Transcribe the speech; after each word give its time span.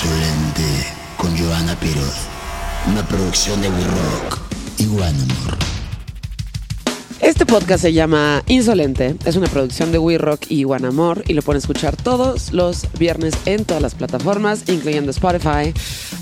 Insolente 0.00 0.62
con 1.16 1.36
Joana 1.36 1.74
Piroz. 1.80 2.28
Una 2.86 3.04
producción 3.08 3.60
de 3.60 3.68
We 3.68 3.82
Rock 3.82 4.38
y 4.78 4.86
One 4.86 5.06
Amor. 5.06 5.58
Este 7.20 7.44
podcast 7.44 7.82
se 7.82 7.92
llama 7.92 8.44
Insolente, 8.46 9.16
es 9.24 9.34
una 9.34 9.48
producción 9.48 9.90
de 9.90 9.98
We 9.98 10.16
Rock 10.18 10.42
y 10.50 10.64
One 10.64 10.86
Amor 10.86 11.24
y 11.26 11.34
lo 11.34 11.42
pueden 11.42 11.58
escuchar 11.58 11.96
todos 11.96 12.52
los 12.52 12.86
viernes 12.96 13.34
en 13.44 13.64
todas 13.64 13.82
las 13.82 13.96
plataformas, 13.96 14.68
incluyendo 14.68 15.10
Spotify, 15.10 15.74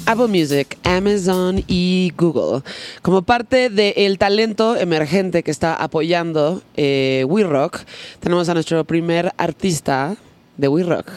Apple 0.06 0.28
Music, 0.28 0.78
Amazon 0.82 1.62
y 1.66 2.14
Google. 2.16 2.62
Como 3.02 3.20
parte 3.22 3.68
del 3.68 4.16
talento 4.16 4.74
emergente 4.74 5.42
que 5.42 5.50
está 5.50 5.74
apoyando 5.74 6.62
eh, 6.78 7.26
We 7.28 7.42
Rock, 7.42 7.80
tenemos 8.20 8.48
a 8.48 8.54
nuestro 8.54 8.82
primer 8.86 9.34
artista 9.36 10.16
de 10.56 10.68
We 10.68 10.82
Rock. 10.82 11.10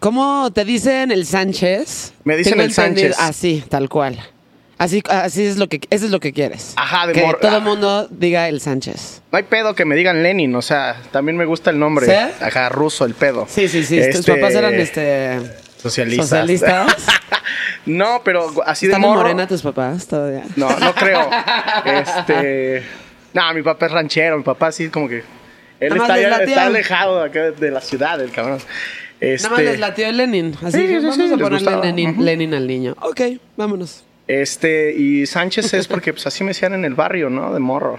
¿Cómo 0.00 0.50
te 0.52 0.64
dicen 0.64 1.10
el 1.10 1.26
Sánchez? 1.26 2.12
Me 2.24 2.36
dicen 2.36 2.52
Tengo 2.52 2.64
el 2.64 2.70
entendido- 2.70 3.14
Sánchez. 3.14 3.16
Así, 3.18 3.64
tal 3.68 3.88
cual. 3.88 4.18
Así, 4.78 5.02
así 5.08 5.44
es 5.46 5.56
lo 5.56 5.68
que, 5.68 5.80
eso 5.88 6.04
es 6.04 6.10
lo 6.10 6.20
que 6.20 6.34
quieres. 6.34 6.74
Ajá, 6.76 7.06
de 7.06 7.14
que 7.14 7.22
mor- 7.24 7.38
todo 7.40 7.52
ah. 7.52 7.56
el 7.56 7.62
mundo 7.62 8.06
diga 8.10 8.48
el 8.48 8.60
Sánchez. 8.60 9.22
No 9.32 9.38
hay 9.38 9.44
pedo 9.44 9.74
que 9.74 9.86
me 9.86 9.96
digan 9.96 10.22
Lenin, 10.22 10.54
o 10.54 10.60
sea, 10.60 10.96
también 11.12 11.36
me 11.38 11.46
gusta 11.46 11.70
el 11.70 11.78
nombre. 11.78 12.06
¿Sí? 12.06 12.12
Ajá, 12.44 12.68
ruso 12.68 13.06
el 13.06 13.14
pedo. 13.14 13.46
Sí, 13.48 13.68
sí, 13.68 13.84
sí. 13.84 13.96
Tus 13.96 14.16
Este, 14.20 14.34
papás 14.34 14.54
eran 14.54 14.74
este. 14.74 15.40
Socialistas. 15.82 16.28
socialistas. 16.28 16.94
no, 17.86 18.20
pero 18.22 18.52
así 18.66 18.86
de 18.86 18.92
¿Están 18.92 19.00
morro. 19.02 19.22
morena 19.22 19.46
tus 19.46 19.62
papás 19.62 20.06
todavía? 20.06 20.42
No, 20.56 20.68
no 20.78 20.94
creo. 20.94 21.30
este. 21.86 22.82
No, 23.32 23.54
mi 23.54 23.62
papá 23.62 23.86
es 23.86 23.92
ranchero, 23.92 24.36
mi 24.36 24.44
papá 24.44 24.72
sí 24.72 24.88
como 24.90 25.08
que. 25.08 25.22
Él 25.80 25.90
Nada 25.94 26.08
más 26.08 26.18
está, 26.18 26.38
les 26.38 26.48
está 26.48 26.66
alejado 26.66 27.20
de, 27.22 27.26
acá 27.28 27.40
de 27.50 27.70
la 27.70 27.80
ciudad, 27.80 28.20
el 28.20 28.30
cabrón. 28.30 28.58
Este, 29.20 29.48
Nada 29.48 29.56
más 29.56 29.64
les 29.64 29.80
latió 29.80 30.06
el 30.08 30.16
Lenin. 30.16 30.54
Así 30.62 30.78
Sí, 30.78 30.86
que 30.86 30.88
sí, 30.88 30.94
vamos 31.06 31.16
sí, 31.16 31.32
a 31.32 31.36
ponerle. 31.38 32.16
Lenin, 32.18 32.54
al 32.54 32.66
niño. 32.66 32.96
Ok, 33.00 33.20
vámonos. 33.56 34.04
Este, 34.28 34.92
y 34.94 35.24
Sánchez 35.26 35.72
es 35.74 35.86
porque 35.88 36.12
pues 36.12 36.26
así 36.26 36.42
me 36.44 36.48
decían 36.48 36.74
en 36.74 36.84
el 36.84 36.94
barrio, 36.94 37.30
¿no? 37.30 37.52
De 37.54 37.60
morro. 37.60 37.98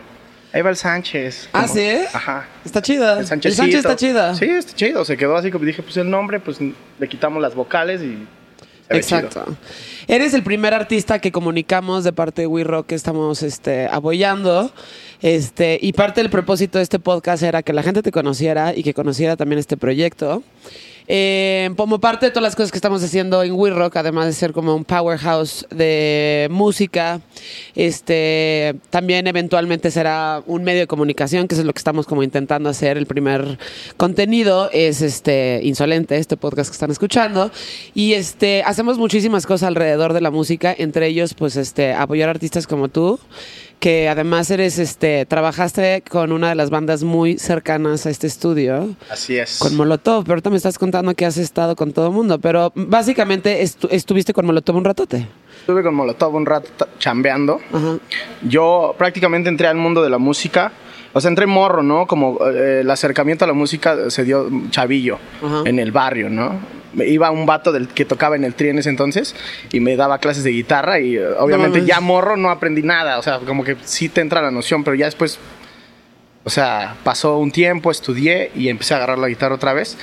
Ahí 0.53 0.61
va 0.61 0.69
el 0.69 0.75
Sánchez. 0.77 1.49
¿Ah, 1.53 1.61
como- 1.63 1.73
sí? 1.73 1.89
Ajá. 2.13 2.47
Está 2.63 2.81
chida. 2.81 3.19
El. 3.19 3.25
Sánchez 3.27 3.59
está 3.59 3.95
chida. 3.95 4.35
Sí, 4.35 4.45
está 4.45 4.73
chido. 4.75 5.05
Se 5.05 5.17
quedó 5.17 5.35
así 5.35 5.51
como 5.51 5.65
dije, 5.65 5.81
pues 5.83 5.97
el 5.97 6.09
nombre, 6.09 6.39
pues 6.39 6.57
le 6.61 7.07
quitamos 7.07 7.41
las 7.41 7.55
vocales 7.55 8.01
y. 8.01 8.27
Exacto. 8.89 9.43
chido. 9.43 9.57
Eres 10.07 10.33
el 10.33 10.43
primer 10.43 10.73
artista 10.73 11.19
que 11.19 11.31
comunicamos 11.31 12.03
de 12.05 12.13
parte 12.13 12.43
de 12.43 12.47
We 12.47 12.63
Rock 12.63 12.87
que 12.87 12.95
estamos 12.95 13.43
este, 13.43 13.87
apoyando. 13.87 14.71
Este, 15.21 15.77
y 15.81 15.93
parte 15.93 16.21
del 16.21 16.29
propósito 16.29 16.77
de 16.77 16.83
este 16.83 16.99
podcast 16.99 17.43
era 17.43 17.63
que 17.63 17.73
la 17.73 17.83
gente 17.83 18.01
te 18.01 18.11
conociera 18.11 18.73
y 18.75 18.83
que 18.83 18.93
conociera 18.93 19.35
también 19.35 19.59
este 19.59 19.75
proyecto. 19.77 20.43
Eh, 21.09 21.69
como 21.77 21.99
parte 21.99 22.25
de 22.25 22.31
todas 22.31 22.43
las 22.43 22.55
cosas 22.55 22.71
que 22.71 22.77
estamos 22.77 23.01
haciendo 23.01 23.41
en 23.41 23.53
We 23.53 23.69
Rock, 23.69 23.95
además 23.95 24.25
de 24.25 24.33
ser 24.33 24.51
como 24.51 24.75
un 24.75 24.83
powerhouse 24.83 25.65
de 25.69 26.47
música, 26.51 27.21
este, 27.75 28.75
también 28.89 29.25
eventualmente 29.27 29.89
será 29.89 30.43
un 30.45 30.63
medio 30.63 30.81
de 30.81 30.87
comunicación, 30.87 31.47
que 31.47 31.55
es 31.55 31.63
lo 31.63 31.71
que 31.71 31.77
estamos 31.79 32.05
como 32.05 32.23
intentando 32.23 32.69
hacer. 32.69 32.97
El 32.97 33.05
primer 33.05 33.57
contenido 33.95 34.69
es 34.73 35.01
este 35.01 35.61
Insolente, 35.63 36.17
este 36.17 36.35
podcast 36.35 36.69
que 36.69 36.73
están 36.73 36.91
escuchando. 36.91 37.51
Y 37.93 38.13
este, 38.13 38.63
hacemos 38.63 38.97
muchísimas 38.97 39.45
cosas 39.45 39.67
alrededor 39.67 40.11
de 40.11 40.21
la 40.21 40.31
música, 40.31 40.75
entre 40.77 41.07
ellos, 41.07 41.33
pues, 41.33 41.55
este, 41.55 41.93
apoyar 41.93 42.27
artistas 42.27 42.67
como 42.67 42.89
tú 42.89 43.17
que 43.79 44.09
además 44.09 44.49
eres, 44.49 44.79
este, 44.79 45.25
trabajaste 45.25 46.03
con 46.09 46.31
una 46.31 46.49
de 46.49 46.55
las 46.55 46.69
bandas 46.69 47.03
muy 47.03 47.37
cercanas 47.37 48.05
a 48.05 48.09
este 48.09 48.25
estudio, 48.27 48.89
Así 49.11 49.37
es. 49.37 49.59
con 49.59 49.75
Molotov, 49.75 50.23
pero 50.23 50.33
ahorita 50.33 50.49
me 50.49 50.57
estás 50.57 50.79
contando 50.79 51.13
que 51.13 51.25
has 51.25 51.37
estado 51.37 51.75
con 51.75 51.91
todo 51.93 52.07
el 52.07 52.13
mundo, 52.13 52.39
pero 52.39 52.71
básicamente 52.75 53.61
estu- 53.63 53.87
estuviste 53.91 54.33
con 54.33 54.45
Molotov 54.47 54.75
un 54.77 54.83
ratote. 54.85 55.27
Estuve 55.59 55.83
con 55.83 55.93
Molotov 55.93 56.33
un 56.35 56.45
rato 56.45 56.87
chambeando. 56.97 57.59
Ajá. 57.71 57.97
Yo 58.41 58.95
prácticamente 58.97 59.49
entré 59.49 59.67
al 59.67 59.75
mundo 59.77 60.01
de 60.01 60.09
la 60.09 60.17
música. 60.17 60.71
O 61.13 61.21
sea, 61.21 61.29
entré 61.29 61.45
morro, 61.47 61.83
¿no? 61.83 62.05
Como 62.07 62.37
eh, 62.47 62.81
el 62.81 62.91
acercamiento 62.91 63.43
a 63.45 63.47
la 63.47 63.53
música 63.53 64.09
se 64.09 64.23
dio 64.23 64.49
chavillo 64.69 65.17
Ajá. 65.43 65.63
en 65.65 65.79
el 65.79 65.91
barrio, 65.91 66.29
¿no? 66.29 66.59
Me 66.97 67.05
iba 67.05 67.29
un 67.29 67.45
vato 67.45 67.71
del 67.71 67.87
que 67.87 68.05
tocaba 68.05 68.35
en 68.35 68.43
el 68.43 68.55
tri 68.55 68.69
en 68.69 68.79
ese 68.79 68.89
entonces 68.89 69.35
y 69.71 69.79
me 69.79 69.95
daba 69.95 70.17
clases 70.17 70.43
de 70.43 70.49
guitarra 70.49 70.99
y 70.99 71.15
eh, 71.15 71.27
obviamente 71.37 71.85
ya 71.85 72.01
morro 72.01 72.35
no 72.37 72.49
aprendí 72.49 72.81
nada. 72.81 73.19
O 73.19 73.21
sea, 73.21 73.37
como 73.39 73.63
que 73.63 73.77
sí 73.83 74.09
te 74.09 74.21
entra 74.21 74.41
la 74.41 74.49
noción, 74.49 74.83
pero 74.83 74.95
ya 74.95 75.05
después, 75.05 75.37
o 76.43 76.49
sea, 76.49 76.95
pasó 77.03 77.37
un 77.37 77.51
tiempo, 77.51 77.91
estudié 77.91 78.51
y 78.55 78.69
empecé 78.69 78.95
a 78.95 78.97
agarrar 78.97 79.19
la 79.19 79.27
guitarra 79.27 79.53
otra 79.53 79.73
vez. 79.73 79.95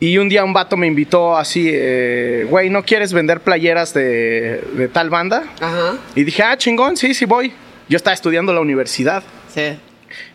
Y 0.00 0.18
un 0.18 0.28
día 0.28 0.44
un 0.44 0.52
vato 0.52 0.76
me 0.76 0.86
invitó 0.86 1.36
así, 1.36 1.68
eh, 1.68 2.46
güey, 2.48 2.70
¿no 2.70 2.84
quieres 2.84 3.12
vender 3.12 3.40
playeras 3.40 3.92
de, 3.92 4.62
de 4.74 4.86
tal 4.86 5.10
banda? 5.10 5.42
Ajá. 5.60 5.98
Y 6.14 6.22
dije, 6.22 6.44
ah, 6.44 6.56
chingón, 6.56 6.96
sí, 6.96 7.12
sí 7.14 7.24
voy. 7.24 7.52
Yo 7.88 7.96
estaba 7.96 8.14
estudiando 8.14 8.52
la 8.52 8.60
universidad. 8.60 9.24
Sí. 9.52 9.76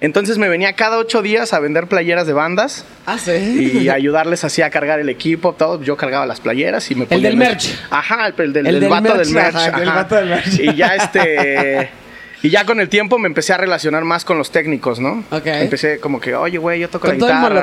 Entonces 0.01 0.37
me 0.37 0.49
venía 0.49 0.73
cada 0.73 0.97
ocho 0.97 1.21
días 1.21 1.53
a 1.53 1.59
vender 1.59 1.87
playeras 1.87 2.27
de 2.27 2.33
bandas 2.33 2.85
Ah, 3.05 3.17
sí. 3.17 3.31
y 3.83 3.89
ayudarles 3.89 4.43
así 4.43 4.61
a 4.61 4.69
cargar 4.69 4.99
el 4.99 5.09
equipo, 5.09 5.53
todo. 5.53 5.81
Yo 5.81 5.97
cargaba 5.97 6.25
las 6.25 6.39
playeras 6.39 6.89
y 6.91 6.95
me 6.95 7.01
El 7.03 7.07
ponía 7.07 7.23
del 7.23 7.33
en 7.33 7.39
merch. 7.39 7.75
Ajá, 7.89 8.27
el, 8.27 8.33
el 8.37 8.53
del, 8.53 8.67
El 8.67 8.75
el 8.75 8.81
del 8.81 8.89
vato 8.89 9.03
merch, 9.03 9.17
del 9.17 9.29
merch. 9.33 9.55
ajá, 9.55 9.81
el 9.81 9.87
ajá. 9.89 9.95
vato 9.95 10.15
del 10.15 10.25
merch. 10.29 10.59
Y 10.59 10.75
ya 10.75 10.95
este... 10.95 11.89
Y 12.45 12.49
ya 12.49 12.65
con 12.65 12.81
el 12.81 12.89
tiempo 12.89 13.17
me 13.19 13.27
empecé 13.27 13.53
a 13.53 13.57
relacionar 13.57 14.03
más 14.03 14.25
con 14.25 14.37
los 14.37 14.51
técnicos, 14.51 14.99
¿no? 14.99 15.23
Ok. 15.31 15.45
Empecé 15.45 16.01
como 16.01 16.19
que, 16.19 16.35
oye, 16.35 16.57
güey, 16.57 16.81
yo 16.81 16.89
toco 16.89 17.07
Con 17.07 17.11
la 17.11 17.17
todo 17.17 17.29
el 17.29 17.35
guitarra. 17.37 17.55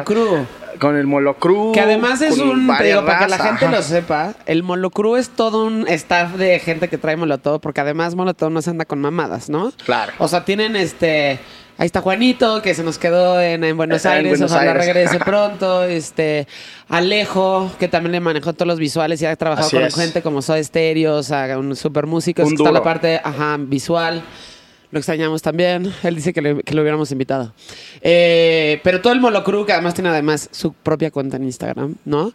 Con 0.78 0.96
el 0.96 1.06
molocru. 1.06 1.72
Que 1.72 1.80
además 1.80 2.20
es 2.22 2.38
un, 2.38 2.66
digo, 2.82 3.04
para 3.04 3.20
que 3.20 3.28
la 3.28 3.38
gente 3.38 3.64
ajá. 3.66 3.76
lo 3.76 3.82
sepa, 3.82 4.34
el 4.46 4.62
Molocru 4.62 5.16
es 5.16 5.30
todo 5.30 5.64
un 5.66 5.86
staff 5.88 6.34
de 6.34 6.58
gente 6.60 6.88
que 6.88 6.98
trae 6.98 7.16
Molotov, 7.16 7.60
porque 7.60 7.80
además 7.80 8.14
Molotov 8.14 8.50
no 8.50 8.62
se 8.62 8.70
anda 8.70 8.84
con 8.84 9.00
mamadas, 9.00 9.48
¿no? 9.50 9.72
Claro. 9.84 10.12
O 10.18 10.28
sea, 10.28 10.44
tienen 10.44 10.76
este, 10.76 11.38
ahí 11.78 11.86
está 11.86 12.00
Juanito, 12.00 12.62
que 12.62 12.74
se 12.74 12.82
nos 12.84 12.98
quedó 12.98 13.40
en, 13.40 13.64
en 13.64 13.76
Buenos 13.76 14.04
En 14.04 14.12
Aires, 14.12 14.30
Buenos 14.32 14.52
ojalá 14.52 14.72
Aires. 14.72 14.86
regrese 14.86 15.18
pronto, 15.18 15.84
este, 15.84 16.46
Alejo, 16.88 17.70
que 17.78 17.88
también 17.88 18.12
le 18.12 18.20
manejó 18.20 18.52
todos 18.52 18.66
los 18.68 18.78
visuales 18.78 19.20
y 19.22 19.26
ha 19.26 19.34
trabajado 19.36 19.66
Así 19.68 19.76
con 19.76 19.86
es. 19.86 19.94
gente 19.94 20.22
como 20.22 20.42
Soda 20.42 20.62
Stereo, 20.62 21.16
o 21.16 21.22
sea, 21.22 21.58
un 21.58 21.74
super 21.76 22.06
músico, 22.06 22.42
Un 22.42 22.54
está 22.54 22.70
la 22.72 22.82
parte, 22.82 23.20
ajá, 23.22 23.56
visual. 23.58 24.22
Lo 24.90 24.98
extrañamos 24.98 25.40
también. 25.42 25.92
Él 26.02 26.16
dice 26.16 26.32
que, 26.32 26.42
le- 26.42 26.62
que 26.62 26.74
lo 26.74 26.82
hubiéramos 26.82 27.12
invitado. 27.12 27.52
Eh, 28.02 28.80
pero 28.82 29.00
todo 29.00 29.12
el 29.12 29.20
Molocru, 29.20 29.64
que 29.66 29.72
además 29.72 29.94
tiene 29.94 30.08
además 30.10 30.48
su 30.52 30.72
propia 30.72 31.10
cuenta 31.10 31.36
en 31.36 31.44
Instagram, 31.44 31.94
¿no? 32.04 32.32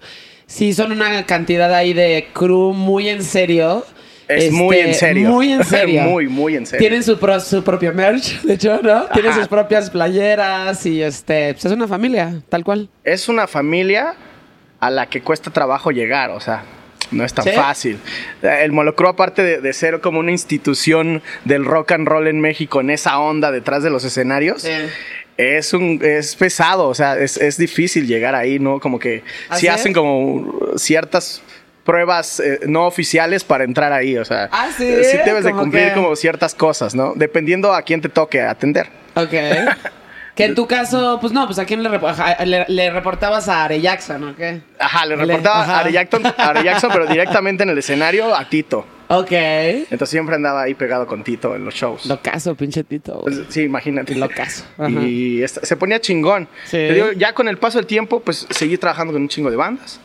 Sí, 0.47 0.73
son 0.73 0.91
una 0.91 1.25
cantidad 1.25 1.73
ahí 1.73 1.93
de 1.93 2.27
crew 2.33 2.71
muy 2.73 3.09
en 3.09 3.23
serio. 3.23 3.85
Es 4.27 4.51
muy 4.51 4.77
Este, 4.77 4.89
en 4.89 4.95
serio. 4.95 5.29
Muy 5.29 5.51
en 5.51 5.63
serio. 5.65 6.01
muy, 6.03 6.27
muy 6.27 6.55
en 6.55 6.65
serio. 6.65 6.79
Tienen 6.79 7.03
su, 7.03 7.17
pro- 7.19 7.39
su 7.39 7.63
propio 7.63 7.93
merch, 7.93 8.41
de 8.41 8.53
hecho, 8.53 8.79
¿no? 8.81 9.05
Tienen 9.13 9.33
sus 9.33 9.47
propias 9.47 9.89
playeras 9.89 10.85
y 10.85 11.01
este, 11.01 11.53
pues 11.53 11.65
es 11.65 11.71
una 11.71 11.87
familia, 11.87 12.41
tal 12.49 12.63
cual. 12.63 12.89
es 13.03 13.27
una 13.29 13.47
familia 13.47 14.15
a 14.79 14.89
la 14.89 15.07
que 15.09 15.21
cuesta 15.21 15.51
trabajo 15.51 15.91
llegar, 15.91 16.31
o 16.31 16.39
sea, 16.39 16.63
no 17.11 17.23
es 17.23 17.33
tan 17.33 17.45
¿Sí? 17.45 17.51
fácil. 17.51 17.99
El 18.41 18.71
Molocro, 18.71 19.09
aparte 19.09 19.43
de, 19.43 19.61
de 19.61 19.73
ser 19.73 20.01
como 20.01 20.19
una 20.19 20.31
institución 20.31 21.21
del 21.43 21.65
rock 21.65 21.91
and 21.93 22.07
roll 22.07 22.27
en 22.27 22.39
México, 22.41 22.81
en 22.81 22.89
esa 22.89 23.19
onda 23.19 23.51
detrás 23.51 23.83
de 23.83 23.89
los 23.89 24.03
escenarios, 24.03 24.65
es 25.37 25.73
un 25.73 25.99
es 26.01 26.35
pesado, 26.35 26.87
o 26.87 26.93
sea, 26.95 27.17
es, 27.17 27.37
es 27.37 27.57
difícil 27.57 28.07
llegar 28.07 28.35
ahí, 28.35 28.57
¿no? 28.59 28.79
Como 28.79 28.99
que 28.99 29.23
¿Ah, 29.49 29.55
sí 29.55 29.61
sí? 29.61 29.67
hacen 29.67 29.93
como 29.93 30.77
ciertas 30.77 31.41
pruebas 31.83 32.39
eh, 32.39 32.61
no 32.67 32.87
oficiales 32.87 33.43
para 33.43 33.63
entrar 33.63 33.91
ahí, 33.93 34.17
o 34.17 34.25
sea, 34.25 34.49
Ah, 34.51 34.69
¿sí? 34.75 34.85
sí 35.03 35.17
debes 35.25 35.43
de 35.43 35.51
¿Cómo 35.51 35.63
cumplir 35.63 35.93
como 35.93 36.15
ciertas 36.15 36.55
cosas, 36.55 36.95
¿no? 36.95 37.13
Dependiendo 37.15 37.73
a 37.73 37.81
quién 37.81 38.01
te 38.01 38.09
toque 38.09 38.41
atender. 38.41 38.87
Ok. 39.15 39.33
que 40.35 40.45
en 40.45 40.53
tu 40.55 40.67
caso, 40.67 41.17
pues 41.21 41.31
no, 41.33 41.45
pues 41.45 41.57
a 41.59 41.65
quién 41.65 41.81
le, 41.81 41.89
le, 42.45 42.65
le 42.67 42.89
reportabas 42.91 43.47
a 43.47 43.63
Are 43.63 43.79
Jackson, 43.79 44.23
¿o 44.29 44.35
qué? 44.35 44.61
Ajá, 44.79 45.05
le 45.05 45.15
reportaba 45.15 45.63
ajá. 45.63 45.77
a 45.77 45.79
Are 45.79 45.91
Jackson, 45.91 46.25
a 46.25 46.29
Are 46.49 46.63
Jackson, 46.63 46.89
pero 46.93 47.07
directamente 47.07 47.63
en 47.63 47.69
el 47.69 47.77
escenario 47.77 48.35
a 48.35 48.47
Tito. 48.49 48.85
Ok. 49.07 49.31
Entonces 49.31 50.09
siempre 50.09 50.35
andaba 50.35 50.63
ahí 50.63 50.73
pegado 50.73 51.05
con 51.07 51.23
Tito 51.23 51.55
en 51.55 51.63
los 51.63 51.73
shows. 51.75 52.05
Lo 52.07 52.21
caso, 52.21 52.55
pinche 52.55 52.83
Tito. 52.83 53.21
Pues, 53.21 53.43
sí, 53.49 53.61
imagínate. 53.61 54.15
Lo 54.15 54.27
caso. 54.29 54.65
Ajá. 54.77 54.89
Y 54.89 55.43
esta- 55.43 55.63
se 55.65 55.77
ponía 55.77 56.01
chingón. 56.01 56.47
Sí. 56.65 56.79
Digo, 56.79 57.11
ya 57.13 57.33
con 57.33 57.47
el 57.47 57.57
paso 57.57 57.77
del 57.77 57.85
tiempo, 57.85 58.19
pues 58.21 58.47
seguí 58.49 58.77
trabajando 58.77 59.13
con 59.13 59.21
un 59.21 59.29
chingo 59.29 59.51
de 59.51 59.57
bandas. 59.57 59.99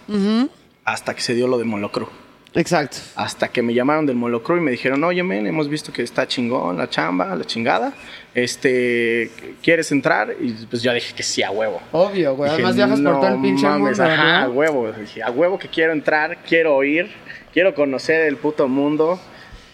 Hasta 0.85 1.15
que 1.15 1.23
se 1.23 1.35
dio 1.35 1.49
lo 1.49 1.57
de 1.59 1.65
Molocru. 1.65 2.09
Exacto. 2.55 2.97
Hasta 3.15 3.49
que 3.49 3.63
me 3.63 3.73
llamaron 3.75 4.07
del 4.07 4.17
Molocru 4.17 4.57
y 4.57 4.61
me 4.61 4.73
dijeron, 4.73 5.05
oye, 5.05 5.23
men, 5.23 5.47
hemos 5.47 5.69
visto 5.69 5.93
que 5.93 6.03
está 6.03 6.27
chingón 6.27 6.77
la 6.79 6.89
chamba, 6.91 7.35
la 7.37 7.45
chingada. 7.45 7.93
Este, 8.35 9.31
¿quieres 9.63 9.93
entrar? 9.93 10.35
Y 10.41 10.53
pues 10.67 10.83
yo 10.83 10.93
dije 10.93 11.15
que 11.15 11.23
sí, 11.23 11.43
a 11.43 11.51
huevo. 11.53 11.81
Obvio, 11.93 12.35
güey. 12.35 12.51
Dije, 12.51 12.63
Además 12.63 12.77
viajas 12.77 13.01
por 13.01 13.13
"No 13.13 13.21
todo 13.21 13.29
el 13.35 13.41
pinche 13.41 13.65
mames, 13.67 13.99
mundo, 13.99 14.13
Ajá, 14.13 14.43
a 14.43 14.49
huevo. 14.51 14.91
Dije, 14.93 15.23
a 15.23 15.31
huevo 15.31 15.59
que 15.59 15.69
quiero 15.69 15.93
entrar, 15.93 16.39
quiero 16.47 16.75
oír, 16.75 17.11
quiero 17.53 17.75
conocer 17.75 18.23
el 18.23 18.37
puto 18.37 18.67
mundo. 18.67 19.21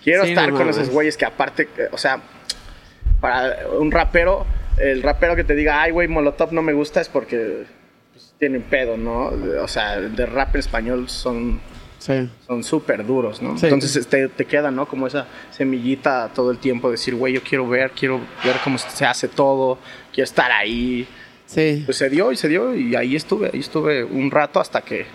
Quiero 0.05 0.25
Sí, 0.25 0.31
estar 0.31 0.51
no 0.53 0.59
con 0.59 0.69
esos 0.69 0.89
güeyes 0.91 1.17
que 1.17 1.25
aparte, 1.25 1.69
o 1.91 1.99
sea, 1.99 2.21
para 3.21 3.69
un 3.79 3.91
rapero, 3.91 4.47
el 4.79 5.03
rapero 5.03 5.35
que 5.35 5.45
te 5.45 5.55
diga, 5.55 5.81
ay, 5.83 5.91
güey, 5.93 6.07
Molotov 6.09 6.53
no 6.53 6.63
me 6.63 6.73
gusta 6.75 7.01
es 7.01 7.09
porque 7.09 7.65
pues, 8.13 8.35
tienen 8.39 8.63
pedo, 8.63 8.97
¿no? 8.97 9.33
O 9.63 9.69
sea, 9.69 9.99
de 10.01 10.27
rap 10.27 10.55
en 10.55 10.61
español 10.61 11.09
son 11.09 11.61
Sí. 12.07 12.29
son 12.47 12.63
súper 12.63 13.05
duros, 13.05 13.43
¿no? 13.43 13.59
Sí. 13.59 13.67
Entonces 13.67 14.07
te, 14.07 14.29
te 14.29 14.45
queda, 14.45 14.71
¿no? 14.71 14.87
Como 14.87 15.07
esa 15.09 15.27
semillita 15.51 16.31
todo 16.35 16.51
el 16.53 16.59
tiempo, 16.59 16.91
decir, 16.91 17.15
güey, 17.17 17.33
yo 17.35 17.43
quiero 17.43 17.69
ver, 17.69 17.91
quiero 17.91 18.21
ver 18.45 18.57
cómo 18.63 18.79
se 18.79 19.05
hace 19.05 19.27
todo, 19.29 19.79
quiero 20.13 20.25
estar 20.25 20.53
ahí. 20.53 21.07
Sí. 21.47 21.83
Pues 21.85 21.97
se 21.99 22.09
dio 22.09 22.31
y 22.33 22.37
se 22.37 22.49
dio 22.49 22.75
y 22.75 22.95
ahí 22.95 23.17
estuve, 23.17 23.51
ahí 23.53 23.61
estuve 23.61 24.05
un 24.05 24.31
rato 24.31 24.61
hasta 24.61 24.81
que 24.83 25.07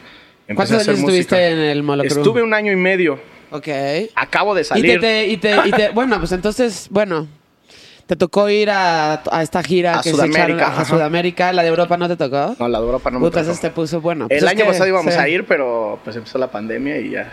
empecé 0.47 0.55
¿Cuántos 0.55 0.77
a 0.77 0.77
hacer 0.81 0.93
música. 0.95 1.11
estuviste 1.19 1.47
en 1.49 1.57
el 1.59 1.83
Molocrum? 1.83 2.17
Estuve 2.19 2.43
un 2.43 2.53
año 2.53 2.71
y 2.71 2.75
medio. 2.77 3.19
Ok. 3.51 3.67
Acabo 4.15 4.55
de 4.55 4.61
Y 4.61 4.63
te, 4.63 4.67
salir. 4.69 4.99
te- 5.01 5.27
y 5.27 5.37
te- 5.37 5.55
y 5.65 5.71
te- 5.71 5.89
bueno, 5.93 6.19
pues 6.19 6.31
entonces, 6.31 6.87
bueno, 6.89 7.27
te 8.07 8.15
tocó 8.15 8.49
ir 8.49 8.69
a, 8.69 9.21
a 9.31 9.41
esta 9.41 9.63
gira 9.63 9.99
A 9.99 10.01
que 10.01 10.09
se 10.09 10.15
Sudamérica, 10.15 10.63
echaron 10.63 10.79
a. 10.81 10.85
Sudamérica. 10.85 11.53
¿La 11.53 11.61
de 11.63 11.69
Europa 11.69 11.97
no 11.97 12.07
te 12.07 12.17
tocó? 12.17 12.55
No, 12.59 12.67
la 12.67 12.79
de 12.79 12.85
Europa 12.85 13.09
no 13.11 13.19
me 13.19 13.27
Puta, 13.27 13.43
tocó. 13.43 13.57
te 13.59 13.69
puso 13.69 14.01
bueno. 14.01 14.27
Pues 14.27 14.41
El 14.41 14.47
año 14.47 14.65
pasado 14.65 14.87
íbamos 14.87 15.13
sí. 15.13 15.19
a 15.19 15.27
ir, 15.29 15.45
pero 15.45 15.99
pues 16.03 16.15
empezó 16.15 16.37
la 16.37 16.51
pandemia 16.51 16.97
y 16.99 17.11
ya. 17.11 17.31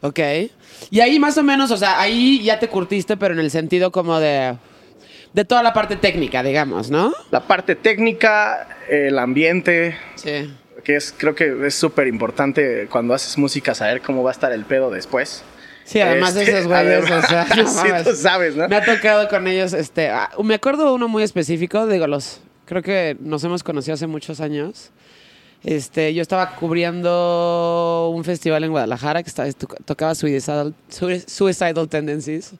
Ok. 0.00 0.18
Y 0.90 1.00
ahí 1.00 1.18
más 1.18 1.36
o 1.38 1.42
menos, 1.42 1.70
o 1.70 1.76
sea, 1.76 2.00
ahí 2.00 2.42
ya 2.42 2.58
te 2.58 2.68
curtiste, 2.68 3.16
pero 3.16 3.34
en 3.34 3.40
el 3.40 3.50
sentido 3.50 3.90
como 3.92 4.18
de... 4.20 4.56
De 5.34 5.44
toda 5.44 5.62
la 5.62 5.74
parte 5.74 5.96
técnica, 5.96 6.42
digamos, 6.42 6.90
¿no? 6.90 7.12
La 7.30 7.40
parte 7.40 7.74
técnica, 7.76 8.66
el 8.88 9.18
ambiente, 9.18 9.96
Sí. 10.14 10.50
que 10.84 10.96
es 10.96 11.14
creo 11.16 11.34
que 11.34 11.66
es 11.66 11.74
súper 11.74 12.06
importante 12.06 12.88
cuando 12.90 13.12
haces 13.12 13.36
música 13.36 13.74
saber 13.74 14.00
cómo 14.00 14.22
va 14.22 14.30
a 14.30 14.32
estar 14.32 14.52
el 14.52 14.64
pedo 14.64 14.90
después. 14.90 15.42
Sí, 15.88 16.00
además 16.00 16.34
de 16.34 16.42
Este, 16.42 16.58
esos 16.58 16.66
güeyes, 16.68 17.10
o 17.10 17.22
sea, 17.26 17.46
no 17.56 17.66
sí, 17.66 17.88
tú 18.04 18.14
sabes, 18.14 18.54
¿no? 18.56 18.68
Me 18.68 18.76
ha 18.76 18.84
tocado 18.84 19.26
con 19.28 19.46
ellos, 19.48 19.72
este, 19.72 20.10
ah, 20.10 20.28
me 20.44 20.54
acuerdo 20.54 20.92
uno 20.94 21.08
muy 21.08 21.22
específico, 21.22 21.86
digo, 21.86 22.06
los, 22.06 22.40
creo 22.66 22.82
que 22.82 23.16
nos 23.20 23.42
hemos 23.44 23.62
conocido 23.62 23.94
hace 23.94 24.06
muchos 24.06 24.40
años. 24.40 24.90
Este, 25.64 26.12
yo 26.14 26.20
estaba 26.22 26.54
cubriendo 26.56 28.12
un 28.14 28.22
festival 28.22 28.62
en 28.64 28.70
Guadalajara 28.70 29.22
que 29.22 29.28
estaba, 29.28 29.50
to- 29.52 29.66
tocaba 29.84 30.14
Suicidal, 30.14 30.74
Sui- 30.90 31.24
Suicidal 31.26 31.88
Tendencies. 31.88 32.52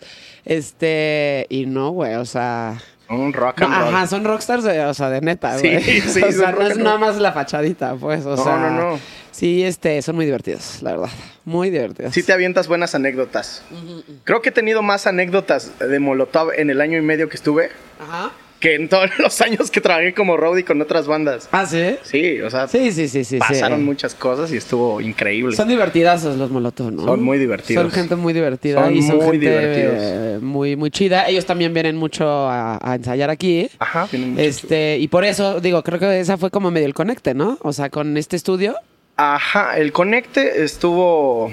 Este, 0.45 1.47
y 1.51 1.67
no, 1.67 1.91
güey, 1.91 2.15
o 2.15 2.25
sea. 2.25 2.81
Un 3.11 3.33
rock 3.33 3.61
no, 3.61 3.67
and 3.67 3.75
roll. 3.75 3.95
ajá, 3.95 4.07
son 4.07 4.25
rockstars, 4.25 4.65
de, 4.65 4.85
o 4.85 4.93
sea, 4.95 5.09
de 5.11 5.21
neta, 5.21 5.59
Sí, 5.59 5.69
güey. 5.69 5.83
sí, 6.03 6.21
o 6.23 6.31
son 6.31 6.33
sea, 6.33 6.53
no 6.53 6.63
es 6.67 6.77
nada 6.77 6.99
más 6.99 7.17
la 7.17 7.33
fachadita, 7.33 7.95
pues, 7.95 8.25
o 8.27 8.37
No, 8.37 8.45
sea. 8.45 8.57
no, 8.57 8.71
no. 8.71 8.99
Sí, 9.31 9.63
este, 9.63 10.03
son 10.03 10.17
muy 10.17 10.25
divertidos, 10.25 10.83
la 10.83 10.91
verdad. 10.93 11.09
Muy 11.45 11.71
divertidos. 11.71 12.13
Sí 12.13 12.23
te 12.25 12.33
avientas 12.33 12.67
buenas 12.69 12.95
anécdotas. 12.95 13.63
Creo 14.25 14.43
que 14.43 14.49
he 14.49 14.53
tenido 14.53 14.83
más 14.83 15.07
anécdotas 15.07 15.71
de 15.79 15.99
Molotov 16.01 16.51
en 16.57 16.71
el 16.71 16.81
año 16.81 16.99
y 16.99 17.03
medio 17.03 17.29
que 17.29 17.37
estuve 17.37 17.71
Ajá. 18.01 18.33
Que 18.61 18.75
en 18.75 18.89
todos 18.89 19.11
los 19.19 19.41
años 19.41 19.71
que 19.71 19.81
trabajé 19.81 20.15
como 20.15 20.37
roadie 20.37 20.65
con 20.65 20.81
otras 20.81 21.07
bandas. 21.07 21.49
Ah, 21.53 21.65
sí. 21.67 21.97
Sí, 22.03 22.41
o 22.41 22.51
sea, 22.51 22.67
Sí, 22.69 22.91
sí, 22.93 23.09
sí, 23.09 23.25
sí. 23.25 23.39
pasaron 23.39 23.79
sí. 23.81 23.85
muchas 23.85 24.15
cosas 24.15 24.53
y 24.53 24.57
estuvo 24.57 25.01
increíble. 25.01 25.55
Son 25.57 25.69
divertidazos 25.69 26.37
los 26.37 26.51
Molotov, 26.51 26.91
¿no? 26.93 27.05
Son 27.05 27.23
muy 27.23 27.39
divertidos. 27.39 27.83
Son 27.83 27.91
gente 27.93 28.17
muy 28.17 28.33
divertida 28.33 28.83
Son 28.85 28.95
y 28.97 29.03
son 29.03 29.17
muy 29.17 29.25
gente 29.27 29.39
divertidos. 29.51 29.95
eh, 29.99 30.39
muy, 30.43 30.77
muy 30.77 30.91
chida. 30.91 31.29
Ellos 31.29 31.47
también 31.47 31.73
vienen 31.73 31.97
mucho 31.97 32.27
a, 32.29 32.79
a 32.83 32.95
ensayar 32.97 33.31
aquí. 33.31 33.69
Ajá, 33.79 34.09
Este, 34.37 34.99
y 34.99 35.09
por 35.09 35.25
eso, 35.25 35.61
digo, 35.61 35.83
creo 35.83 35.99
que 35.99 36.21
esa 36.21 36.37
fue 36.37 36.51
como 36.51 36.71
medio 36.71 36.87
el 36.87 36.95
conecte, 36.95 37.35
¿no? 37.35 37.59
O 37.63 37.73
sea, 37.73 37.91
con 37.91 38.17
este 38.17 38.37
estudio. 38.37 38.75
Ajá, 39.17 39.79
el 39.79 39.93
conecte 39.93 40.63
estuvo. 40.65 41.51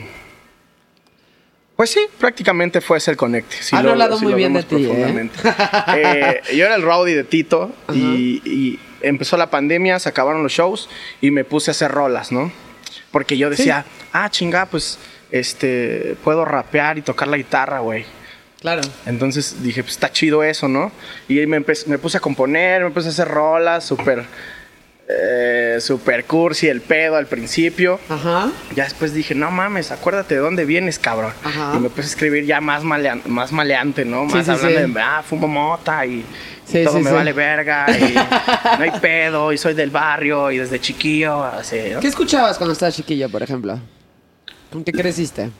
Pues 1.76 1.90
sí, 1.90 2.00
prácticamente 2.20 2.80
fue 2.80 2.98
ese 3.00 3.12
el 3.12 3.18
conecte. 3.18 3.58
Si 3.62 3.76
Han 3.76 3.84
lo- 3.86 3.92
hablado 3.92 4.18
si 4.18 4.24
muy 4.24 4.32
lo 4.32 4.38
bien 4.38 4.54
de 4.54 4.64
ti, 4.64 4.86
¿eh? 4.86 5.30
Eh, 5.96 6.42
yo 6.56 6.66
era 6.66 6.76
el 6.76 6.82
rowdy 6.84 7.14
de 7.14 7.24
Tito 7.26 7.74
y, 7.94 8.42
y 8.46 8.80
empezó 9.02 9.36
la 9.38 9.50
pandemia, 9.50 10.00
se 10.00 10.08
acabaron 10.10 10.42
los 10.44 10.54
shows 10.54 10.90
y 11.22 11.32
me 11.32 11.44
puse 11.44 11.72
a 11.72 11.74
hacer 11.74 11.92
rolas, 11.92 12.32
¿no? 12.32 12.52
Porque 13.12 13.38
yo 13.38 13.50
decía, 13.50 13.86
ah, 14.14 14.30
chinga, 14.30 14.66
pues 14.68 15.00
este, 15.32 16.16
puedo 16.24 16.46
rapear 16.46 16.98
y 16.98 17.02
tocar 17.02 17.28
la 17.28 17.38
guitarra, 17.38 17.80
güey. 17.80 18.06
Claro. 18.62 18.82
Entonces 19.06 19.62
dije, 19.62 19.84
pues 19.84 19.94
está 19.94 20.12
chido 20.12 20.44
eso, 20.44 20.68
¿no? 20.68 20.92
Y 21.28 21.46
me, 21.46 21.60
me 21.88 21.98
puse 21.98 22.18
a 22.18 22.20
componer, 22.22 22.84
me 22.84 22.90
puse 22.92 23.08
a 23.08 23.12
hacer 23.12 23.28
rolas, 23.28 23.86
súper, 23.86 24.24
eh, 25.08 25.78
súper 25.82 26.26
cursi 26.26 26.68
el 26.68 26.82
pedo 26.82 27.16
al 27.16 27.28
principio. 27.28 28.00
Ajá. 28.10 28.52
Ya 28.76 28.86
después 28.86 29.14
dije, 29.14 29.36
no 29.36 29.52
mames, 29.52 29.92
acuérdate 29.92 30.36
de 30.36 30.42
dónde 30.42 30.66
vienes, 30.66 30.98
cabrón. 30.98 31.34
Ajá. 31.44 31.74
Y 31.76 31.80
me 31.80 31.90
puse 31.90 32.04
a 32.04 32.10
escribir 32.10 32.46
ya 32.46 32.60
más, 32.60 32.84
más 32.84 33.52
maleante, 33.52 34.04
¿no? 34.04 34.26
Más 34.26 34.46
sí, 34.46 34.52
hablando 34.52 34.80
sí. 34.80 34.92
de, 34.94 35.00
ah, 35.00 35.24
fumo 35.24 35.48
mota 35.48 36.06
y, 36.06 36.26
todo 36.84 37.00
me 37.00 37.12
vale 37.12 37.32
verga 37.34 37.86
y 37.90 38.14
no 38.78 38.84
hay 38.84 39.00
pedo 39.00 39.54
y 39.54 39.58
soy 39.60 39.76
del 39.76 39.92
barrio 39.92 40.50
y 40.50 40.58
desde 40.58 40.80
chiquillo, 40.80 41.44
así, 41.44 41.78
¿no? 41.94 42.00
¿Qué 42.00 42.08
escuchabas 42.08 42.58
cuando 42.58 42.74
estabas 42.74 42.96
chiquillo, 42.96 43.30
por 43.30 43.44
ejemplo? 43.44 43.80
¿Con 44.72 44.84
qué 44.84 44.92
creciste? 44.92 45.52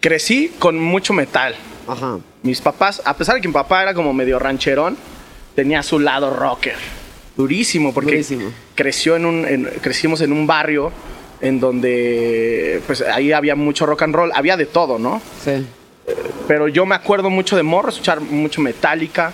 Crecí 0.00 0.54
con 0.58 0.78
mucho 0.78 1.12
metal. 1.12 1.54
Ajá. 1.86 2.18
Mis 2.42 2.62
papás, 2.62 3.02
a 3.04 3.14
pesar 3.14 3.34
de 3.34 3.42
que 3.42 3.48
mi 3.48 3.54
papá 3.54 3.82
era 3.82 3.92
como 3.92 4.14
medio 4.14 4.38
rancherón, 4.38 4.96
tenía 5.54 5.82
su 5.82 5.98
lado 5.98 6.30
rocker. 6.30 6.76
Durísimo, 7.36 7.92
porque 7.92 8.12
Durísimo. 8.12 8.50
creció 8.74 9.16
en 9.16 9.26
un, 9.26 9.46
en- 9.46 9.64
crecimos 9.82 10.20
en 10.22 10.32
un 10.32 10.46
barrio 10.46 10.90
en 11.40 11.60
donde, 11.60 12.80
pues 12.86 13.02
ahí 13.02 13.32
había 13.32 13.54
mucho 13.54 13.84
rock 13.86 14.02
and 14.02 14.14
roll, 14.14 14.30
había 14.34 14.56
de 14.56 14.64
todo, 14.66 14.98
¿no? 14.98 15.20
Sí. 15.44 15.66
Pero 16.48 16.68
yo 16.68 16.86
me 16.86 16.94
acuerdo 16.94 17.28
mucho 17.30 17.56
de 17.56 17.62
morro, 17.62 17.88
escuchar 17.90 18.20
mucho 18.20 18.60
Metallica, 18.60 19.32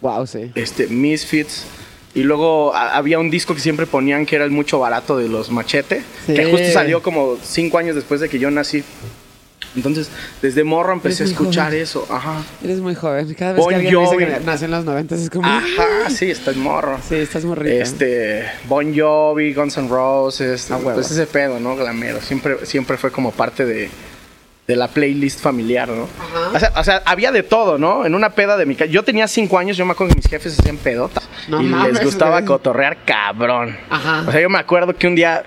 Wow, 0.00 0.26
sí. 0.26 0.52
este, 0.54 0.86
Misfits. 0.86 1.66
Y 2.14 2.22
luego 2.22 2.72
a- 2.74 2.94
había 2.96 3.18
un 3.18 3.30
disco 3.30 3.54
que 3.54 3.60
siempre 3.60 3.86
ponían 3.86 4.24
que 4.26 4.36
era 4.36 4.44
el 4.44 4.52
mucho 4.52 4.78
barato 4.78 5.16
de 5.16 5.28
los 5.28 5.50
Machete, 5.50 6.02
Sí. 6.26 6.34
que 6.34 6.44
justo 6.44 6.70
salió 6.72 7.02
como 7.02 7.36
cinco 7.42 7.78
años 7.78 7.96
después 7.96 8.20
de 8.20 8.28
que 8.28 8.38
yo 8.38 8.50
nací. 8.52 8.84
Entonces, 9.76 10.08
desde 10.40 10.62
morro 10.64 10.92
empecé 10.92 11.24
a 11.24 11.26
escuchar 11.26 11.66
joven. 11.68 11.82
eso. 11.82 12.06
Ajá. 12.10 12.42
Eres 12.62 12.78
muy 12.80 12.94
joven. 12.94 13.34
Cada 13.34 13.52
vez 13.54 13.60
Bon 13.60 13.70
que 13.70 13.74
alguien 13.76 14.00
dice 14.00 14.16
que 14.16 14.40
nació 14.44 14.64
en 14.66 14.70
los 14.70 14.84
90 14.84 15.14
es 15.16 15.30
como... 15.30 15.48
Ajá, 15.48 16.10
sí, 16.10 16.30
estás 16.30 16.56
morro. 16.56 16.98
Sí, 17.08 17.16
estás 17.16 17.44
muy 17.44 17.56
rico. 17.56 17.74
Este, 17.82 18.44
Bon 18.68 18.96
Jovi, 18.96 19.52
Guns 19.52 19.76
N' 19.78 19.88
Roses, 19.88 20.70
A 20.70 20.76
huevo. 20.76 20.94
pues 20.94 21.10
ese 21.10 21.26
pedo, 21.26 21.58
¿no? 21.58 21.74
Glamero. 21.76 22.20
Siempre, 22.20 22.64
siempre 22.66 22.96
fue 22.96 23.10
como 23.10 23.32
parte 23.32 23.64
de, 23.66 23.90
de 24.68 24.76
la 24.76 24.86
playlist 24.88 25.40
familiar, 25.40 25.88
¿no? 25.88 26.04
Ajá. 26.20 26.50
O 26.54 26.58
sea, 26.60 26.72
o 26.76 26.84
sea, 26.84 27.02
había 27.04 27.32
de 27.32 27.42
todo, 27.42 27.76
¿no? 27.76 28.06
En 28.06 28.14
una 28.14 28.30
peda 28.30 28.56
de 28.56 28.66
mi 28.66 28.76
casa. 28.76 28.90
Yo 28.90 29.02
tenía 29.02 29.26
cinco 29.26 29.58
años, 29.58 29.76
yo 29.76 29.84
me 29.84 29.92
acuerdo 29.92 30.10
que 30.14 30.16
mis 30.20 30.28
jefes 30.28 30.56
hacían 30.58 30.76
pedotas. 30.76 31.28
No 31.48 31.60
y 31.60 31.64
mames, 31.66 31.94
les 31.94 32.04
gustaba 32.04 32.38
güey. 32.40 32.44
cotorrear 32.46 32.98
cabrón. 33.04 33.76
Ajá. 33.90 34.24
O 34.26 34.30
sea, 34.30 34.40
yo 34.40 34.48
me 34.48 34.58
acuerdo 34.58 34.94
que 34.94 35.06
un 35.08 35.16
día. 35.16 35.42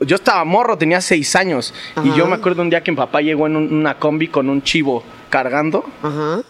Yo 0.00 0.16
estaba 0.16 0.44
morro, 0.44 0.76
tenía 0.78 1.00
seis 1.00 1.36
años. 1.36 1.74
Y 2.02 2.12
yo 2.16 2.26
me 2.26 2.34
acuerdo 2.36 2.62
un 2.62 2.70
día 2.70 2.82
que 2.82 2.90
mi 2.90 2.96
papá 2.96 3.20
llegó 3.20 3.46
en 3.46 3.56
un- 3.56 3.72
una 3.72 3.98
combi 3.98 4.28
con 4.28 4.48
un 4.48 4.62
chivo 4.62 5.02
cargando. 5.28 5.84
Ajá. 6.02 6.40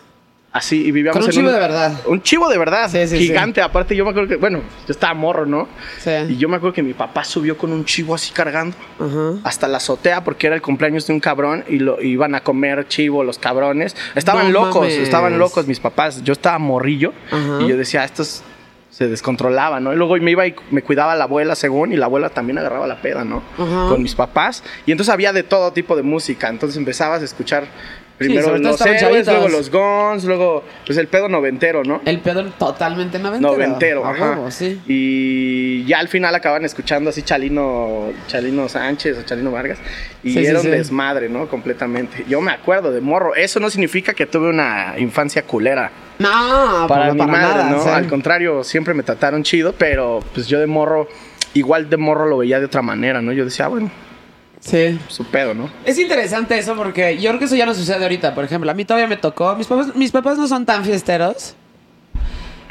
Así, 0.53 0.85
y 0.85 0.91
vivíamos 0.91 1.15
Con 1.15 1.23
un 1.23 1.29
en 1.29 1.33
chivo 1.37 1.51
de 1.53 1.61
verdad. 1.61 2.01
Un 2.07 2.23
chivo 2.23 2.49
de 2.49 2.59
verdad, 2.59 2.89
Sí, 2.91 3.07
sí, 3.07 3.19
gigante. 3.19 3.63
Aparte, 3.63 3.95
yo 3.95 4.05
me 4.05 4.11
acuerdo 4.11 4.29
que, 4.31 4.35
bueno, 4.37 4.59
yo 4.85 4.93
estaba 4.93 5.15
morro, 5.15 5.47
¿no? 5.47 5.69
Sí. 6.01 6.11
Y 6.29 6.37
yo 6.39 6.49
me 6.49 6.57
acuerdo 6.57 6.75
que 6.75 6.83
mi 6.83 6.93
papá 6.93 7.23
subió 7.23 7.57
con 7.57 7.73
un 7.73 7.85
chivo 7.85 8.17
así 8.17 8.33
cargando 8.33 8.77
Ajá. 8.99 9.35
hasta 9.45 9.69
la 9.69 9.77
azotea 9.77 10.25
porque 10.25 10.49
era 10.49 10.57
el 10.57 10.63
cumpleaños 10.63 11.07
de 11.07 11.13
un 11.13 11.21
cabrón 11.21 11.65
y 11.69 11.79
lo 11.79 12.03
iban 12.03 12.35
a 12.35 12.41
comer 12.43 12.89
chivo 12.89 13.23
los 13.23 13.39
cabrones. 13.39 13.95
Estaban 14.17 14.53
No 14.53 14.65
locos, 14.65 14.83
mames. 14.83 14.95
estaban 14.99 15.39
locos 15.39 15.69
mis 15.69 15.79
papás. 15.79 16.25
Yo 16.25 16.33
estaba 16.33 16.59
morrillo 16.59 17.13
Ajá. 17.31 17.59
y 17.63 17.69
yo 17.69 17.77
decía, 17.77 18.03
estos 18.05 18.43
se 18.91 19.09
descontrolaban, 19.09 19.85
¿no? 19.85 19.93
Y 19.93 19.97
luego 19.97 20.17
me 20.17 20.33
iba 20.33 20.47
y 20.47 20.55
me 20.71 20.83
cuidaba 20.83 21.15
la 21.15 21.25
abuela 21.25 21.55
según 21.55 21.93
y 21.93 21.97
la 21.97 22.07
abuela 22.07 22.29
también 22.31 22.59
agarraba 22.59 22.87
la 22.87 23.01
peda, 23.01 23.25
¿no? 23.25 23.43
Con 23.57 24.03
mis 24.03 24.15
papás. 24.15 24.65
Y 24.85 24.93
entonces 24.93 25.13
había 25.13 25.33
de 25.33 25.45
todo 25.45 25.73
tipo 25.73 25.97
de 25.97 26.03
música. 26.03 26.49
Entonces 26.49 26.77
empezabas 26.77 27.23
a 27.23 27.25
escuchar 27.25 27.65
primero 28.19 28.59
los 28.59 28.79
héroes, 28.83 29.27
luego 29.27 29.49
los 29.49 29.71
Guns, 29.71 30.25
luego 30.25 30.63
pues 30.85 30.99
el 30.99 31.07
pedo 31.07 31.29
noventero, 31.29 31.85
¿no? 31.85 32.03
El 32.05 32.19
pedo 32.19 32.45
totalmente 32.45 33.19
noventero. 33.19 33.53
noventero, 33.53 34.07
ajá. 34.07 34.33
huevo, 34.33 34.51
sí. 34.51 34.79
Y 34.87 35.85
ya 35.87 36.01
al 36.01 36.09
final 36.09 36.35
acaban 36.35 36.65
escuchando 36.67 37.09
así 37.11 37.23
Chalino, 37.23 38.13
Chalino 38.27 38.69
Sánchez 38.69 39.19
o 39.19 39.23
Chalino 39.23 39.53
Vargas. 39.53 39.79
Y 40.23 40.33
Sí, 40.33 40.45
era 40.45 40.61
un 40.61 40.71
desmadre, 40.71 41.31
¿no? 41.31 41.49
Completamente. 41.49 42.25
Yo 42.29 42.43
me 42.43 42.53
acuerdo 42.53 42.91
de 42.93 43.01
morro. 43.01 43.35
Eso 43.35 43.59
no 43.59 43.71
significa 43.71 44.13
que 44.13 44.27
tuve 44.27 44.51
una 44.51 44.97
infancia 44.99 45.43
culera. 45.43 45.91
No, 46.21 46.87
para 46.87 46.87
para, 46.89 47.13
mi 47.15 47.19
para 47.19 47.33
madre, 47.33 47.55
nada. 47.65 47.71
¿no? 47.71 47.79
o 47.79 47.83
sea, 47.83 47.97
Al 47.97 48.07
contrario, 48.07 48.63
siempre 48.63 48.95
me 48.95 49.03
trataron 49.03 49.43
chido, 49.43 49.73
pero 49.77 50.21
pues 50.35 50.47
yo 50.47 50.61
de 50.61 50.67
morro, 50.67 51.09
igual 51.55 51.91
de 51.91 51.97
morro 51.97 52.27
lo 52.29 52.37
veía 52.39 52.61
de 52.61 52.67
otra 52.67 52.83
manera, 52.83 53.21
¿no? 53.23 53.33
Yo 53.33 53.45
decía, 53.45 53.65
ah, 53.65 53.69
bueno, 53.69 53.91
Sí. 54.61 54.99
su 55.09 55.25
pedo, 55.25 55.55
¿no? 55.55 55.71
Es 55.87 55.99
interesante 55.99 56.59
eso 56.59 56.77
porque 56.77 57.17
yo 57.19 57.31
creo 57.31 57.39
que 57.39 57.47
eso 57.47 57.57
ya 57.57 57.65
no 57.65 57.73
sucede 57.75 58.03
ahorita. 58.03 58.35
Por 58.35 58.45
ejemplo, 58.45 58.71
a 58.71 58.75
mí 58.75 58.85
todavía 58.85 59.09
me 59.09 59.17
tocó. 59.17 59.57
Mis 59.57 59.67
papás, 59.67 59.97
mis 59.97 60.11
papás 60.13 60.37
no 60.37 60.47
son 60.47 60.67
tan 60.67 60.85
fiesteros. 60.85 61.55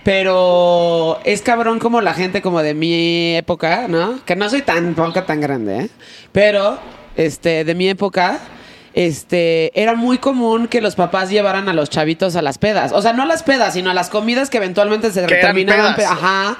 Pero 0.03 1.20
es 1.25 1.41
cabrón 1.41 1.79
como 1.79 2.01
la 2.01 2.13
gente 2.13 2.41
como 2.41 2.62
de 2.62 2.74
mi 2.74 3.36
época, 3.36 3.88
¿no? 3.88 4.24
Que 4.25 4.36
no 4.36 4.50
soy 4.50 4.62
tan 4.62 4.94
poca 4.94 5.25
tan 5.25 5.41
grande, 5.41 5.79
¿eh? 5.82 5.89
Pero, 6.32 6.77
este, 7.15 7.63
de 7.65 7.75
mi 7.75 7.89
época, 7.89 8.39
este, 9.00 9.72
era 9.82 9.96
muy 9.96 10.18
común 10.18 10.68
que 10.68 10.82
los 10.82 10.96
papás 10.96 11.29
llevaran 11.29 11.70
a 11.70 11.74
los 11.74 11.89
chavitos 11.89 12.36
a 12.36 12.41
las 12.41 12.58
pedas. 12.58 12.91
O 12.91 13.01
sea, 13.01 13.13
no 13.13 13.24
a 13.24 13.25
las 13.25 13.44
pedas, 13.44 13.75
sino 13.75 13.89
a 13.89 13.94
las 13.94 14.10
comidas 14.10 14.50
que 14.50 14.58
eventualmente 14.58 15.10
se 15.12 15.25
terminaban. 15.25 15.96
Ajá. 16.01 16.58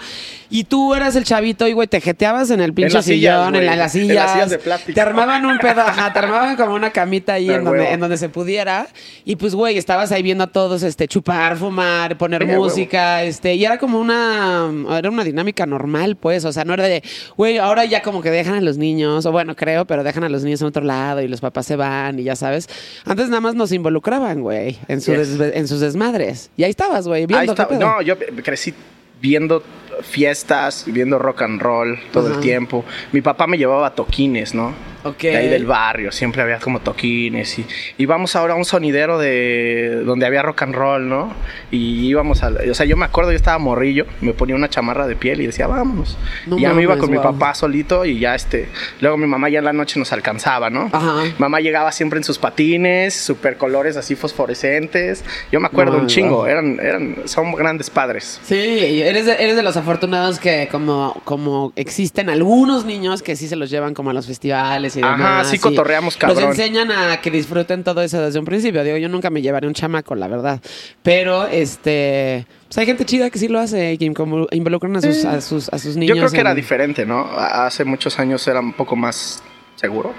Y 0.52 0.64
tú 0.64 0.96
eras 0.96 1.16
el 1.16 1.24
chavito 1.26 1.68
y, 1.68 1.74
güey, 1.74 1.88
te 1.88 2.02
jeteabas 2.02 2.50
en 2.50 2.60
el 2.60 2.74
pinche 2.74 2.96
las 2.96 3.06
sillas, 3.06 3.38
sillón, 3.40 3.56
en, 3.56 3.66
la- 3.68 3.74
en 3.74 3.80
las 3.80 3.96
En 3.96 4.02
sillas. 4.02 4.16
las 4.16 4.34
sillas 4.34 4.50
de 4.50 4.58
plástico. 4.60 4.96
Te 4.96 5.02
armaban 5.02 5.46
un 5.46 5.58
pedo, 5.60 5.82
ajá, 5.82 6.12
te 6.12 6.20
armaban 6.20 6.56
como 6.56 6.74
una 6.74 6.90
camita 6.90 7.34
ahí 7.34 7.52
en 7.52 7.64
donde, 7.64 7.92
en 7.94 8.00
donde 8.00 8.18
se 8.18 8.30
pudiera. 8.30 8.88
Y 9.26 9.36
pues, 9.36 9.54
güey, 9.54 9.78
estabas 9.78 10.12
ahí 10.12 10.24
viendo 10.24 10.44
a 10.44 10.48
todos 10.48 10.82
este, 10.82 11.08
chupar, 11.08 11.56
fumar, 11.58 12.18
poner 12.18 12.44
huevo. 12.46 12.64
música, 12.64 13.24
este, 13.24 13.54
y 13.56 13.64
era 13.64 13.78
como 13.78 14.00
una, 14.00 14.72
era 14.98 15.10
una 15.10 15.24
dinámica 15.24 15.66
normal, 15.68 16.16
pues. 16.16 16.46
O 16.46 16.52
sea, 16.52 16.66
no 16.66 16.74
era 16.74 16.86
de, 16.86 17.04
güey, 17.38 17.60
ahora 17.60 17.86
ya 17.86 18.02
como 18.02 18.22
que 18.24 18.32
dejan 18.32 18.56
a 18.56 18.62
los 18.62 18.78
niños, 18.78 19.26
o 19.28 19.32
bueno, 19.32 19.56
creo, 19.56 19.86
pero 19.86 20.04
dejan 20.04 20.24
a 20.24 20.30
los 20.30 20.44
niños 20.44 20.62
en 20.62 20.68
otro 20.68 20.84
lado 20.84 21.22
y 21.22 21.28
los 21.28 21.42
papás 21.42 21.68
se 21.68 21.76
van 21.76 22.18
y 22.20 22.24
ya 22.24 22.36
sabes. 22.36 22.68
Antes 23.06 23.30
nada 23.30 23.42
más 23.42 23.54
nos 23.54 23.72
involucraban, 23.72 24.42
güey, 24.42 24.78
en, 24.88 25.00
su 25.02 25.14
Yes. 25.14 25.38
en 25.40 25.68
sus 25.68 25.80
desmadres. 25.80 26.50
Y 26.58 26.64
ahí 26.64 26.72
estabas, 26.72 27.08
güey, 27.08 27.28
viendo 27.28 27.40
Ahí 27.40 27.46
qué 27.48 27.52
está. 27.52 27.68
pedo. 27.68 27.80
No, 27.82 28.02
yo 28.02 28.16
crecí 28.44 28.74
viendo 29.22 29.62
fiestas, 30.02 30.86
viendo 30.88 31.20
rock 31.20 31.42
and 31.42 31.62
roll 31.62 32.00
todo 32.12 32.34
el 32.34 32.40
tiempo. 32.40 32.86
Mi 33.12 33.22
papá 33.22 33.48
me 33.48 33.58
llevaba 33.58 33.88
a 33.88 33.96
toquines, 33.96 34.54
¿no? 34.54 34.74
Ok. 35.04 35.22
De 35.22 35.38
ahí 35.38 35.48
del 35.48 35.66
barrio, 35.66 36.12
siempre 36.12 36.42
había 36.42 36.60
como 36.60 36.80
toquines. 36.80 37.60
Y 37.60 37.66
íbamos 37.98 38.36
ahora 38.36 38.54
a 38.54 38.58
un 38.58 38.66
sonidero 38.66 39.18
de 39.18 40.02
donde 40.06 40.26
había 40.26 40.42
rock 40.42 40.64
and 40.64 40.76
roll, 40.76 41.08
¿no? 41.08 41.34
Y 41.72 42.08
íbamos 42.08 42.44
a. 42.44 42.52
O 42.70 42.74
sea, 42.74 42.86
yo 42.86 42.98
me 42.98 43.06
acuerdo, 43.06 43.32
yo 43.32 43.38
estaba 43.38 43.58
morrillo, 43.58 44.06
me 44.22 44.34
ponía 44.34 44.56
una 44.56 44.70
chamarra 44.70 45.08
de 45.08 45.16
piel 45.16 45.42
y 45.42 45.48
decía, 45.48 45.68
vámonos. 45.68 46.18
No 46.46 46.58
y 46.58 46.62
ya 46.62 46.74
me 46.74 46.82
iba 46.84 46.98
con 46.98 47.12
mi 47.12 47.18
papá 47.18 47.54
solito 47.54 48.06
y 48.06 48.20
ya 48.20 48.36
este. 48.36 48.70
Luego 49.02 49.18
mi 49.18 49.28
mamá 49.28 49.50
ya 49.50 49.60
en 49.60 49.66
la 49.66 49.74
noche 49.74 50.00
nos 50.00 50.12
alcanzaba, 50.12 50.70
¿no? 50.70 50.90
Ajá. 50.92 51.24
Mamá 51.38 51.60
llegaba 51.60 51.92
siempre 51.92 52.18
en 52.18 52.24
sus 52.24 52.38
patines, 52.38 53.14
super 53.14 53.58
colores 53.58 53.96
así 53.98 54.16
fosforescentes. 54.16 55.24
Yo 55.52 55.60
me 55.60 55.68
acuerdo 55.68 55.98
un 55.98 56.08
chingo, 56.08 56.48
eran, 56.48 56.80
eran, 56.80 57.16
son 57.26 57.54
grandes 57.54 57.90
padres. 57.90 58.40
Sí, 58.44 59.02
eres 59.02 59.26
de, 59.26 59.34
eres 59.34 59.56
de 59.56 59.64
los 59.64 59.78
afortunados 59.78 60.40
que 60.40 60.68
como, 60.72 61.20
como 61.24 61.74
existen 61.76 62.30
algunos 62.30 62.86
niños 62.86 63.24
que 63.24 63.36
sí 63.36 63.48
se 63.48 63.56
los 63.56 63.70
llevan 63.70 63.94
como 63.94 64.10
a 64.10 64.14
los 64.14 64.28
festivales 64.28 64.89
y 64.98 65.02
Ajá, 65.02 65.44
sí 65.44 65.56
y 65.58 65.60
cotorreamos, 65.60 66.18
cabrón. 66.18 66.42
Los 66.42 66.50
enseñan 66.52 66.92
a 66.92 67.20
que 67.22 67.32
disfruten 67.32 67.84
todo 67.84 68.02
eso 68.02 68.22
desde 68.22 68.40
un 68.40 68.46
principio. 68.46 68.84
Digo, 68.84 68.98
yo 68.98 69.10
nunca 69.10 69.30
me 69.30 69.42
llevaré 69.42 69.68
un 69.68 69.74
chamaco, 69.74 70.16
la 70.16 70.28
verdad. 70.28 70.62
Pero, 71.04 71.48
este... 71.48 72.46
Pues 72.68 72.78
hay 72.78 72.86
gente 72.86 73.06
chida 73.06 73.30
que 73.30 73.40
sí 73.40 73.48
lo 73.48 73.60
hace, 73.60 73.98
que 73.98 74.14
como 74.14 74.48
involucran 74.52 74.96
a 74.96 75.02
sus, 75.02 75.26
a 75.26 75.42
sus, 75.42 75.70
a 75.70 75.80
sus 75.80 75.96
niños. 75.98 76.16
Yo 76.18 76.22
creo 76.22 76.32
que 76.32 76.40
era 76.40 76.52
en- 76.52 76.56
diferente, 76.56 77.06
¿no? 77.06 77.28
Hace 77.36 77.84
muchos 77.84 78.20
años 78.20 78.48
era 78.48 78.60
un 78.60 78.74
poco 78.74 78.96
más 78.96 79.44
seguro. 79.76 80.14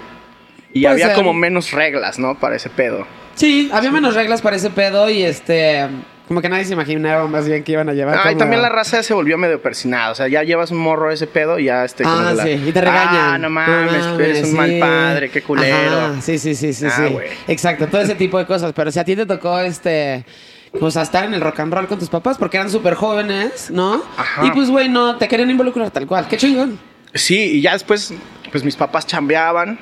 Y 0.73 0.85
había 0.85 1.13
como 1.13 1.33
menos 1.33 1.71
reglas, 1.71 2.19
¿no? 2.19 2.37
Para 2.39 2.55
ese 2.55 2.69
pedo. 2.69 3.05
Sí, 3.35 3.69
había 3.73 3.91
menos 3.91 4.15
reglas 4.15 4.41
para 4.41 4.55
ese 4.55 4.69
pedo 4.69 5.09
y 5.09 5.23
este... 5.23 5.87
Como 6.31 6.41
que 6.41 6.47
nadie 6.47 6.63
se 6.63 6.71
imaginaba 6.71 7.27
más 7.27 7.45
bien 7.45 7.61
que 7.61 7.73
iban 7.73 7.89
a 7.89 7.93
llevar 7.93 8.15
Ah, 8.15 8.21
y 8.21 8.27
como- 8.29 8.37
también 8.37 8.61
la 8.61 8.69
raza 8.69 9.03
se 9.03 9.13
volvió 9.13 9.37
medio 9.37 9.61
persinada. 9.61 10.11
O 10.11 10.15
sea, 10.15 10.29
ya 10.29 10.43
llevas 10.43 10.71
un 10.71 10.77
morro 10.77 11.11
ese 11.11 11.27
pedo 11.27 11.59
y 11.59 11.65
ya 11.65 11.83
este. 11.83 12.05
como 12.05 12.15
Ah, 12.15 12.31
la- 12.31 12.43
sí, 12.43 12.51
y 12.51 12.71
te 12.71 12.79
regañan. 12.79 13.33
Ah, 13.33 13.37
no 13.37 13.49
mames, 13.49 14.05
eres 14.17 14.43
un 14.47 14.53
mal 14.55 14.79
padre, 14.79 15.29
qué 15.29 15.41
culero. 15.41 15.99
Ajá, 15.99 16.21
sí, 16.21 16.39
sí, 16.39 16.55
sí, 16.55 16.71
sí, 16.71 16.85
Ah, 16.85 16.93
sí. 16.95 17.17
Exacto, 17.49 17.87
todo 17.87 17.99
ese 17.99 18.15
tipo 18.15 18.37
de 18.37 18.45
cosas. 18.45 18.71
Pero 18.73 18.89
si 18.91 18.99
a 18.99 19.03
ti 19.03 19.13
te 19.17 19.25
tocó 19.25 19.59
este. 19.59 20.23
Pues 20.79 20.95
a 20.95 21.01
estar 21.01 21.25
en 21.25 21.33
el 21.33 21.41
rock 21.41 21.59
and 21.59 21.73
roll 21.73 21.87
con 21.89 21.99
tus 21.99 22.07
papás 22.07 22.37
porque 22.37 22.55
eran 22.55 22.69
súper 22.69 22.93
jóvenes, 22.93 23.69
¿no? 23.69 24.01
Ajá. 24.15 24.45
Y 24.45 24.51
pues, 24.51 24.69
güey, 24.69 24.87
no, 24.87 25.17
te 25.17 25.27
querían 25.27 25.49
involucrar 25.51 25.91
tal 25.91 26.07
cual. 26.07 26.29
Qué 26.29 26.37
chingón. 26.37 26.79
Sí, 27.13 27.57
y 27.57 27.61
ya 27.61 27.73
después, 27.73 28.13
pues 28.53 28.63
mis 28.63 28.77
papás 28.77 29.05
chambeaban. 29.05 29.77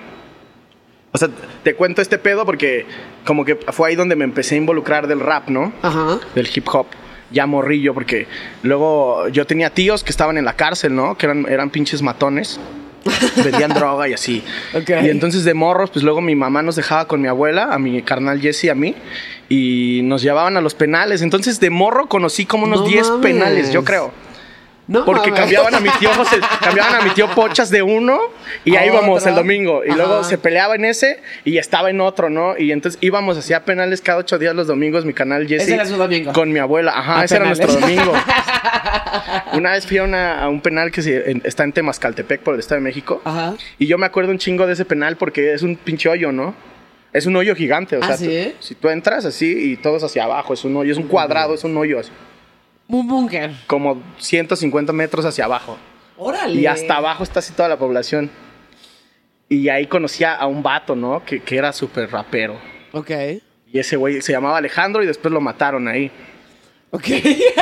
O 1.11 1.17
sea, 1.17 1.29
te 1.63 1.75
cuento 1.75 2.01
este 2.01 2.17
pedo 2.17 2.45
porque 2.45 2.85
como 3.25 3.43
que 3.45 3.55
fue 3.55 3.89
ahí 3.89 3.95
donde 3.95 4.15
me 4.15 4.23
empecé 4.25 4.55
a 4.55 4.57
involucrar 4.59 5.07
del 5.07 5.19
rap, 5.19 5.49
¿no? 5.49 5.73
Ajá. 5.81 6.19
Del 6.35 6.47
hip 6.53 6.67
hop. 6.71 6.87
Ya 7.31 7.45
morrillo, 7.45 7.93
porque 7.93 8.27
luego 8.63 9.27
yo 9.29 9.45
tenía 9.45 9.69
tíos 9.71 10.03
que 10.03 10.09
estaban 10.11 10.37
en 10.37 10.45
la 10.45 10.53
cárcel, 10.53 10.95
¿no? 10.95 11.15
Que 11.17 11.27
eran, 11.27 11.45
eran 11.47 11.69
pinches 11.69 12.01
matones. 12.01 12.59
Vendían 13.43 13.73
droga 13.73 14.07
y 14.09 14.13
así. 14.13 14.43
Ok. 14.73 14.89
Y 15.03 15.09
entonces 15.09 15.43
de 15.43 15.53
morros, 15.53 15.89
pues 15.91 16.03
luego 16.03 16.21
mi 16.21 16.35
mamá 16.35 16.61
nos 16.63 16.75
dejaba 16.75 17.07
con 17.07 17.21
mi 17.21 17.27
abuela, 17.27 17.69
a 17.71 17.79
mi 17.79 18.01
carnal 18.01 18.41
Jesse 18.41 18.65
y 18.65 18.69
a 18.69 18.75
mí, 18.75 18.95
y 19.47 20.01
nos 20.03 20.21
llevaban 20.21 20.57
a 20.57 20.61
los 20.61 20.73
penales. 20.75 21.21
Entonces 21.21 21.59
de 21.59 21.69
morro 21.69 22.07
conocí 22.07 22.45
como 22.45 22.65
unos 22.65 22.81
No 22.81 22.87
10 22.87 23.09
mames. 23.09 23.23
penales, 23.23 23.71
yo 23.71 23.83
creo. 23.83 24.11
No, 24.89 25.05
Porque 25.05 25.29
mames. 25.29 25.39
cambiaban 25.41 25.75
a 25.75 25.79
mi 25.79 25.89
tío 25.99 26.09
José- 26.15 26.39
cambiaban 26.61 26.95
a 26.95 27.01
mi 27.01 27.11
tío 27.11 27.27
Pochas 27.35 27.69
de 27.69 27.83
uno 27.83 28.19
y 28.65 28.75
ahí 28.75 28.87
íbamos 28.87 29.23
el 29.27 29.35
domingo. 29.35 29.83
Y 29.85 29.89
Ajá. 29.89 29.97
luego 29.97 30.23
se 30.23 30.39
peleaba 30.39 30.73
en 30.73 30.83
ese 30.85 31.21
y 31.45 31.59
estaba 31.59 31.91
en 31.91 32.01
otro, 32.01 32.31
¿no? 32.31 32.57
Y 32.57 32.71
entonces 32.71 32.97
íbamos 33.01 33.37
hacia 33.37 33.63
penales 33.65 34.01
cada 34.01 34.17
ocho 34.17 34.39
días 34.39 34.55
los 34.55 34.65
domingos, 34.65 35.05
mi 35.05 35.13
canal 35.13 35.47
Jesse. 35.47 35.61
Ese 35.61 35.75
era 35.75 35.85
su 35.85 35.95
domingo. 35.95 36.33
Con 36.33 36.51
mi 36.51 36.57
abuela. 36.57 36.91
Ajá, 36.97 37.19
A 37.19 37.25
ese 37.25 37.35
penales. 37.35 37.59
era 37.59 37.67
nuestro 37.67 37.87
domingo. 37.87 38.13
una 39.53 39.71
vez 39.73 39.85
fui 39.85 39.97
a, 39.99 40.03
una- 40.03 40.41
a 40.41 40.49
un 40.49 40.61
penal 40.61 40.91
que 40.91 41.01
se- 41.01 41.29
en- 41.31 41.41
está 41.45 41.63
en 41.63 41.71
Temascaltepec, 41.73 42.41
por 42.41 42.55
el 42.55 42.59
Estado 42.59 42.81
de 42.81 42.85
México. 42.85 43.21
Ajá. 43.25 43.53
Y 43.77 43.87
yo 43.87 43.97
me 43.97 44.05
acuerdo 44.05 44.31
un 44.31 44.37
chingo 44.39 44.65
de 44.67 44.73
ese 44.73 44.85
penal 44.85 45.17
porque 45.17 45.53
es 45.53 45.61
un 45.61 45.75
pinche 45.75 46.09
hoyo, 46.09 46.31
¿no? 46.31 46.55
Es 47.13 47.25
un 47.25 47.35
hoyo 47.35 47.55
gigante, 47.55 47.97
o 47.97 48.03
¿Ah, 48.03 48.07
sea, 48.07 48.17
sí? 48.17 48.53
tú- 48.57 48.63
si 48.65 48.75
tú 48.75 48.89
entras 48.89 49.25
así 49.25 49.71
y 49.71 49.77
todo 49.77 49.97
es 49.97 50.03
hacia 50.03 50.23
abajo, 50.25 50.53
es 50.53 50.63
un 50.63 50.75
hoyo, 50.77 50.91
es 50.91 50.97
un 50.97 51.07
cuadrado, 51.07 51.55
es 51.55 51.63
un 51.63 51.75
hoyo 51.75 51.99
así, 51.99 52.11
Un 52.89 53.07
búnker. 53.07 53.51
como 53.67 54.01
150 54.17 54.91
metros 54.91 55.23
hacia 55.25 55.45
abajo. 55.45 55.77
Órale. 56.17 56.59
Y 56.59 56.65
hasta 56.65 56.97
abajo 56.97 57.23
está 57.23 57.39
así 57.39 57.53
toda 57.53 57.69
la 57.69 57.77
población. 57.77 58.29
Y 59.47 59.69
ahí 59.69 59.87
conocía 59.87 60.35
a 60.35 60.47
un 60.47 60.61
vato, 60.61 60.95
¿no? 60.95 61.23
Que, 61.25 61.39
que 61.39 61.55
era 61.57 61.71
súper 61.71 62.11
rapero. 62.11 62.59
Ok. 62.91 63.11
Y 63.71 63.79
ese 63.79 63.95
güey 63.95 64.21
se 64.21 64.31
llamaba 64.31 64.57
Alejandro 64.57 65.01
y 65.01 65.05
después 65.07 65.31
lo 65.31 65.39
mataron 65.39 65.87
ahí. 65.87 66.11
Ok. 66.91 67.07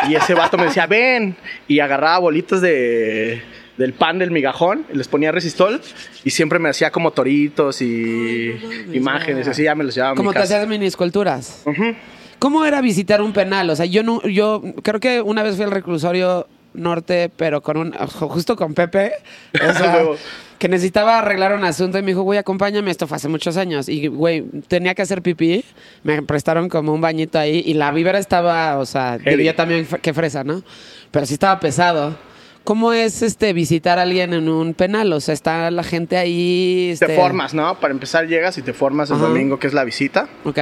Y 0.09 0.15
ese 0.15 0.33
vato 0.33 0.57
me 0.57 0.65
decía, 0.65 0.87
ven. 0.87 1.35
Y 1.67 1.79
agarraba 1.79 2.19
bolitas 2.19 2.61
de, 2.61 3.41
del 3.77 3.93
pan 3.93 4.19
del 4.19 4.31
migajón, 4.31 4.85
les 4.91 5.07
ponía 5.07 5.31
resistol 5.31 5.81
y 6.23 6.29
siempre 6.31 6.59
me 6.59 6.69
hacía 6.69 6.91
como 6.91 7.11
toritos 7.11 7.81
y 7.81 7.85
Ay, 7.85 8.59
no 8.61 8.67
mames, 8.69 8.95
imágenes. 8.95 9.47
Así 9.47 9.63
ya 9.63 9.75
me 9.75 9.83
los 9.83 9.93
llevaba 9.93 10.11
a 10.11 10.13
mi 10.15 10.17
Como 10.17 10.33
te 10.33 10.39
hacías 10.39 10.67
mini 10.67 10.85
esculturas. 10.87 11.61
Ujú. 11.65 11.95
¿Cómo 12.39 12.65
era 12.65 12.81
visitar 12.81 13.21
un 13.21 13.33
penal? 13.33 13.69
O 13.69 13.75
sea, 13.75 13.85
yo 13.85 14.03
no, 14.03 14.21
yo 14.23 14.61
creo 14.83 14.99
que 14.99 15.21
una 15.21 15.43
vez 15.43 15.55
fui 15.55 15.65
al 15.65 15.71
reclusorio 15.71 16.47
norte, 16.73 17.31
pero 17.35 17.61
con 17.61 17.77
un, 17.77 17.91
justo 17.93 18.55
con 18.55 18.73
Pepe, 18.75 19.13
o 19.55 19.73
sea, 19.77 20.05
que 20.59 20.67
necesitaba 20.69 21.17
arreglar 21.19 21.53
un 21.55 21.63
asunto 21.63 21.97
y 21.97 22.01
me 22.03 22.07
dijo, 22.11 22.21
güey, 22.21 22.37
acompáñame, 22.37 22.91
esto 22.91 23.07
fue 23.07 23.15
hace 23.17 23.27
muchos 23.27 23.57
años. 23.57 23.89
Y, 23.89 24.07
güey, 24.07 24.43
tenía 24.67 24.93
que 24.93 25.01
hacer 25.01 25.21
pipí, 25.23 25.63
me 26.03 26.21
prestaron 26.21 26.69
como 26.69 26.93
un 26.93 27.01
bañito 27.01 27.39
ahí 27.39 27.63
y 27.65 27.73
la 27.73 27.91
vibra 27.91 28.19
estaba, 28.19 28.77
o 28.77 28.85
sea, 28.85 29.17
diría 29.17 29.55
también 29.55 29.87
que 30.01 30.13
fresa, 30.13 30.43
¿no? 30.43 30.61
Pero 31.11 31.25
sí 31.25 31.33
estaba 31.33 31.59
pesado. 31.59 32.15
¿Cómo 32.63 32.91
es 32.91 33.21
este 33.21 33.53
visitar 33.53 33.97
a 33.97 34.01
alguien 34.01 34.33
en 34.33 34.49
un 34.49 34.73
penal? 34.73 35.13
O 35.13 35.21
sea, 35.21 35.33
está 35.33 35.71
la 35.71 35.83
gente 35.83 36.17
ahí. 36.17 36.93
Te 36.99 37.05
este- 37.05 37.15
formas, 37.15 37.53
¿no? 37.53 37.79
Para 37.79 37.93
empezar 37.93 38.27
llegas 38.27 38.57
y 38.57 38.61
te 38.61 38.73
formas 38.73 39.09
el 39.09 39.15
Ajá. 39.15 39.27
domingo, 39.27 39.57
que 39.57 39.67
es 39.67 39.73
la 39.73 39.85
visita. 39.85 40.27
Ok. 40.43 40.59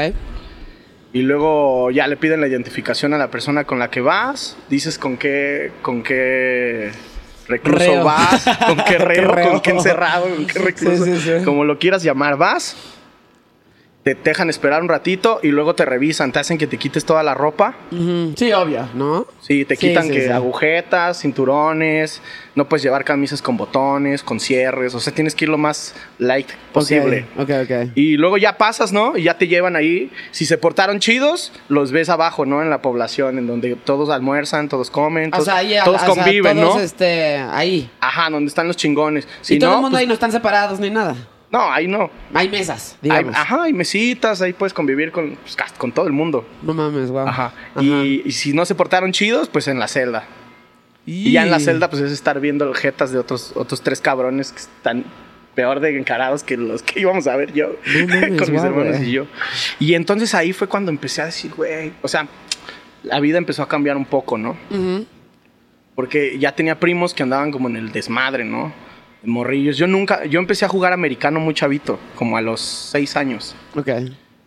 Y 1.15 1.21
luego 1.21 1.91
ya 1.91 2.07
le 2.07 2.17
piden 2.17 2.41
la 2.41 2.47
identificación 2.47 3.13
a 3.13 3.17
la 3.17 3.31
persona 3.31 3.63
con 3.63 3.79
la 3.79 3.89
que 3.89 4.01
vas. 4.01 4.57
Dices 4.69 4.99
con 4.99 5.15
qué, 5.15 5.71
con 5.81 6.03
qué 6.03 6.91
recluso 7.47 7.79
Reo. 7.79 8.03
vas, 8.03 8.43
con 8.67 8.75
qué 8.83 8.97
reo, 8.97 9.31
reo. 9.33 9.51
con 9.51 9.61
qué 9.61 9.69
encerrado, 9.69 10.25
con 10.25 10.45
qué 10.45 10.59
recluso. 10.59 11.05
Sí, 11.05 11.15
sí, 11.15 11.21
sí. 11.39 11.45
Como 11.45 11.63
lo 11.63 11.79
quieras 11.79 12.03
llamar, 12.03 12.35
vas. 12.35 12.75
Te 14.05 14.13
dejan 14.13 14.51
esperar 14.51 14.83
un 14.83 14.87
ratito 14.87 15.39
y 15.41 15.47
luego 15.47 15.73
te 15.73 15.83
revisan, 15.83 16.31
te 16.31 16.37
hacen 16.37 16.59
que 16.59 16.67
te 16.67 16.77
quites 16.77 17.05
toda 17.05 17.23
la 17.23 17.33
ropa. 17.33 17.73
Sí, 18.35 18.53
obvio, 18.53 18.87
¿no? 18.93 19.25
Sí, 19.41 19.65
te 19.65 19.75
Sí, 19.75 19.87
quitan 19.87 20.03
sí, 20.05 20.11
que 20.11 20.25
sí. 20.25 20.29
agujetas, 20.29 21.21
cinturones, 21.21 22.21
no 22.53 22.69
puedes 22.69 22.83
llevar 22.83 23.03
camisas 23.03 23.41
con 23.41 23.57
botones, 23.57 24.21
con 24.21 24.39
cierres, 24.39 24.93
o 24.93 24.99
sea, 24.99 25.11
tienes 25.11 25.33
que 25.33 25.45
ir 25.45 25.49
lo 25.49 25.57
más 25.57 25.95
light 26.19 26.47
posible. 26.71 27.25
Ok, 27.35 27.49
ok. 27.49 27.61
ok. 27.63 27.87
Y 27.95 28.17
luego 28.17 28.37
ya 28.37 28.59
pasas, 28.59 28.93
¿no? 28.93 29.17
Y 29.17 29.23
ya 29.23 29.39
te 29.39 29.47
llevan 29.47 29.75
ahí. 29.75 30.11
Si 30.29 30.45
se 30.45 30.59
portaron 30.59 30.99
chidos, 30.99 31.51
los 31.67 31.91
ves 31.91 32.09
abajo, 32.09 32.45
¿no? 32.45 32.61
En 32.61 32.69
la 32.69 32.83
población, 32.83 33.39
en 33.39 33.47
donde 33.47 33.75
todos 33.75 34.11
almuerzan, 34.11 34.69
todos 34.69 34.91
comen, 34.91 35.29
O 35.29 35.31
todos, 35.31 35.45
sea, 35.45 35.55
ahí, 35.57 35.77
todos 35.83 36.03
o 36.03 36.05
sea, 36.13 36.23
conviven, 36.23 36.59
todos, 36.61 36.75
¿no? 36.75 36.81
este, 36.83 37.37
ahí. 37.37 37.89
Ajá, 38.01 38.29
donde 38.29 38.49
están 38.49 38.67
los 38.67 38.77
chingones. 38.77 39.27
Si 39.41 39.55
y 39.55 39.57
todo 39.59 39.71
no, 39.71 39.75
el 39.77 39.81
mundo 39.81 39.95
pues, 39.95 40.01
ahí 40.01 40.07
no 40.07 40.13
están 40.13 40.31
separados 40.31 40.79
ni 40.79 40.91
nada. 40.91 41.15
No, 41.51 41.71
ahí 41.71 41.87
no. 41.87 42.09
Hay 42.33 42.49
mesas, 42.49 42.93
Hay- 43.01 43.09
digamos. 43.09 43.35
ajá, 43.35 43.63
hay 43.63 43.73
mesitas, 43.73 44.41
ahí 44.41 44.53
puedes 44.53 44.73
convivir 44.73 45.11
con, 45.11 45.35
pues, 45.35 45.55
con 45.77 45.91
todo 45.91 46.07
el 46.07 46.13
mundo. 46.13 46.47
No 46.61 46.73
mames, 46.73 47.11
guau. 47.11 47.27
Ajá. 47.27 47.53
Y, 47.79 48.21
y 48.25 48.31
si 48.31 48.53
no 48.53 48.65
se 48.65 48.75
portaron 48.75 49.11
chidos, 49.11 49.47
pues 49.49 49.67
en 49.67 49.79
la 49.79 49.87
celda. 49.87 50.25
Y, 51.05 51.29
Y 51.29 51.31
ya 51.33 51.43
en 51.43 51.51
la 51.51 51.59
celda, 51.59 51.89
pues 51.89 52.01
es 52.01 52.11
estar 52.11 52.39
viendo 52.39 52.73
jetas 52.73 53.11
de 53.11 53.19
otros, 53.19 53.53
otros 53.55 53.81
tres 53.81 54.01
cabrones 54.01 54.51
que 54.51 54.59
están 54.59 55.05
peor 55.53 55.79
de 55.79 55.97
encarados 55.97 56.43
que 56.43 56.57
los 56.57 56.81
que 56.83 56.99
íbamos 56.99 57.27
a 57.27 57.35
ver 57.37 57.53
yo 57.53 57.77
No 57.95 58.07
mames, 58.07 58.41
con 58.41 58.51
mis 58.51 58.61
hermanos 58.63 58.99
y 59.01 59.11
yo. 59.11 59.25
Y 59.79 59.93
entonces 59.93 60.33
ahí 60.35 60.51
fue 60.51 60.67
cuando 60.67 60.91
empecé 60.91 61.21
a 61.21 61.25
decir, 61.27 61.53
güey, 61.55 61.93
o 62.01 62.07
sea, 62.07 62.27
la 63.03 63.19
vida 63.21 63.37
empezó 63.37 63.61
a 63.63 63.67
cambiar 63.69 63.95
un 63.95 64.05
poco, 64.05 64.37
¿no? 64.37 64.57
Ujú. 64.71 65.05
Porque 65.95 66.37
ya 66.39 66.53
tenía 66.55 66.77
primos 66.79 67.13
que 67.13 67.23
andaban 67.23 67.51
como 67.51 67.69
en 67.69 67.77
el 67.77 67.91
desmadre, 67.91 68.43
¿no? 68.43 68.73
Morrillos. 69.25 69.77
Yo 69.77 69.87
nunca, 69.87 70.25
yo 70.25 70.39
empecé 70.39 70.65
a 70.65 70.67
jugar 70.67 70.93
americano 70.93 71.39
muy 71.39 71.53
chavito, 71.53 71.99
como 72.15 72.37
a 72.37 72.41
los 72.41 72.61
seis 72.61 73.15
años. 73.15 73.55
Ok. 73.75 73.89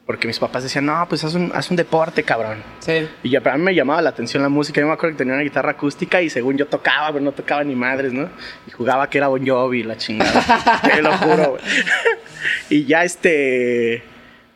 Porque 0.07 0.27
mis 0.27 0.39
papás 0.39 0.63
decían, 0.63 0.87
no, 0.87 1.05
pues 1.07 1.23
haz 1.25 1.35
un, 1.35 1.53
haz 1.55 1.71
un 1.71 1.77
deporte, 1.77 2.23
cabrón. 2.23 2.63
Sí. 2.79 3.07
Y 3.23 3.29
ya, 3.29 3.43
para 3.43 3.59
mí 3.59 3.63
me 3.65 3.75
llamaba 3.75 4.01
la 4.01 4.09
atención 4.09 4.43
la 4.43 4.49
música. 4.49 4.81
Yo 4.81 4.87
me 4.87 4.95
acuerdo 4.95 5.15
que 5.15 5.19
tenía 5.19 5.35
una 5.35 5.43
guitarra 5.43 5.73
acústica 5.73 6.23
y 6.23 6.31
según 6.31 6.57
yo 6.57 6.67
tocaba, 6.67 7.13
pero 7.13 7.23
no 7.23 7.33
tocaba 7.33 7.63
ni 7.63 7.75
madres, 7.75 8.15
¿no? 8.15 8.27
Y 8.67 8.71
jugaba 8.71 9.11
que 9.11 9.19
era 9.19 9.29
Bon 9.29 9.47
Jovi, 9.47 9.83
la 9.83 9.99
chingada. 9.99 10.81
Te 10.95 11.03
lo 11.03 11.13
juro, 11.19 11.51
güey. 11.51 11.63
Y 12.71 12.85
ya 12.87 13.05
este... 13.05 14.03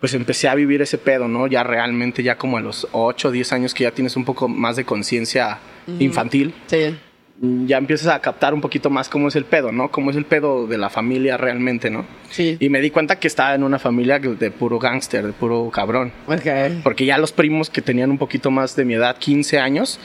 Pues 0.01 0.15
empecé 0.15 0.49
a 0.49 0.55
vivir 0.55 0.81
ese 0.83 0.99
pedo, 0.99 1.29
¿no? 1.29 1.47
Ya 1.47 1.63
realmente, 1.63 2.23
ya 2.23 2.37
como 2.37 2.57
a 2.57 2.61
los 2.61 2.89
8 2.91 3.29
o 3.29 3.31
10 3.31 3.53
años 3.53 3.75
que 3.75 3.85
ya 3.85 3.91
tienes 3.93 4.17
un 4.17 4.25
poco 4.25 4.49
más 4.49 4.75
de 4.77 4.85
conciencia 4.85 5.59
infantil, 5.99 6.55
Sí. 6.67 6.97
Ya 7.43 7.79
empiezas 7.79 8.07
a 8.15 8.21
captar 8.21 8.55
un 8.55 8.61
poquito 8.61 8.89
más 8.89 9.09
cómo 9.09 9.27
es 9.27 9.35
el 9.35 9.45
pedo, 9.45 9.73
¿no? 9.73 9.91
Cómo 9.91 10.11
es 10.13 10.17
el 10.17 10.25
pedo 10.25 10.69
de 10.69 10.79
la 10.79 10.91
familia 10.91 11.37
realmente, 11.37 11.91
¿no? 11.91 12.05
Sí. 12.31 12.57
Y 12.61 12.69
me 12.69 12.81
di 12.81 12.91
cuenta 12.91 13.19
que 13.19 13.27
estaba 13.27 13.55
en 13.57 13.65
una 13.65 13.81
familia 13.81 14.21
de 14.21 14.51
puro 14.53 14.79
gángster, 14.79 15.27
de 15.27 15.33
puro 15.33 15.69
cabrón. 15.71 16.13
Ok. 16.29 16.83
Porque 16.85 17.05
ya 17.05 17.19
los 17.19 17.33
primos 17.33 17.69
que 17.69 17.83
tenían 17.83 18.13
un 18.13 18.19
poquito 18.19 18.53
más 18.53 18.77
de 18.77 18.85
mi 18.85 18.95
edad, 18.95 19.17
15 19.19 19.59
años, 19.59 19.99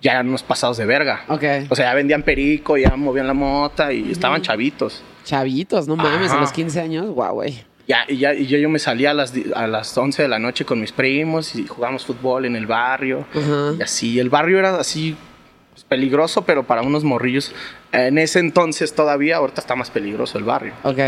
ya 0.00 0.12
eran 0.12 0.28
unos 0.28 0.42
pasados 0.42 0.78
de 0.78 0.86
verga. 0.86 1.24
Ok. 1.28 1.44
O 1.68 1.76
sea, 1.76 1.90
ya 1.90 1.94
vendían 1.94 2.22
perico, 2.22 2.78
ya 2.78 2.96
movían 2.96 3.26
la 3.26 3.34
mota 3.34 3.92
y 3.92 4.10
estaban 4.10 4.40
chavitos. 4.40 5.02
Chavitos, 5.24 5.86
no 5.86 5.96
mames, 5.96 6.30
Ajá. 6.30 6.38
a 6.38 6.40
los 6.40 6.52
15 6.52 6.80
años, 6.80 7.10
guau, 7.10 7.34
güey. 7.34 7.62
Ya, 7.86 8.04
y, 8.08 8.16
ya, 8.16 8.32
y 8.32 8.46
yo, 8.46 8.56
yo 8.56 8.70
me 8.70 8.78
salía 8.78 9.10
a 9.10 9.14
las, 9.14 9.34
a 9.54 9.66
las 9.66 9.98
11 9.98 10.22
de 10.22 10.28
la 10.28 10.38
noche 10.38 10.64
con 10.64 10.80
mis 10.80 10.92
primos 10.92 11.54
y 11.56 11.66
jugábamos 11.66 12.06
fútbol 12.06 12.46
en 12.46 12.56
el 12.56 12.66
barrio. 12.66 13.26
Y 13.78 13.82
así, 13.82 14.18
el 14.18 14.30
barrio 14.30 14.58
era 14.60 14.76
así 14.78 15.14
peligroso, 15.90 16.46
pero 16.46 16.62
para 16.62 16.80
unos 16.80 17.04
morrillos. 17.04 17.52
En 17.92 18.16
ese 18.16 18.38
entonces 18.38 18.94
todavía, 18.94 19.36
ahorita 19.36 19.60
está 19.60 19.74
más 19.76 19.90
peligroso 19.90 20.38
el 20.38 20.44
barrio. 20.44 20.72
Ok. 20.84 20.98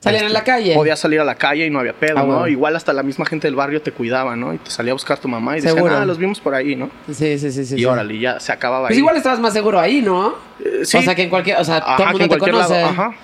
Salían 0.00 0.24
a 0.24 0.28
la 0.30 0.38
Este, 0.40 0.50
calle. 0.50 0.74
Podías 0.74 0.98
salir 0.98 1.20
a 1.20 1.24
la 1.24 1.34
calle 1.34 1.66
y 1.66 1.70
no 1.70 1.78
había 1.80 1.92
pedo, 1.92 2.18
Ah, 2.18 2.24
¿no? 2.24 2.48
Igual 2.48 2.74
hasta 2.74 2.92
la 2.92 3.02
misma 3.02 3.24
gente 3.26 3.46
del 3.46 3.54
barrio 3.54 3.82
te 3.82 3.92
cuidaba, 3.92 4.34
¿no? 4.34 4.52
Y 4.54 4.58
te 4.58 4.70
salía 4.70 4.92
a 4.92 4.94
buscar 4.94 5.18
tu 5.18 5.28
mamá 5.28 5.58
y 5.58 5.60
decían, 5.60 5.86
ah, 5.88 6.04
los 6.04 6.18
vimos 6.18 6.40
por 6.40 6.54
ahí, 6.54 6.74
¿no? 6.74 6.90
Sí, 7.08 7.38
sí, 7.38 7.52
sí, 7.52 7.64
sí. 7.64 7.74
y 7.74 7.78
sí. 7.78 7.84
órale, 7.84 8.18
ya 8.18 8.40
se 8.40 8.50
acababa 8.52 8.88
Pues 8.88 8.96
ahí. 8.96 8.98
igual 8.98 9.16
estabas 9.16 9.38
más 9.40 9.52
seguro 9.52 9.78
ahí, 9.78 10.00
¿no? 10.00 10.34
Eh, 10.64 10.80
sí. 10.84 10.96
O 10.96 11.02
sea, 11.02 11.14
que 11.14 11.22
en 11.22 11.30
cualquier. 11.30 11.58
O 11.58 11.64
sea, 11.64 11.76
Ajá, 11.78 11.96
todo 11.96 12.06
el 12.08 12.12
mundo 12.18 12.28
te 12.34 12.38
conoce. 12.38 12.74
lado, 12.74 12.86
ajá. 12.86 13.14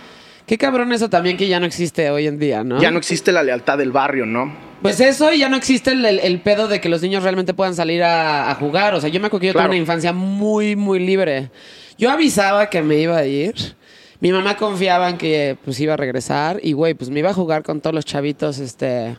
Qué 0.46 0.56
cabrón 0.56 0.92
eso 0.92 1.08
también 1.10 1.36
que 1.36 1.48
ya 1.48 1.58
no 1.60 1.66
existe 1.66 2.10
hoy 2.10 2.26
en 2.28 2.38
día, 2.38 2.62
¿no? 2.64 2.80
Ya 2.80 2.90
no 2.92 2.98
existe 2.98 3.32
la 3.32 3.42
lealtad 3.42 3.76
del 3.78 3.90
barrio, 3.92 4.24
¿no? 4.24 4.52
Pues 4.82 5.00
eso 5.00 5.32
y 5.32 5.38
ya 5.40 5.48
no 5.48 5.56
existe 5.56 5.90
el, 5.92 6.04
el- 6.04 6.20
el 6.20 6.40
pedo 6.40 6.68
de 6.68 6.80
que 6.80 6.88
los 6.88 7.02
niños 7.02 7.22
realmente 7.22 7.52
puedan 7.54 7.74
salir 7.74 8.02
a, 8.02 8.50
a 8.50 8.54
jugar. 8.54 8.94
O 8.94 9.00
sea, 9.00 9.08
yo 9.10 9.20
me 9.20 9.26
acuerdo 9.26 9.40
que 9.40 9.46
yo 9.48 9.52
Claro. 9.52 9.68
tuve 9.68 9.76
una 9.76 9.80
infancia 9.82 10.12
muy, 10.12 10.76
muy 10.76 11.00
libre. 11.00 11.50
Yo 11.98 12.10
avisaba 12.10 12.70
que 12.70 12.80
me 12.82 12.96
iba 12.96 13.16
a 13.16 13.26
ir. 13.26 13.54
Mi 14.20 14.30
mamá 14.32 14.56
confiaba 14.56 15.08
en 15.10 15.18
que 15.18 15.56
pues 15.64 15.78
iba 15.80 15.94
a 15.94 15.96
regresar. 15.96 16.60
Y 16.62 16.72
güey, 16.72 16.94
pues 16.94 17.10
me 17.10 17.18
iba 17.20 17.30
a 17.30 17.34
jugar 17.34 17.62
con 17.64 17.80
todos 17.80 17.94
los 17.94 18.04
chavitos, 18.04 18.58
este. 18.60 19.16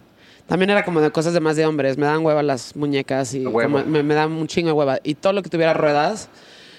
También 0.47 0.69
era 0.71 0.83
como 0.83 0.99
de 1.01 1.11
cosas 1.11 1.33
de 1.33 1.39
más 1.41 1.55
de 1.57 1.65
hombres. 1.65 1.97
Me 1.97 2.05
dan 2.05 2.25
hueva 2.25 2.41
las 2.41 2.75
muñecas 2.75 3.33
y 3.33 3.43
como- 3.43 3.83
me, 3.83 4.01
me 4.03 4.13
dan 4.15 4.31
un 4.31 4.47
chingo 4.47 4.67
de 4.69 4.73
hueva. 4.73 4.99
Y 5.03 5.15
todo 5.15 5.33
lo 5.33 5.43
que 5.43 5.49
tuviera 5.49 5.73
ruedas, 5.73 6.29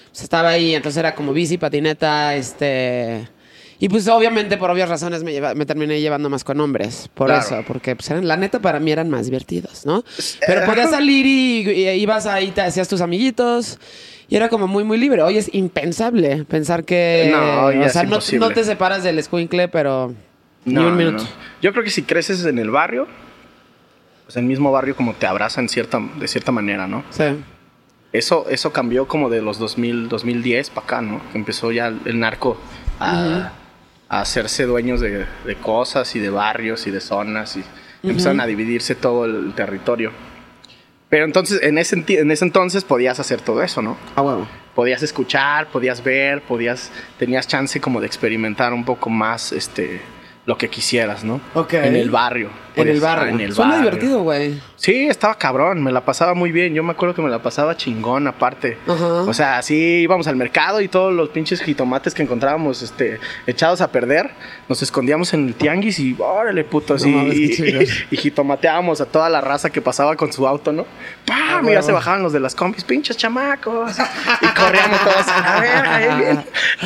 pues 0.09 0.23
estaba 0.23 0.49
ahí. 0.49 0.73
Entonces 0.75 0.97
era 0.99 1.13
como 1.15 1.33
bici, 1.33 1.57
patineta, 1.57 2.35
este. 2.35 3.27
Y 3.83 3.89
pues 3.89 4.07
obviamente 4.07 4.57
por 4.57 4.69
obvias 4.69 4.87
razones 4.87 5.23
me, 5.23 5.31
lleva- 5.33 5.55
me 5.55 5.65
terminé 5.65 5.99
llevando 5.99 6.29
más 6.29 6.43
con 6.43 6.59
hombres. 6.61 7.09
Por 7.13 7.27
Claro. 7.27 7.41
eso, 7.41 7.63
porque 7.67 7.95
pues 7.95 8.09
eran, 8.11 8.27
la 8.27 8.37
neta 8.37 8.59
para 8.61 8.79
mí 8.79 8.91
eran 8.91 9.09
más 9.09 9.25
divertidos, 9.25 9.85
¿no? 9.87 10.03
Pero 10.45 10.65
podías 10.65 10.91
salir 10.91 11.25
y, 11.25 11.69
y 11.69 11.89
ibas 11.89 12.27
ahí, 12.27 12.51
te 12.51 12.61
hacías 12.61 12.87
tus 12.87 13.01
amiguitos. 13.01 13.79
Y 14.29 14.35
era 14.37 14.47
como 14.49 14.67
muy, 14.67 14.83
muy 14.85 14.97
libre. 14.97 15.23
Hoy 15.23 15.37
es 15.37 15.53
impensable 15.53 16.45
pensar 16.45 16.85
que... 16.85 17.29
No, 17.33 17.65
hoy 17.65 17.77
o 17.77 17.83
es 17.83 17.91
sea, 17.93 18.03
no, 18.03 18.09
imposible. 18.09 18.47
no 18.47 18.53
te 18.53 18.63
separas 18.63 19.03
del 19.03 19.19
escuincle, 19.19 19.67
pero... 19.67 20.13
ni 20.63 20.77
un 20.77 20.95
minuto. 20.95 21.23
no. 21.23 21.29
Yo 21.61 21.71
creo 21.73 21.83
que 21.83 21.89
si 21.89 22.03
creces 22.03 22.45
en 22.45 22.59
el 22.59 22.69
barrio, 22.71 23.07
pues 24.25 24.37
el 24.37 24.43
mismo 24.43 24.71
barrio 24.71 24.95
como 24.95 25.13
te 25.15 25.25
abraza 25.25 25.59
en 25.59 25.67
cierta, 25.69 25.99
de 26.19 26.27
cierta 26.27 26.51
manera, 26.53 26.87
¿no? 26.87 27.03
Sí. 27.09 27.23
Eso, 28.13 28.45
eso 28.49 28.71
cambió 28.71 29.07
como 29.07 29.29
de 29.29 29.41
los 29.41 29.57
2000, 29.57 30.07
2010 30.07 30.69
para 30.69 30.85
acá, 30.85 31.01
¿no? 31.01 31.19
Que 31.31 31.37
empezó 31.37 31.71
ya 31.71 31.87
el 31.87 32.19
narco 32.19 32.57
a, 32.99 33.51
a 34.11 34.19
hacerse 34.19 34.65
dueños 34.65 34.99
de, 34.99 35.25
de 35.45 35.55
cosas 35.55 36.17
y 36.17 36.19
de 36.19 36.29
barrios 36.29 36.85
y 36.85 36.91
de 36.91 36.99
zonas 36.99 37.55
y 37.55 37.63
empezaron 38.03 38.41
a 38.41 38.45
dividirse 38.45 38.93
todo 38.93 39.23
el 39.23 39.53
territorio. 39.53 40.11
Pero 41.07 41.23
entonces, 41.23 41.63
en 41.63 41.77
ese, 41.77 42.03
en 42.09 42.29
ese 42.29 42.43
entonces 42.43 42.83
podías 42.83 43.21
hacer 43.21 43.39
todo 43.39 43.63
eso, 43.63 43.81
¿no? 43.81 43.95
Ah, 44.17 44.21
huevo. 44.21 44.49
Podías 44.75 45.01
escuchar, 45.01 45.67
podías 45.67 46.03
ver, 46.03 46.41
podías, 46.41 46.91
tenías 47.17 47.47
chance 47.47 47.79
como 47.79 48.01
de 48.01 48.07
experimentar 48.07 48.73
un 48.73 48.83
poco 48.83 49.09
más, 49.09 49.53
este, 49.53 50.01
lo 50.51 50.57
que 50.57 50.69
quisieras, 50.69 51.23
¿no? 51.23 51.39
Ok. 51.53 51.75
En 51.75 51.95
el 51.95 52.09
barrio. 52.09 52.49
En 52.75 52.87
el 52.87 52.97
Podías- 52.99 53.01
barrio. 53.01 53.33
En 53.35 53.39
el 53.39 53.53
Suena 53.53 53.71
barrio. 53.75 53.89
divertido, 53.91 54.23
güey. 54.23 54.59
Sí, 54.75 55.07
estaba 55.07 55.35
cabrón, 55.35 55.81
me 55.81 55.91
la 55.93 56.03
pasaba 56.03 56.33
muy 56.33 56.51
bien. 56.51 56.73
Yo 56.73 56.83
me 56.83 56.91
acuerdo 56.91 57.15
que 57.15 57.21
me 57.21 57.29
la 57.29 57.41
pasaba 57.41 57.77
chingón 57.77 58.27
aparte. 58.27 58.77
Ajá. 58.87 59.05
O 59.23 59.33
sea, 59.33 59.57
así 59.57 59.75
íbamos 60.01 60.27
al 60.27 60.35
mercado 60.35 60.81
y 60.81 60.89
todos 60.89 61.13
los 61.13 61.29
pinches 61.29 61.61
jitomates 61.61 62.13
que 62.13 62.23
encontrábamos 62.23 62.81
este, 62.81 63.19
echados 63.47 63.79
a 63.79 63.91
perder, 63.91 64.31
nos 64.71 64.81
escondíamos 64.81 65.33
en 65.33 65.49
el 65.49 65.53
tianguis 65.53 65.99
y 65.99 66.15
órale, 66.17 66.63
putos. 66.63 67.05
No 67.05 67.27
y, 67.27 67.85
y, 68.11 68.15
jitomateábamos 68.15 69.01
a 69.01 69.05
toda 69.05 69.29
la 69.29 69.41
raza 69.41 69.69
que 69.69 69.81
pasaba 69.81 70.15
con 70.15 70.31
su 70.31 70.47
auto, 70.47 70.71
¿no? 70.71 70.85
¡Pam! 71.25 71.37
Ah, 71.37 71.61
huevo. 71.61 71.81
se 71.81 71.91
bajaban 71.91 72.23
los 72.23 72.31
de 72.31 72.39
las 72.39 72.55
combis, 72.55 72.85
pinches 72.85 73.17
chamacos. 73.17 73.97
y 74.41 74.47
corríamos 74.47 75.01
todos 75.01 75.27
a 75.27 75.95
ahí 75.95 76.19
bien. 76.21 76.43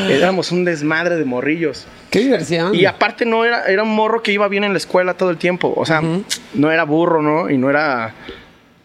Éramos 0.09 0.51
un 0.51 0.65
desmadre 0.65 1.15
de 1.15 1.25
morrillos. 1.25 1.85
Qué 2.09 2.21
diversión. 2.21 2.73
Y 2.73 2.85
aparte 2.85 3.23
no 3.23 3.45
era, 3.45 3.67
era 3.67 3.83
un 3.83 3.95
morro 3.95 4.23
que 4.23 4.31
iba 4.31 4.47
bien 4.47 4.63
en 4.63 4.71
la 4.71 4.77
escuela 4.77 5.13
todo 5.13 5.29
el 5.29 5.37
tiempo. 5.37 5.71
O 5.77 5.85
sea, 5.85 6.01
no 6.55 6.71
era 6.71 6.85
burro, 6.85 7.21
¿no? 7.21 7.51
Y 7.51 7.59
no 7.59 7.69
era. 7.69 8.15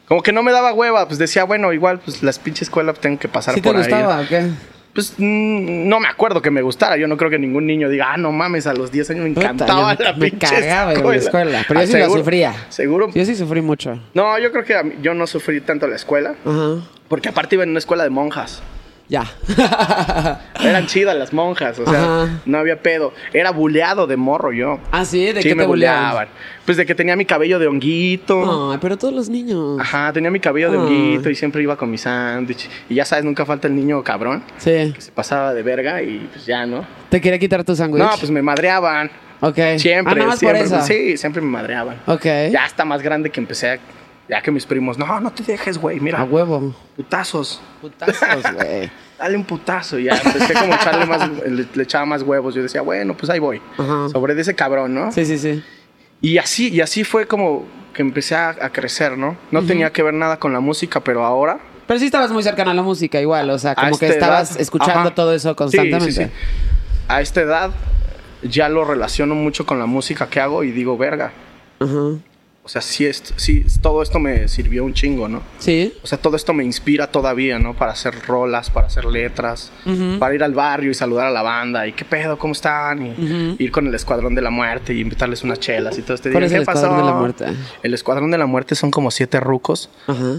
Como 0.07 0.23
que 0.23 0.33
no 0.33 0.43
me 0.43 0.53
daba 0.53 0.75
hueva. 0.75 1.07
Pues 1.07 1.19
decía, 1.19 1.45
bueno, 1.45 1.73
igual, 1.73 2.01
pues 2.01 2.23
las 2.23 2.39
pinches 2.39 2.69
escuelas 2.69 3.01
tengo 3.01 3.19
que 3.19 3.29
pasar 3.29 3.55
¿Sí 3.55 3.63
te 3.63 3.69
por 3.71 3.79
ahí. 3.79 3.83
gustaba 3.83 4.21
o 4.21 4.29
qué? 4.29 4.51
Pues 4.95 5.15
mm, 5.19 5.89
no 5.89 6.01
me 6.01 6.09
acuerdo 6.09 6.43
que 6.43 6.51
me 6.51 6.63
gustara. 6.63 6.97
Yo 6.97 7.07
no 7.07 7.17
creo 7.17 7.31
que 7.31 7.39
ningún 7.39 7.67
niño 7.67 7.89
diga, 7.89 8.13
ah, 8.13 8.17
no 8.17 8.33
mames, 8.33 8.67
a 8.67 8.75
los 8.75 8.91
10 8.91 9.11
años 9.11 9.25
me 9.25 9.31
Puta, 9.31 9.47
encantaba 9.47 9.95
yo 9.97 10.05
la 10.05 10.13
me 10.15 10.31
pinche 10.31 10.47
cagaba 10.49 10.93
en 10.95 11.07
la 11.07 11.15
escuela, 11.17 11.65
pero 11.69 11.81
yo 11.81 11.87
sí 11.87 11.93
la 11.93 11.99
seguro- 12.01 12.21
sufría. 12.21 12.55
Seguro. 12.71 13.11
Yo 13.15 13.25
sí 13.25 13.37
sufrí 13.37 13.61
mucho. 13.61 13.99
No, 14.15 14.39
yo 14.39 14.51
creo 14.51 14.65
que 14.65 14.83
mí- 14.83 14.95
yo 15.03 15.15
no 15.15 15.27
sufrí 15.27 15.61
tanto 15.61 15.87
la 15.87 15.97
escuela. 15.97 16.35
Ajá. 16.45 16.77
Porque 17.09 17.29
aparte 17.29 17.55
iba 17.57 17.65
en 17.65 17.71
una 17.71 17.79
escuela 17.79 18.03
de 18.05 18.11
monjas. 18.11 18.63
Ya. 19.11 19.25
Eran 20.63 20.87
chidas 20.87 21.17
las 21.17 21.33
monjas, 21.33 21.79
o 21.81 21.85
sea, 21.91 22.01
Ajá. 22.25 22.41
no 22.47 22.59
había 22.59 22.81
pedo. 22.81 23.13
Era 23.33 23.51
buleado 23.51 24.07
de 24.07 24.17
morro 24.17 24.53
yo. 24.53 24.79
ah, 24.93 25.05
sí, 25.05 25.33
¿de 25.33 25.43
sí, 25.43 25.49
qué 25.49 25.55
me 25.57 25.65
te 25.65 25.67
buleaban? 25.67 26.29
Pues 26.65 26.77
de 26.77 26.87
que 26.87 26.95
tenía 26.95 27.17
mi 27.17 27.25
cabello 27.25 27.59
de 27.59 27.67
honguito. 27.67 28.71
Ay, 28.73 28.79
pero 28.81 28.97
todos 28.97 29.13
los 29.13 29.29
niños. 29.29 29.81
Ajá, 29.81 30.13
tenía 30.13 30.31
mi 30.31 30.39
cabello 30.39 30.71
de 30.71 30.79
Ah. 30.79 30.81
honguito 30.83 31.29
y 31.29 31.35
siempre 31.35 31.61
iba 31.63 31.77
con 31.77 31.91
mi 31.91 31.99
sándwich. 31.99 32.69
Y 32.89 32.95
ya 32.95 33.05
sabes, 33.05 33.25
nunca 33.25 33.45
falta 33.45 33.67
el 33.67 33.75
niño 33.75 34.03
cabrón 34.05 34.45
Sí. 34.59 34.93
que 34.95 35.01
se 35.01 35.11
pasaba 35.11 35.53
de 35.55 35.63
verga 35.65 36.01
y 36.03 36.29
pues 36.33 36.47
ya, 36.47 36.65
¿no? 36.65 36.87
¿Te 37.09 37.21
quería 37.21 37.39
quitar 37.41 37.65
tu 37.65 37.75
sándwich? 37.75 38.01
No, 38.03 38.11
pues 38.17 38.31
me 38.31 38.43
madreaban. 38.43 39.11
Ok. 39.41 39.59
Siempre, 39.79 40.13
Ah, 40.13 40.17
nada 40.19 40.27
más 40.29 40.39
siempre. 40.39 40.63
por 40.65 40.67
eso. 40.77 40.87
Sí, 40.87 41.17
siempre 41.17 41.43
me 41.43 41.49
madreaban. 41.49 41.97
Ok. 42.07 42.25
Ya 42.53 42.65
está 42.67 42.85
más 42.85 43.03
grande 43.03 43.31
que 43.31 43.41
empecé 43.41 43.71
a... 43.73 43.79
Ya 44.31 44.41
que 44.41 44.51
mis 44.53 44.65
primos, 44.65 44.97
no, 44.97 45.21
no 45.21 45.33
te 45.33 45.43
dejes, 45.43 45.77
güey, 45.77 45.99
mira, 45.99 46.21
A 46.21 46.25
huevo. 46.25 46.73
putazos. 46.97 47.61
Putazos, 47.81 48.45
güey. 48.55 48.89
Dale 49.19 49.37
un 49.37 49.45
putazo. 49.45 49.99
Y 49.99 50.05
ya 50.05 50.13
empecé 50.17 50.55
como 50.55 50.73
a 50.73 50.77
echarle 50.77 51.05
más, 51.07 51.29
le, 51.29 51.67
le 51.75 51.83
echaba 51.83 52.07
más 52.07 52.23
huevos. 52.23 52.55
Yo 52.55 52.63
decía, 52.63 52.81
bueno, 52.83 53.17
pues 53.17 53.29
ahí 53.29 53.41
voy. 53.41 53.61
Ajá. 53.77 54.09
Sobre 54.11 54.35
de 54.37 54.43
ese 54.43 54.55
cabrón, 54.55 54.95
¿no? 54.95 55.11
Sí, 55.11 55.25
sí, 55.27 55.37
sí. 55.37 55.63
Y 56.21 56.39
así, 56.39 56.69
y 56.69 56.81
así 56.81 57.03
fue 57.03 57.27
como 57.27 57.65
que 57.93 58.03
empecé 58.03 58.37
a, 58.37 58.51
a 58.51 58.71
crecer, 58.71 59.19
¿no? 59.19 59.37
No 59.51 59.63
tenía 59.65 59.91
que 59.93 60.03
ver 60.05 60.15
nada 60.15 60.39
con 60.39 60.53
la 60.53 60.61
música, 60.61 61.01
pero 61.01 61.25
ahora 61.25 61.59
Pero 61.89 61.99
sí 61.99 62.07
estabas 62.07 62.31
muy 62.31 62.43
cercana 62.45 62.71
a 62.71 62.75
la 62.75 62.83
música 62.83 63.21
igual, 63.21 63.51
o 63.51 63.59
sea, 63.59 63.75
como 63.75 63.99
que 63.99 64.07
esta 64.07 64.19
estabas 64.19 64.51
edad, 64.53 64.61
escuchando 64.61 65.01
ajá. 65.01 65.15
todo 65.15 65.35
eso 65.35 65.57
constantemente. 65.57 66.13
Sí, 66.13 66.13
sí, 66.13 66.25
sí. 66.25 66.31
A 67.09 67.21
esta 67.21 67.41
edad 67.41 67.71
ya 68.45 68.69
lo 68.69 68.85
relaciono 68.85 69.35
mucho 69.35 69.67
con 69.67 69.79
la 69.81 69.87
música 69.87 70.29
que 70.29 70.39
hago 70.41 70.63
y 70.63 70.71
digo, 70.71 70.97
verga. 70.97 71.33
Ajá. 71.81 71.97
O 71.97 72.21
sea, 72.71 72.81
sí, 72.83 73.05
es, 73.07 73.35
sí, 73.37 73.65
todo 73.83 74.01
esto 74.03 74.19
me 74.19 74.47
sirvió 74.47 74.85
un 74.85 74.95
chingo, 74.95 75.29
¿no? 75.29 75.43
Sí. 75.59 75.93
O 76.03 76.07
sea, 76.07 76.19
todo 76.19 76.37
esto 76.37 76.53
me 76.55 76.63
inspira 76.65 77.11
todavía, 77.11 77.59
¿no? 77.59 77.75
Para 77.75 77.93
hacer 77.93 78.15
rolas, 78.27 78.71
para 78.71 78.87
hacer 78.87 79.05
letras, 79.07 79.73
para 80.19 80.35
ir 80.35 80.45
al 80.45 80.55
barrio 80.55 80.91
y 80.91 80.95
saludar 80.95 81.27
a 81.27 81.31
la 81.31 81.43
banda. 81.43 81.87
¿Y 81.87 81.93
qué 81.93 82.05
pedo? 82.05 82.39
¿Cómo 82.39 82.53
están? 82.53 83.05
Y 83.07 83.57
ir 83.59 83.73
con 83.73 83.87
el 83.87 83.95
Escuadrón 83.95 84.35
de 84.35 84.43
la 84.43 84.51
Muerte 84.51 84.95
y 84.95 85.01
invitarles 85.01 85.43
unas 85.43 85.59
chelas 85.59 85.99
y 85.99 86.03
todo 86.03 86.15
este 86.15 86.31
¿Cuál 86.31 86.43
día. 86.43 86.47
es 86.47 86.53
¿Qué 86.53 86.57
el 86.57 86.63
Escuadrón 86.63 86.91
pasó? 86.93 87.03
de 87.07 87.11
la 87.13 87.19
Muerte? 87.19 87.45
El 87.83 87.95
Escuadrón 87.95 88.31
de 88.31 88.39
la 88.39 88.47
Muerte 88.47 88.75
son 88.75 88.91
como 88.91 89.11
siete 89.11 89.41
rucos. 89.41 89.91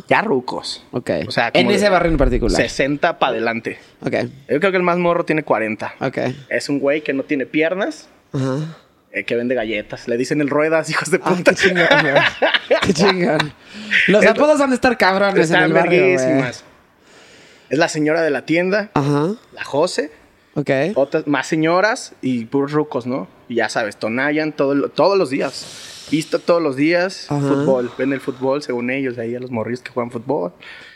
Ya 0.07 0.21
rucos. 0.21 0.83
Ok. 0.91 1.09
O 1.27 1.31
sea, 1.31 1.51
en 1.53 1.69
ese 1.69 1.89
barrio 1.89 2.11
en 2.11 2.17
particular. 2.17 2.61
60 2.61 3.19
para 3.19 3.31
adelante. 3.33 3.77
Ok. 4.01 4.13
Yo 4.49 4.59
creo 4.59 4.71
que 4.71 4.77
el 4.77 4.83
más 4.83 4.97
morro 4.97 5.25
tiene 5.25 5.43
40. 5.43 5.95
Ok. 5.99 6.17
Es 6.49 6.69
un 6.69 6.79
güey 6.79 7.01
que 7.01 7.13
no 7.13 7.23
tiene 7.23 7.45
piernas, 7.45 8.07
Ajá. 8.33 8.59
Eh, 9.11 9.23
que 9.23 9.35
vende 9.35 9.55
galletas. 9.55 10.07
Le 10.07 10.17
dicen 10.17 10.41
el 10.41 10.49
ruedas, 10.49 10.89
hijos 10.91 11.11
de 11.11 11.19
Ay, 11.23 11.35
puta. 11.35 11.51
qué 11.51 11.57
chingón, 11.57 11.87
güey. 12.01 12.13
Qué 12.83 12.93
chingón. 12.93 13.53
Los 14.07 14.25
apodos 14.25 14.59
han 14.61 14.69
de 14.69 14.75
estar 14.75 14.97
cabrones 14.97 15.35
en 15.35 15.41
Están 15.41 15.63
el 15.63 15.73
barrio, 15.73 16.01
verguísimas. 16.01 16.63
Es 17.69 17.77
la 17.77 17.87
señora 17.89 18.21
de 18.21 18.29
la 18.29 18.45
tienda, 18.45 18.89
Ajá. 18.93 19.33
la 19.53 19.63
Jose, 19.63 20.11
Ok. 20.55 20.69
otras 20.95 21.27
más 21.27 21.47
señoras 21.47 22.13
y 22.21 22.45
puros 22.45 22.71
rucos, 22.71 23.05
¿no? 23.05 23.27
Y 23.49 23.55
ya 23.55 23.69
sabes, 23.69 23.97
Tonayan 23.97 24.51
todo, 24.53 24.89
todos 24.89 25.17
los 25.17 25.29
días. 25.29 26.07
Visto 26.11 26.39
todos 26.39 26.61
los 26.61 26.75
días 26.75 27.27
Ajá. 27.29 27.39
fútbol. 27.41 27.91
Ven 27.97 28.11
el 28.13 28.19
fútbol, 28.21 28.61
según 28.63 28.89
ellos, 28.89 29.17
ahí 29.17 29.35
a 29.35 29.39
los 29.39 29.51
morrillos 29.51 29.81
que 29.81 29.91
juegan 29.91 30.11
fútbol. 30.11 30.51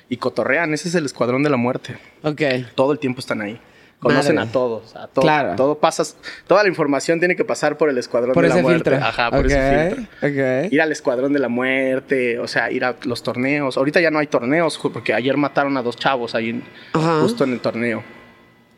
Y 0.09 0.17
cotorrean. 0.17 0.73
Ese 0.73 0.87
es 0.89 0.95
el 0.95 1.05
escuadrón 1.05 1.43
de 1.43 1.49
la 1.49 1.57
muerte. 1.57 1.97
Ok. 2.23 2.41
Todo 2.75 2.91
el 2.91 2.99
tiempo 2.99 3.19
están 3.21 3.41
ahí. 3.41 3.59
Conocen 4.05 4.35
Madre. 4.35 4.49
a 4.49 4.51
todos. 4.51 4.95
A 4.95 5.07
todo, 5.07 5.21
Claro. 5.23 5.55
todo 5.55 5.77
pasa, 5.79 6.03
toda 6.47 6.63
la 6.63 6.69
información 6.69 7.19
tiene 7.19 7.35
que 7.35 7.43
pasar 7.43 7.77
por 7.77 7.89
el 7.89 7.97
escuadrón 7.97 8.33
Por 8.33 8.43
de 8.43 8.49
la 8.49 8.61
muerte. 8.61 8.91
filtro. 8.91 9.05
Ajá, 9.07 9.31
por 9.31 9.45
ese 9.45 9.95
filtro. 9.95 10.65
Ir 10.71 10.81
al 10.81 10.91
escuadrón 10.91 11.33
de 11.33 11.39
la 11.39 11.47
muerte, 11.49 12.39
o 12.39 12.47
sea, 12.47 12.71
ir 12.71 12.85
a 12.85 12.95
los 13.03 13.23
torneos. 13.23 13.77
Ahorita 13.77 13.99
ya 13.99 14.11
no 14.11 14.19
hay 14.19 14.27
torneos, 14.27 14.79
porque 14.93 15.13
ayer 15.13 15.37
mataron 15.37 15.75
a 15.77 15.81
dos 15.81 15.95
chavos 15.97 16.35
ahí 16.35 16.49
en- 16.49 16.63
justo 17.21 17.43
en 17.43 17.53
el 17.53 17.59
torneo. 17.59 18.03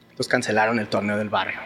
Entonces 0.10 0.28
cancelaron 0.32 0.80
el 0.80 0.88
torneo 0.88 1.18
del 1.18 1.30
barrio. 1.30 1.60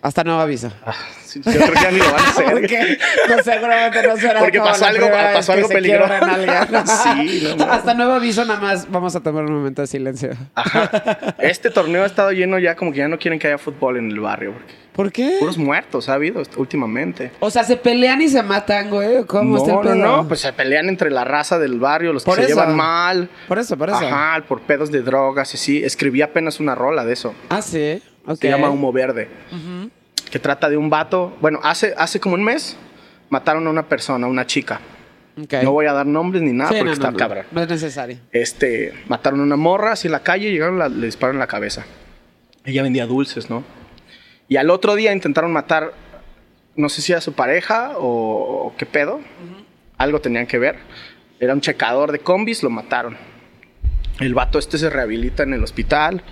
Hasta 0.00 0.22
nuevo 0.22 0.40
aviso. 0.40 0.70
Ah, 0.86 0.94
yo 1.34 1.42
creo 1.42 1.72
que 1.72 1.74
ya 1.74 1.90
ni 1.90 1.98
lo 1.98 2.04
van 2.12 2.24
a 2.24 2.28
hacer. 2.28 2.44
¿Por 2.52 2.66
qué? 2.66 2.98
No, 3.28 3.42
seguramente 3.42 4.06
no 4.06 4.16
será 4.16 4.40
Porque 4.40 4.60
pasó 4.60 4.86
algo- 4.86 5.08
pasó 5.10 5.52
algo 5.52 5.68
peligroso. 5.68 6.12
Sí, 7.04 7.42
no, 7.58 7.66
no. 7.66 7.72
Hasta 7.72 7.94
nuevo 7.94 8.12
aviso, 8.12 8.44
nada 8.44 8.60
más 8.60 8.90
vamos 8.90 9.16
a 9.16 9.20
tomar 9.20 9.44
un 9.44 9.54
momento 9.54 9.82
de 9.82 9.88
silencio. 9.88 10.30
Ajá. 10.54 11.34
Este 11.38 11.70
torneo 11.70 12.04
ha 12.04 12.06
estado 12.06 12.30
lleno 12.32 12.58
ya, 12.58 12.76
como 12.76 12.92
que 12.92 12.98
ya 12.98 13.08
no 13.08 13.18
quieren 13.18 13.38
que 13.40 13.48
haya 13.48 13.58
fútbol 13.58 13.96
en 13.96 14.10
el 14.10 14.20
barrio. 14.20 14.52
Porque 14.52 14.72
¿Por 14.94 15.12
qué? 15.12 15.36
puros 15.40 15.58
muertos 15.58 16.08
ha 16.08 16.14
habido 16.14 16.42
últimamente. 16.56 17.30
O 17.40 17.50
sea, 17.50 17.62
se 17.64 17.76
pelean 17.76 18.20
y 18.22 18.28
se 18.28 18.42
matan, 18.42 18.90
güey. 18.90 19.24
¿Cómo 19.26 19.56
está 19.58 19.70
el 19.70 19.76
no, 19.76 19.82
no, 19.82 19.90
pedo? 19.90 19.94
no, 20.22 20.28
pues 20.28 20.40
se 20.40 20.52
pelean 20.52 20.88
entre 20.88 21.10
la 21.10 21.24
raza 21.24 21.58
del 21.58 21.78
barrio, 21.78 22.12
los 22.12 22.24
Por 22.24 22.36
que 22.36 22.42
se 22.42 22.48
llevan 22.48 22.74
mal. 22.76 23.28
Por 23.46 23.58
eso, 23.58 23.76
por 23.76 23.90
eso. 23.90 23.98
Ajá, 23.98 24.42
por 24.48 24.60
pedos 24.62 24.90
de 24.90 25.02
drogas 25.02 25.54
y 25.54 25.56
sí. 25.56 25.84
Escribí 25.84 26.22
apenas 26.22 26.58
una 26.60 26.74
rola 26.74 27.04
de 27.04 27.12
eso. 27.12 27.34
Ah, 27.48 27.62
sí. 27.62 28.02
Ok. 28.28 28.38
Se 28.40 28.48
llama 28.48 28.70
Humo 28.70 28.92
Verde. 28.92 29.28
Que 30.30 30.38
trata 30.38 30.68
de 30.68 30.76
un 30.76 30.90
vato. 30.90 31.36
Bueno, 31.40 31.58
hace, 31.62 31.94
hace 31.96 32.20
como 32.20 32.34
un 32.34 32.44
mes 32.44 32.76
mataron 33.30 33.66
a 33.66 33.70
una 33.70 33.88
persona, 33.88 34.26
una 34.26 34.46
chica. 34.46 34.80
No 35.62 35.70
voy 35.72 35.86
a 35.86 35.92
dar 35.92 36.04
nombres 36.06 36.42
ni 36.42 36.52
nada 36.52 36.70
Sí, 36.70 36.76
porque 36.78 36.86
no, 36.88 36.92
está 36.92 37.10
no, 37.12 37.16
cabrón. 37.16 37.44
No 37.52 37.62
es 37.62 37.68
necesario. 37.68 38.18
Este, 38.32 38.92
mataron 39.08 39.40
a 39.40 39.42
una 39.44 39.56
morra 39.56 39.92
así 39.92 40.08
en 40.08 40.12
la 40.12 40.20
calle, 40.20 40.50
llegaron, 40.50 40.78
la- 40.78 40.88
le 40.88 41.06
dispararon 41.06 41.36
en 41.36 41.40
la 41.40 41.46
cabeza. 41.46 41.84
Ella 42.64 42.82
vendía 42.82 43.06
dulces, 43.06 43.48
¿no? 43.48 43.62
Y 44.48 44.56
al 44.56 44.68
otro 44.70 44.94
día 44.96 45.12
intentaron 45.12 45.52
matar, 45.52 45.92
no 46.74 46.88
sé 46.88 47.02
si 47.02 47.12
a 47.12 47.20
su 47.20 47.34
pareja 47.34 47.92
o, 47.98 48.66
o 48.66 48.74
qué 48.76 48.84
pedo. 48.84 49.20
Algo 49.96 50.20
tenían 50.20 50.46
que 50.46 50.58
ver. 50.58 50.76
Era 51.38 51.54
un 51.54 51.60
checador 51.60 52.10
de 52.12 52.18
combis, 52.18 52.62
lo 52.64 52.70
mataron. 52.70 53.16
El 54.18 54.34
vato 54.34 54.58
este 54.58 54.76
se 54.76 54.90
rehabilita 54.90 55.44
en 55.44 55.54
el 55.54 55.62
hospital, 55.62 56.22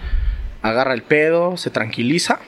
agarra 0.68 0.94
el 0.94 1.02
pedo, 1.02 1.56
se 1.56 1.70
tranquiliza. 1.70 2.38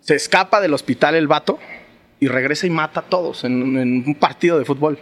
Se 0.00 0.14
escapa 0.14 0.60
del 0.60 0.72
hospital 0.74 1.14
el 1.14 1.26
vato 1.26 1.58
y 2.20 2.28
regresa 2.28 2.66
y 2.66 2.70
mata 2.70 3.00
a 3.00 3.02
todos 3.04 3.44
en- 3.44 3.76
en 3.76 4.04
un 4.06 4.14
partido 4.14 4.58
de 4.58 4.64
fútbol. 4.64 4.98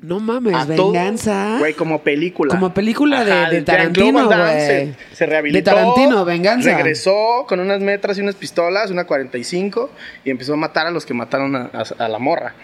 No 0.00 0.20
mames, 0.20 0.54
A 0.54 0.64
venganza. 0.64 1.56
Güey, 1.58 1.74
como 1.74 2.02
película. 2.02 2.50
Como 2.54 2.72
película 2.72 3.24
de- 3.24 3.32
Ajá, 3.32 3.50
de 3.50 3.58
el 3.58 3.64
Tarantino, 3.64 4.26
güey. 4.26 4.36
Se, 4.66 4.94
se 5.12 5.26
rehabilitó. 5.26 5.58
De 5.58 5.62
Tarantino, 5.76 6.24
venganza. 6.24 6.74
Regresó 6.76 7.44
con 7.48 7.60
unas 7.60 7.80
metras 7.80 8.16
y 8.18 8.20
unas 8.20 8.36
pistolas, 8.36 8.90
una 8.90 9.04
45, 9.04 9.90
y 10.24 10.30
empezó 10.30 10.52
a 10.52 10.56
matar 10.56 10.86
a 10.86 10.90
los 10.90 11.04
que 11.06 11.14
mataron 11.14 11.56
a, 11.56 11.70
a- 11.72 12.04
a 12.04 12.08
la 12.08 12.18
morra. 12.18 12.54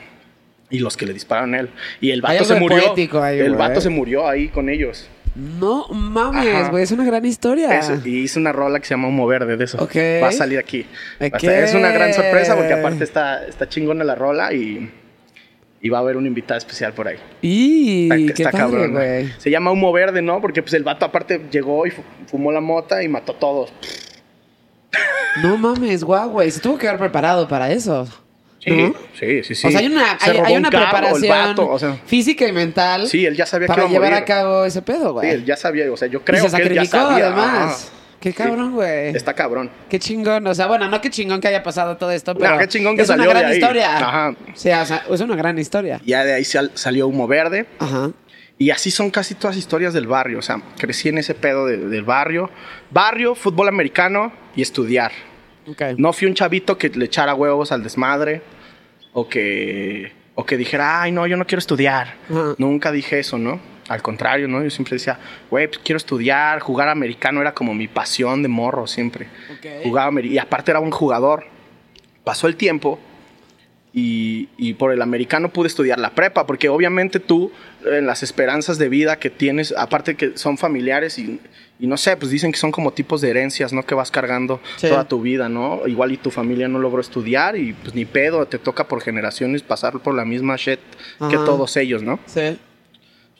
Y 0.70 0.78
los 0.78 0.96
que 0.96 1.04
le 1.06 1.12
dispararon 1.12 1.54
a 1.54 1.60
él. 1.60 1.70
Y 2.00 2.10
el 2.10 2.22
vato 2.22 2.44
se 2.44 2.54
murió. 2.54 2.94
ahí, 3.22 3.38
el 3.40 3.48
güey. 3.54 3.58
vato 3.68 3.80
se 3.80 3.90
murió 3.90 4.28
ahí 4.28 4.48
con 4.48 4.68
ellos. 4.68 5.08
No 5.34 5.86
mames, 5.88 6.70
güey. 6.70 6.82
Es 6.82 6.92
una 6.92 7.04
gran 7.04 7.24
historia. 7.24 7.78
Eso, 7.78 7.98
y 8.04 8.18
hice 8.20 8.38
una 8.38 8.52
rola 8.52 8.78
que 8.80 8.86
se 8.86 8.90
llama 8.94 9.08
Humo 9.08 9.26
Verde 9.26 9.56
de 9.56 9.64
eso. 9.64 9.78
Va 10.22 10.28
a 10.28 10.32
salir 10.32 10.58
aquí. 10.58 10.86
A 11.20 11.26
Es 11.26 11.74
una 11.74 11.90
gran 11.90 12.12
sorpresa 12.12 12.54
porque 12.56 12.72
aparte 12.74 13.04
está, 13.04 13.46
está 13.46 13.68
chingona 13.68 14.04
la 14.04 14.14
rola 14.14 14.52
y, 14.52 14.90
y 15.80 15.88
va 15.88 15.98
a 15.98 16.00
haber 16.02 16.16
un 16.18 16.26
invitado 16.26 16.58
especial 16.58 16.92
por 16.92 17.08
ahí. 17.08 17.16
Y 17.40 18.04
Está, 18.10 18.34
qué 18.34 18.42
está 18.42 18.50
padre, 18.50 18.64
cabrón. 18.76 18.92
güey. 18.92 19.32
Se 19.38 19.50
llama 19.50 19.70
humo 19.72 19.90
verde, 19.92 20.20
¿no? 20.20 20.40
Porque 20.40 20.60
pues 20.62 20.74
el 20.74 20.84
vato 20.84 21.06
aparte 21.06 21.40
llegó 21.50 21.86
y 21.86 21.90
fu- 21.90 22.02
fumó 22.26 22.52
la 22.52 22.60
mota 22.60 23.02
y 23.02 23.08
mató 23.08 23.32
a 23.32 23.38
todos. 23.38 23.72
No 25.42 25.56
mames, 25.56 26.04
guau, 26.04 26.28
güey. 26.30 26.50
Se 26.50 26.60
tuvo 26.60 26.76
que 26.76 26.86
haber 26.88 27.00
preparado 27.00 27.48
para 27.48 27.70
eso. 27.72 28.06
Sí, 28.64 28.70
¿No? 28.70 28.94
sí, 29.18 29.42
sí, 29.42 29.54
sí. 29.56 29.66
O 29.66 29.70
sea, 29.72 29.80
hay 29.80 29.86
una, 29.86 30.16
hay, 30.20 30.56
una 30.56 30.70
preparación 30.70 31.28
vato, 31.28 31.68
o 31.68 31.78
sea, 31.80 31.94
física 32.06 32.46
y 32.46 32.52
mental 32.52 33.08
sí, 33.08 33.26
él 33.26 33.34
ya 33.36 33.44
sabía 33.44 33.66
que 33.66 33.72
para 33.74 33.82
iba 33.82 33.90
a 33.90 33.92
llevar 33.92 34.14
a 34.14 34.24
cabo 34.24 34.64
ese 34.64 34.82
pedo, 34.82 35.06
Sí, 35.08 35.12
güey. 35.14 35.30
él 35.30 35.44
ya 35.44 35.56
sabía, 35.56 35.90
o 35.92 35.96
sea, 35.96 36.06
yo 36.06 36.20
y 36.20 36.22
creo 36.22 36.48
se 36.48 36.56
que 36.56 36.62
él 36.62 36.74
ya 36.74 36.84
sacrificó, 36.84 37.08
sabía. 37.10 37.26
además. 37.26 37.90
Ajá. 37.90 37.98
Qué 38.20 38.30
Sí. 38.30 38.36
cabrón, 38.36 38.72
güey. 38.74 39.16
Está 39.16 39.34
cabrón. 39.34 39.68
Qué 39.90 39.98
chingón. 39.98 40.46
O 40.46 40.54
sea, 40.54 40.68
bueno, 40.68 40.88
no 40.88 41.00
qué 41.00 41.10
chingón 41.10 41.40
que 41.40 41.48
haya 41.48 41.64
pasado 41.64 41.96
todo 41.96 42.12
esto, 42.12 42.36
pero. 42.36 42.52
No, 42.52 42.58
qué 42.60 42.68
chingón 42.68 42.94
que 42.94 43.02
es 43.02 43.08
salió 43.08 43.24
una 43.24 43.30
gran 43.32 43.42
de 43.46 43.48
ahí. 43.48 43.58
historia. 43.58 43.96
Ajá. 43.98 44.34
Sí, 44.54 44.70
o 44.70 44.86
sea, 44.86 45.02
es 45.10 45.20
una 45.20 45.34
gran 45.34 45.58
historia. 45.58 46.00
Ya 46.06 46.24
de 46.24 46.34
ahí 46.34 46.44
sal- 46.44 46.70
salió 46.74 47.08
humo 47.08 47.26
verde. 47.26 47.66
Ajá. 47.80 48.12
Y 48.58 48.70
así 48.70 48.92
son 48.92 49.10
casi 49.10 49.34
todas 49.34 49.56
historias 49.56 49.92
del 49.92 50.06
barrio. 50.06 50.38
O 50.38 50.42
sea, 50.42 50.62
crecí 50.78 51.08
en 51.08 51.18
ese 51.18 51.34
pedo 51.34 51.66
de- 51.66 51.78
del 51.78 52.04
barrio. 52.04 52.48
Barrio, 52.92 53.34
fútbol 53.34 53.66
americano 53.66 54.32
y 54.54 54.62
estudiar. 54.62 55.10
No 55.96 56.12
fui 56.12 56.28
un 56.28 56.34
chavito 56.34 56.78
que 56.78 56.90
le 56.90 57.04
echara 57.06 57.34
huevos 57.34 57.72
al 57.72 57.82
desmadre 57.82 58.42
o 59.12 59.28
que, 59.28 60.12
o 60.34 60.44
que 60.44 60.56
dijera, 60.56 61.02
ay, 61.02 61.12
no, 61.12 61.26
yo 61.26 61.36
no 61.36 61.46
quiero 61.46 61.58
estudiar. 61.58 62.14
Nunca 62.58 62.92
dije 62.92 63.18
eso, 63.18 63.38
¿no? 63.38 63.60
Al 63.88 64.00
contrario, 64.02 64.48
¿no? 64.48 64.62
Yo 64.62 64.70
siempre 64.70 64.94
decía, 64.94 65.18
güey, 65.50 65.66
pues 65.66 65.80
quiero 65.84 65.96
estudiar, 65.96 66.60
jugar 66.60 66.88
americano 66.88 67.40
era 67.40 67.52
como 67.52 67.74
mi 67.74 67.88
pasión 67.88 68.42
de 68.42 68.48
morro 68.48 68.86
siempre. 68.86 69.26
Ok. 69.58 69.84
Jugaba 69.84 70.20
y 70.20 70.38
aparte 70.38 70.70
era 70.70 70.80
un 70.80 70.90
jugador. 70.90 71.46
Pasó 72.24 72.46
el 72.46 72.56
tiempo 72.56 72.98
y, 73.94 74.48
y 74.56 74.74
por 74.74 74.92
el 74.92 75.02
americano 75.02 75.50
pude 75.50 75.68
estudiar 75.68 75.98
la 75.98 76.10
prepa, 76.10 76.46
porque 76.46 76.68
obviamente 76.68 77.20
tú, 77.20 77.52
en 77.84 78.06
las 78.06 78.22
esperanzas 78.22 78.78
de 78.78 78.88
vida 78.88 79.16
que 79.18 79.28
tienes, 79.30 79.74
aparte 79.76 80.14
que 80.14 80.36
son 80.38 80.56
familiares 80.56 81.18
y, 81.18 81.40
y 81.78 81.86
no 81.86 81.96
sé, 81.96 82.16
pues 82.16 82.30
dicen 82.30 82.52
que 82.52 82.58
son 82.58 82.72
como 82.72 82.92
tipos 82.92 83.20
de 83.20 83.28
herencias, 83.30 83.72
¿no? 83.72 83.82
Que 83.84 83.94
vas 83.94 84.10
cargando 84.10 84.60
Sí. 84.76 84.88
toda 84.88 85.06
tu 85.06 85.20
vida, 85.20 85.48
¿no? 85.48 85.82
Igual 85.86 86.12
y 86.12 86.16
tu 86.16 86.30
familia 86.30 86.68
no 86.68 86.78
logró 86.78 87.00
estudiar 87.02 87.56
y 87.56 87.72
pues 87.74 87.94
ni 87.94 88.04
pedo, 88.06 88.46
te 88.46 88.58
toca 88.58 88.88
por 88.88 89.02
generaciones 89.02 89.62
pasar 89.62 89.98
por 90.00 90.14
la 90.14 90.24
misma 90.24 90.56
shit 90.56 90.80
que 91.28 91.36
todos 91.36 91.76
ellos, 91.76 92.02
¿no? 92.02 92.18
Sí. 92.26 92.56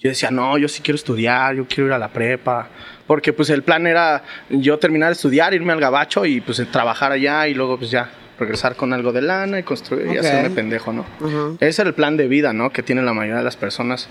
Yo 0.01 0.09
decía, 0.09 0.33
no, 0.33 0.59
yo 0.59 0.67
sí 0.67 0.83
quiero 0.83 0.97
estudiar, 0.97 1.55
yo 1.55 1.65
quiero 1.69 1.87
ir 1.87 1.93
a 1.93 1.99
la 1.99 2.09
prepa. 2.09 2.69
Porque 3.07 3.33
pues 3.33 3.49
el 3.51 3.63
plan 3.63 3.87
era 3.87 4.25
yo 4.51 4.77
terminar 4.79 5.11
de 5.11 5.13
estudiar, 5.13 5.55
irme 5.55 5.73
al 5.73 5.81
gabacho 5.81 6.27
y 6.27 6.41
pues 6.41 6.61
trabajar 6.73 7.13
allá 7.13 7.47
y 7.47 7.55
luego 7.55 7.79
pues 7.79 7.93
ya 7.93 8.11
regresar 8.39 8.77
con 8.77 8.93
algo 8.93 9.13
de 9.13 9.23
lana 9.23 9.59
y 9.59 9.63
construir 9.63 10.07
y 10.07 10.11
Ok. 10.19 10.25
hacerme 10.25 10.51
pendejo, 10.51 10.93
¿no? 10.93 11.05
Ajá. 11.21 11.57
Ese 11.61 11.83
era 11.83 11.89
el 11.89 11.95
plan 11.95 12.17
de 12.17 12.29
vida, 12.29 12.53
¿no? 12.53 12.71
Que 12.71 12.83
tiene 12.83 13.03
la 13.03 13.13
mayoría 13.13 13.39
de 13.39 13.45
las 13.45 13.57
personas 13.57 14.09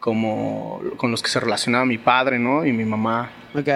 como 0.00 0.82
con 0.96 1.10
los 1.10 1.22
que 1.22 1.28
se 1.30 1.40
relacionaba 1.40 1.84
mi 1.84 1.98
padre, 1.98 2.38
¿no? 2.38 2.64
Y 2.66 2.72
mi 2.72 2.84
mamá. 2.84 3.30
Ok. 3.54 3.68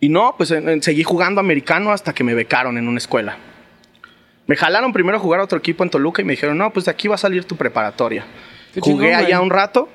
Y 0.00 0.08
no, 0.08 0.34
pues 0.36 0.54
seguí 0.80 1.02
jugando 1.02 1.40
americano 1.40 1.92
hasta 1.92 2.12
que 2.12 2.22
me 2.24 2.34
becaron 2.34 2.78
en 2.78 2.86
una 2.88 2.98
escuela. 2.98 3.36
Me 4.46 4.56
jalaron 4.56 4.92
primero 4.92 5.16
a 5.18 5.20
jugar 5.20 5.40
a 5.40 5.44
otro 5.44 5.58
equipo 5.58 5.84
en 5.84 5.90
Toluca 5.90 6.22
y 6.22 6.24
me 6.24 6.32
dijeron, 6.32 6.56
no, 6.56 6.72
pues 6.72 6.86
de 6.86 6.90
aquí 6.90 7.06
va 7.08 7.16
a 7.16 7.18
salir 7.18 7.44
tu 7.44 7.56
preparatoria. 7.56 8.24
Qué 8.72 8.80
Jugué 8.80 9.06
chingón, 9.08 9.24
allá 9.26 9.36
güey. 9.38 9.46
un 9.46 9.50
rato 9.50 9.88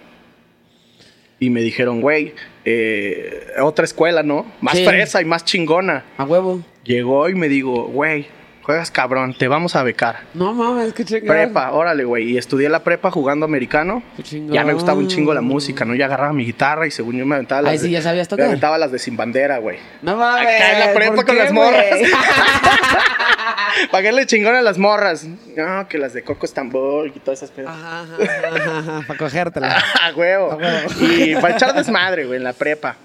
y 1.40 1.50
me 1.50 1.62
dijeron, 1.62 2.02
güey, 2.02 2.34
eh, 2.66 3.48
otra 3.62 3.86
escuela, 3.86 4.24
¿no? 4.24 4.46
Más 4.62 4.78
Sí. 4.78 4.86
fresa 4.86 5.22
y 5.22 5.26
más 5.26 5.44
chingona. 5.44 6.06
A 6.18 6.24
huevo. 6.24 6.62
Llegó 6.84 7.28
y 7.30 7.36
me 7.36 7.50
digo, 7.50 7.86
güey, 7.88 8.28
juegas 8.64 8.92
cabrón, 8.92 9.36
te 9.38 9.48
vamos 9.48 9.76
a 9.76 9.84
becar. 9.84 10.22
No 10.34 10.54
mames, 10.54 10.94
qué 10.94 11.06
chingón. 11.06 11.28
Prepa, 11.28 11.72
órale, 11.72 12.04
güey. 12.06 12.32
Y 12.32 12.38
estudié 12.38 12.70
la 12.70 12.84
prepa 12.84 13.12
jugando 13.12 13.46
americano. 13.46 14.04
Qué 14.18 14.24
chingón. 14.24 14.54
Ya 14.54 14.64
me 14.64 14.74
gustaba 14.74 14.98
un 14.98 15.08
chingo 15.08 15.34
la 15.34 15.42
música, 15.42 15.86
¿no? 15.86 15.96
Ya 15.96 16.06
agarraba 16.06 16.34
mi 16.34 16.46
guitarra 16.46 16.88
y 16.88 16.92
según 16.92 17.18
yo 17.18 17.26
me 17.26 17.36
aventaba 17.36 17.62
las 17.62 17.72
Ay, 17.74 17.78
sí, 17.80 17.92
ya 17.92 18.02
sabías 18.02 18.28
Me 18.28 18.30
tocar. 18.30 18.46
aventaba 18.48 18.78
las 18.78 18.92
de 18.92 19.00
Sin 19.00 19.18
Bandera, 19.18 19.58
güey. 19.60 19.78
No 20.02 20.16
mames. 20.16 20.48
Acá 20.48 20.74
en 20.74 20.80
la 20.80 20.94
prepa 20.94 21.16
¿por 21.16 21.26
con 21.26 21.36
qué, 21.36 21.44
las 21.44 21.52
morras. 21.52 21.86
Paguéle 23.92 24.26
chingón 24.26 24.56
a 24.56 24.62
las 24.62 24.78
morras. 24.78 25.26
No, 25.26 25.88
que 25.88 25.98
las 25.98 26.14
de 26.14 26.24
Coco 26.24 26.46
Estambul 26.46 27.12
y 27.16 27.20
todas 27.20 27.40
esas 27.44 27.52
pedas. 27.52 27.72
Ajá, 27.76 28.02
ajá, 28.04 28.16
ajá, 28.56 28.80
ajá, 28.80 29.04
para 29.08 29.20
cogértela. 29.20 29.84
A 30.02 30.14
huevo. 30.16 30.52
A 30.52 30.56
huevo. 30.56 30.90
Y 31.02 31.36
para 31.36 31.56
echar 31.56 31.74
desmadre, 31.74 32.26
güey, 32.26 32.38
en 32.38 32.44
la 32.44 32.54
prepa. 32.54 32.96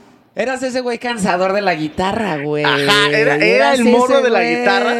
Eras 0.40 0.62
ese 0.62 0.80
güey 0.82 0.98
cansador 0.98 1.52
de 1.52 1.60
la 1.60 1.74
guitarra, 1.74 2.36
güey. 2.36 2.62
Ajá, 2.64 3.10
era, 3.10 3.74
el 3.74 3.84
morro 3.84 4.22
de 4.22 4.30
la 4.30 4.38
güey. 4.38 4.58
guitarra. 4.60 4.94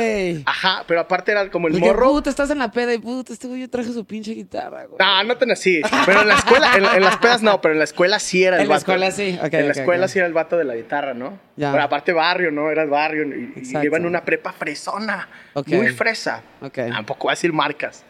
Ajá, 0.46 0.84
pero 0.88 0.98
aparte 1.00 1.30
era 1.30 1.48
como 1.48 1.68
el 1.68 1.74
Porque, 1.74 1.86
morro. 1.86 2.10
puta, 2.10 2.28
estás 2.28 2.50
en 2.50 2.58
la 2.58 2.72
peda 2.72 2.92
y 2.92 2.98
puta, 2.98 3.32
este 3.32 3.46
güey 3.46 3.68
traje 3.68 3.92
su 3.92 4.04
pinche 4.04 4.32
guitarra, 4.32 4.86
güey. 4.86 4.98
No, 4.98 5.22
no 5.22 5.36
tan 5.36 5.52
así. 5.52 5.80
Pero 6.06 6.22
en 6.22 6.28
la 6.28 6.34
escuela, 6.34 6.76
en, 6.76 6.84
en 6.84 7.02
las 7.04 7.18
pedas 7.18 7.40
no, 7.42 7.60
pero 7.60 7.72
en 7.72 7.78
la 7.78 7.84
escuela 7.84 8.18
sí 8.18 8.42
era 8.42 8.56
el 8.56 8.62
En 8.62 8.68
la 8.68 8.74
vato. 8.74 8.80
escuela 8.80 9.10
sí, 9.12 9.38
ok, 9.40 9.54
en 9.54 9.66
la 9.66 9.72
escuela 9.74 10.08
sí 10.08 10.18
era 10.18 10.26
el 10.26 10.34
vato 10.34 10.56
de 10.58 10.64
la 10.64 10.74
guitarra, 10.74 11.14
¿no? 11.14 11.38
Ya. 11.54 11.70
Pero 11.70 11.84
aparte 11.84 12.12
barrio, 12.12 12.50
¿no? 12.50 12.70
Era 12.72 12.82
el 12.82 12.90
barrio. 12.90 13.22
Y, 13.24 13.52
y 13.62 13.76
iba 13.84 13.96
en 13.96 14.06
una 14.06 14.24
prepa 14.24 14.52
fresona. 14.52 15.28
Ok. 15.54 15.68
Muy 15.68 15.88
fresa. 15.90 16.42
Ok. 16.62 16.78
Tampoco 16.90 17.24
voy 17.28 17.30
a 17.30 17.34
decir 17.34 17.52
marcas. 17.52 18.04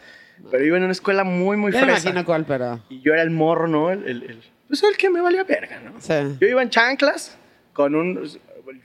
Pero 0.49 0.65
iba 0.65 0.77
en 0.77 0.83
una 0.83 0.93
escuela 0.93 1.23
muy, 1.23 1.57
muy 1.57 1.71
Ya 1.71 1.81
me 1.81 1.91
fresa. 1.91 2.09
imagino 2.09 2.25
cuál, 2.25 2.45
pero... 2.45 2.79
Y 2.89 3.01
yo 3.01 3.13
era 3.13 3.21
el 3.21 3.29
morro, 3.29 3.67
¿no? 3.67 3.91
El, 3.91 4.03
el, 4.07 4.23
el- 4.23 4.43
pues 4.69 4.81
el 4.83 4.95
que 4.95 5.09
me 5.09 5.19
valía 5.19 5.43
verga, 5.43 5.81
¿no? 5.81 5.99
Sí. 5.99 6.13
Yo 6.39 6.47
iba 6.47 6.61
en 6.61 6.69
chanclas 6.69 7.35
con 7.73 7.93
un... 7.95 8.23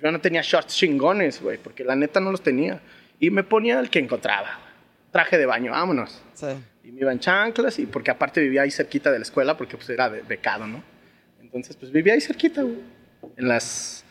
Yo 0.03 0.11
no 0.11 0.21
tenía 0.21 0.41
shorts 0.43 0.75
chingones, 0.75 1.41
güey, 1.41 1.59
porque 1.59 1.85
la 1.85 1.95
neta 1.95 2.19
no 2.19 2.33
los 2.33 2.43
tenía. 2.43 2.81
Y 3.21 3.31
me 3.31 3.45
ponía 3.45 3.79
el 3.79 3.89
que 3.91 4.01
encontraba. 4.01 4.59
traje 5.13 5.39
de 5.39 5.47
baño, 5.47 5.71
vámonos. 5.71 6.21
Sí. 6.35 6.47
Y 6.83 6.91
me 6.91 7.03
iba 7.03 7.13
en 7.13 7.21
chanclas, 7.21 7.79
y 7.79 7.87
porque 7.87 8.11
aparte 8.11 8.41
vivía 8.41 8.63
ahí 8.63 8.71
cerquita 8.73 9.13
de 9.13 9.19
la 9.19 9.23
escuela, 9.23 9.57
porque 9.57 9.77
pues 9.77 9.89
era 9.91 10.11
de- 10.11 10.23
becado, 10.23 10.67
¿no? 10.67 10.83
Entonces, 11.41 11.77
pues 11.77 11.93
vivía 11.93 12.15
ahí 12.15 12.21
cerquita, 12.21 12.63
güey. 12.63 12.79
En 13.37 13.47
las. 13.49 14.05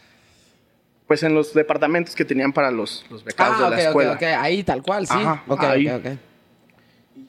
Pues 1.08 1.22
en 1.24 1.34
los 1.36 1.54
departamentos 1.54 2.16
que 2.16 2.24
tenían 2.24 2.54
para 2.54 2.72
los, 2.72 3.06
los 3.10 3.24
becados 3.24 3.58
Ah, 3.60 3.64
de 3.66 3.70
la 3.70 3.76
ok, 3.76 3.80
ok, 3.82 3.88
escuela. 3.88 4.12
ok. 4.14 4.24
Ahí 4.44 4.64
tal 4.64 4.82
cual, 4.82 5.06
sí. 5.06 5.14
Ajá, 5.16 5.44
ok, 5.48 5.64
ahí. 5.66 5.88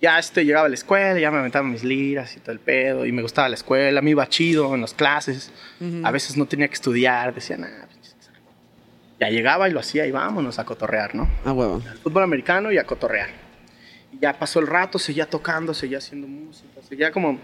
Ya 0.00 0.18
este, 0.18 0.44
llegaba 0.44 0.66
a 0.66 0.68
la 0.68 0.74
escuela, 0.74 1.18
ya 1.18 1.30
me 1.30 1.38
aventaba 1.38 1.66
mis 1.66 1.84
liras 1.84 2.36
y 2.36 2.40
todo 2.40 2.52
el 2.52 2.60
pedo, 2.60 3.06
y 3.06 3.12
me 3.12 3.22
gustaba 3.22 3.48
la 3.48 3.54
escuela, 3.54 4.00
me 4.00 4.10
iba 4.10 4.28
chido 4.28 4.74
en 4.74 4.80
las 4.80 4.94
clases. 4.94 5.52
A 6.02 6.10
veces 6.10 6.36
no 6.36 6.46
tenía 6.46 6.68
que 6.68 6.74
estudiar, 6.74 7.34
decía, 7.34 7.56
nada. 7.56 7.88
Ya 9.20 9.30
llegaba 9.30 9.68
y 9.68 9.72
lo 9.72 9.80
hacía 9.80 10.06
y 10.06 10.10
vámonos 10.10 10.58
a 10.58 10.64
cotorrear, 10.64 11.14
¿no? 11.14 11.28
Ah, 11.44 11.52
huevo. 11.52 11.80
al 11.88 11.98
fútbol 11.98 12.24
americano 12.24 12.72
y 12.72 12.78
a 12.78 12.84
cotorrear. 12.84 13.28
Y 14.12 14.18
ya 14.18 14.38
pasó 14.38 14.60
el 14.60 14.66
rato, 14.66 14.98
seguía 14.98 15.26
tocando, 15.26 15.72
seguía 15.72 15.98
haciendo 15.98 16.26
música, 16.26 16.80
seguía 16.88 17.12
como... 17.12 17.38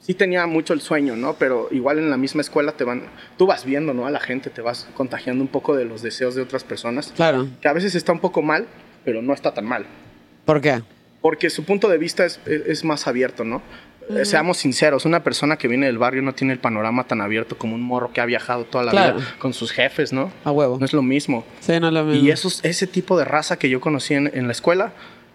Sí 0.00 0.14
tenía 0.14 0.46
mucho 0.46 0.74
el 0.74 0.80
sueño, 0.80 1.14
¿no? 1.14 1.34
Pero 1.34 1.68
igual 1.70 1.98
en 1.98 2.10
la 2.10 2.16
misma 2.16 2.42
escuela 2.42 2.72
te 2.72 2.82
van... 2.82 3.04
Tú 3.38 3.46
vas 3.46 3.64
viendo, 3.64 3.94
¿no? 3.94 4.06
A 4.06 4.10
la 4.10 4.18
gente, 4.18 4.50
te 4.50 4.60
vas 4.60 4.88
contagiando 4.94 5.42
un 5.42 5.48
poco 5.48 5.76
de 5.76 5.84
los 5.84 6.02
deseos 6.02 6.34
de 6.34 6.42
otras 6.42 6.64
personas. 6.64 7.12
Claro. 7.14 7.46
Que 7.60 7.68
a 7.68 7.72
veces 7.72 7.94
está 7.94 8.12
un 8.12 8.18
poco 8.18 8.42
mal, 8.42 8.66
pero 9.04 9.22
no 9.22 9.32
está 9.32 9.54
tan 9.54 9.64
mal. 9.64 9.86
¿Por 10.44 10.60
qué? 10.60 10.82
Porque 11.22 11.48
su 11.50 11.64
punto 11.64 11.88
de 11.88 11.96
vista 11.98 12.24
es, 12.26 12.40
es- 12.46 12.66
es 12.66 12.84
más 12.84 13.06
abierto, 13.06 13.44
¿no? 13.44 13.62
Eh, 14.10 14.24
Seamos 14.24 14.58
sinceros, 14.58 15.04
una 15.04 15.22
persona 15.22 15.56
que 15.56 15.68
viene 15.68 15.86
del 15.86 15.96
barrio 15.96 16.22
no 16.22 16.34
tiene 16.34 16.52
el 16.52 16.58
panorama 16.58 17.04
tan 17.04 17.20
abierto 17.20 17.56
como 17.56 17.76
un 17.76 17.82
morro 17.82 18.12
que 18.12 18.20
ha 18.20 18.26
viajado 18.26 18.64
toda 18.64 18.82
la 18.84 18.90
Claro. 18.90 19.16
vida 19.18 19.34
con 19.38 19.54
sus 19.54 19.70
jefes, 19.70 20.12
¿no? 20.12 20.32
A 20.44 20.50
huevo. 20.50 20.76
No 20.78 20.84
es 20.84 20.92
lo 20.92 21.02
mismo. 21.02 21.44
Sí, 21.60 21.78
no 21.78 21.86
es 21.86 21.94
lo 21.94 22.04
mismo. 22.04 22.20
Y 22.26 22.30
esos, 22.32 22.64
ese 22.64 22.88
tipo 22.88 23.16
de 23.16 23.24
raza 23.24 23.56
que 23.58 23.70
yo 23.70 23.80
conocí 23.80 24.14
en, 24.14 24.28
en 24.34 24.46
la 24.46 24.52
escuela 24.52 24.92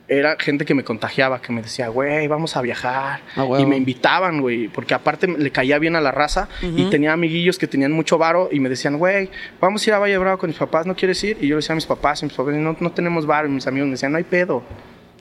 era 0.10 0.36
gente 0.40 0.66
que 0.66 0.74
me 0.74 0.84
contagiaba, 0.84 1.42
que 1.42 1.52
me 1.54 1.62
decía, 1.62 1.88
güey, 1.88 2.28
vamos 2.28 2.56
a 2.58 2.62
viajar. 2.62 3.22
Ah, 3.38 3.44
huevo. 3.46 3.60
y 3.64 3.66
me 3.66 3.78
invitaban, 3.78 4.42
güey, 4.42 4.68
porque 4.68 4.94
aparte 4.94 5.28
le 5.28 5.50
caía 5.52 5.80
bien 5.80 5.96
a 5.96 6.02
la 6.02 6.12
raza 6.12 6.50
y 6.62 6.90
tenía 6.90 7.14
amiguillos 7.14 7.58
que 7.58 7.68
tenían 7.68 7.94
mucho 7.94 8.18
varo 8.18 8.50
y 8.52 8.60
me 8.60 8.68
decían, 8.70 8.98
güey, 8.98 9.30
vamos 9.62 9.86
a 9.86 9.90
ir 9.90 9.94
a 9.94 10.00
Valle 10.00 10.18
Bravo 10.18 10.38
con 10.40 10.50
mis 10.50 10.60
papás, 10.60 10.86
¿no 10.86 10.94
quieres 10.96 11.22
ir? 11.24 11.38
Y 11.42 11.48
yo 11.48 11.56
le 11.56 11.62
decía 11.62 11.72
a 11.74 11.76
mis 11.76 11.86
papás, 11.86 12.22
y 12.22 12.26
mis 12.26 12.34
papás, 12.34 12.54
no, 12.56 12.76
no 12.80 12.92
tenemos 12.92 13.26
varo. 13.26 13.48
Y 13.48 13.52
mis 13.52 13.66
amigos 13.68 13.88
me 13.88 13.92
decían, 13.94 14.12
no 14.12 14.18
hay 14.18 14.24
pedo. 14.26 14.62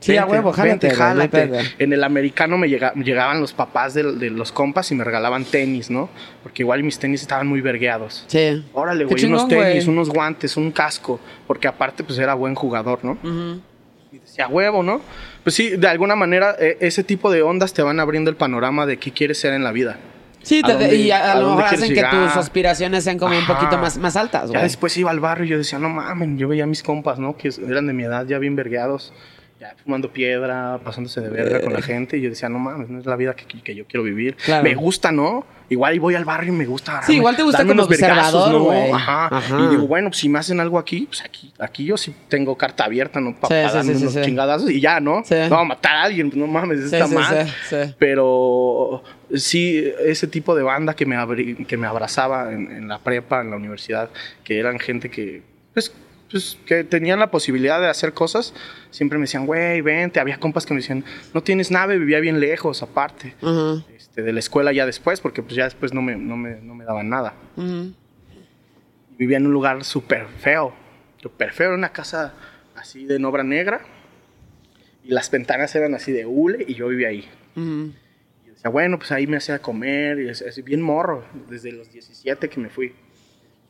Sí, 0.01 0.17
a 0.17 0.27
huevo, 0.27 0.53
jálate, 0.53 0.93
no 0.95 1.23
hay 1.23 1.29
pedo. 1.29 1.57
En 1.79 1.93
el 1.93 2.05
americano 2.05 2.59
me 2.59 2.69
llega- 2.69 2.93
llegaban 2.95 3.41
los 3.41 3.53
papás 3.53 3.95
de, 3.95 4.03
de 4.15 4.31
los 4.31 4.53
compas 4.53 4.91
y 4.93 4.95
me 4.95 5.03
regalaban 5.05 5.45
tenis, 5.45 5.91
¿no? 5.91 6.09
Porque 6.43 6.63
igual 6.63 6.83
mis 6.83 6.99
tenis 6.99 7.23
estaban 7.23 7.47
muy 7.47 7.61
vergueados. 7.61 8.25
Sí. 8.27 8.65
Órale, 8.73 9.05
güey, 9.07 9.25
unos 9.25 9.49
tenis, 9.49 9.87
unos 9.87 10.11
guantes, 10.11 10.57
un 10.57 10.71
casco, 10.71 11.19
porque 11.47 11.67
aparte 11.67 12.05
pues 12.05 12.19
era 12.19 12.35
buen 12.35 12.55
jugador, 12.55 13.01
¿no? 13.05 13.17
Y 14.13 14.19
decía, 14.19 14.47
huevo, 14.49 14.83
¿no? 14.83 15.01
Pues 15.43 15.55
sí, 15.57 15.71
de 15.77 15.89
alguna 15.89 16.15
manera 16.15 16.55
eh, 16.59 16.77
ese 16.81 17.03
tipo 17.03 17.31
de 17.31 17.43
ondas 17.43 17.73
te 17.73 17.83
van 17.83 17.99
abriendo 17.99 18.31
el 18.31 18.37
panorama 18.37 18.87
de 18.87 18.99
qué 18.99 19.13
quieres 19.13 19.41
ser 19.41 19.53
en 19.55 19.65
la 19.65 19.73
vida. 19.73 19.97
Sí, 20.43 20.61
¿A 20.63 20.67
te- 20.67 20.73
dónde- 20.75 20.95
y 20.95 21.11
a, 21.11 21.19
a 21.19 21.33
a 21.33 21.41
lo 21.41 21.49
mejor 21.51 21.65
hacen 21.65 21.89
que 21.89 21.95
llegar? 21.97 22.11
tus 22.13 22.37
aspiraciones 22.37 23.03
sean 23.03 23.19
como 23.19 23.37
un 23.37 23.47
poquito 23.47 23.79
más, 23.79 23.99
más 23.99 24.15
altas, 24.15 24.45
Ya 24.45 24.49
güey. 24.59 24.63
después 24.63 24.97
iba 24.97 25.11
al 25.11 25.19
barrio 25.21 25.47
y 25.47 25.49
yo 25.49 25.59
decía, 25.59 25.79
no 25.81 25.89
mames, 25.89 26.39
yo 26.39 26.47
veía 26.47 26.65
a 26.65 26.67
mis 26.69 26.83
compas, 26.85 27.19
¿no? 27.19 27.37
Que 27.37 27.51
eran 27.69 27.87
de 27.89 27.93
mi 27.93 28.05
edad, 28.05 28.25
ya 28.27 28.39
bien 28.39 28.55
vergueados, 28.55 29.13
ya 29.61 29.75
fumando 29.83 30.11
piedra, 30.13 30.79
pasándose 30.85 31.21
de 31.21 31.29
verga 31.31 31.61
con 31.61 31.73
la 31.73 31.83
gente. 31.83 32.19
Y 32.19 32.23
yo 32.23 32.31
decía, 32.31 32.49
no 32.49 32.59
mames, 32.59 32.89
no 32.89 32.99
es 33.01 33.07
la 33.07 33.17
vida 33.17 33.35
que, 33.35 33.47
que 33.63 33.75
yo 33.75 33.85
quiero 33.87 34.03
vivir. 34.05 34.33
Eh. 34.35 34.43
Claro. 34.45 34.65
Me 34.65 34.75
gusta, 34.75 35.13
¿no? 35.13 35.47
Igual 35.69 35.97
y 35.97 35.99
voy 35.99 36.15
al 36.15 36.25
barrio 36.25 36.53
y 36.53 36.57
me 36.57 36.65
gusta. 36.65 37.03
Sí, 37.03 37.15
igual 37.17 37.35
te 37.35 37.43
gusta 37.43 37.59
como 37.59 37.73
unos 37.73 37.89
vergazos, 37.89 38.35
observador, 38.53 38.89
¿no? 38.89 38.95
Ajá. 38.95 39.37
Ajá. 39.37 39.61
Y 39.65 39.69
digo, 39.71 39.89
bueno, 39.89 40.11
pues 40.11 40.19
si 40.19 40.29
me 40.29 40.39
hacen 40.39 40.61
algo 40.61 40.79
aquí, 40.79 41.07
pues 41.07 41.23
aquí, 41.25 41.53
aquí 41.59 41.85
yo 41.85 41.97
sí 41.97 42.15
tengo 42.29 42.57
carta 42.57 42.85
abierta, 42.85 43.19
¿no? 43.21 43.35
Para 43.35 43.63
Sí, 43.65 43.69
sí, 43.71 43.75
darme 43.77 43.93
sí, 43.95 43.99
sí, 43.99 44.03
unos 44.05 44.15
sí. 44.15 44.23
chingadazos 44.23 44.71
y 44.71 44.81
ya, 44.81 45.01
¿no? 45.01 45.23
Sí. 45.25 45.35
No, 45.51 45.65
matar 45.65 45.97
a 45.97 46.03
alguien, 46.05 46.31
pues 46.31 46.39
no 46.39 46.47
mames, 46.47 46.79
está 46.81 47.09
sí, 47.09 47.15
mal. 47.15 47.47
sí, 47.49 47.53
sí. 47.71 47.95
Pero 47.99 49.03
sí, 49.35 49.93
ese 50.05 50.29
tipo 50.29 50.55
de 50.55 50.63
banda 50.63 50.95
que 50.95 51.05
me, 51.05 51.17
abri- 51.17 51.67
que 51.67 51.77
me 51.77 51.89
abrazaba 51.89 52.53
en, 52.53 52.71
en 52.71 52.87
la 52.89 52.99
prepa, 53.01 53.41
en 53.41 53.51
la 53.51 53.57
universidad, 53.57 54.09
que 54.45 54.61
eran 54.61 54.79
gente 54.79 55.11
que, 55.11 55.43
pues, 55.75 55.93
pues, 56.31 56.59
que 56.67 56.85
tenían 56.85 57.19
la 57.19 57.31
posibilidad 57.31 57.81
de 57.81 57.89
hacer 57.89 58.13
cosas, 58.13 58.53
siempre 58.91 59.19
me 59.19 59.25
decían, 59.25 59.47
güey, 59.47 59.81
vente. 59.81 60.21
Había 60.21 60.39
compas 60.39 60.67
que 60.67 60.75
me 60.75 60.81
decían, 60.81 61.05
no 61.35 61.43
tienes 61.43 61.71
nave, 61.71 61.99
vivía 61.99 62.21
bien 62.21 62.41
lejos, 62.41 62.83
aparte. 62.83 63.35
Este, 63.97 64.23
de 64.23 64.33
la 64.33 64.41
escuela 64.41 64.73
ya 64.73 64.87
después, 64.87 65.21
porque 65.21 65.43
pues 65.43 65.55
ya 65.55 65.65
después 65.65 65.93
no 65.93 66.03
me, 66.03 66.17
no 66.17 66.37
me, 66.37 66.57
no 66.61 66.75
me 66.75 66.85
daban 66.85 67.09
nada. 67.09 67.35
Vivía 69.19 69.37
en 69.37 69.47
un 69.47 69.53
lugar 69.53 69.85
súper 69.85 70.27
feo, 70.27 70.75
súper 71.19 71.53
feo, 71.53 71.69
era 71.69 71.77
una 71.77 71.91
casa 71.91 72.35
así 72.75 73.07
de 73.07 73.17
en 73.17 73.25
obra 73.25 73.43
negra. 73.45 73.81
Y 75.05 75.11
las 75.11 75.31
ventanas 75.31 75.75
eran 75.77 75.95
así 75.95 76.11
de 76.11 76.27
hule 76.27 76.65
y 76.67 76.75
yo 76.75 76.89
vivía 76.89 77.09
ahí. 77.09 77.29
Y 78.45 78.51
decía, 78.51 78.71
bueno, 78.71 78.99
pues 78.99 79.13
ahí 79.13 79.27
me 79.29 79.37
hacía 79.37 79.61
comer, 79.61 80.19
y 80.19 80.29
es, 80.29 80.43
es 80.43 80.63
bien 80.65 80.83
morro, 80.83 81.25
desde 81.49 81.71
los 81.71 81.93
17 81.93 82.49
que 82.49 82.61
me 82.61 82.69
fui, 82.69 82.93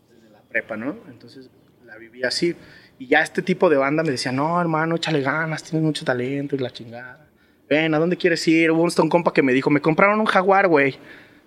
desde 0.08 0.30
la 0.32 0.40
prepa, 0.40 0.76
¿no? 0.76 0.96
Entonces 1.08 1.50
la 1.86 1.96
viví 1.96 2.22
así. 2.24 2.54
Y 2.98 3.06
ya 3.06 3.20
este 3.20 3.42
tipo 3.42 3.70
de 3.70 3.76
banda 3.76 4.02
me 4.02 4.10
decía, 4.10 4.32
no, 4.32 4.60
hermano, 4.60 4.96
échale 4.96 5.20
ganas, 5.20 5.62
tienes 5.62 5.84
mucho 5.84 6.04
talento 6.04 6.56
y 6.56 6.58
la 6.58 6.70
chingada. 6.70 7.26
Ven, 7.68 7.94
¿a 7.94 7.98
dónde 7.98 8.16
quieres 8.16 8.46
ir? 8.48 8.70
Hubo 8.70 8.82
un 8.82 9.08
compa 9.08 9.32
que 9.32 9.42
me 9.42 9.52
dijo, 9.52 9.70
me 9.70 9.80
compraron 9.80 10.18
un 10.20 10.26
jaguar, 10.26 10.68
güey. 10.68 10.98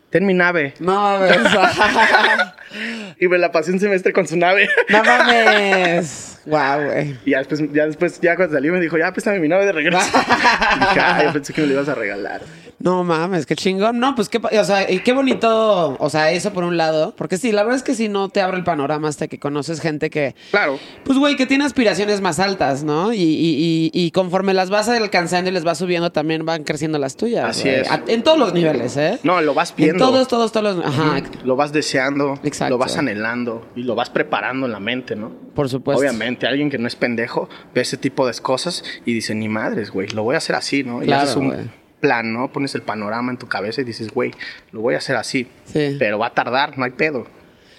Ten 0.10 0.26
mi 0.26 0.34
nave. 0.34 0.74
No, 0.80 1.20
ves. 1.20 1.38
Y 3.22 3.28
me 3.28 3.38
la 3.38 3.52
pasé 3.52 3.72
un 3.72 3.80
semestre 3.80 4.14
con 4.14 4.28
su 4.28 4.38
nave. 4.38 4.70
no 4.90 5.04
mames. 5.04 6.40
Guau, 6.46 6.86
güey. 6.86 7.18
Y 7.26 7.32
ya 7.32 7.40
después, 7.40 7.62
ya 7.74 7.86
después, 7.86 8.22
ya 8.22 8.36
cuando 8.36 8.56
salí 8.56 8.72
me 8.72 8.80
dijo, 8.80 8.98
ya 8.98 9.12
préstame 9.12 9.40
mi 9.40 9.50
nave 9.50 9.66
de 9.66 9.72
regreso. 9.74 10.00
y 10.76 10.80
dije, 10.80 11.00
"Ay, 11.02 11.26
yo 11.26 11.34
pensé 11.34 11.52
que 11.52 11.62
me 11.62 11.68
lo 11.68 11.74
ibas 11.74 11.90
a 11.90 11.96
regalar. 11.96 12.42
No 12.80 13.04
mames, 13.04 13.46
qué 13.46 13.56
chingón. 13.56 14.00
No, 14.00 14.16
pues 14.16 14.30
qué, 14.30 14.38
o 14.38 14.64
sea, 14.64 14.90
y 14.90 15.00
qué 15.00 15.12
bonito, 15.12 15.98
o 16.00 16.10
sea, 16.10 16.32
eso 16.32 16.54
por 16.54 16.64
un 16.64 16.78
lado, 16.78 17.14
porque 17.18 17.38
sí, 17.38 17.52
la 17.52 17.64
verdad 17.64 17.76
es 17.78 17.84
que 17.84 17.94
si 17.94 18.08
no 18.08 18.30
te 18.30 18.42
abre 18.42 18.58
el 18.58 18.64
panorama 18.64 19.08
hasta 19.10 19.28
que 19.28 19.38
conoces 19.38 19.82
gente 19.82 20.10
que, 20.10 20.34
Claro. 20.52 20.80
pues 21.04 21.18
güey, 21.20 21.36
que 21.36 21.46
tiene 21.46 21.66
aspiraciones 21.66 22.22
más 22.22 22.40
altas, 22.40 22.84
¿no? 22.84 23.12
Y, 23.12 23.18
y, 23.22 23.92
y, 23.94 24.06
y 24.06 24.12
conforme 24.12 24.54
las 24.54 24.70
vas 24.70 24.88
alcanzando 24.88 25.50
y 25.50 25.54
les 25.54 25.64
vas 25.66 25.78
subiendo, 25.78 26.12
también 26.12 26.46
van 26.46 26.64
creciendo 26.64 26.98
las 27.00 27.18
tuyas. 27.18 27.46
Así 27.50 27.64
güey. 27.70 27.82
es. 27.82 27.92
A- 27.92 28.04
en 28.08 28.24
todos 28.24 28.38
los 28.40 28.54
niveles, 28.54 28.96
¿eh? 28.98 29.20
No, 29.24 29.42
lo 29.42 29.54
vas 29.54 29.72
En 29.72 29.76
viendo. 29.78 30.06
todos, 30.06 30.28
todos, 30.30 30.52
todos 30.54 30.78
los. 30.78 30.86
Ajá, 30.86 31.22
Lo 31.44 31.56
vas 31.58 31.74
deseando, 31.74 32.40
Exacto. 32.44 32.72
lo 32.76 32.78
vas 32.78 32.96
anhelando 32.98 33.68
y 33.76 33.84
lo 33.84 33.96
vas 33.96 34.10
preparando 34.10 34.66
en 34.68 34.72
la 34.72 34.80
mente, 34.80 35.16
¿no? 35.16 35.32
por 35.60 35.68
supuesto. 35.68 36.00
Obviamente, 36.00 36.48
alguien 36.48 36.70
que 36.70 36.78
no 36.78 36.88
es 36.88 36.96
pendejo 36.96 37.50
ve 37.76 37.82
ese 37.82 37.98
tipo 37.98 38.26
de 38.26 38.34
cosas 38.42 38.82
y 39.06 39.14
dice, 39.14 39.36
ni 39.36 39.50
madres, 39.50 39.92
güey, 39.92 40.08
lo 40.10 40.24
voy 40.24 40.36
a 40.36 40.38
hacer 40.38 40.56
así, 40.56 40.86
¿no? 40.86 41.04
y 41.04 41.08
Claro, 41.08 41.24
haces 41.24 41.36
un. 41.36 41.72
Plan, 42.00 42.34
¿no? 42.34 42.52
Pones 42.52 42.74
el 42.76 42.82
panorama 42.82 43.32
en 43.32 43.38
tu 43.38 43.48
cabeza 43.48 43.82
y 43.82 43.84
dices, 43.84 44.10
güey, 44.12 44.32
lo 44.72 44.82
voy 44.82 44.96
a 44.96 44.98
hacer 44.98 45.16
así. 45.16 45.48
Sí. 45.66 45.96
Pero 46.00 46.18
va 46.20 46.28
a 46.28 46.34
tardar, 46.34 46.78
no 46.78 46.86
hay 46.86 46.92
pedo. 46.92 47.28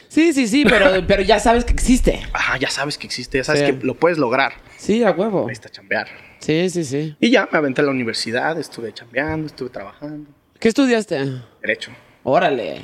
Sí, 0.08 0.32
sí, 0.32 0.46
sí, 0.48 0.64
pero, 0.64 0.90
pero 1.06 1.22
ya 1.22 1.38
sabes 1.40 1.64
que 1.64 1.72
existe. 1.72 2.20
Ajá, 2.32 2.56
ya 2.58 2.68
sabes 2.70 2.98
que 2.98 3.06
existe, 3.06 3.38
ya 3.38 3.44
sabes 3.44 3.62
Sí. 3.62 3.66
que 3.78 3.86
lo 3.86 3.94
puedes 3.94 4.18
lograr. 4.18 4.52
Sí, 4.76 5.02
a 5.04 5.10
huevo. 5.12 5.46
Ahí 5.48 5.52
está 5.52 5.68
chambear. 5.68 6.08
Sí, 6.40 6.68
sí, 6.70 6.84
sí. 6.84 7.16
Y 7.20 7.30
ya 7.30 7.48
me 7.52 7.58
aventé 7.58 7.80
a 7.82 7.84
la 7.84 7.90
universidad, 7.90 8.58
estuve 8.58 8.92
chambeando, 8.92 9.46
estuve 9.46 9.68
trabajando, 9.70 10.30
¿Qué 10.58 10.68
estudiaste? 10.68 11.18
derecho. 11.62 11.90
Órale. 12.22 12.82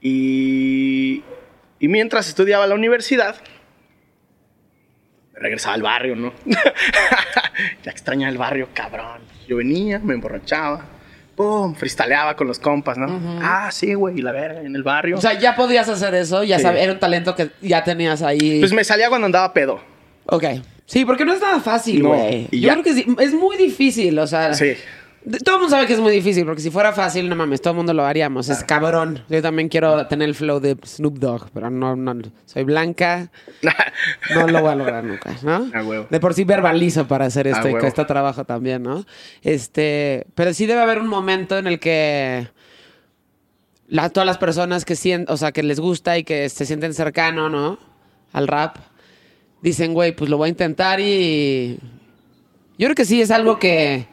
Y, 0.00 1.22
y 1.78 1.88
mientras 1.88 2.28
estudiaba 2.28 2.66
la 2.66 2.74
universidad, 2.74 3.36
regresaba 5.34 5.74
al 5.74 5.82
barrio, 5.82 6.16
¿no? 6.16 6.32
ya 7.84 7.90
extrañaba 7.90 8.30
el 8.30 8.38
barrio, 8.38 8.68
cabrón. 8.74 9.20
Yo 9.50 9.56
venía, 9.56 9.98
me 9.98 10.14
emborrachaba, 10.14 10.84
pum, 11.34 11.74
fristaleaba 11.74 12.36
con 12.36 12.46
los 12.46 12.60
compas, 12.60 12.96
¿no? 12.96 13.20
Ah, 13.42 13.68
sí, 13.72 13.94
güey, 13.94 14.16
y 14.20 14.22
la 14.22 14.30
verga, 14.30 14.60
en 14.62 14.76
el 14.76 14.84
barrio. 14.84 15.18
O 15.18 15.20
sea, 15.20 15.36
ya 15.36 15.56
podías 15.56 15.88
hacer 15.88 16.14
eso, 16.14 16.44
ya 16.44 16.58
Sí. 16.58 16.62
sabes, 16.62 16.84
era 16.84 16.92
un 16.92 17.00
talento 17.00 17.34
que 17.34 17.50
ya 17.60 17.82
tenías 17.82 18.22
ahí. 18.22 18.60
pues 18.60 18.72
me 18.72 18.84
salía 18.84 19.08
cuando 19.08 19.26
andaba 19.26 19.52
pedo. 19.52 19.80
Ok. 20.26 20.44
Sí, 20.86 21.04
porque 21.04 21.24
no 21.24 21.32
es 21.32 21.40
nada 21.40 21.58
fácil, 21.58 22.00
No, 22.04 22.10
güey. 22.10 22.46
y 22.52 22.60
Yo 22.60 22.68
ya. 22.68 22.72
creo 22.74 22.84
que 22.84 22.94
sí, 22.94 23.06
es 23.18 23.34
muy 23.34 23.56
difícil, 23.56 24.16
o 24.20 24.26
sea. 24.28 24.54
Sí. 24.54 24.74
Todo 25.44 25.56
el 25.56 25.60
mundo 25.60 25.68
sabe 25.76 25.86
que 25.86 25.92
es 25.92 26.00
muy 26.00 26.12
difícil, 26.12 26.46
porque 26.46 26.62
si 26.62 26.70
fuera 26.70 26.92
fácil, 26.94 27.28
no 27.28 27.36
mames, 27.36 27.60
todo 27.60 27.72
el 27.72 27.76
mundo 27.76 27.92
lo 27.92 28.06
haríamos. 28.06 28.48
Es 28.48 28.64
cabrón. 28.64 29.22
Yo 29.28 29.42
también 29.42 29.68
quiero 29.68 30.06
tener 30.06 30.26
el 30.28 30.34
flow 30.34 30.60
de 30.60 30.78
Snoop 30.82 31.18
Dogg, 31.18 31.50
pero 31.52 31.68
no, 31.68 31.94
no. 31.94 32.14
Soy 32.46 32.64
blanca, 32.64 33.30
no 34.34 34.46
lo 34.48 34.60
voy 34.62 34.70
a 34.70 34.74
lograr 34.74 35.04
nunca, 35.04 35.36
¿no? 35.42 35.70
A 35.74 35.82
huevo. 35.84 36.06
De 36.08 36.20
por 36.20 36.32
sí 36.32 36.44
verbalizo 36.44 37.06
para 37.06 37.26
hacer 37.26 37.46
esto 37.48 37.68
A 37.68 37.70
y 37.70 37.74
cuesta 37.74 38.06
trabajo 38.06 38.44
también, 38.44 38.82
¿no? 38.82 39.04
Este, 39.42 40.26
pero 40.34 40.54
sí 40.54 40.64
debe 40.64 40.80
haber 40.80 40.98
un 40.98 41.08
momento 41.08 41.58
en 41.58 41.66
el 41.66 41.78
que 41.80 42.48
la- 43.88 44.08
todas 44.08 44.26
las 44.26 44.38
personas 44.38 44.86
que 44.86 44.96
sienten, 44.96 45.32
o 45.32 45.36
sea, 45.36 45.52
que 45.52 45.62
les 45.62 45.80
gusta 45.80 46.16
y 46.16 46.24
que 46.24 46.48
se 46.48 46.64
sienten 46.64 46.94
cercano, 46.94 47.50
¿no? 47.50 47.78
Al 48.32 48.48
rap, 48.48 48.76
dicen, 49.60 49.92
güey, 49.92 50.16
pues 50.16 50.30
lo 50.30 50.38
voy 50.38 50.46
a 50.46 50.50
intentar 50.50 50.98
y 50.98 51.78
yo 52.78 52.86
creo 52.86 52.94
que 52.94 53.04
sí 53.04 53.20
es 53.20 53.30
algo 53.30 53.58
que 53.58 54.06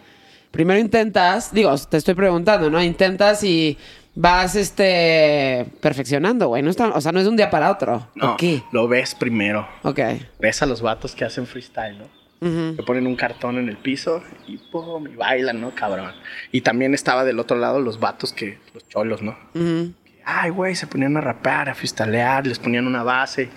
primero 0.58 0.80
intentas, 0.80 1.54
digo, 1.54 1.72
te 1.78 1.98
estoy 1.98 2.15
preguntando, 2.15 2.72
¿no? 2.72 2.82
Intentas 2.82 3.43
y 3.43 3.78
vas 4.15 4.56
este 4.56 5.67
perfeccionando, 5.80 6.48
güey, 6.48 6.63
no 6.63 6.72
está, 6.72 6.88
o 6.88 7.00
sea, 7.00 7.12
no 7.12 7.20
es 7.20 7.26
de 7.26 7.30
un 7.30 7.38
día 7.38 7.52
para 7.52 7.70
otro. 7.70 8.08
No, 8.15 8.34
¿O 8.34 8.38
qué? 8.38 8.63
lo 8.72 8.88
ves 8.88 9.13
primero. 9.13 9.70
Ok. 9.84 10.00
Ves 10.39 10.63
a 10.63 10.65
los 10.65 10.82
vatos 10.82 11.13
que 11.13 11.26
hacen 11.26 11.46
freestyle, 11.46 12.00
¿no? 12.00 12.06
Le 12.41 12.82
ponen 12.82 13.06
un 13.06 13.15
cartón 13.15 13.60
en 13.60 13.70
el 13.70 13.78
piso 13.78 14.24
y 14.48 14.58
pum, 14.58 15.08
y 15.08 15.15
bailan, 15.15 15.62
¿no? 15.62 15.76
Cabrón. 15.76 16.12
Y 16.52 16.62
también 16.62 16.96
estaba 16.96 17.24
del 17.24 17.38
otro 17.38 17.58
lado 17.58 17.80
los 17.80 18.00
vatos 18.00 18.34
que, 18.34 18.58
los 18.74 18.88
cholos, 18.88 19.22
¿no? 19.22 19.38
Ujú. 19.54 19.93
Ay, 20.26 20.50
güey, 20.50 20.74
se 20.74 20.88
ponían 20.88 21.15
a 21.17 21.22
rapear, 21.22 21.70
a 21.70 21.76
freestylear, 21.76 22.48
les 22.48 22.58
ponían 22.58 22.88
una 22.88 23.04
base, 23.04 23.50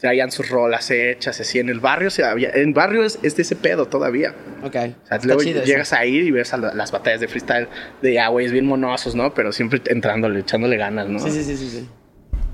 traían 0.00 0.30
sus 0.30 0.48
rolas 0.48 0.90
hechas, 0.90 1.38
así. 1.40 1.58
En 1.58 1.68
el 1.68 1.80
barrio, 1.80 2.10
se 2.10 2.24
había, 2.24 2.50
en 2.54 2.72
barrio 2.72 3.04
es, 3.04 3.18
es 3.22 3.36
de 3.36 3.42
ese 3.42 3.54
pedo 3.56 3.86
todavía. 3.86 4.34
Ok. 4.62 4.76
O 5.04 5.06
sea, 5.06 5.18
luego 5.24 5.42
chido 5.42 5.62
llegas 5.62 5.92
a 5.92 6.04
ir 6.06 6.24
y 6.24 6.30
ves 6.30 6.52
a 6.54 6.56
las 6.56 6.90
batallas 6.90 7.20
de 7.20 7.28
freestyle 7.28 7.68
de, 8.02 8.18
ah, 8.18 8.28
güeyes 8.28 8.52
bien 8.52 8.66
monosos, 8.66 9.14
¿no? 9.14 9.34
Pero 9.34 9.52
siempre 9.52 9.80
entrándole, 9.86 10.40
echándole 10.40 10.76
ganas, 10.76 11.08
¿no? 11.08 11.18
Sí, 11.18 11.30
sí, 11.30 11.44
sí, 11.44 11.56
sí, 11.56 11.68
sí. 11.70 11.88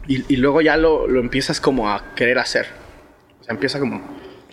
Y, 0.09 0.35
y 0.35 0.37
luego 0.37 0.61
ya 0.61 0.77
lo, 0.77 1.07
lo 1.09 1.21
empiezas 1.21 1.61
como 1.61 1.89
a 1.91 2.15
querer 2.15 2.39
hacer. 2.39 2.67
O 3.41 3.45
sea, 3.45 3.55
empieza 3.55 3.79
como... 3.79 4.03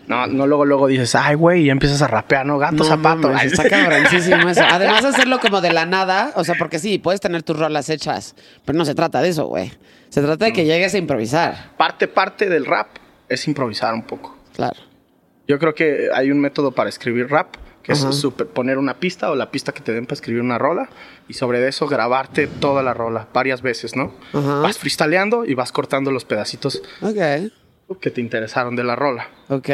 No, 0.06 0.28
no 0.28 0.48
luego, 0.48 0.66
luego 0.66 0.88
dices, 0.88 1.16
ay, 1.16 1.36
güey, 1.36 1.62
y 1.62 1.66
ya 1.68 1.72
empiezas 1.72 2.02
a 2.02 2.08
rapear, 2.08 2.46
¿no? 2.46 2.58
Gato, 2.60 2.76
No 2.76 2.84
zapato. 2.84 3.30
mames, 3.30 3.42
Ay, 3.42 3.48
está 3.48 3.70
cabroncísimo 3.70 4.50
eso. 4.50 4.62
Además, 4.70 5.06
hacerlo 5.06 5.40
como 5.40 5.62
de 5.62 5.72
la 5.72 5.86
nada, 5.86 6.34
o 6.36 6.44
sea, 6.44 6.56
porque 6.60 6.78
sí, 6.78 7.00
puedes 7.00 7.22
tener 7.22 7.42
tus 7.44 7.58
rolas 7.58 7.90
hechas, 7.90 8.36
pero 8.66 8.78
no 8.78 8.84
se 8.84 8.96
trata 8.96 9.22
de 9.22 9.30
eso, 9.30 9.46
güey. 9.46 9.72
Se 10.14 10.22
trata 10.22 10.46
de 10.46 10.54
que 10.54 10.64
llegues 10.64 10.94
a 10.94 11.00
improvisar. 11.00 11.72
Parte, 11.76 12.08
parte 12.08 12.48
del 12.48 12.68
rap 12.68 12.86
es 13.28 13.48
improvisar 13.48 13.96
un 13.96 14.04
poco. 14.04 14.38
Claro. 14.56 14.80
Yo 15.48 15.58
creo 15.58 15.74
que 15.74 16.10
hay 16.14 16.30
un 16.30 16.40
método 16.40 16.72
para 16.72 16.88
escribir 16.88 17.32
rap, 17.32 17.56
que 17.82 17.94
Ajá. 17.94 18.10
es 18.10 18.16
super- 18.18 18.46
poner 18.46 18.78
una 18.78 19.00
pista 19.00 19.32
o 19.32 19.36
la 19.36 19.50
pista 19.50 19.72
que 19.72 19.82
te 19.82 19.92
den 19.92 20.06
para 20.06 20.14
escribir 20.14 20.44
una 20.44 20.60
rola 20.60 20.88
y 21.28 21.34
sobre 21.34 21.68
eso 21.68 21.88
grabarte 21.88 22.46
toda 22.46 22.84
la 22.84 22.94
rola 22.94 23.28
varias 23.34 23.64
veces, 23.64 23.96
¿no? 23.96 24.14
Ajá. 24.34 24.60
Vas 24.60 24.78
freestyleando 24.78 25.46
y 25.46 25.56
vas 25.56 25.72
cortando 25.72 26.12
los 26.12 26.26
pedacitos 26.26 26.84
Ok. 27.02 27.18
que 28.00 28.12
te 28.12 28.22
interesaron 28.22 28.76
de 28.76 28.84
la 28.84 28.96
rola. 28.96 29.30
Ok. 29.50 29.70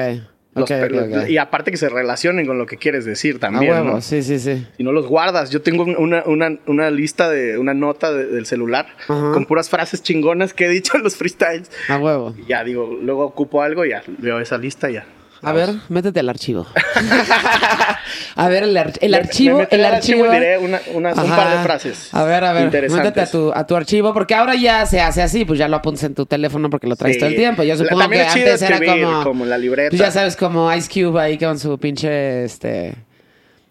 Los 0.60 0.70
Ok, 0.72 0.78
pe- 0.78 1.00
ok, 1.02 1.24
ok. 1.24 1.30
Y 1.30 1.38
aparte 1.38 1.72
que 1.72 1.78
se 1.78 1.90
relacionen 1.90 2.46
con 2.46 2.58
lo 2.58 2.66
que 2.66 2.78
quieres 2.78 3.06
decir 3.06 3.38
A 3.38 3.40
también, 3.40 3.72
huevo, 3.74 3.86
¿no? 3.96 4.02
sí, 4.02 4.22
sí, 4.24 4.40
sí. 4.40 4.66
Si 4.78 4.84
no 4.84 4.92
los 4.92 5.08
guardas, 5.08 5.50
yo 5.50 5.62
tengo 5.62 5.84
una, 5.84 6.24
una, 6.26 6.58
una 6.68 6.90
lista 6.92 7.30
de 7.30 7.58
una 7.58 7.74
nota 7.74 8.12
de- 8.14 8.28
del 8.28 8.46
celular 8.46 8.88
con 9.08 9.46
puras 9.46 9.70
frases 9.70 10.02
chingonas 10.04 10.54
que 10.54 10.66
he 10.66 10.70
dicho 10.70 10.98
en 10.98 11.04
los 11.04 11.16
freestyles. 11.16 11.70
A 11.88 11.98
huevo. 11.98 12.36
Y 12.38 12.48
ya 12.50 12.64
digo, 12.64 12.98
luego 13.02 13.24
ocupo 13.26 13.62
algo 13.62 13.86
y 13.86 13.90
ya 13.90 14.04
veo 14.20 14.40
esa 14.40 14.58
lista 14.58 14.90
y 14.90 14.94
ya. 14.94 15.06
A 15.42 15.52
ver, 15.54 15.70
métete 15.90 16.20
al 16.20 16.28
archivo. 16.30 16.66
a 18.36 18.48
ver, 18.50 18.64
el, 18.64 18.76
ar- 18.78 18.94
el 19.02 19.12
Me- 19.12 19.18
archivo, 19.18 19.60
me 19.60 19.68
el 19.72 19.86
archivo 19.86 20.26
archivo. 20.26 20.26
y 20.26 20.40
diré 20.40 20.58
una- 20.58 20.82
una- 20.94 21.10
un 21.14 21.30
par 21.30 21.58
de 21.58 21.64
frases 21.64 22.14
A 22.14 22.24
ver, 22.24 22.44
a 22.44 22.52
ver, 22.54 22.90
métete 22.90 23.22
a 23.22 23.26
tu, 23.30 23.52
a 23.54 23.66
tu 23.66 23.76
archivo, 23.76 24.14
porque 24.14 24.36
ahora 24.36 24.56
ya 24.56 24.86
se 24.86 25.00
hace 25.02 25.22
así, 25.22 25.46
pues 25.46 25.58
ya 25.60 25.68
lo 25.68 25.78
apuntas 25.78 26.04
en 26.04 26.16
tu 26.16 26.26
teléfono 26.26 26.70
porque 26.70 26.88
lo 26.88 26.96
traes 26.96 27.16
Sí. 27.16 27.20
todo 27.20 27.30
el 27.30 27.36
tiempo. 27.36 27.64
Yo 27.64 27.78
supongo 27.78 28.10
que 28.10 28.22
antes 28.22 28.62
era 28.62 28.80
como. 28.80 29.24
como 29.24 29.46
la 29.46 29.58
libreta. 29.58 29.90
Pues 29.92 30.00
ya 30.02 30.12
sabes, 30.12 30.36
como 30.36 30.74
Ice 30.74 30.90
Cube 30.92 31.20
ahí 31.22 31.38
con 31.38 31.58
su 31.58 31.78
pinche, 31.78 32.44
este. 32.44 32.96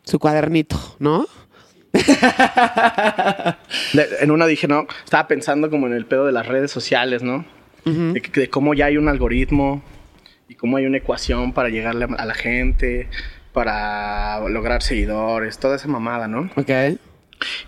Su 0.04 0.18
cuadernito, 0.18 0.78
¿no? 0.98 1.26
En 4.20 4.30
una 4.30 4.46
dije, 4.46 4.68
no, 4.68 4.86
estaba 5.04 5.26
pensando 5.28 5.70
como 5.70 5.86
en 5.86 5.92
el 5.94 6.06
pedo 6.06 6.26
de 6.26 6.32
las 6.32 6.46
redes 6.46 6.70
sociales, 6.70 7.22
¿no? 7.22 7.44
de 7.84 8.50
cómo 8.50 8.74
ya 8.74 8.86
hay 8.86 8.98
un 8.98 9.08
algoritmo 9.08 9.82
y 10.48 10.54
cómo 10.54 10.78
hay 10.78 10.86
una 10.86 10.96
ecuación 10.96 11.52
para 11.52 11.68
llegarle 11.68 12.06
a, 12.16 12.24
la 12.24 12.34
gente, 12.34 13.08
para 13.52 14.40
lograr 14.48 14.82
seguidores, 14.82 15.58
toda 15.58 15.76
esa 15.76 15.88
mamada, 15.88 16.26
¿no? 16.26 16.50
Ok. 16.56 16.70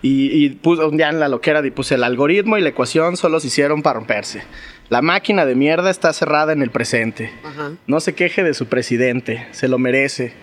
Y, 0.01 0.45
y 0.45 0.49
puse 0.49 0.83
un 0.83 0.97
día 0.97 1.09
en 1.09 1.19
la 1.19 1.29
loquera 1.29 1.65
y 1.65 1.71
puse 1.71 1.95
el 1.95 2.03
algoritmo 2.03 2.57
y 2.57 2.61
la 2.61 2.69
ecuación 2.69 3.15
solo 3.17 3.39
se 3.39 3.47
hicieron 3.47 3.83
para 3.83 3.99
romperse. 3.99 4.43
La 4.89 5.01
máquina 5.01 5.45
de 5.45 5.55
mierda 5.55 5.89
está 5.89 6.11
cerrada 6.11 6.51
en 6.51 6.61
el 6.61 6.71
presente. 6.71 7.31
Ajá. 7.43 7.71
No 7.87 7.99
se 8.01 8.13
queje 8.13 8.43
de 8.43 8.53
su 8.53 8.65
presidente, 8.65 9.47
se 9.51 9.67
lo 9.67 9.77
merece. 9.77 10.33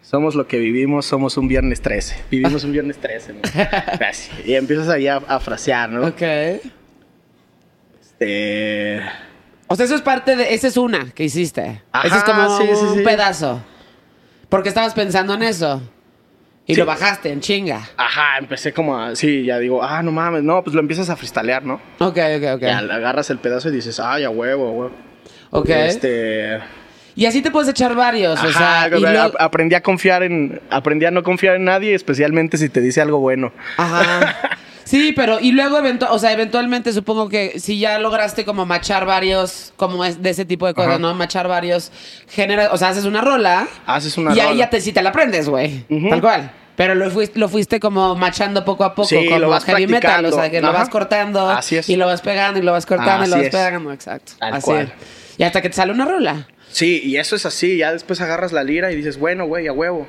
Somos 0.00 0.34
lo 0.34 0.48
que 0.48 0.58
vivimos, 0.58 1.06
somos 1.06 1.36
un 1.36 1.46
viernes 1.46 1.80
13. 1.82 2.24
Vivimos 2.30 2.64
un 2.64 2.72
viernes 2.72 2.98
13, 2.98 3.34
¿no? 3.34 3.40
Y 4.44 4.54
empiezas 4.54 4.88
ahí 4.88 5.06
a, 5.06 5.16
a 5.16 5.38
frasear, 5.40 5.90
¿no? 5.90 6.06
Ok. 6.08 6.22
Este, 8.00 9.00
O 9.72 9.76
sea, 9.76 9.86
eso 9.86 9.94
es 9.94 10.02
parte 10.02 10.36
de. 10.36 10.52
Esa 10.52 10.68
es 10.68 10.76
una 10.76 11.10
que 11.12 11.24
hiciste. 11.24 11.82
Ajá, 11.92 12.06
Ese 12.06 12.16
es 12.18 12.24
como 12.24 12.58
sí, 12.58 12.64
un 12.68 12.94
sí. 12.98 13.02
pedazo. 13.02 13.62
Porque 14.48 14.68
estabas 14.68 14.92
pensando 14.92 15.32
en 15.34 15.42
eso. 15.44 15.80
Y 16.66 16.74
Sí. 16.74 16.80
lo 16.80 16.86
bajaste 16.86 17.32
en 17.32 17.40
chinga. 17.40 17.80
Ajá, 17.96 18.38
empecé 18.38 18.72
como 18.72 18.96
a... 18.96 19.16
Sí, 19.16 19.44
ya 19.44 19.58
digo, 19.58 19.82
ah, 19.82 20.00
no 20.02 20.12
mames, 20.12 20.42
no, 20.44 20.62
pues 20.62 20.74
lo 20.74 20.80
empiezas 20.80 21.10
a 21.10 21.16
freestylear, 21.16 21.64
¿no? 21.64 21.74
Ok, 21.98 22.18
ok, 22.36 22.44
ok. 22.54 22.60
Ya 22.60 22.78
agarras 22.78 23.30
el 23.30 23.38
pedazo 23.38 23.68
y 23.70 23.72
dices, 23.72 23.98
ay, 23.98 24.22
a 24.24 24.30
huevo, 24.30 24.68
a 24.68 24.70
huevo. 24.70 24.92
Ok. 25.50 25.70
Este... 25.70 26.60
Y 27.16 27.26
así 27.26 27.42
te 27.42 27.50
puedes 27.50 27.68
echar 27.68 27.94
varios. 27.96 28.38
o 28.42 28.46
Ajá, 28.46 28.88
sea, 28.88 28.98
y 28.98 29.04
a- 29.04 29.12
luego- 29.12 29.40
aprendí 29.40 29.74
a 29.74 29.82
confiar 29.82 30.22
en... 30.22 30.60
Aprendí 30.70 31.04
a 31.04 31.10
no 31.10 31.22
confiar 31.24 31.56
en 31.56 31.64
nadie, 31.64 31.94
especialmente 31.94 32.56
si 32.58 32.68
te 32.68 32.80
dice 32.80 33.00
algo 33.00 33.18
bueno. 33.18 33.52
Ajá. 33.76 34.36
Sí, 34.84 35.12
pero 35.14 35.38
y 35.40 35.52
luego 35.52 35.78
eventu- 35.78 36.08
o 36.10 36.18
sea, 36.18 36.32
eventualmente 36.32 36.92
supongo 36.92 37.28
que 37.28 37.58
si 37.60 37.78
ya 37.78 37.98
lograste 37.98 38.44
como 38.44 38.66
machar 38.66 39.06
varios, 39.06 39.72
como 39.76 40.04
es 40.04 40.22
de 40.22 40.30
ese 40.30 40.44
tipo 40.44 40.66
de 40.66 40.74
cosas, 40.74 40.90
Ajá. 40.92 40.98
¿no? 40.98 41.14
Machar 41.14 41.48
varios 41.48 41.92
géneros, 42.28 42.68
o 42.72 42.76
sea, 42.76 42.88
haces 42.88 43.04
una 43.04 43.20
rola. 43.20 43.68
Haces 43.86 44.16
una 44.18 44.34
y 44.34 44.40
ahí 44.40 44.46
rola. 44.48 44.58
ya 44.58 44.70
te, 44.70 44.80
si 44.80 44.92
te 44.92 45.02
la 45.02 45.10
aprendes, 45.10 45.48
güey. 45.48 45.84
Tal 46.10 46.20
cual. 46.20 46.50
Pero 46.74 46.94
lo 46.94 47.10
fuiste, 47.10 47.38
lo 47.38 47.48
fuiste 47.48 47.78
como 47.80 48.14
machando 48.16 48.64
poco 48.64 48.82
a 48.84 48.94
poco, 48.94 49.06
Sí, 49.08 49.26
como 49.26 49.38
lo 49.38 49.50
vas 49.50 49.64
heavy 49.64 49.86
metal, 49.86 50.24
o 50.24 50.32
sea, 50.32 50.50
que 50.50 50.60
lo 50.62 50.72
vas 50.72 50.88
cortando 50.88 51.50
Así 51.50 51.76
es. 51.76 51.88
y 51.88 51.96
lo 51.96 52.06
vas 52.06 52.22
pegando 52.22 52.58
y 52.58 52.62
lo 52.62 52.72
vas 52.72 52.86
cortando 52.86 53.26
y 53.26 53.28
lo 53.28 53.36
vas 53.36 53.44
es. 53.46 53.50
pegando, 53.52 53.92
exacto. 53.92 54.32
Tal 54.38 54.54
Así. 54.54 54.64
cual. 54.64 54.92
Y 55.38 55.42
hasta 55.44 55.60
que 55.60 55.68
te 55.68 55.76
sale 55.76 55.92
una 55.92 56.06
rola. 56.06 56.48
Sí, 56.70 57.02
y 57.04 57.18
eso 57.18 57.36
es 57.36 57.44
así. 57.44 57.76
Ya 57.76 57.92
después 57.92 58.20
agarras 58.22 58.52
la 58.52 58.64
lira 58.64 58.90
y 58.90 58.96
dices, 58.96 59.18
bueno, 59.18 59.44
güey, 59.46 59.66
a 59.68 59.72
huevo. 59.72 60.06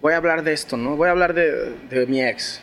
Voy 0.00 0.12
a 0.12 0.16
hablar 0.16 0.44
de 0.44 0.52
esto, 0.52 0.76
¿no? 0.76 0.94
Voy 0.96 1.08
a 1.08 1.10
hablar 1.10 1.34
de, 1.34 1.72
de 1.90 2.06
mi 2.06 2.22
ex. 2.22 2.60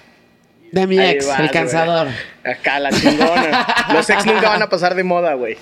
De 0.71 0.85
mi 0.87 0.99
Ahí 0.99 1.11
ex, 1.15 1.27
vas, 1.27 1.39
el 1.39 1.51
cansador. 1.51 2.07
Acá, 2.43 2.79
la 2.79 2.91
chingona. 2.91 3.65
Los 3.93 4.09
ex 4.09 4.25
nunca 4.25 4.49
van 4.49 4.61
a 4.61 4.69
pasar 4.69 4.93
de 4.95 5.03
moda, 5.03 5.33
güey. 5.33 5.57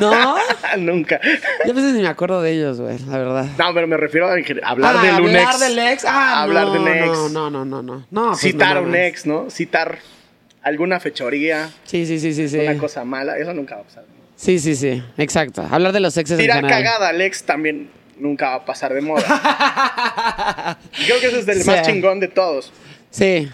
¿No? 0.00 0.36
nunca. 0.78 1.20
Yo 1.64 1.72
a 1.72 1.74
veces 1.74 1.92
ni 1.94 2.02
me 2.02 2.08
acuerdo 2.08 2.40
de 2.42 2.52
ellos, 2.52 2.80
güey, 2.80 2.98
la 3.00 3.18
verdad. 3.18 3.46
No, 3.58 3.74
pero 3.74 3.86
me 3.86 3.96
refiero 3.96 4.28
a 4.28 4.32
hablar 4.64 4.96
Ah, 4.98 5.02
de 5.02 5.08
un 5.10 5.16
hablar 5.28 5.42
ex. 5.42 5.60
del 5.60 5.78
ex. 5.78 6.04
Ah, 6.04 6.42
hablar 6.42 6.66
no, 6.66 6.72
de 6.72 6.78
un 6.78 6.88
ex. 6.88 7.06
No, 7.06 7.28
no, 7.28 7.50
no, 7.50 7.64
no, 7.64 7.82
no. 7.82 8.06
no 8.10 8.26
pues 8.28 8.40
Citar 8.40 8.76
a 8.76 8.80
un 8.80 8.94
ex, 8.94 9.26
¿no? 9.26 9.50
Citar 9.50 9.98
alguna 10.62 10.98
fechoría, 11.00 11.70
Sí, 11.84 12.06
sí, 12.06 12.18
sí, 12.18 12.32
sí, 12.34 12.48
sí. 12.48 12.58
una 12.58 12.78
cosa 12.78 13.04
mala. 13.04 13.38
Eso 13.38 13.52
nunca 13.54 13.76
va 13.76 13.80
a 13.82 13.84
pasar. 13.84 14.04
Sí, 14.36 14.58
sí, 14.58 14.74
sí. 14.76 15.02
Exacto. 15.16 15.66
Hablar 15.70 15.92
de 15.92 16.00
los 16.00 16.16
exes 16.16 16.38
Tirar 16.38 16.66
cagada 16.66 17.08
al 17.08 17.20
ex 17.22 17.44
también 17.44 17.88
nunca 18.18 18.50
va 18.50 18.54
a 18.56 18.64
pasar 18.64 18.92
de 18.94 19.00
moda. 19.00 19.24
Creo 21.06 21.20
que 21.20 21.26
ese 21.26 21.40
es 21.40 21.48
el 21.48 21.62
Sí. 21.62 21.70
más 21.70 21.82
chingón 21.86 22.20
de 22.20 22.28
todos. 22.28 22.72
Sí. 23.10 23.48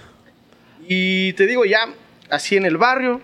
Y 0.94 1.32
te 1.32 1.46
digo, 1.46 1.64
ya 1.64 1.88
así 2.28 2.56
en 2.56 2.66
el 2.66 2.76
barrio, 2.76 3.20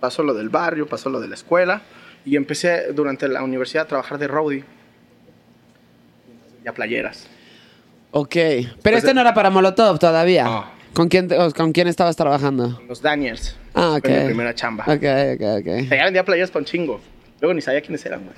pasó 0.00 0.22
lo 0.22 0.32
del 0.32 0.48
barrio, 0.48 0.86
pasó 0.86 1.10
lo 1.10 1.20
de 1.20 1.28
la 1.28 1.34
escuela, 1.34 1.82
y 2.24 2.36
empecé 2.36 2.92
durante 2.92 3.28
la 3.28 3.42
universidad 3.42 3.84
a 3.84 3.88
trabajar 3.88 4.16
de 4.18 4.26
roadie. 4.26 4.64
Ya 6.64 6.72
playeras. 6.72 7.26
Ok. 8.10 8.32
Pero 8.34 8.68
Pues 8.82 8.94
este 8.96 9.08
de- 9.08 9.14
no 9.14 9.20
era 9.20 9.34
para 9.34 9.50
Molotov 9.50 9.98
todavía. 9.98 10.44
No. 10.44 10.64
¿Con 10.94 11.08
quién, 11.08 11.28
o 11.38 11.50
¿Con 11.52 11.72
quién 11.72 11.88
estabas 11.88 12.16
trabajando? 12.16 12.80
Los 12.88 13.02
Daniels. 13.02 13.56
Ah, 13.74 13.96
ok. 13.98 14.06
Fue 14.06 14.18
mi 14.20 14.24
primera 14.26 14.54
chamba. 14.54 14.84
Ok, 14.84 15.02
ok, 15.34 15.42
O 15.42 15.58
ok. 15.58 15.88
sea, 15.88 15.98
ya 15.98 16.04
vendía 16.04 16.24
playeras 16.24 16.50
para 16.50 16.60
un 16.60 16.66
chingo. 16.66 17.00
Luego 17.40 17.52
ni 17.52 17.60
sabía 17.60 17.80
quiénes 17.82 18.06
eran, 18.06 18.22
güey. 18.24 18.36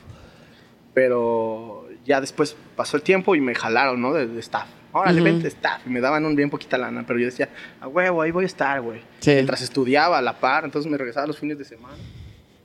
Pero 0.95 1.87
ya 2.05 2.21
después 2.21 2.57
pasó 2.75 2.97
el 2.97 3.03
tiempo 3.05 3.35
y 3.37 3.41
me 3.41 3.55
jalaron, 3.55 4.01
¿no? 4.01 4.13
De, 4.15 4.27
de 4.27 4.41
staff. 4.41 4.67
Órale, 5.01 5.21
Ujú. 5.21 5.25
vente 5.25 5.49
staff. 5.49 5.83
Y 5.87 5.91
me 5.91 6.01
daban 6.01 6.25
un 6.25 6.35
bien 6.37 6.49
poquita 6.51 6.79
lana. 6.79 7.05
Pero 7.07 7.19
yo 7.19 7.27
decía, 7.27 7.49
a 7.81 7.89
huevo, 7.89 8.23
ahí 8.23 8.31
voy 8.31 8.45
a 8.45 8.47
estar, 8.47 8.81
güey. 8.81 9.01
Sí. 9.21 9.33
Mientras 9.33 9.61
estudiaba 9.63 10.19
a 10.19 10.23
la 10.23 10.39
par, 10.39 10.65
entonces 10.65 10.91
me 10.91 10.97
regresaba 10.97 11.27
los 11.27 11.39
fines 11.39 11.59
de 11.59 11.65
semana. 11.65 11.97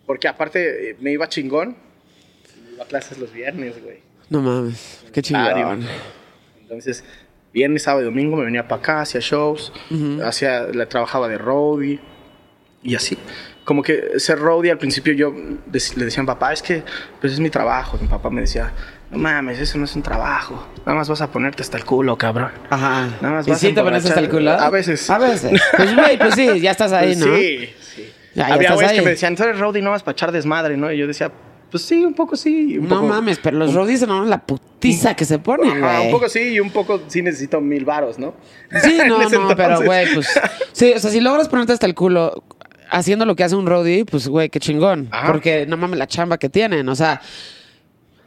Porque 0.06 0.28
aparte 0.28 0.92
eh, 0.92 0.96
me 1.00 1.12
iba 1.12 1.28
chingón. 1.28 1.76
Me 2.66 2.74
iba 2.76 2.84
a 2.84 2.88
clases 2.88 3.18
los 3.18 3.32
viernes, 3.34 3.82
güey. 3.84 4.00
No 4.30 4.42
mames. 4.42 5.04
Qué 5.14 5.20
Ah, 5.20 5.24
chingón. 5.24 5.86
Entonces, 6.62 7.04
viernes, 7.54 7.84
sábado 7.84 8.02
y 8.04 8.06
domingo 8.06 8.38
me 8.38 8.46
venía 8.46 8.68
para 8.68 8.82
acá, 8.82 9.02
hacía 9.02 9.20
shows, 9.22 9.74
hacía, 10.24 10.64
le 10.68 10.86
trabajaba 10.86 11.28
de 11.28 11.38
roadie 11.38 12.00
y 12.82 12.96
así. 12.96 13.18
Como 13.64 13.84
que 13.84 14.20
ser 14.20 14.40
roadie 14.40 14.72
al 14.72 14.78
principio 14.78 15.14
yo 15.14 15.32
le 15.32 16.06
decía 16.06 16.20
a 16.20 16.24
mi 16.24 16.28
papá, 16.28 16.52
es 16.52 16.62
que 16.62 16.84
pues 17.20 17.34
es 17.34 17.40
mi 17.40 17.50
trabajo. 17.50 17.98
Mi 18.02 18.08
papá 18.08 18.30
me 18.30 18.42
decía, 18.42 18.74
no 19.12 19.18
mames, 19.18 19.60
eso 19.60 19.78
no 19.78 19.86
es 19.86 19.96
un 19.96 20.02
trabajo. 20.02 20.68
Nada 20.86 20.98
más 20.98 21.08
vas 21.10 21.22
a 21.22 21.32
ponerte 21.32 21.62
hasta 21.62 21.78
el 21.78 21.86
culo, 21.86 22.18
cabrón. 22.18 22.52
Ajá. 22.70 23.08
Nada 23.22 23.36
más 23.36 23.48
¿Y 23.48 23.52
vas 23.52 23.60
sí 23.60 23.68
a 23.68 23.74
te 23.76 23.84
pones 23.84 24.06
hasta 24.06 24.20
el 24.20 24.30
culo? 24.30 24.52
A 24.52 24.70
veces. 24.70 25.10
A 25.10 25.18
veces. 25.20 25.62
Pues, 25.78 25.96
güey, 25.96 26.18
pues 26.18 26.34
sí, 26.36 26.60
ya 26.60 26.72
estás 26.72 26.92
ahí, 26.92 27.16
Pues 27.16 27.18
¿no? 27.20 27.36
Sí, 27.36 27.70
sí. 27.96 28.14
Ya, 28.34 28.48
ya 28.48 28.54
Había 28.56 28.74
güeyes 28.74 28.94
que 28.94 29.02
me 29.02 29.10
decían, 29.12 29.36
tú 29.36 29.44
eres 29.44 29.60
roadie 29.60 29.82
no 29.82 29.92
vas 29.92 30.04
para 30.04 30.14
echar 30.14 30.32
desmadre, 30.32 30.78
¿no? 30.78 30.92
Y 30.92 30.98
yo 30.98 31.06
decía, 31.06 31.32
pues 31.70 31.84
sí, 31.84 32.04
un 32.04 32.14
poco 32.14 32.36
sí. 32.36 32.78
Un 32.78 32.88
No 32.88 32.96
poco, 32.96 33.08
mames, 33.08 33.40
pero 33.40 33.58
los 33.58 33.74
roadies 33.74 34.08
no 34.08 34.26
la 34.26 34.40
putiza 34.40 35.16
que 35.16 35.26
se 35.26 35.38
ponen, 35.40 35.84
Ajá, 35.84 35.96
güey. 35.98 36.06
un 36.08 36.12
poco 36.12 36.30
sí 36.30 36.40
y 36.40 36.60
un 36.60 36.72
poco 36.72 37.02
sí 37.08 37.22
necesito 37.22 37.60
mil 37.62 37.86
varos, 37.86 38.18
¿no? 38.18 38.34
Sí, 38.82 39.00
no, 39.08 39.30
no, 39.30 39.56
pero 39.56 39.82
güey, 39.84 40.14
pues. 40.14 40.28
Sí, 40.72 40.94
o 40.96 41.00
sea, 41.00 41.12
si 41.12 41.20
logras 41.20 41.48
ponerte 41.50 41.74
hasta 41.74 41.86
el 41.86 41.94
culo 41.96 42.44
haciendo 42.92 43.26
lo 43.26 43.36
que 43.36 43.44
hace 43.44 43.56
un 43.56 43.66
roadie, 43.66 44.06
pues 44.06 44.28
güey, 44.28 44.50
qué 44.50 44.60
chingón. 44.60 45.08
Ajá. 45.12 45.32
Porque 45.32 45.66
no 45.66 45.78
mames 45.78 45.98
la 45.98 46.08
chamba 46.08 46.38
que 46.38 46.50
tienen, 46.50 46.88
o 46.90 46.96
sea. 46.96 47.22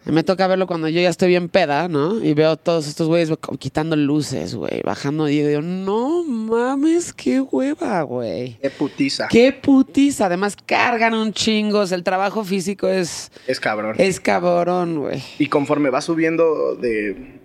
Me 0.07 0.23
toca 0.23 0.47
verlo 0.47 0.67
cuando 0.67 0.87
yo 0.87 1.01
ya 1.01 1.09
estoy 1.09 1.29
bien 1.29 1.49
peda, 1.49 1.89
¿no? 1.89 2.23
Y 2.23 2.35
veo 2.35 2.59
todos 2.59 2.87
estos 2.87 3.09
güeyes 3.09 3.33
quitando 3.59 3.97
luces, 3.97 4.55
güey, 4.55 4.83
bajando. 4.85 5.31
Y 5.31 5.41
digo, 5.41 5.63
no 5.63 6.25
mames, 6.25 7.15
qué 7.15 7.41
hueva, 7.41 8.03
güey. 8.03 8.59
Qué 8.61 8.69
putiza. 8.69 9.29
Qué 9.31 9.51
putiza. 9.53 10.27
Además, 10.27 10.59
cargan 10.67 11.15
un 11.15 11.33
chingo. 11.33 11.79
O 11.79 11.87
sea, 11.87 11.97
el 11.97 12.05
trabajo 12.05 12.45
físico 12.45 12.87
es, 12.87 13.33
Es 13.47 13.59
cabrón. 13.61 13.95
es 13.97 14.21
cabrón, 14.21 14.99
güey. 14.99 15.23
Y 15.39 15.47
conforme 15.47 15.89
va 15.89 16.03
subiendo 16.03 16.75
de. 16.75 17.41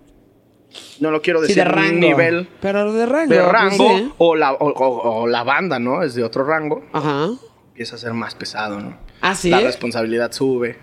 No 1.00 1.10
lo 1.10 1.20
quiero 1.22 1.40
Sí, 1.40 1.48
decir 1.48 1.64
de 1.64 1.70
rango. 1.70 1.98
nivel 1.98 2.48
Pero 2.60 2.92
de 2.92 3.06
rango. 3.06 3.34
de 3.34 3.40
pues, 3.40 3.52
rango 3.52 3.98
sí. 3.98 4.12
o, 4.18 4.36
la, 4.36 4.52
o, 4.52 4.68
o- 4.68 5.20
o 5.22 5.26
la 5.26 5.42
banda, 5.42 5.78
¿no? 5.78 6.02
Es 6.02 6.14
de 6.14 6.22
otro 6.22 6.44
rango. 6.44 6.84
Ajá. 6.92 7.28
Empieza 7.68 7.96
a 7.96 7.98
ser 7.98 8.12
más 8.12 8.34
pesado, 8.34 8.78
¿no? 8.80 8.96
Ah, 9.20 9.34
sí. 9.34 9.50
La 9.50 9.60
responsabilidad 9.60 10.30
sube. 10.32 10.78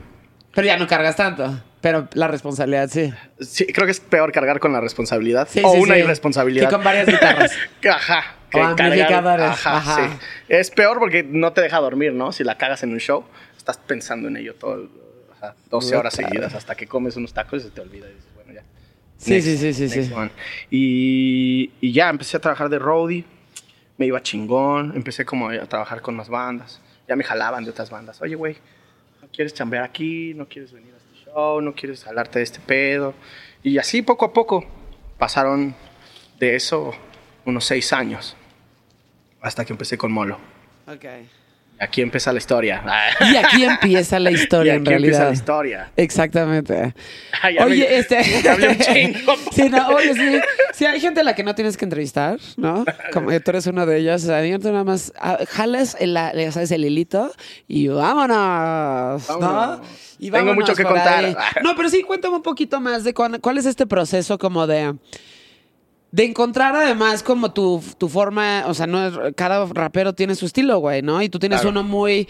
Pero 0.53 0.67
ya 0.67 0.77
no 0.77 0.88
cargas 0.88 1.15
tanto. 1.15 1.61
Pero 1.81 2.07
la 2.13 2.27
responsabilidad 2.27 2.89
sí. 2.89 3.13
Sí, 3.39 3.67
creo 3.67 3.85
que 3.85 3.91
es 3.91 3.99
peor 3.99 4.31
cargar 4.31 4.59
con 4.59 4.73
la 4.73 4.81
responsabilidad 4.81 5.47
Sí, 5.49 5.61
o 5.63 5.71
sí, 5.73 5.79
una 5.79 5.93
sí. 5.93 5.99
irresponsabilidad. 6.01 6.67
Que 6.69 6.75
con 6.75 6.83
varias 6.83 7.07
guitarras. 7.07 7.51
Ajá. 7.89 8.23
que 8.49 8.59
O 8.59 8.61
cargar- 8.63 8.81
amplificadores. 8.88 9.45
Ajá, 9.45 9.77
Ajá. 9.77 9.95
sí. 10.09 10.17
Es 10.49 10.71
peor 10.71 10.99
porque 10.99 11.23
no 11.23 11.53
te 11.53 11.61
deja 11.61 11.77
dormir, 11.79 12.13
¿no? 12.13 12.31
Si 12.31 12.43
la 12.43 12.57
cagas 12.57 12.81
en 12.83 12.91
un 12.93 12.99
show, 12.99 13.23
estás 13.55 13.77
pensando 13.77 14.27
en 14.27 14.38
ello 14.38 14.55
todo, 14.55 14.75
el- 14.75 14.89
ajá, 15.38 15.55
12 15.69 15.95
horas 15.95 16.15
Claro. 16.15 16.29
seguidas 16.33 16.55
hasta 16.55 16.73
que 16.75 16.88
comes 16.88 17.15
unos 17.15 17.33
tacos 17.33 17.61
y 17.61 17.65
se 17.65 17.71
te 17.71 17.81
olvida 17.81 18.07
y 18.07 18.26
Sí, 19.18 19.41
sí, 19.41 19.57
sí, 19.57 19.74
sí, 19.74 19.84
next 19.84 20.09
sí. 20.09 20.13
one. 20.13 20.32
Y, 20.70 21.72
y 21.82 21.91
ya 21.91 22.09
empecé 22.09 22.38
a 22.38 22.39
trabajar 22.39 22.70
de 22.70 22.80
roadie, 22.80 23.26
me 23.97 24.05
iba 24.05 24.22
chingón, 24.22 24.93
empecé 24.95 25.26
como 25.26 25.49
a 25.49 25.65
trabajar 25.65 26.01
con 26.01 26.15
más 26.15 26.30
bandas. 26.30 26.82
Ya 27.07 27.15
me 27.15 27.24
jalaban 27.24 27.63
de 27.63 27.72
otras 27.72 27.89
bandas. 27.89 28.22
Oye, 28.22 28.36
güey, 28.36 28.57
¿no 29.22 29.28
quieres 29.30 29.53
chambear 29.53 29.84
aquí? 29.84 30.34
¿No 30.36 30.47
quieres 30.47 30.72
venir 30.72 30.93
a 30.93 30.97
este 30.97 31.32
show? 31.32 31.61
¿No 31.61 31.74
quieres 31.74 32.05
hablarte 32.05 32.39
de 32.39 32.43
este 32.43 32.59
pedo? 32.59 33.13
Y 33.63 33.78
así 33.78 34.01
poco 34.01 34.26
a 34.26 34.34
poco 34.34 34.65
pasaron 35.18 35.76
de 36.39 36.55
eso 36.55 36.93
unos 37.45 37.65
seis 37.65 37.91
años 37.93 38.36
hasta 39.41 39.65
que 39.65 39.74
empecé 39.74 39.97
con 39.97 40.11
Molo. 40.11 40.38
Ok. 40.88 41.05
Aquí 41.80 42.01
empieza 42.01 42.32
la 42.32 42.39
historia. 42.39 42.84
Y 43.32 43.36
aquí 43.36 43.63
empieza 43.63 44.19
la 44.19 44.32
Y 44.32 44.36
historia, 44.36 44.73
aquí 44.73 44.78
en 44.88 44.93
empieza 44.93 44.99
realidad. 44.99 45.28
la 45.28 45.34
historia. 45.34 45.91
Exactamente. 45.95 46.93
Ay, 47.41 47.57
Oye, 47.59 47.78
me- 47.89 47.97
este. 47.97 48.17
un 48.17 48.78
chingo. 48.80 49.34
sí, 49.51 49.69
no, 49.69 49.88
oye, 49.89 50.13
sí. 50.13 50.41
Sí, 50.73 50.86
hay 50.86 50.99
gente 50.99 51.21
a 51.21 51.23
la 51.23 51.36
que 51.36 51.43
no 51.43 51.53
tienes 51.55 51.78
que 51.78 51.86
entrevistar, 51.86 52.38
¿no? 52.57 52.84
Como 53.13 53.30
tú 53.41 53.51
eres 53.51 53.67
uno 53.67 53.86
de 53.86 53.97
ellos. 53.97 54.23
O 54.23 54.28
sea, 54.28 54.59
tú 54.59 54.71
nada 54.71 54.84
más 54.84 55.13
ah, 55.19 55.38
jalas 55.47 55.95
el, 55.99 56.13
ya 56.13 56.51
sabes, 56.51 56.71
el 56.71 56.84
hilito 56.86 57.32
y 57.67 57.88
vámonos, 57.89 59.28
¿no? 59.30 59.39
Vámonos. 59.39 59.88
Tengo 60.19 60.53
mucho 60.55 60.73
que 60.73 60.84
contar. 60.84 61.25
ahí. 61.25 61.36
No, 61.63 61.75
pero 61.75 61.89
sí, 61.89 62.01
cuéntame 62.03 62.36
un 62.38 62.41
poquito 62.43 62.80
más 62.80 63.03
de 63.03 63.13
cuán- 63.13 63.39
cuál 63.39 63.57
es 63.59 63.65
este 63.65 63.86
proceso 63.86 64.38
como 64.38 64.65
de. 64.67 64.95
De 66.11 66.23
encontrar 66.23 66.73
además 66.75 67.21
como 67.21 67.51
tu, 67.51 67.83
tu 67.97 68.07
forma, 68.07 68.63
o 68.67 68.73
sea, 68.73 68.87
no 68.87 69.05
es- 69.05 69.33
cada 69.35 69.65
rapero 69.65 70.13
tiene 70.13 70.35
su 70.35 70.45
estilo, 70.45 70.79
güey, 70.79 71.01
¿no? 71.01 71.21
Y 71.21 71.27
tú 71.29 71.37
tienes 71.37 71.59
Claro. 71.61 71.71
uno 71.71 71.83
muy... 71.83 72.27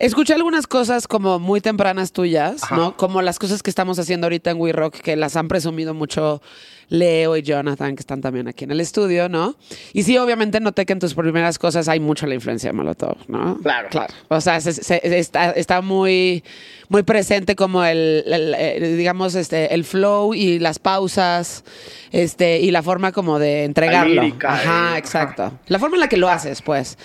Escuché 0.00 0.32
algunas 0.32 0.66
cosas 0.66 1.06
como 1.06 1.38
muy 1.38 1.60
tempranas 1.60 2.12
tuyas, 2.12 2.64
Ajá. 2.64 2.74
¿no? 2.74 2.96
Como 2.96 3.20
las 3.20 3.38
cosas 3.38 3.62
que 3.62 3.68
estamos 3.68 3.98
haciendo 3.98 4.24
ahorita 4.26 4.50
en 4.50 4.56
We 4.58 4.72
Rock, 4.72 4.96
que 4.96 5.14
las 5.14 5.36
han 5.36 5.46
presumido 5.46 5.92
mucho 5.92 6.40
Leo 6.88 7.36
y 7.36 7.42
Jonathan, 7.42 7.94
que 7.96 8.00
están 8.00 8.22
también 8.22 8.48
aquí 8.48 8.64
en 8.64 8.70
el 8.70 8.80
estudio, 8.80 9.28
¿no? 9.28 9.56
Y 9.92 10.02
sí, 10.04 10.16
obviamente 10.16 10.58
noté 10.58 10.86
que 10.86 10.94
en 10.94 11.00
tus 11.00 11.12
primeras 11.14 11.58
cosas 11.58 11.86
hay 11.86 12.00
mucho 12.00 12.26
la 12.26 12.34
influencia 12.34 12.70
de 12.70 12.72
Molotov, 12.72 13.16
¿no? 13.28 13.58
Claro. 13.58 13.88
Claro. 13.90 14.14
O 14.28 14.40
sea, 14.40 14.58
se- 14.62 14.72
se- 14.72 15.18
está, 15.18 15.50
está 15.50 15.82
muy, 15.82 16.42
muy 16.88 17.02
presente 17.02 17.54
como 17.54 17.84
el, 17.84 18.24
el- 18.26 18.54
el, 18.54 18.96
digamos, 18.96 19.34
este, 19.34 19.74
el 19.74 19.84
flow 19.84 20.32
y 20.32 20.58
las 20.60 20.78
pausas, 20.78 21.62
este, 22.10 22.58
y 22.60 22.70
la 22.70 22.82
forma 22.82 23.12
como 23.12 23.38
de 23.38 23.64
entregarlo. 23.64 24.22
lírica, 24.22 24.54
Ajá, 24.54 24.96
eh, 24.96 24.98
exacto. 24.98 25.52
La 25.68 25.78
forma 25.78 25.96
en 25.96 26.00
la 26.00 26.08
que 26.08 26.16
lo 26.16 26.30
haces, 26.30 26.62
pues. 26.62 26.96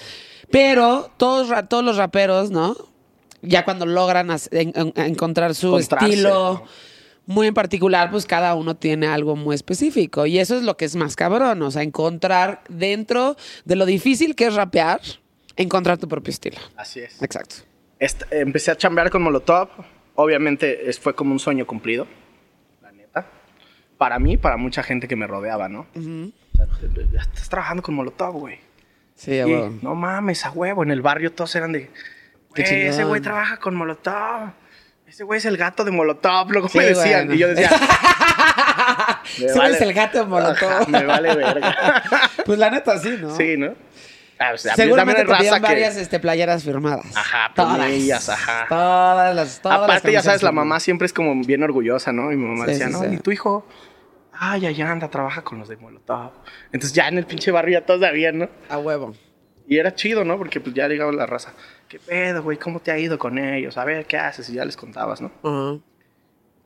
Pero 0.51 1.09
todos, 1.17 1.49
todos 1.69 1.83
los 1.83 1.97
raperos, 1.97 2.51
¿no? 2.51 2.75
Ya 3.41 3.63
cuando 3.65 3.85
logran 3.85 4.31
as- 4.31 4.49
en- 4.51 4.73
en- 4.75 4.93
encontrar 4.95 5.53
su 5.55 5.71
estilo 6.05 6.63
muy 7.27 7.47
en 7.47 7.53
particular, 7.53 8.09
pues 8.11 8.25
cada 8.25 8.55
uno 8.55 8.75
tiene 8.75 9.07
algo 9.07 9.35
muy 9.35 9.55
específico. 9.55 10.25
Y 10.25 10.39
eso 10.39 10.55
es 10.57 10.63
lo 10.63 10.77
que 10.77 10.85
es 10.85 10.95
más 10.95 11.15
cabrón. 11.15 11.61
O 11.61 11.71
sea, 11.71 11.83
encontrar 11.83 12.61
dentro 12.69 13.35
de 13.65 13.75
lo 13.75 13.85
difícil 13.85 14.35
que 14.35 14.45
es 14.47 14.55
rapear, 14.55 15.01
encontrar 15.57 15.97
tu 15.97 16.07
propio 16.07 16.31
estilo. 16.31 16.57
Así 16.75 16.99
es. 17.01 17.21
Exacto. 17.21 17.55
Empecé 18.31 18.71
a 18.71 18.75
chambear 18.77 19.09
con 19.09 19.21
Molotov. 19.23 19.69
Obviamente 20.15 20.89
es- 20.89 20.99
fue 20.99 21.13
como 21.15 21.31
un 21.31 21.39
sueño 21.39 21.65
cumplido, 21.67 22.07
la 22.81 22.91
neta. 22.91 23.27
Para 23.97 24.17
mí, 24.19 24.37
para 24.37 24.57
mucha 24.57 24.81
gente 24.83 25.07
que 25.07 25.15
me 25.15 25.27
rodeaba, 25.27 25.67
¿no? 25.69 25.87
O 26.53 26.57
sea, 26.57 27.21
estás 27.21 27.49
trabajando 27.49 27.83
con 27.83 27.95
Molotov, 27.95 28.33
güey. 28.39 28.59
Sí, 29.15 29.39
a 29.39 29.47
Y, 29.47 29.53
huevo. 29.53 29.73
No 29.81 29.95
mames, 29.95 30.45
a 30.45 30.51
huevo. 30.51 30.83
En 30.83 30.91
el 30.91 31.01
barrio 31.01 31.31
todos 31.31 31.55
eran 31.55 31.71
de. 31.71 31.89
Qué 32.53 32.63
"Güey, 32.63 32.81
ese 32.83 32.91
chingón". 32.91 33.07
güey 33.09 33.21
trabaja 33.21 33.57
con 33.57 33.75
Molotov. 33.75 34.49
Ese 35.07 35.23
güey 35.23 35.37
es 35.37 35.45
el 35.45 35.55
gato 35.57 35.83
de 35.85 35.91
Molotov, 35.91 36.51
luego 36.51 36.67
Sí, 36.67 36.77
me 36.79 36.85
decían. 36.85 37.27
bueno. 37.27 37.33
Y 37.33 37.37
yo 37.37 37.47
decía. 37.47 37.69
me 39.39 39.45
Ese 39.45 39.53
güey 39.57 39.71
es 39.73 39.81
el 39.81 39.93
gato 39.93 40.19
de 40.19 40.25
Molotov. 40.25 40.69
Ajá, 40.71 40.85
me 40.87 41.03
vale 41.05 41.35
verga. 41.35 42.03
Pues 42.45 42.59
la 42.59 42.69
neta 42.69 42.97
sí, 42.99 43.17
¿no? 43.19 43.35
sí, 43.35 43.55
¿no? 43.57 43.73
Ah, 44.37 44.51
o 44.53 44.57
sea, 44.57 44.75
Seguramente 44.75 45.21
te 45.23 45.27
raza 45.31 45.55
que- 45.55 45.61
varias 45.61 45.95
este, 45.95 46.19
playeras 46.19 46.63
firmadas. 46.63 47.05
Ajá, 47.15 47.51
todas. 47.55 47.75
planillas, 47.77 48.27
ajá. 48.29 48.65
Todas 48.67 49.33
las, 49.35 49.61
todas 49.61 49.79
las 49.79 49.83
Aparte, 49.89 50.07
ya 50.11 50.17
camisetas 50.17 50.25
sabes, 50.25 50.43
la 50.43 50.51
mamá 50.51 50.79
siempre 50.81 51.05
es 51.05 51.13
como 51.13 51.41
bien 51.45 51.63
orgullosa, 51.63 52.11
¿no? 52.11 52.31
Y 52.33 52.35
mi 52.35 52.45
mamá 52.45 52.65
Sí, 52.65 52.71
decía, 52.71 52.87
sí, 52.87 52.93
no, 52.93 53.13
y 53.13 53.17
tu 53.17 53.31
hijo, 53.31 53.65
ay, 54.39 54.65
allá 54.65 54.91
anda, 54.91 55.09
trabaja 55.09 55.43
con 55.43 55.59
los 55.59 55.67
de 55.67 55.77
Molotov. 55.77 56.31
Entonces 56.71 56.93
ya 56.93 57.07
en 57.07 57.17
el 57.17 57.25
pinche 57.25 57.51
barrio 57.51 57.79
ya 57.79 57.85
todos 57.85 58.01
sabían, 58.01 58.39
¿no? 58.39 58.49
A 58.69 58.77
huevo. 58.77 59.13
Y 59.67 59.77
era 59.77 59.95
chido, 59.95 60.23
¿no? 60.23 60.37
Porque 60.37 60.59
pues 60.59 60.75
ya 60.75 60.87
llegaba 60.87 61.11
la 61.11 61.25
raza. 61.25 61.53
¿Qué 61.89 61.99
pedo, 61.99 62.43
güey? 62.43 62.57
¿Cómo 62.57 62.79
te 62.79 62.91
ha 62.91 62.99
ido 62.99 63.17
con 63.17 63.37
ellos? 63.37 63.77
A 63.77 63.85
ver, 63.85 64.05
¿qué 64.05 64.17
haces? 64.17 64.49
Y 64.49 64.53
ya 64.53 64.65
les 64.65 64.77
contabas, 64.77 65.21
¿no? 65.21 65.31
Ajá. 65.43 65.79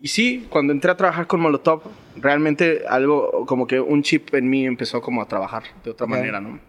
Y 0.02 0.08
sí, 0.08 0.48
cuando 0.50 0.72
entré 0.74 0.92
a 0.92 0.96
trabajar 0.98 1.28
con 1.28 1.42
Molotov, 1.42 1.82
realmente 2.16 2.84
algo, 2.88 3.46
como 3.46 3.68
que 3.68 3.80
un 3.82 4.02
chip 4.02 4.34
en 4.34 4.50
mí 4.50 4.66
empezó 4.66 5.02
como 5.02 5.22
a 5.22 5.28
trabajar 5.28 5.64
de 5.84 5.92
otra 5.92 6.06
Ok. 6.06 6.12
manera, 6.12 6.40
¿no? 6.40 6.60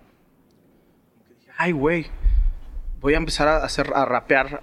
Ay, 1.56 1.72
güey, 1.72 2.06
voy 3.00 3.14
a 3.14 3.18
empezar 3.18 3.46
a 3.48 3.56
hacer, 3.64 3.90
a 3.94 4.04
rapear, 4.04 4.62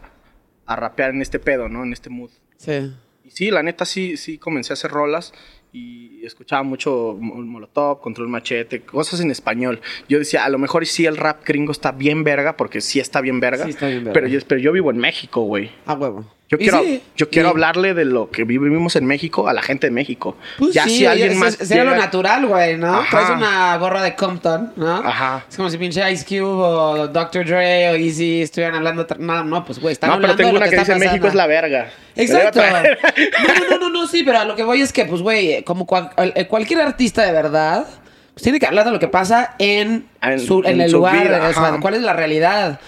a 0.65 0.75
rapear 0.75 1.11
en 1.11 1.21
este 1.21 1.39
pedo, 1.39 1.69
¿no? 1.69 1.83
En 1.83 1.93
este 1.93 2.09
mood. 2.09 2.31
Sí. 2.57 2.93
Y 3.23 3.31
sí, 3.31 3.51
la 3.51 3.61
neta 3.63 3.85
sí, 3.85 4.17
sí 4.17 4.37
comencé 4.37 4.73
a 4.73 4.75
hacer 4.75 4.91
rolas 4.91 5.33
y 5.73 6.25
escuchaba 6.25 6.63
mucho 6.63 7.15
Mo- 7.19 7.35
Molotov, 7.35 8.01
Control 8.01 8.27
Machete, 8.29 8.81
cosas 8.81 9.19
en 9.21 9.31
español. 9.31 9.81
Yo 10.09 10.19
decía, 10.19 10.45
a 10.45 10.49
lo 10.49 10.57
mejor 10.57 10.85
sí 10.85 11.05
el 11.05 11.17
rap 11.17 11.43
gringo 11.45 11.71
está 11.71 11.91
bien 11.91 12.23
verga, 12.23 12.57
porque 12.57 12.81
sí 12.81 12.99
está 12.99 13.21
bien 13.21 13.39
verga. 13.39 13.65
Sí 13.65 13.71
está 13.71 13.87
bien 13.87 14.03
verga. 14.05 14.13
Pero 14.13 14.27
yo, 14.27 14.39
pero 14.47 14.59
yo 14.61 14.71
vivo 14.71 14.91
en 14.91 14.97
México, 14.97 15.41
güey. 15.41 15.69
A 15.85 15.93
huevo. 15.93 16.25
Yo 16.49 16.55
Y 16.55 16.59
quiero, 16.61 16.79
sí, 16.81 17.03
yo 17.17 17.29
quiero 17.29 17.49
y- 17.49 17.51
hablarle 17.51 17.93
de 17.93 18.05
lo 18.05 18.31
que 18.31 18.45
vivimos 18.45 18.95
en 18.95 19.05
México 19.05 19.49
a 19.49 19.53
la 19.53 19.61
gente 19.61 19.87
de 19.87 19.91
México. 19.91 20.37
Pues 20.57 20.73
ya 20.73 20.85
sí, 20.85 20.99
si 20.99 21.05
alguien 21.05 21.31
es- 21.31 21.37
más. 21.37 21.55
Sería 21.55 21.83
lo 21.83 21.91
llega- 21.91 22.05
natural, 22.05 22.45
güey, 22.45 22.77
¿no? 22.77 22.93
Ajá. 22.99 23.09
Traes 23.09 23.29
una 23.31 23.75
gorra 23.77 24.01
de 24.01 24.15
Compton, 24.15 24.71
¿no? 24.77 24.95
Ajá. 24.95 25.43
Es 25.49 25.57
como 25.57 25.69
si 25.69 25.77
pinche 25.77 26.09
Ice 26.09 26.23
Cube 26.25 26.43
o 26.45 27.07
Dr. 27.09 27.45
Dre 27.45 27.89
o 27.89 27.95
Easy 27.95 28.43
estuvieran 28.43 28.75
hablando. 28.75 29.05
No, 29.19 29.43
no, 29.43 29.65
pues, 29.65 29.77
güey, 29.79 29.91
están 29.91 30.09
No, 30.09 30.15
pero 30.15 30.31
hablando 30.31 30.37
tengo 30.37 30.47
de 30.47 30.53
lo 30.53 30.57
una 30.59 30.65
que, 30.69 30.75
que, 30.77 30.81
dice 30.81 30.95
México 30.95 31.27
es 31.27 31.35
la 31.35 31.47
verga. 31.47 31.89
Exacto. 32.15 32.61
No, 33.47 33.53
no, 33.53 33.69
no, 33.69 33.77
no, 33.79 33.89
no, 33.89 34.07
sí, 34.07 34.23
pero 34.23 34.39
a 34.39 34.45
lo 34.45 34.55
que 34.55 34.63
voy 34.63 34.81
es 34.81 34.93
que, 34.93 35.03
pues, 35.03 35.21
güey, 35.21 35.63
como 35.63 35.85
cual- 35.85 36.11
cualquier 36.47 36.79
artista 36.79 37.23
de 37.23 37.33
verdad, 37.33 37.85
pues 38.33 38.43
tiene 38.43 38.57
que 38.59 38.65
hablar 38.67 38.85
de 38.85 38.91
lo 38.91 38.99
que 38.99 39.09
pasa 39.09 39.55
en, 39.59 40.07
En- 40.21 40.39
su, 40.39 40.59
en 40.59 40.75
en 40.75 40.81
el 40.81 40.91
lugar, 40.93 41.23
vida, 41.27 41.49
o 41.49 41.53
sea, 41.53 41.77
cuál 41.81 41.95
es 41.95 42.03
la 42.03 42.13
realidad. 42.13 42.79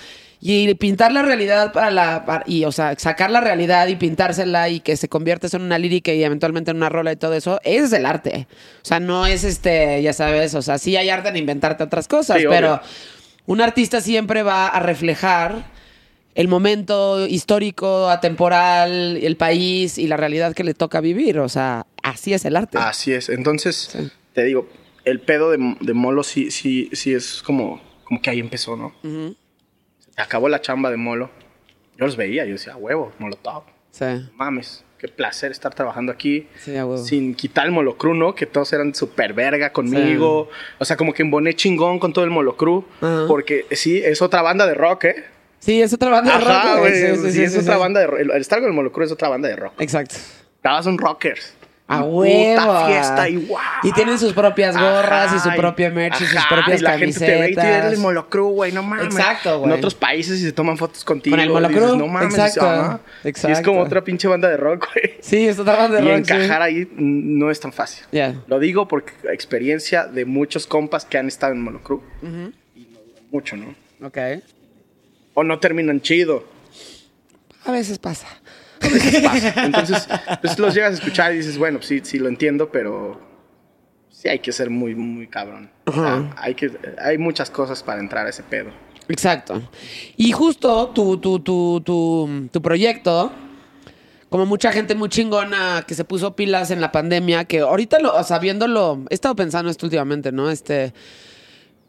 Y 0.41 0.73
pintar 0.75 1.11
la 1.11 1.21
realidad 1.21 1.73
para 1.73 1.91
la. 1.91 2.25
para- 2.25 2.43
y, 2.47 2.63
o 2.63 2.71
sea, 2.71 2.95
sacar 2.97 3.29
la 3.29 3.41
realidad 3.41 3.87
y 3.87 3.95
pintársela 3.97 4.69
y 4.69 4.79
que 4.79 4.95
se 4.95 5.09
convierta 5.09 5.47
en 5.51 5.61
una 5.63 5.77
lírica 5.77 6.13
y 6.13 6.23
eventualmente 6.23 6.71
en 6.71 6.77
una 6.77 6.87
rola 6.89 7.11
y 7.11 7.17
todo 7.17 7.33
eso, 7.33 7.59
ese 7.63 7.85
es 7.85 7.93
el 7.93 8.05
arte. 8.05 8.47
O 8.81 8.85
sea, 8.85 8.99
no 9.01 9.25
es 9.27 9.43
este, 9.43 10.01
ya 10.01 10.13
sabes, 10.13 10.55
o 10.55 10.61
sea, 10.61 10.77
sí 10.77 10.95
hay 10.95 11.09
arte 11.09 11.27
en 11.29 11.35
inventarte 11.37 11.83
otras 11.83 12.07
cosas, 12.07 12.37
Sí, 12.39 12.45
pero 12.47 12.75
obvio. 12.75 12.81
un 13.47 13.59
artista 13.61 13.99
siempre 13.99 14.41
va 14.43 14.67
a 14.67 14.79
reflejar 14.79 15.65
el 16.35 16.47
momento 16.47 17.27
histórico, 17.27 18.07
atemporal, 18.09 19.17
el 19.21 19.35
país 19.35 19.97
y 19.97 20.07
la 20.07 20.15
realidad 20.15 20.53
que 20.53 20.63
le 20.63 20.73
toca 20.73 21.01
vivir. 21.01 21.39
O 21.39 21.49
sea, 21.49 21.85
así 22.01 22.33
es 22.33 22.45
el 22.45 22.55
arte. 22.55 22.77
Así 22.77 23.11
es. 23.11 23.27
Entonces, 23.27 23.89
Sí. 23.91 24.09
te 24.33 24.45
digo, 24.45 24.69
el 25.03 25.19
pedo 25.19 25.51
de, 25.51 25.75
de 25.81 25.93
Molo 25.93 26.23
sí, 26.23 26.49
sí, 26.49 26.89
sí 26.93 27.13
es 27.13 27.41
como, 27.41 27.81
como 28.05 28.21
que 28.21 28.29
ahí 28.29 28.39
empezó, 28.39 28.77
¿no? 28.77 28.93
Se 29.01 29.35
acabó 30.21 30.49
la 30.49 30.61
chamba 30.61 30.89
de 30.91 30.97
Molo. 30.97 31.29
Yo 31.97 32.05
los 32.05 32.15
veía, 32.15 32.45
yo 32.45 32.53
decía, 32.53 32.75
huevo, 32.77 33.11
Molotov. 33.19 33.63
Sí, 33.91 34.05
Mames, 34.35 34.85
qué 34.97 35.07
placer 35.07 35.51
estar 35.51 35.73
trabajando 35.73 36.11
aquí. 36.11 36.47
sí, 36.57 36.75
a 36.77 36.85
huevo. 36.85 37.03
Sin 37.03 37.33
quitar 37.35 37.65
el 37.65 37.71
molocru, 37.71 38.13
¿no? 38.13 38.35
Que 38.35 38.45
todos 38.45 38.71
eran 38.73 38.93
súper 38.95 39.33
verga 39.33 39.71
conmigo. 39.73 40.49
O 40.77 40.85
sea, 40.85 40.95
como 40.95 41.13
que 41.13 41.23
emboné 41.23 41.55
chingón 41.55 41.99
con 41.99 42.13
todo 42.13 42.23
el 42.23 42.31
molocru. 42.31 42.85
Ajá. 43.01 43.25
Porque 43.27 43.65
sí, 43.71 43.97
es 44.03 44.21
otra 44.21 44.41
banda 44.41 44.65
de 44.67 44.75
rock, 44.75 45.05
¿eh? 45.05 45.25
Sí, 45.59 45.81
es 45.81 45.91
otra 45.91 46.09
banda 46.09 46.37
de 46.37 46.45
rock. 46.45 46.79
güey. 46.79 46.93
Sí, 46.93 47.07
sí, 47.15 47.21
sí, 47.23 47.31
sí, 47.31 47.43
es 47.43 47.57
otra 47.57 47.77
banda 47.77 47.99
de 47.99 48.07
rock. 48.07 48.19
El, 48.19 48.31
el 48.31 48.41
estar 48.41 48.59
con 48.59 48.69
el 48.69 48.73
molocru 48.75 49.03
es 49.03 49.11
otra 49.11 49.27
banda 49.27 49.49
de 49.49 49.55
rock. 49.57 49.73
Exacto. 49.81 50.15
Estabas 50.55 50.85
un 50.85 50.97
rockers. 50.97 51.53
A 51.91 52.01
Y 52.01 52.01
huevo. 52.03 52.61
Puta 52.61 52.85
fiesta 52.85 53.29
y 53.29 53.35
guau. 53.37 53.63
Y 53.81 53.91
tienen 53.93 54.19
sus 54.19 54.31
propias 54.33 54.77
gorras 54.77 55.33
y 55.35 55.39
su 55.39 55.49
propio 55.55 55.91
merch 55.91 56.21
y 56.21 56.25
sus 56.25 56.45
propias 56.45 56.81
y 56.81 56.83
la 56.83 56.99
gente 56.99 57.19
te 57.19 57.25
ve 57.25 57.49
y 57.49 57.49
te 57.49 57.55
camisetas. 57.55 57.83
ve 57.89 57.95
el 57.95 57.97
Molocru, 57.97 58.49
güey, 58.49 58.71
no 58.71 58.83
mames. 58.83 59.05
Exacto, 59.05 59.59
güey. 59.59 59.71
En 59.71 59.77
otros 59.79 59.95
países 59.95 60.39
y 60.39 60.43
se 60.43 60.51
toman 60.51 60.77
fotos 60.77 61.03
contigo. 61.03 61.33
Con 61.35 61.39
el 61.39 61.49
y 61.49 61.51
Molocru, 61.51 61.97
no 61.97 62.07
mames. 62.07 62.33
exacto, 62.35 62.69
ajá. 62.69 62.99
Y 63.23 63.29
es 63.29 63.43
exacto. 63.43 63.71
como 63.71 63.81
otra 63.81 64.03
pinche 64.03 64.27
banda 64.27 64.47
de 64.49 64.57
rock, 64.57 64.87
güey. 64.93 65.15
Sí, 65.19 65.47
esto 65.47 65.63
trabajando 65.63 65.97
de 65.97 66.03
y 66.03 66.05
rock. 66.05 66.25
sí. 66.27 66.33
encajar 66.33 66.61
ahí 66.61 66.85
mm, 66.85 67.39
no 67.39 67.49
es 67.49 67.59
tan 67.59 67.73
fácil. 67.73 68.05
Ya. 68.11 68.35
Lo 68.45 68.59
digo 68.59 68.87
porque 68.87 69.13
experiencia 69.33 70.05
de 70.05 70.25
muchos 70.25 70.67
compas 70.67 71.05
que 71.05 71.17
han 71.17 71.27
estado 71.27 71.53
en 71.53 71.61
Molocru. 71.63 72.03
Y 72.21 72.25
no 72.27 72.99
duran 72.99 73.23
mucho, 73.31 73.57
¿no? 73.57 73.73
Ok. 74.05 74.17
O 75.33 75.43
no 75.43 75.57
terminan 75.57 76.01
chido. 76.01 76.45
A 77.65 77.71
veces 77.71 77.97
pasa. 77.99 78.27
pasa. 79.23 79.65
Entonces, 79.65 80.07
pues 80.41 80.57
los 80.59 80.73
llegas 80.73 80.91
a 80.91 80.93
escuchar 80.95 81.33
y 81.33 81.37
dices, 81.37 81.57
bueno, 81.57 81.79
pues 81.79 81.87
sí, 81.87 82.01
sí 82.03 82.19
lo 82.19 82.27
entiendo, 82.27 82.71
pero 82.71 83.19
sí 84.09 84.27
hay 84.27 84.39
que 84.39 84.51
ser 84.51 84.69
muy, 84.69 84.95
muy 84.95 85.27
cabrón. 85.27 85.71
O 85.85 85.93
sea, 85.93 86.33
hay, 86.37 86.55
que, 86.55 86.71
hay 87.01 87.17
muchas 87.17 87.49
cosas 87.49 87.83
para 87.83 87.99
entrar 87.99 88.25
a 88.25 88.29
ese 88.29 88.43
pedo. 88.43 88.71
Exacto. 89.07 89.61
Y 90.17 90.31
justo 90.31 90.89
tu, 90.89 91.17
tu, 91.17 91.39
tu, 91.39 91.81
tu, 91.81 92.49
tu 92.51 92.61
proyecto, 92.61 93.31
como 94.29 94.45
mucha 94.45 94.71
gente 94.71 94.93
muy 94.93 95.09
chingona 95.09 95.83
que 95.87 95.95
se 95.95 96.03
puso 96.03 96.35
pilas 96.35 96.69
en 96.71 96.81
la 96.81 96.91
pandemia, 96.91 97.45
que 97.45 97.59
ahorita, 97.61 97.99
lo, 97.99 98.15
o 98.15 98.23
sea, 98.23 98.39
viéndolo, 98.39 99.03
he 99.09 99.15
estado 99.15 99.35
pensando 99.35 99.71
esto 99.71 99.87
últimamente, 99.87 100.31
¿no? 100.31 100.51
Este, 100.51 100.93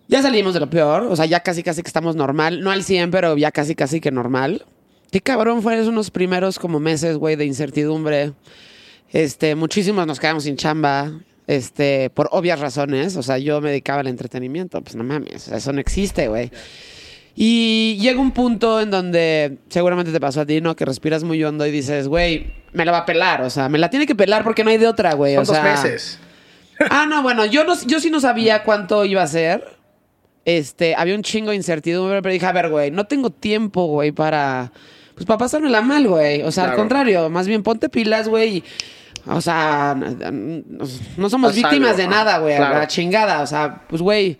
ya 0.09 0.22
salimos 0.22 0.55
de 0.55 0.61
lo 0.61 0.70
peor, 0.70 1.03
o 1.03 1.16
sea, 1.16 1.26
ya 1.26 1.41
casi 1.41 1.62
casi 1.62 1.82
que 1.82 1.88
estamos 1.88 2.16
normal, 2.16 2.62
no 2.62 2.70
al 2.70 2.82
100, 2.82 3.11
pero 3.11 3.36
ya 3.36 3.53
casi 3.53 3.74
casi 3.74 4.01
que 4.01 4.11
normal. 4.11 4.64
Qué 5.11 5.21
cabrón 5.21 5.63
fueron 5.63 5.89
unos 5.89 6.11
primeros 6.11 6.59
como 6.59 6.79
meses, 6.81 7.17
güey, 7.17 7.37
de 7.37 7.45
incertidumbre. 7.45 8.33
Este, 9.11 9.55
muchísimos 9.55 10.07
nos 10.07 10.21
quedamos 10.21 10.45
sin 10.45 10.57
chamba, 10.57 11.11
este, 11.47 12.11
por 12.11 12.29
obvias 12.33 12.61
razones. 12.61 13.17
O 13.17 13.23
sea, 13.23 13.39
yo 13.39 13.61
me 13.61 13.71
dedicaba 13.71 14.01
al 14.01 14.07
entretenimiento, 14.07 14.81
pues 14.83 14.95
no 14.95 15.03
mames, 15.03 15.49
eso 15.49 15.73
no 15.73 15.81
existe, 15.81 16.29
güey. 16.29 16.51
Y 17.35 17.97
llega 18.01 18.21
un 18.21 18.33
punto 18.33 18.81
en 18.81 18.91
donde 18.91 19.59
seguramente 19.69 20.13
te 20.13 20.21
pasó 20.21 20.43
a 20.43 20.47
ti, 20.47 20.61
¿no? 20.61 20.77
Que 20.77 20.85
respiras 20.85 21.25
muy 21.25 21.43
hondo 21.43 21.67
y 21.67 21.71
dices, 21.71 22.07
güey, 22.09 22.53
me 22.73 22.85
la 22.85 22.93
va 22.93 22.99
a 22.99 23.07
pelar. 23.07 23.43
O 23.43 23.51
sea, 23.51 23.69
me 23.69 23.79
la 23.79 23.91
tiene 23.91 24.07
que 24.07 24.15
pelar 24.15 24.45
porque 24.45 24.63
no 24.65 24.71
hay 24.71 24.79
de 24.79 24.87
otra, 24.87 25.15
güey. 25.15 25.37
O 25.37 25.45
sea, 25.45 25.63
meses. 25.63 26.19
Ah, 26.89 27.05
no, 27.07 27.23
bueno, 27.23 27.45
yo, 27.45 27.63
no, 27.65 27.75
yo 27.87 28.01
sí 28.01 28.09
no 28.09 28.21
sabía 28.21 28.63
cuánto 28.63 29.05
iba 29.05 29.23
a 29.23 29.27
ser. 29.27 29.77
Este, 30.47 30.95
había 30.95 31.15
un 31.15 31.23
chingo 31.23 31.51
de 31.51 31.57
incertidumbre, 31.57 32.23
pero 32.23 32.33
dije, 32.33 32.47
a 32.47 32.53
ver, 32.53 32.71
güey, 32.71 32.91
no 32.91 33.05
tengo 33.05 33.29
tiempo, 33.29 33.85
güey, 33.87 34.13
para. 34.13 34.73
Pues 35.21 35.27
para 35.27 35.37
pasármela 35.37 35.83
mal, 35.83 36.09
güey. 36.09 36.41
O 36.45 36.51
sea, 36.51 36.64
al 36.71 36.77
contrario, 36.77 37.29
más 37.29 37.47
bien 37.47 37.62
ponte 37.62 37.91
pilas, 37.91 38.27
güey. 38.27 38.64
O 39.27 39.43
sea, 39.43 39.95
no 39.95 41.29
somos 41.29 41.51
Haz 41.51 41.57
víctimas 41.57 41.91
algo, 41.91 41.97
de 41.99 42.09
nada, 42.09 42.39
güey. 42.39 42.55
a 42.55 42.57
claro. 42.57 42.79
La 42.79 42.89
chingada. 42.89 43.43
O 43.43 43.47
sea, 43.47 43.83
pues, 43.87 44.01
güey. 44.01 44.39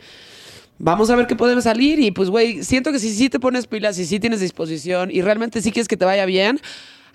Vamos 0.79 1.11
a 1.11 1.17
ver 1.17 1.27
qué 1.27 1.37
podemos 1.37 1.65
salir 1.65 1.99
y 1.99 2.13
pues, 2.13 2.31
güey, 2.31 2.65
siento 2.65 2.93
que 2.93 2.99
si 2.99 3.15
sí 3.15 3.29
te 3.29 3.39
pones 3.39 3.67
pilas 3.67 3.99
y 3.99 4.07
sí 4.07 4.21
tienes 4.21 4.41
disposición 4.41 5.11
y 5.11 5.21
realmente 5.21 5.61
sí 5.61 5.71
quieres 5.71 5.87
que 5.87 5.99
te 5.99 6.07
vaya 6.07 6.25
bien, 6.25 6.59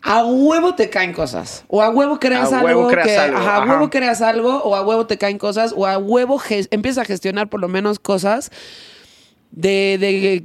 a 0.03 0.24
huevo 0.24 0.76
te 0.76 0.91
caen 0.91 1.11
cosas. 1.11 1.66
O 1.68 1.82
a 1.82 1.89
huevo 1.89 2.20
creas 2.20 2.53
A 2.53 2.59
algo 2.59 2.68
huevo 2.68 2.88
creas 2.89 3.07
que... 3.07 3.18
algo, 3.18 3.38
ajá, 3.39 3.55
a 3.55 3.66
huevo 3.66 3.89
creas 3.89 4.22
algo 4.22 4.61
o 4.61 4.76
a 4.76 4.84
huevo 4.84 5.07
te 5.07 5.18
caen 5.18 5.39
cosas 5.39 5.74
o 5.76 5.88
a 5.88 5.97
huevo 5.97 6.39
empiezas 6.70 7.01
a 7.01 7.05
gestionar 7.05 7.47
por 7.47 7.59
lo 7.59 7.68
menos 7.68 7.97
cosas 7.97 8.51
de, 9.56 9.97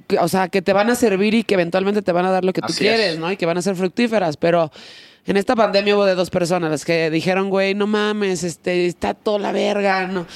de, 0.09 0.19
o 0.19 0.29
sea, 0.29 0.49
que 0.49 0.63
te 0.63 0.73
van 0.73 0.89
a 0.89 0.95
servir 0.95 1.35
y 1.35 1.43
que 1.43 1.55
eventualmente 1.55 2.01
te 2.01 2.13
van 2.13 2.25
a 2.25 2.31
dar 2.31 2.45
lo 2.45 2.53
que 2.53 2.63
tú 2.63 2.73
quieres, 2.73 3.15
es. 3.15 3.19
¿no? 3.19 3.31
Y 3.31 3.37
que 3.37 3.45
van 3.45 3.59
a 3.59 3.63
ser 3.63 3.75
fructíferas, 3.75 4.37
pero 4.37 4.71
en 5.27 5.37
esta 5.37 5.57
pandemia 5.57 5.97
hubo 5.97 6.05
de 6.05 6.15
dos 6.15 6.31
personas 6.31 6.71
las 6.71 6.85
que 6.85 7.11
dijeron, 7.11 7.51
güey, 7.51 7.75
no 7.75 7.87
mames, 7.87 8.45
este, 8.45 8.87
está 8.87 9.15
toda 9.15 9.41
la 9.41 9.53
verga, 9.53 10.07
no. 10.07 10.27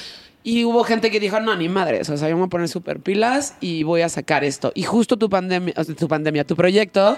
Y 0.43 0.63
hubo 0.65 0.83
gente 0.83 1.09
que 1.09 1.19
dijo, 1.19 1.39
no, 1.39 1.55
ni 1.55 1.69
madres, 1.69 2.09
o 2.09 2.17
sea, 2.17 2.29
yo 2.29 2.35
me 2.35 2.41
voy 2.41 2.47
a 2.47 2.49
poner 2.49 2.67
super 2.67 2.99
pilas 2.99 3.55
y 3.61 3.83
voy 3.83 4.01
a 4.01 4.09
sacar 4.09 4.43
esto. 4.43 4.71
Y 4.75 4.83
justo 4.83 5.17
tu 5.17 5.29
pandemia, 5.29 5.73
o 5.77 5.83
sea, 5.83 5.95
tu 5.95 6.07
pandemia, 6.07 6.43
tu 6.43 6.55
proyecto 6.55 7.17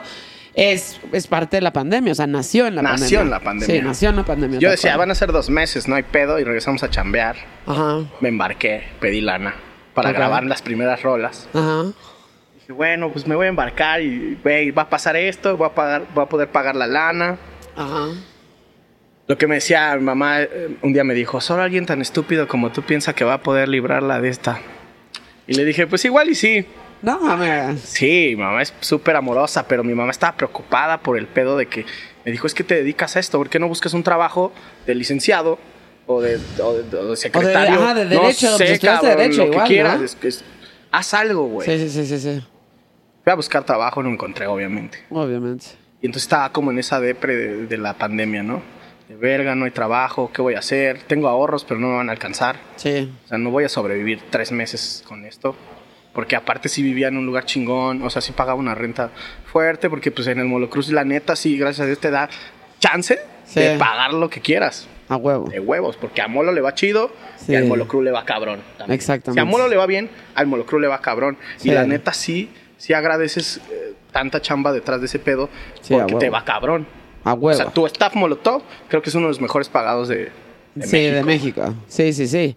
es, 0.53 0.99
es 1.11 1.27
parte 1.27 1.57
de 1.57 1.61
la 1.61 1.73
pandemia, 1.73 2.11
o 2.11 2.15
sea, 2.15 2.27
nació 2.27 2.67
en 2.67 2.75
la 2.75 2.83
pandemia. 2.83 3.03
Nació 3.03 3.21
en 3.21 3.29
la 3.31 3.39
pandemia. 3.39 3.75
Sí, 3.75 3.81
nació 3.81 4.09
en 4.11 4.15
la 4.15 4.25
pandemia. 4.25 4.59
Yo 4.59 4.69
decía, 4.69 4.91
cual. 4.91 4.99
van 4.99 5.11
a 5.11 5.15
ser 5.15 5.31
dos 5.31 5.49
meses, 5.49 5.87
no 5.87 5.95
hay 5.95 6.03
pedo, 6.03 6.39
y 6.39 6.43
regresamos 6.43 6.83
a 6.83 6.89
chambear. 6.89 7.35
Ajá, 7.65 8.05
Me 8.21 8.29
embarqué, 8.29 8.83
pedí 9.01 9.21
lana 9.21 9.55
para 9.97 10.11
grabar 10.11 10.45
las 10.45 10.61
primeras 10.61 11.01
rolas. 11.01 11.49
ajá. 11.55 11.85
Dije, 12.53 12.71
bueno, 12.71 13.11
pues 13.11 13.25
me 13.25 13.35
voy 13.35 13.47
a 13.47 13.49
embarcar 13.49 13.99
y, 13.99 14.37
güey, 14.43 14.69
va 14.69 14.83
a 14.83 14.89
pasar 14.89 15.15
esto, 15.15 15.57
voy 15.57 15.65
a, 15.65 15.73
pagar, 15.73 16.05
voy 16.13 16.23
a 16.23 16.27
poder 16.27 16.49
pagar 16.49 16.75
la 16.75 16.85
lana. 16.85 17.37
Ajá. 17.75 18.09
Lo 19.25 19.37
que 19.39 19.47
me 19.47 19.55
decía 19.55 19.95
mi 19.95 20.03
mamá, 20.03 20.41
eh, 20.41 20.77
un 20.83 20.93
día 20.93 21.03
me 21.03 21.15
dijo, 21.15 21.41
solo 21.41 21.63
alguien 21.63 21.87
tan 21.87 21.99
estúpido 21.99 22.47
como 22.47 22.71
tú 22.71 22.83
piensa 22.83 23.13
que 23.13 23.23
va 23.23 23.33
a 23.33 23.41
poder 23.41 23.69
librarla 23.69 24.21
de 24.21 24.29
esta. 24.29 24.59
Y 25.47 25.55
le 25.55 25.65
dije, 25.65 25.87
pues 25.87 26.05
igual 26.05 26.29
y 26.29 26.35
sí. 26.35 26.65
No 27.01 27.19
mames. 27.19 27.81
Sí, 27.81 28.35
mi 28.35 28.43
mamá 28.43 28.61
es 28.61 28.75
súper 28.79 29.15
amorosa, 29.15 29.67
pero 29.67 29.83
mi 29.83 29.95
mamá 29.95 30.11
estaba 30.11 30.37
preocupada 30.37 30.99
por 30.99 31.17
el 31.17 31.25
pedo 31.25 31.57
de 31.57 31.65
que 31.65 31.85
me 32.23 32.31
dijo, 32.31 32.45
es 32.45 32.53
que 32.53 32.63
te 32.63 32.75
dedicas 32.75 33.15
a 33.15 33.19
esto, 33.19 33.39
¿por 33.39 33.49
qué 33.49 33.57
no 33.57 33.67
buscas 33.67 33.95
un 33.95 34.03
trabajo 34.03 34.53
de 34.85 34.93
licenciado 34.93 35.57
o 36.07 36.21
de, 36.21 36.39
o 36.61 36.73
de- 36.73 36.97
o 36.97 37.09
de 37.11 37.15
secretario? 37.17 37.79
ajá, 37.81 37.93
de 37.93 38.03
No 38.05 38.09
derecho, 38.21 38.47
pues 38.57 38.69
sé, 38.69 38.79
cabrón, 38.79 39.17
derecho 39.17 39.37
lo 39.37 39.43
que 39.45 39.51
igual, 39.51 39.67
quieras. 39.67 39.99
¿no? 39.99 40.05
es 40.05 40.15
que 40.15 40.27
es- 40.29 40.43
haz 40.91 41.13
algo, 41.13 41.43
güey. 41.47 41.67
Sí, 41.67 41.77
sí, 41.77 41.89
sí, 41.89 42.05
sí, 42.05 42.19
sí. 42.19 42.41
Fui 43.23 43.31
a 43.31 43.35
buscar 43.35 43.63
trabajo, 43.65 44.01
no 44.01 44.09
encontré, 44.09 44.47
obviamente. 44.47 45.03
Obviamente. 45.09 45.65
Y 46.01 46.05
entonces 46.05 46.23
estaba 46.23 46.51
como 46.51 46.71
en 46.71 46.79
esa 46.79 46.99
depre 46.99 47.35
de, 47.35 47.65
de 47.67 47.77
la 47.77 47.93
pandemia, 47.93 48.41
¿no? 48.43 48.61
De 49.09 49.15
verga, 49.15 49.55
no 49.55 49.65
hay 49.65 49.71
trabajo, 49.71 50.31
¿qué 50.33 50.41
voy 50.41 50.55
a 50.55 50.59
hacer? 50.59 51.01
Tengo 51.03 51.27
ahorros, 51.27 51.63
pero 51.65 51.79
no 51.79 51.87
me 51.89 51.95
van 51.97 52.09
a 52.09 52.11
alcanzar. 52.13 52.57
Sí. 52.75 53.11
O 53.25 53.27
sea, 53.27 53.37
no 53.37 53.51
voy 53.51 53.63
a 53.63 53.69
sobrevivir 53.69 54.21
tres 54.29 54.51
meses 54.51 55.03
con 55.07 55.25
esto. 55.25 55.55
Porque 56.13 56.35
aparte 56.35 56.67
sí 56.67 56.81
vivía 56.81 57.09
en 57.09 57.17
un 57.17 57.25
lugar 57.25 57.45
chingón, 57.45 58.01
o 58.01 58.09
sea, 58.09 58.21
sí 58.21 58.31
pagaba 58.31 58.57
una 58.59 58.73
renta 58.75 59.11
fuerte, 59.45 59.89
porque 59.89 60.09
pues 60.11 60.27
en 60.27 60.39
el 60.39 60.45
Molocruz 60.45 60.89
la 60.89 61.03
neta 61.03 61.35
sí, 61.35 61.57
gracias 61.57 61.83
a 61.83 61.85
Dios 61.85 61.99
te 61.99 62.09
da 62.11 62.27
chance 62.79 63.19
Sí. 63.45 63.59
de 63.59 63.77
pagar 63.77 64.13
lo 64.13 64.29
que 64.29 64.41
quieras. 64.41 64.87
A 65.09 65.15
huevo. 65.15 65.49
De 65.49 65.59
huevos, 65.59 65.95
porque 65.97 66.21
a 66.21 66.27
Molo 66.27 66.51
le 66.51 66.61
va 66.61 66.73
chido 66.73 67.11
Sí. 67.37 67.53
y 67.53 67.55
al 67.55 67.65
Molocruz 67.65 68.03
le 68.03 68.11
va 68.11 68.25
cabrón. 68.25 68.59
también. 68.77 68.95
Exactamente. 68.95 69.39
Si 69.41 69.41
a 69.41 69.45
Molo 69.49 69.67
le 69.67 69.77
va 69.77 69.85
bien, 69.85 70.09
al 70.35 70.47
Molocruz 70.47 70.81
le 70.81 70.87
va 70.87 70.99
cabrón. 71.01 71.37
Sí. 71.57 71.69
Y 71.69 71.73
la 71.73 71.85
neta 71.85 72.11
sí, 72.13 72.49
sí 72.77 72.93
agradeces 72.93 73.61
eh, 73.71 73.93
tanta 74.11 74.41
chamba 74.41 74.71
detrás 74.73 74.99
de 74.99 75.05
ese 75.05 75.19
pedo, 75.19 75.49
Sí, 75.81 75.93
porque 75.93 76.15
te 76.15 76.29
va 76.29 76.43
cabrón. 76.43 76.85
A 77.23 77.33
O 77.33 77.37
huevo. 77.37 77.57
sea, 77.57 77.67
tu 77.71 77.85
staff 77.85 78.15
Molotov 78.15 78.61
creo 78.89 79.01
que 79.01 79.09
es 79.09 79.15
uno 79.15 79.27
de 79.27 79.31
los 79.31 79.41
mejores 79.41 79.69
pagados 79.69 80.07
de, 80.07 80.31
de 80.75 80.85
sí, 80.87 80.95
México. 80.97 81.15
de 81.15 81.23
México. 81.23 81.73
Sí, 81.87 82.13
sí, 82.13 82.27
sí. 82.27 82.55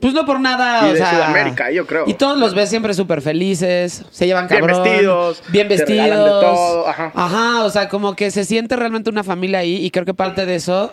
Pues 0.00 0.12
no 0.12 0.26
por 0.26 0.38
nada, 0.40 0.86
Y 0.86 0.90
o 0.90 0.92
de 0.92 0.98
sea, 0.98 1.10
Sudamérica, 1.12 1.70
yo 1.70 1.86
creo. 1.86 2.04
Y 2.06 2.14
todos 2.14 2.36
los 2.36 2.54
ves 2.54 2.68
siempre 2.68 2.92
súper 2.92 3.22
felices, 3.22 4.04
se 4.10 4.26
llevan 4.26 4.48
Bien 4.48 4.60
cabrón. 4.60 4.82
vestidos, 4.82 5.42
Bien 5.48 5.68
vestidos. 5.68 6.08
de 6.08 6.14
todo, 6.14 6.88
ajá. 6.88 7.12
Ajá, 7.14 7.64
o 7.64 7.70
sea, 7.70 7.88
como 7.88 8.14
que 8.14 8.30
se 8.30 8.44
siente 8.44 8.76
realmente 8.76 9.08
una 9.08 9.24
familia 9.24 9.60
ahí 9.60 9.76
y 9.76 9.90
creo 9.90 10.04
que 10.04 10.12
parte 10.12 10.44
de 10.46 10.56
eso, 10.56 10.92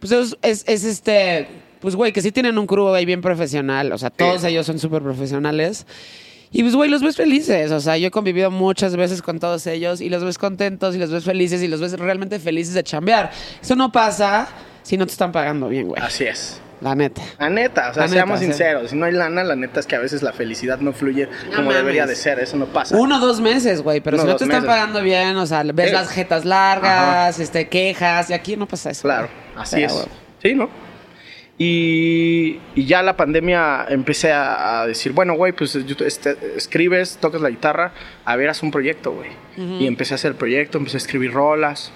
pues 0.00 0.10
es, 0.12 0.36
es, 0.42 0.64
es 0.66 0.82
este, 0.84 1.46
pues 1.80 1.94
güey, 1.94 2.12
que 2.12 2.20
sí 2.22 2.32
tienen 2.32 2.58
un 2.58 2.66
crew 2.66 2.88
ahí 2.92 3.04
bien 3.04 3.20
profesional, 3.20 3.92
o 3.92 3.98
sea, 3.98 4.10
todos 4.10 4.40
Sí. 4.40 4.48
ellos 4.48 4.66
son 4.66 4.78
súper 4.80 5.02
profesionales. 5.02 5.86
Y 6.52 6.62
pues, 6.62 6.74
güey, 6.74 6.90
los 6.90 7.00
ves 7.00 7.14
felices. 7.16 7.70
O 7.70 7.78
sea, 7.78 7.96
yo 7.96 8.08
he 8.08 8.10
convivido 8.10 8.50
muchas 8.50 8.96
veces 8.96 9.22
con 9.22 9.38
todos 9.38 9.68
ellos 9.68 10.00
y 10.00 10.08
los 10.08 10.24
ves 10.24 10.36
contentos 10.36 10.96
y 10.96 10.98
los 10.98 11.12
ves 11.12 11.22
felices 11.22 11.62
y 11.62 11.68
los 11.68 11.80
ves 11.80 11.96
realmente 11.96 12.40
felices 12.40 12.74
de 12.74 12.82
chambear. 12.82 13.30
Eso 13.62 13.76
no 13.76 13.92
pasa 13.92 14.48
si 14.82 14.96
no 14.96 15.06
te 15.06 15.12
están 15.12 15.30
pagando 15.30 15.68
bien, 15.68 15.86
güey. 15.86 16.02
Así 16.02 16.24
es. 16.24 16.60
La 16.80 16.94
neta. 16.94 17.20
La 17.38 17.50
neta, 17.50 17.90
o 17.90 17.94
sea, 17.94 18.02
La 18.02 18.06
neta, 18.08 18.14
seamos 18.14 18.38
sí. 18.40 18.46
sinceros. 18.46 18.90
Si 18.90 18.96
no 18.96 19.04
hay 19.06 19.12
lana, 19.12 19.44
la 19.44 19.54
neta 19.56 19.80
es 19.80 19.86
que 19.86 19.96
a 19.96 19.98
veces 19.98 20.22
la 20.22 20.32
felicidad 20.32 20.78
no 20.80 20.92
fluye 20.94 21.26
No 21.26 21.50
como 21.56 21.62
mames. 21.64 21.76
debería 21.76 22.06
de 22.06 22.14
ser. 22.16 22.38
Eso 22.38 22.56
no 22.56 22.66
pasa. 22.66 22.96
Uno 22.96 23.16
o 23.16 23.20
dos 23.20 23.40
meses, 23.40 23.82
güey, 23.82 24.00
pero 24.00 24.16
Uno 24.16 24.24
si 24.24 24.30
no 24.32 24.36
te 24.36 24.44
están 24.44 24.62
meses. 24.62 24.74
pagando 24.76 25.02
bien, 25.02 25.36
o 25.36 25.46
sea, 25.46 25.62
ves 25.62 25.90
Eh. 25.90 25.92
las 25.92 26.10
jetas 26.10 26.44
largas, 26.44 27.38
este, 27.38 27.68
quejas, 27.68 28.30
y 28.30 28.32
aquí 28.32 28.56
no 28.56 28.66
pasa 28.66 28.90
eso. 28.90 29.02
Claro, 29.02 29.28
así 29.56 29.76
Pero, 29.76 29.88
es. 29.88 30.06
Sí, 30.42 30.54
¿no? 30.54 30.70
Y, 31.58 32.58
y 32.74 32.86
ya 32.86 33.02
la 33.02 33.16
pandemia 33.18 33.84
empecé 33.90 34.32
a, 34.32 34.80
a 34.80 34.86
decir, 34.86 35.12
bueno, 35.12 35.34
güey, 35.34 35.52
pues 35.52 35.74
yo- 35.84 36.06
este, 36.06 36.34
escribes, 36.56 37.18
tocas 37.20 37.42
la 37.42 37.50
guitarra, 37.50 37.92
a 38.24 38.36
ver, 38.36 38.48
haz 38.48 38.62
un 38.62 38.70
proyecto, 38.70 39.12
güey. 39.12 39.28
Y 39.78 39.86
empecé 39.86 40.14
a 40.14 40.16
hacer 40.16 40.30
el 40.30 40.36
proyecto, 40.38 40.78
empecé 40.78 40.96
a 40.96 40.98
escribir 40.98 41.32
rolas, 41.34 41.92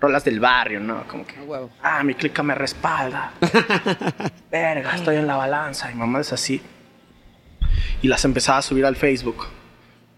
rolas 0.00 0.24
del 0.24 0.40
barrio, 0.40 0.80
¿no? 0.80 1.06
Como 1.06 1.26
que, 1.26 1.34
ah, 1.82 2.02
mi 2.02 2.14
clica 2.14 2.42
me 2.42 2.54
respalda. 2.54 3.32
Verga, 4.50 4.96
estoy 4.96 5.16
en 5.16 5.26
la 5.26 5.36
balanza. 5.36 5.90
Y 5.90 5.94
mamá 5.94 6.20
es 6.20 6.32
así. 6.32 6.60
Y 8.02 8.08
las 8.08 8.24
empezaba 8.24 8.58
a 8.58 8.62
subir 8.62 8.86
al 8.86 8.96
Facebook. 8.96 9.46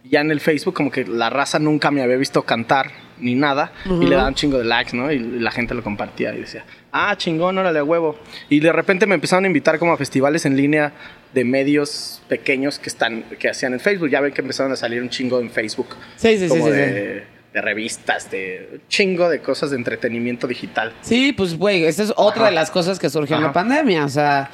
Y 0.04 0.10
ya 0.10 0.20
en 0.20 0.30
el 0.30 0.40
Facebook, 0.40 0.74
como 0.74 0.90
que 0.90 1.04
la 1.04 1.30
raza 1.30 1.58
nunca 1.58 1.90
me 1.90 2.02
había 2.02 2.16
visto 2.16 2.42
cantar 2.42 2.90
ni 3.18 3.34
nada. 3.34 3.72
Y 3.84 4.06
le 4.06 4.16
daban 4.16 4.34
chingo 4.34 4.58
de 4.58 4.64
likes, 4.64 4.96
¿no? 4.96 5.10
Y 5.10 5.18
la 5.18 5.50
gente 5.50 5.74
lo 5.74 5.82
compartía 5.82 6.34
y 6.34 6.40
decía, 6.40 6.64
ah, 6.92 7.16
chingón, 7.16 7.58
órale, 7.58 7.80
a 7.80 7.84
huevo. 7.84 8.18
Y 8.48 8.60
de 8.60 8.72
repente 8.72 9.06
me 9.06 9.16
empezaron 9.16 9.44
a 9.44 9.46
invitar 9.48 9.78
como 9.78 9.92
a 9.92 9.96
festivales 9.96 10.46
en 10.46 10.56
línea 10.56 10.92
de 11.34 11.44
medios 11.44 12.22
pequeños 12.28 12.78
que 12.78 12.88
están 12.88 13.22
que 13.38 13.48
hacían 13.48 13.72
en 13.72 13.80
Facebook. 13.80 14.10
Ya 14.10 14.20
ven 14.20 14.32
que 14.32 14.42
empezaron 14.42 14.72
a 14.72 14.76
salir 14.76 15.02
un 15.02 15.08
chingo 15.08 15.40
en 15.40 15.50
Facebook. 15.50 15.88
Sí, 16.16 16.38
sí, 16.38 16.44
sí, 16.44 16.48
como 16.48 16.66
sí, 16.66 16.72
de 16.72 17.31
de 17.52 17.60
revistas, 17.60 18.30
de 18.30 18.80
chingo 18.88 19.28
de 19.28 19.40
cosas 19.40 19.70
de 19.70 19.76
entretenimiento 19.76 20.46
digital. 20.46 20.92
Sí, 21.02 21.32
pues, 21.32 21.56
güey, 21.58 21.84
esa 21.84 22.02
es 22.02 22.12
otra 22.16 22.42
Ajá. 22.42 22.50
de 22.50 22.54
las 22.56 22.70
cosas 22.70 22.98
que 22.98 23.10
surgió 23.10 23.36
en 23.36 23.42
la 23.42 23.52
pandemia. 23.52 24.04
O 24.04 24.08
sea, 24.08 24.50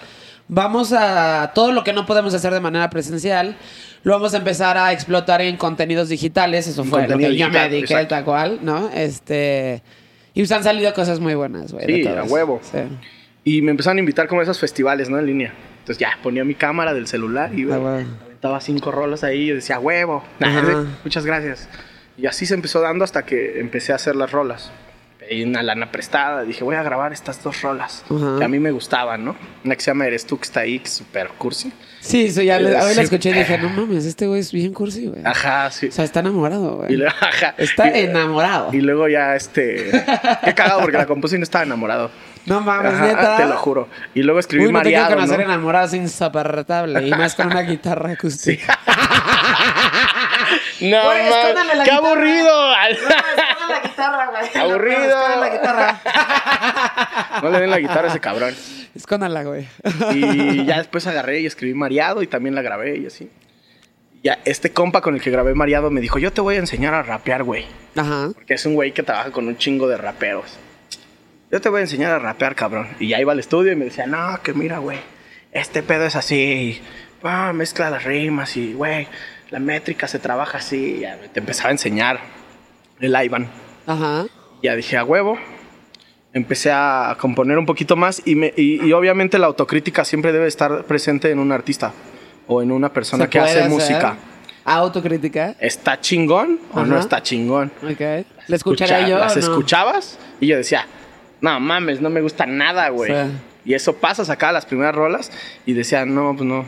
vamos 0.48 0.92
a. 0.92 1.52
Todo 1.54 1.72
lo 1.72 1.84
que 1.84 1.92
no 1.92 2.06
podemos 2.06 2.34
hacer 2.34 2.52
de 2.52 2.60
manera 2.60 2.90
presencial, 2.90 3.56
lo 4.02 4.12
vamos 4.12 4.34
a 4.34 4.38
empezar 4.38 4.76
a 4.76 4.92
explotar 4.92 5.40
en 5.42 5.56
contenidos 5.56 6.08
digitales. 6.08 6.66
Eso 6.66 6.84
fue 6.84 7.02
lo 7.02 7.06
que 7.06 7.12
contenido 7.14 7.30
yo 7.38 7.46
me 7.46 7.50
digital, 7.52 7.70
dediqué 7.70 7.94
exacto. 7.94 8.14
tal 8.16 8.24
cual, 8.24 8.58
¿no? 8.62 8.90
Este. 8.94 9.82
Y 10.34 10.40
pues 10.40 10.52
han 10.52 10.64
salido 10.64 10.92
cosas 10.94 11.20
muy 11.20 11.34
buenas, 11.34 11.72
güey. 11.72 11.86
Sí, 11.86 12.06
a 12.08 12.22
huevo. 12.24 12.60
Sí. 12.62 12.78
Y 13.44 13.62
me 13.62 13.70
empezaron 13.70 13.96
a 13.98 14.00
invitar 14.00 14.26
como 14.28 14.40
a 14.40 14.44
esos 14.44 14.58
festivales, 14.58 15.08
¿no? 15.08 15.18
En 15.18 15.26
línea. 15.26 15.52
Entonces 15.80 15.98
ya 15.98 16.18
ponía 16.22 16.44
mi 16.44 16.54
cámara 16.54 16.92
del 16.94 17.06
celular 17.06 17.50
y 17.58 17.62
Ah, 17.62 17.76
güey, 17.78 17.80
huevo. 17.80 18.10
aventaba 18.26 18.60
cinco 18.60 18.90
rolas 18.90 19.24
ahí 19.24 19.50
y 19.50 19.54
decía, 19.54 19.78
huevo. 19.78 20.22
Muchas 21.04 21.24
gracias. 21.24 21.68
Y 22.18 22.26
así 22.26 22.46
se 22.46 22.54
empezó 22.54 22.80
dando 22.80 23.04
hasta 23.04 23.24
que 23.24 23.60
empecé 23.60 23.92
a 23.92 23.96
hacer 23.96 24.16
las 24.16 24.30
rolas. 24.32 24.70
Pedí 25.18 25.42
una 25.44 25.62
lana 25.62 25.90
prestada, 25.92 26.42
dije, 26.42 26.64
voy 26.64 26.74
a 26.76 26.82
grabar 26.82 27.12
estas 27.12 27.42
dos 27.42 27.60
rolas 27.60 28.02
Ajá. 28.10 28.36
que 28.38 28.44
a 28.44 28.48
mí 28.48 28.58
me 28.58 28.70
gustaban, 28.70 29.24
¿no? 29.24 29.36
Una 29.64 29.74
que 29.76 29.82
se 29.82 29.90
llama 29.90 30.06
Eres 30.06 30.24
tú, 30.26 30.38
que 30.38 30.44
está 30.44 30.60
ahí, 30.60 30.78
que 30.78 30.86
es 30.86 30.94
súper 30.94 31.28
cursi. 31.36 31.70
Sí, 32.00 32.26
eso 32.26 32.40
ya 32.42 32.58
le- 32.58 32.74
hoy 32.76 32.90
Sí. 32.90 32.96
la 32.96 33.02
escuché 33.02 33.30
y 33.30 33.32
dije, 33.34 33.58
no 33.58 33.68
mames, 33.76 34.04
este 34.06 34.26
güey 34.26 34.40
es 34.40 34.52
bien 34.52 34.72
cursi, 34.72 35.06
güey. 35.06 35.20
Ajá, 35.24 35.70
sí. 35.70 35.88
O 35.88 35.92
sea, 35.92 36.04
está 36.04 36.20
enamorado, 36.20 36.76
güey. 36.78 36.96
luego, 36.96 37.14
ajá. 37.20 37.54
Está 37.58 37.96
Y- 37.96 38.04
enamorado. 38.04 38.70
Y 38.72 38.80
luego 38.80 39.06
ya, 39.08 39.36
este... 39.36 39.90
Qué 40.44 40.54
cagado, 40.54 40.80
porque 40.80 40.96
la 40.96 41.06
compuse 41.06 41.36
y 41.36 41.38
no 41.38 41.44
estaba 41.44 41.64
enamorado. 41.64 42.10
No 42.46 42.60
mames, 42.62 42.94
Ajá, 42.94 43.06
neta. 43.06 43.36
te 43.36 43.44
lo 43.46 43.56
juro. 43.58 43.88
Y 44.14 44.22
luego 44.22 44.40
escribí 44.40 44.66
Uy, 44.66 44.72
no 44.72 44.80
te 44.80 44.88
quiero 44.88 45.08
conocer 45.08 45.38
¿no? 45.40 45.44
enamorado 45.44 45.86
es 45.88 45.92
insoportable. 45.94 47.06
Y 47.06 47.10
más 47.10 47.34
con 47.34 47.48
una 47.48 47.60
guitarra 47.60 48.12
acústica. 48.12 48.78
No, 50.80 51.04
Güey, 51.04 51.26
escóndale 51.28 51.74
la 51.74 51.84
¡Qué 51.84 51.90
guitarra. 51.90 52.08
aburrido! 52.08 52.70
la 52.70 53.80
guitarra, 53.82 54.26
güey. 54.30 54.50
Aburrido. 54.62 55.00
Escóndale 55.08 55.40
la 55.40 55.48
guitarra. 55.50 56.00
No 57.42 57.50
le 57.50 57.60
den 57.60 57.70
la 57.70 57.78
guitarra 57.78 58.04
a 58.04 58.10
ese 58.10 58.20
cabrón. 58.20 58.54
Escóndala, 58.96 59.44
güey. 59.44 59.68
Y 60.12 60.64
ya 60.66 60.78
después 60.78 61.06
agarré 61.06 61.40
y 61.40 61.46
escribí 61.46 61.74
Mareado 61.74 62.22
y 62.22 62.26
también 62.26 62.54
la 62.54 62.62
grabé 62.62 62.96
y 62.98 63.06
así. 63.06 63.30
Ya 64.24 64.38
este 64.44 64.72
compa 64.72 65.00
con 65.00 65.14
el 65.14 65.20
que 65.20 65.30
grabé 65.30 65.54
Mareado 65.54 65.90
me 65.90 66.00
dijo, 66.00 66.18
yo 66.18 66.32
te 66.32 66.40
voy 66.40 66.56
a 66.56 66.58
enseñar 66.58 66.94
a 66.94 67.02
rapear, 67.04 67.44
güey. 67.44 67.66
Ajá. 67.96 68.30
Porque 68.34 68.54
es 68.54 68.66
un 68.66 68.74
güey 68.74 68.90
que 68.92 69.04
trabaja 69.04 69.30
con 69.30 69.46
un 69.46 69.56
chingo 69.56 69.86
de 69.86 69.96
raperos. 69.96 70.58
Yo 71.52 71.60
te 71.60 71.68
voy 71.68 71.78
a 71.78 71.82
enseñar 71.82 72.10
a 72.12 72.18
rapear, 72.18 72.54
cabrón. 72.56 72.88
Y 72.98 73.08
ya 73.08 73.20
iba 73.20 73.32
al 73.32 73.38
estudio 73.38 73.72
y 73.72 73.76
me 73.76 73.84
decía, 73.84 74.06
no, 74.06 74.40
que 74.42 74.52
mira, 74.52 74.78
güey. 74.78 74.98
Este 75.52 75.82
pedo 75.84 76.04
es 76.04 76.16
así. 76.16 76.82
Ah, 77.22 77.52
mezcla 77.54 77.88
las 77.90 78.02
rimas 78.04 78.56
y, 78.56 78.72
güey, 78.74 79.06
la 79.50 79.58
métrica 79.58 80.06
se 80.08 80.18
trabaja 80.18 80.58
así. 80.58 80.98
Ya 81.00 81.16
te 81.32 81.40
empezaba 81.40 81.68
a 81.70 81.72
enseñar 81.72 82.20
el 83.00 83.16
Ivan. 83.24 83.48
Ajá. 83.86 84.26
Ya 84.62 84.74
dije, 84.76 84.96
a 84.96 85.04
huevo. 85.04 85.38
Empecé 86.32 86.70
a 86.70 87.16
componer 87.18 87.56
un 87.58 87.64
poquito 87.66 87.96
más 87.96 88.20
y, 88.24 88.34
me- 88.34 88.52
y- 88.56 88.84
y 88.86 88.92
obviamente 88.92 89.38
la 89.38 89.46
autocrítica 89.46 90.04
siempre 90.04 90.30
debe 90.32 90.46
estar 90.46 90.84
presente 90.84 91.30
en 91.30 91.38
un 91.38 91.52
artista 91.52 91.92
o 92.46 92.60
en 92.62 92.70
una 92.70 92.92
persona 92.92 93.24
¿Se 93.24 93.30
que 93.30 93.38
hace 93.40 93.58
hacer 93.60 93.70
música. 93.70 94.16
Autocrítica. 94.64 95.54
¿Está 95.58 95.98
chingón 96.00 96.60
o 96.74 96.84
no 96.84 96.98
está 96.98 97.22
chingón? 97.22 97.72
Ok. 97.82 98.00
¿Le 98.00 98.24
escucharé 98.56 98.92
Escucha- 99.00 99.08
yo? 99.08 99.18
Las 99.18 99.36
no? 99.36 99.40
escuchabas 99.42 100.18
y 100.40 100.46
yo 100.48 100.56
decía, 100.58 100.86
no 101.40 101.58
mames, 101.58 102.02
no 102.02 102.10
me 102.10 102.20
gusta 102.20 102.44
nada, 102.44 102.90
güey. 102.90 103.10
Sí. 103.10 103.32
Y 103.64 103.74
eso 103.74 103.94
pasa, 103.96 104.24
sacaba 104.26 104.52
las 104.52 104.66
primeras 104.66 104.94
rolas 104.94 105.32
y 105.64 105.72
decía, 105.72 106.04
no, 106.04 106.34
pues 106.36 106.46
no. 106.46 106.66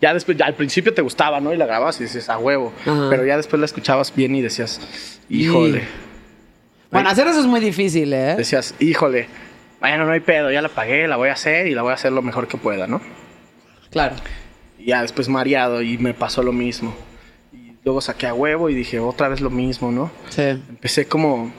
Ya 0.00 0.12
después, 0.12 0.36
ya 0.36 0.46
al 0.46 0.54
principio 0.54 0.92
te 0.92 1.02
gustaba, 1.02 1.40
¿no? 1.40 1.52
Y 1.54 1.56
la 1.56 1.66
grababas 1.66 1.98
y 2.00 2.04
dices, 2.04 2.28
a 2.28 2.38
huevo. 2.38 2.72
Ajá. 2.82 3.06
Pero 3.08 3.24
ya 3.24 3.36
después 3.36 3.58
la 3.60 3.66
escuchabas 3.66 4.14
bien 4.14 4.34
y 4.34 4.42
decías, 4.42 4.80
híjole. 5.28 5.84
Bueno, 6.90 7.08
hacer 7.08 7.26
eso 7.26 7.40
es 7.40 7.46
muy 7.46 7.60
difícil, 7.60 8.12
¿eh? 8.12 8.36
Decías, 8.36 8.74
híjole, 8.78 9.28
bueno, 9.80 10.06
no 10.06 10.12
hay 10.12 10.20
pedo, 10.20 10.50
ya 10.50 10.62
la 10.62 10.68
pagué, 10.68 11.06
la 11.08 11.16
voy 11.16 11.28
a 11.28 11.32
hacer 11.32 11.66
y 11.66 11.74
la 11.74 11.82
voy 11.82 11.90
a 11.90 11.94
hacer 11.94 12.12
lo 12.12 12.22
mejor 12.22 12.46
que 12.48 12.56
pueda, 12.56 12.86
¿no? 12.86 13.00
Claro. 13.90 14.16
Y 14.78 14.86
ya 14.86 15.02
después 15.02 15.28
mareado 15.28 15.82
y 15.82 15.98
me 15.98 16.14
pasó 16.14 16.42
lo 16.42 16.52
mismo. 16.52 16.94
Y 17.52 17.72
luego 17.84 18.00
saqué 18.00 18.26
a 18.26 18.34
huevo 18.34 18.70
y 18.70 18.74
dije, 18.74 18.98
otra 18.98 19.28
vez 19.28 19.40
lo 19.40 19.50
mismo, 19.50 19.90
¿no? 19.90 20.10
Sí. 20.28 20.42
Empecé 20.42 21.06
como, 21.06 21.52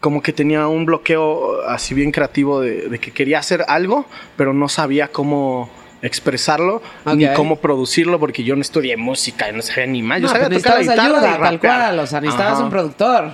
como 0.00 0.22
que 0.22 0.32
tenía 0.32 0.66
un 0.66 0.84
bloqueo 0.84 1.62
así 1.66 1.94
bien 1.94 2.10
creativo 2.10 2.60
de, 2.60 2.88
de 2.88 2.98
que 2.98 3.10
quería 3.10 3.38
hacer 3.38 3.64
algo, 3.68 4.06
pero 4.36 4.52
no 4.52 4.68
sabía 4.68 5.08
cómo 5.08 5.70
expresarlo 6.06 6.82
ni 7.14 7.26
Ok. 7.26 7.34
cómo 7.34 7.56
producirlo 7.56 8.18
porque 8.20 8.44
yo 8.44 8.54
no 8.56 8.62
estudié 8.62 8.96
música, 8.96 9.50
no 9.52 9.62
sabía 9.62 9.86
ni 9.86 10.02
más. 10.02 10.20
Yo 10.20 10.26
No, 10.28 10.32
sabía 10.32 10.48
tocar 10.58 10.80
guitarra 10.80 11.02
ayuda, 11.04 11.38
tal 11.38 11.60
cual. 11.60 11.98
O 11.98 12.06
sea, 12.06 12.20
necesitabas 12.20 12.54
Ajá, 12.54 12.64
un 12.64 12.70
productor. 12.70 13.30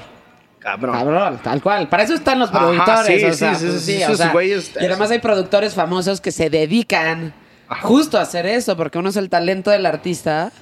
Cabrón. 0.61 0.95
Cabrón, 0.95 1.41
tal 1.43 1.63
cual. 1.63 1.89
Para 1.89 2.03
eso 2.03 2.15
están 2.15 2.39
los 2.39 2.51
Ajá, 2.51 2.59
productores. 2.59 3.21
sí, 3.21 3.25
o 3.27 3.33
sea, 3.33 3.55
sí, 3.55 3.67
pues, 3.67 3.83
sí, 3.83 3.97
sí, 3.99 4.05
o 4.05 4.15
sea, 4.15 4.33
güeyes- 4.33 4.73
y 4.81 4.85
además 4.85 5.11
hay 5.11 5.19
productores 5.19 5.75
famosos 5.75 6.21
que 6.21 6.31
se 6.33 6.51
dedican 6.51 7.33
Ajá. 7.69 7.87
justo 7.89 8.19
a 8.19 8.23
hacer 8.23 8.45
eso, 8.47 8.77
porque 8.77 8.99
uno 8.99 9.09
es 9.09 9.17
el 9.17 9.31
talento 9.31 9.71
del 9.71 9.87
artista, 9.87 10.53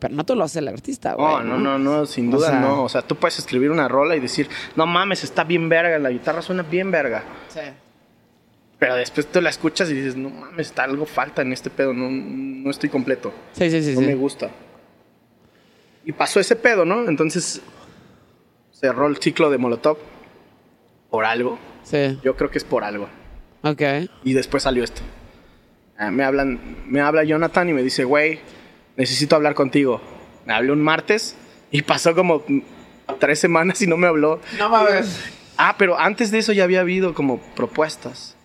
pero 0.00 0.12
no 0.14 0.24
todo 0.24 0.36
lo 0.36 0.44
hace 0.44 0.58
el 0.58 0.66
artista, 0.68 1.14
güey. 1.14 1.28
No, 1.28 1.42
no, 1.44 1.58
no, 1.58 1.78
no, 1.78 2.06
sin 2.06 2.32
O 2.34 2.36
duda 2.36 2.50
sea- 2.50 2.60
no. 2.60 2.82
O 2.82 2.88
sea, 2.88 3.02
tú 3.02 3.14
puedes 3.14 3.38
escribir 3.38 3.70
una 3.70 3.86
rola 3.86 4.16
y 4.16 4.20
decir, 4.20 4.48
no 4.74 4.86
mames, 4.86 5.22
está 5.22 5.44
bien 5.44 5.68
verga, 5.68 5.98
la 6.00 6.10
guitarra 6.10 6.42
suena 6.42 6.64
bien 6.64 6.90
verga. 6.90 7.22
Sí. 7.48 7.60
Pero 8.78 8.94
después 8.94 9.26
tú 9.26 9.40
la 9.40 9.50
escuchas 9.50 9.90
y 9.90 9.94
dices, 9.94 10.16
no 10.16 10.30
mames, 10.30 10.68
está 10.68 10.84
algo 10.84 11.04
falta 11.04 11.42
en 11.42 11.52
este 11.52 11.68
pedo, 11.68 11.92
no, 11.92 12.08
no 12.10 12.70
estoy 12.70 12.88
completo. 12.88 13.32
Sí, 13.52 13.70
sí, 13.70 13.82
sí. 13.82 13.94
no 13.94 14.00
sí. 14.00 14.06
me 14.06 14.14
gusta. 14.14 14.50
Y 16.04 16.12
pasó 16.12 16.38
ese 16.38 16.54
pedo, 16.54 16.84
¿no? 16.84 17.08
Entonces 17.08 17.60
cerró 18.72 19.08
el 19.08 19.16
ciclo 19.16 19.50
de 19.50 19.58
Molotov 19.58 19.98
por 21.10 21.24
algo. 21.24 21.58
Sí. 21.82 22.18
Yo 22.22 22.36
creo 22.36 22.50
que 22.50 22.58
es 22.58 22.64
por 22.64 22.84
algo. 22.84 23.08
Ok. 23.62 23.82
Y 24.22 24.32
después 24.32 24.62
salió 24.62 24.84
esto. 24.84 25.02
Ah, 25.98 26.12
me 26.12 26.22
hablan, 26.22 26.60
me 26.86 27.00
habla 27.00 27.24
Jonathan 27.24 27.68
y 27.68 27.72
me 27.72 27.82
dice, 27.82 28.04
güey, 28.04 28.38
necesito 28.96 29.34
hablar 29.34 29.54
contigo. 29.54 30.00
Me 30.46 30.54
habló 30.54 30.74
un 30.74 30.82
martes 30.82 31.34
y 31.72 31.82
pasó 31.82 32.14
como 32.14 32.44
tres 33.18 33.40
semanas 33.40 33.82
y 33.82 33.88
no 33.88 33.96
me 33.96 34.06
habló. 34.06 34.40
No 34.56 34.68
mames. 34.68 35.20
Ah, 35.56 35.74
pero 35.76 35.98
antes 35.98 36.30
de 36.30 36.38
eso 36.38 36.52
ya 36.52 36.62
había 36.62 36.80
habido 36.80 37.14
como 37.14 37.40
propuestas 37.56 38.37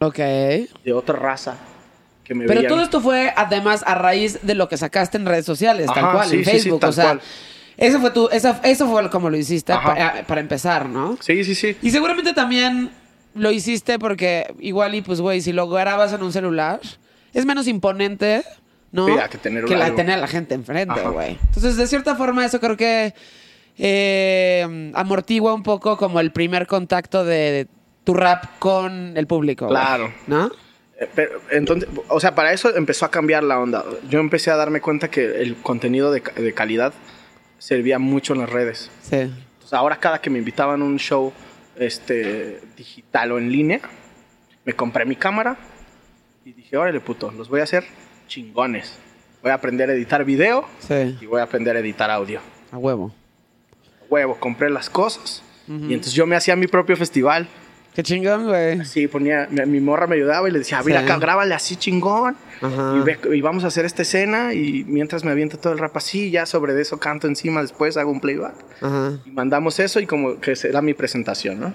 Ok. 0.00 0.16
de 0.16 0.92
otra 0.94 1.16
raza 1.18 1.56
que 2.24 2.34
me 2.34 2.46
Pero 2.46 2.60
veían. 2.60 2.72
todo 2.72 2.82
esto 2.82 3.00
fue 3.00 3.32
además 3.36 3.82
a 3.86 3.94
raíz 3.94 4.38
de 4.42 4.54
lo 4.54 4.68
que 4.68 4.76
sacaste 4.76 5.16
en 5.16 5.26
redes 5.26 5.46
sociales, 5.46 5.86
tal 5.92 6.12
cual, 6.12 6.28
sí, 6.28 6.36
en 6.36 6.44
sí, 6.44 6.50
sí, 6.50 6.56
Facebook. 6.58 6.80
tal 6.80 6.90
o 6.90 6.92
sea, 6.92 7.04
cual. 7.04 7.20
eso 7.76 8.00
fue 8.00 8.10
tu, 8.10 8.28
esa- 8.28 8.60
eso 8.64 8.86
fue 8.88 9.08
como 9.10 9.30
lo 9.30 9.36
hiciste 9.36 9.72
Ajá. 9.72 9.94
para, 9.94 10.26
para 10.26 10.40
empezar, 10.40 10.88
¿no? 10.88 11.16
Sí, 11.20 11.42
sí, 11.42 11.54
sí. 11.54 11.76
Y 11.82 11.90
seguramente 11.90 12.32
también 12.34 12.90
lo 13.34 13.50
hiciste 13.50 13.98
porque 13.98 14.54
igual 14.60 14.94
y 14.94 15.00
pues, 15.02 15.20
güey, 15.20 15.40
si 15.40 15.52
lo 15.52 15.68
grabas 15.68 16.12
en 16.12 16.22
un 16.22 16.32
celular, 16.32 16.80
es 17.32 17.44
menos 17.46 17.66
imponente, 17.66 18.42
¿no? 18.92 19.06
Sí, 19.06 19.12
a 19.18 19.28
que 19.28 19.38
tener 19.38 19.68
la, 19.68 19.84
algo. 19.86 19.96
tener 19.96 20.14
a 20.18 20.20
la 20.20 20.26
gente 20.28 20.54
enfrente, 20.54 21.00
güey. 21.08 21.38
Entonces, 21.46 21.76
de 21.76 21.86
cierta 21.86 22.14
forma, 22.14 22.44
eso 22.44 22.60
creo 22.60 22.76
que 22.76 23.14
eh, 23.78 24.90
amortigua 24.94 25.54
un 25.54 25.62
poco 25.62 25.96
como 25.96 26.20
el 26.20 26.32
primer 26.32 26.66
contacto 26.66 27.24
de 27.24 27.68
tu 28.08 28.14
rap 28.14 28.44
con 28.58 29.14
el 29.18 29.26
público. 29.26 29.68
Claro. 29.68 30.10
¿No? 30.26 30.50
Eh, 30.98 31.06
Pero, 31.14 31.42
entonces, 31.50 31.86
o 32.08 32.18
sea, 32.20 32.34
para 32.34 32.54
eso 32.54 32.74
empezó 32.74 33.04
a 33.04 33.10
cambiar 33.10 33.44
la 33.44 33.58
onda. 33.60 33.84
Yo 34.08 34.18
empecé 34.18 34.50
a 34.50 34.56
darme 34.56 34.80
cuenta 34.80 35.10
que 35.10 35.42
el 35.42 35.56
contenido 35.56 36.10
de, 36.10 36.22
de 36.22 36.54
calidad 36.54 36.94
servía 37.58 37.98
mucho 37.98 38.32
en 38.32 38.40
las 38.40 38.48
redes. 38.48 38.90
Sí. 39.02 39.16
Entonces, 39.16 39.74
ahora 39.74 39.96
cada 40.00 40.22
que 40.22 40.30
me 40.30 40.38
invitaban 40.38 40.80
a 40.80 40.84
un 40.86 40.98
show 40.98 41.34
este, 41.76 42.60
digital 42.78 43.32
o 43.32 43.38
en 43.38 43.52
línea, 43.52 43.80
me 44.64 44.72
compré 44.72 45.04
mi 45.04 45.14
cámara 45.16 45.58
y 46.46 46.52
dije, 46.54 46.78
órale 46.78 47.00
puto, 47.00 47.30
los 47.30 47.50
voy 47.50 47.60
a 47.60 47.64
hacer 47.64 47.84
chingones. 48.26 48.98
Voy 49.42 49.50
a 49.50 49.54
aprender 49.54 49.90
a 49.90 49.92
editar 49.92 50.24
video 50.24 50.66
Sí. 50.78 51.18
y 51.20 51.26
voy 51.26 51.40
a 51.40 51.44
aprender 51.44 51.76
a 51.76 51.80
editar 51.80 52.10
audio. 52.10 52.40
A 52.72 52.78
huevo. 52.78 53.12
Huevo, 54.08 54.36
compré 54.40 54.70
las 54.70 54.88
cosas 54.88 55.42
y 55.68 55.92
entonces 55.92 56.14
yo 56.14 56.26
me 56.26 56.34
hacía 56.34 56.56
mi 56.56 56.66
propio 56.66 56.96
festival. 56.96 57.46
Qué 57.94 58.02
chingón, 58.04 58.46
güey. 58.46 58.84
Sí, 58.84 59.08
ponía, 59.08 59.48
mi, 59.50 59.60
mi 59.66 59.80
morra 59.80 60.06
me 60.06 60.14
ayudaba 60.14 60.48
y 60.48 60.52
le 60.52 60.60
decía, 60.60 60.80
mira 60.84 61.00
Sí. 61.00 61.06
acá, 61.06 61.18
grábale 61.18 61.54
así 61.54 61.74
chingón. 61.76 62.36
Ajá. 62.62 62.94
Y, 62.96 63.00
ve- 63.00 63.18
y 63.36 63.40
vamos 63.40 63.64
a 63.64 63.68
hacer 63.68 63.84
esta 63.84 64.02
escena 64.02 64.54
y 64.54 64.84
mientras 64.86 65.24
me 65.24 65.32
aviento 65.32 65.58
todo 65.58 65.72
el 65.72 65.78
rap 65.80 65.96
así, 65.96 66.30
ya 66.30 66.46
sobre 66.46 66.80
eso 66.80 66.98
canto 67.00 67.26
encima, 67.26 67.60
después 67.60 67.96
hago 67.96 68.10
un 68.12 68.20
playback. 68.20 68.54
Ajá. 68.80 69.12
Y 69.24 69.30
mandamos 69.30 69.80
eso 69.80 69.98
y 69.98 70.06
como 70.06 70.38
que 70.40 70.54
era 70.62 70.80
mi 70.80 70.94
presentación, 70.94 71.58
¿no? 71.58 71.74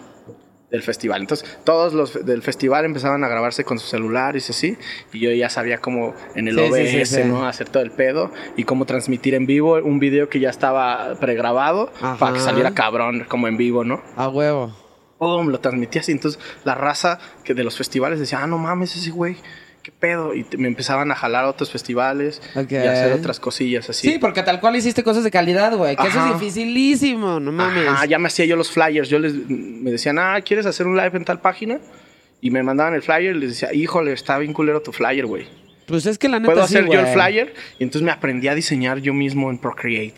Del 0.72 0.82
festival. 0.82 1.22
Entonces, 1.22 1.58
todos 1.66 1.94
los 1.94 2.26
del 2.26 2.42
festival 2.42 2.86
empezaban 2.86 3.24
a 3.24 3.28
grabarse 3.28 3.64
con 3.64 3.78
sus 3.78 3.90
celulares 3.90 4.48
y 4.48 4.52
así. 4.54 4.78
Y 5.12 5.20
yo 5.20 5.30
ya 5.32 5.50
sabía 5.50 5.78
cómo 5.80 6.16
en 6.36 6.48
el 6.48 6.56
Sí, 6.56 6.62
OBS, 6.62 7.10
sí. 7.10 7.22
¿no? 7.26 7.46
Hacer 7.46 7.70
todo 7.70 7.84
el 7.84 7.92
pedo 7.92 8.32
y 8.58 8.64
cómo 8.64 8.86
transmitir 8.86 9.36
en 9.36 9.46
vivo 9.46 9.74
un 9.76 10.00
video 10.00 10.30
que 10.30 10.40
ya 10.40 10.50
estaba 10.50 11.16
pregrabado 11.20 11.92
Ajá. 12.02 12.18
para 12.18 12.34
que 12.34 12.40
saliera 12.40 12.72
cabrón, 12.74 13.26
como 13.28 13.48
en 13.48 13.58
vivo, 13.58 13.84
¿no? 13.84 14.02
A 14.16 14.30
huevo. 14.30 14.74
Pum, 15.24 15.48
lo 15.50 15.60
transmitía 15.60 16.02
así. 16.02 16.12
Entonces, 16.12 16.40
la 16.66 16.76
raza 16.76 17.20
que 17.44 17.54
de 17.54 17.64
los 17.64 17.78
festivales 17.78 18.20
decía, 18.20 18.40
ah, 18.44 18.48
no 18.48 18.58
mames, 18.58 18.96
ese 18.96 19.10
güey, 19.12 19.38
¿qué 19.82 19.92
pedo? 19.92 20.34
Y 20.34 20.44
te- 20.44 20.58
me 20.58 20.68
empezaban 20.68 21.12
a 21.12 21.16
jalar 21.16 21.46
a 21.46 21.50
otros 21.50 21.70
festivales 21.72 22.42
y 22.56 22.76
a 22.76 22.92
hacer 22.92 23.14
otras 23.14 23.40
cosillas 23.40 23.90
así. 23.90 24.10
Sí, 24.12 24.18
porque 24.20 24.44
tal 24.44 24.60
cual 24.60 24.76
hiciste 24.76 25.04
cosas 25.04 25.24
de 25.24 25.32
calidad, 25.32 25.76
güey. 25.76 25.96
Que 25.96 26.08
eso 26.08 26.26
es 26.26 26.34
dificilísimo, 26.40 27.40
no 27.40 27.52
mames. 27.52 27.88
Ajá, 27.88 28.06
ya 28.06 28.20
me 28.20 28.28
hacía 28.28 28.46
yo 28.46 28.56
los 28.56 28.72
flyers. 28.72 29.10
Yo 29.10 29.20
les 29.20 29.34
me 29.50 29.92
decían, 29.92 30.18
ah, 30.20 30.40
¿quieres 30.42 30.66
hacer 30.66 30.88
un 30.88 30.96
live 30.96 31.12
en 31.18 31.26
tal 31.26 31.40
página? 31.42 31.80
Y 32.42 32.52
me 32.52 32.62
mandaban 32.64 32.94
el 32.94 33.02
flyer 33.02 33.36
y 33.36 33.40
les 33.40 33.50
decía, 33.52 33.74
híjole, 33.74 34.12
está 34.14 34.38
bien 34.38 34.52
culero 34.54 34.82
tu 34.82 34.92
flyer, 34.92 35.26
güey. 35.26 35.48
Pues 35.88 36.06
es 36.06 36.18
que 36.18 36.30
la 36.30 36.40
neta 36.40 36.54
Puedo 36.54 36.68
sí, 36.68 36.76
hacer 36.78 36.90
yo 36.90 37.00
el 37.00 37.08
flyer. 37.08 37.54
Y 37.80 37.84
entonces 37.84 38.06
me 38.06 38.12
aprendí 38.12 38.48
a 38.48 38.56
diseñar 38.56 39.00
yo 39.00 39.14
mismo 39.14 39.50
en 39.50 39.58
Procreate. 39.58 40.16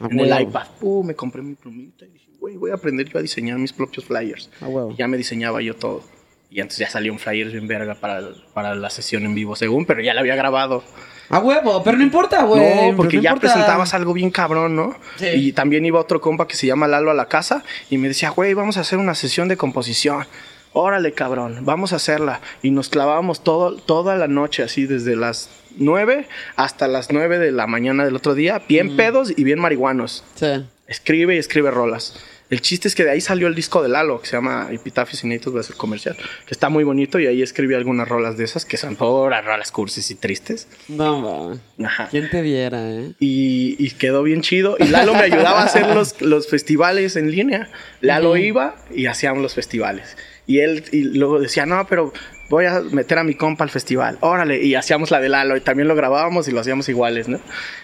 En 0.00 0.18
el 0.20 0.42
iPad. 0.42 0.66
Uh, 0.80 1.02
me 1.02 1.14
compré 1.14 1.42
mi 1.42 1.54
plumita 1.56 2.04
y 2.04 2.17
güey, 2.40 2.56
voy 2.56 2.70
a 2.70 2.74
aprender 2.74 3.08
yo 3.08 3.18
a 3.18 3.22
diseñar 3.22 3.58
mis 3.58 3.72
propios 3.72 4.04
flyers. 4.04 4.50
A 4.60 4.66
huevo. 4.68 4.92
Y 4.92 4.96
ya 4.96 5.08
me 5.08 5.16
diseñaba 5.16 5.60
yo 5.62 5.74
todo. 5.74 6.02
Y 6.50 6.60
entonces 6.60 6.78
ya 6.78 6.90
salió 6.90 7.12
un 7.12 7.18
flyer 7.18 7.50
bien 7.50 7.68
verga 7.68 7.94
para, 7.94 8.22
para 8.54 8.74
la 8.74 8.88
sesión 8.88 9.24
en 9.26 9.34
vivo, 9.34 9.54
según, 9.54 9.84
pero 9.84 10.00
ya 10.00 10.14
la 10.14 10.20
había 10.20 10.34
grabado. 10.34 10.82
A 11.28 11.40
huevo, 11.40 11.82
pero 11.84 11.98
no 11.98 12.02
importa, 12.02 12.42
güey. 12.44 12.90
No, 12.90 12.96
porque 12.96 13.18
no 13.18 13.22
ya 13.22 13.30
importa. 13.30 13.52
presentabas 13.52 13.92
algo 13.92 14.14
bien 14.14 14.30
cabrón, 14.30 14.74
¿no? 14.74 14.96
Sí. 15.16 15.26
Y 15.26 15.52
también 15.52 15.84
iba 15.84 16.00
otro 16.00 16.22
compa 16.22 16.48
que 16.48 16.56
se 16.56 16.66
llama 16.66 16.88
Lalo 16.88 17.10
a 17.10 17.14
la 17.14 17.26
casa 17.26 17.64
y 17.90 17.98
me 17.98 18.08
decía, 18.08 18.30
güey, 18.30 18.54
vamos 18.54 18.78
a 18.78 18.80
hacer 18.80 18.98
una 18.98 19.14
sesión 19.14 19.48
de 19.48 19.58
composición. 19.58 20.24
Órale, 20.72 21.12
cabrón, 21.12 21.66
vamos 21.66 21.92
a 21.92 21.96
hacerla. 21.96 22.40
Y 22.62 22.70
nos 22.70 22.88
clavábamos 22.88 23.44
todo, 23.44 23.76
toda 23.76 24.16
la 24.16 24.28
noche, 24.28 24.62
así 24.62 24.86
desde 24.86 25.16
las 25.16 25.50
9 25.76 26.26
hasta 26.56 26.88
las 26.88 27.10
9 27.12 27.38
de 27.38 27.52
la 27.52 27.66
mañana 27.66 28.06
del 28.06 28.16
otro 28.16 28.34
día, 28.34 28.62
bien 28.66 28.96
pedos 28.96 29.32
y 29.36 29.44
bien 29.44 29.58
marihuanos. 29.60 30.24
Sí. 30.34 30.64
Escribe 30.88 31.36
y 31.36 31.38
escribe 31.38 31.70
rolas. 31.70 32.18
El 32.50 32.62
chiste 32.62 32.88
es 32.88 32.94
que 32.94 33.04
de 33.04 33.10
ahí 33.10 33.20
salió 33.20 33.46
el 33.46 33.54
disco 33.54 33.82
de 33.82 33.90
Lalo, 33.90 34.22
que 34.22 34.26
se 34.26 34.32
llama 34.32 34.68
Epitafios 34.72 35.22
Inéditos, 35.22 35.54
va 35.54 35.60
a 35.60 35.62
ser 35.62 35.76
comercial, 35.76 36.16
que 36.16 36.54
está 36.54 36.70
muy 36.70 36.82
bonito 36.82 37.20
y 37.20 37.26
ahí 37.26 37.42
escribí 37.42 37.74
algunas 37.74 38.08
rolas 38.08 38.38
de 38.38 38.44
esas 38.44 38.64
que 38.64 38.78
son 38.78 38.96
puras 38.96 39.44
rolas 39.44 39.70
cursis 39.70 40.10
y 40.10 40.14
tristes. 40.14 40.66
No. 40.88 41.60
Ajá. 41.84 42.08
¿Quién 42.10 42.30
te 42.30 42.40
viera, 42.40 42.90
eh? 42.90 43.12
Y, 43.20 43.76
y 43.78 43.90
quedó 43.90 44.22
bien 44.22 44.40
chido. 44.40 44.76
Y 44.78 44.84
Lalo 44.84 45.12
me 45.12 45.20
ayudaba 45.20 45.60
a 45.60 45.64
hacer 45.64 45.94
los, 45.94 46.22
los 46.22 46.48
festivales 46.48 47.16
en 47.16 47.30
línea. 47.30 47.68
Lalo 48.00 48.34
iba 48.38 48.76
y 48.94 49.06
hacíamos 49.06 49.42
los 49.42 49.54
festivales. 49.54 50.16
Y 50.46 50.60
él 50.60 50.84
y 50.90 51.02
luego 51.02 51.38
decía, 51.40 51.66
no, 51.66 51.86
pero 51.86 52.14
voy 52.48 52.64
a 52.64 52.80
meter 52.80 53.18
a 53.18 53.24
mi 53.24 53.34
compa 53.34 53.62
al 53.64 53.68
festival. 53.68 54.16
Órale. 54.22 54.64
Y 54.64 54.74
hacíamos 54.74 55.10
la 55.10 55.20
de 55.20 55.28
Lalo 55.28 55.54
y 55.54 55.60
también 55.60 55.86
lo 55.86 55.94
grabábamos 55.94 56.48
y 56.48 56.52
lo 56.52 56.60
hacíamos 56.60 56.88
iguales, 56.88 57.28
¿no? 57.28 57.38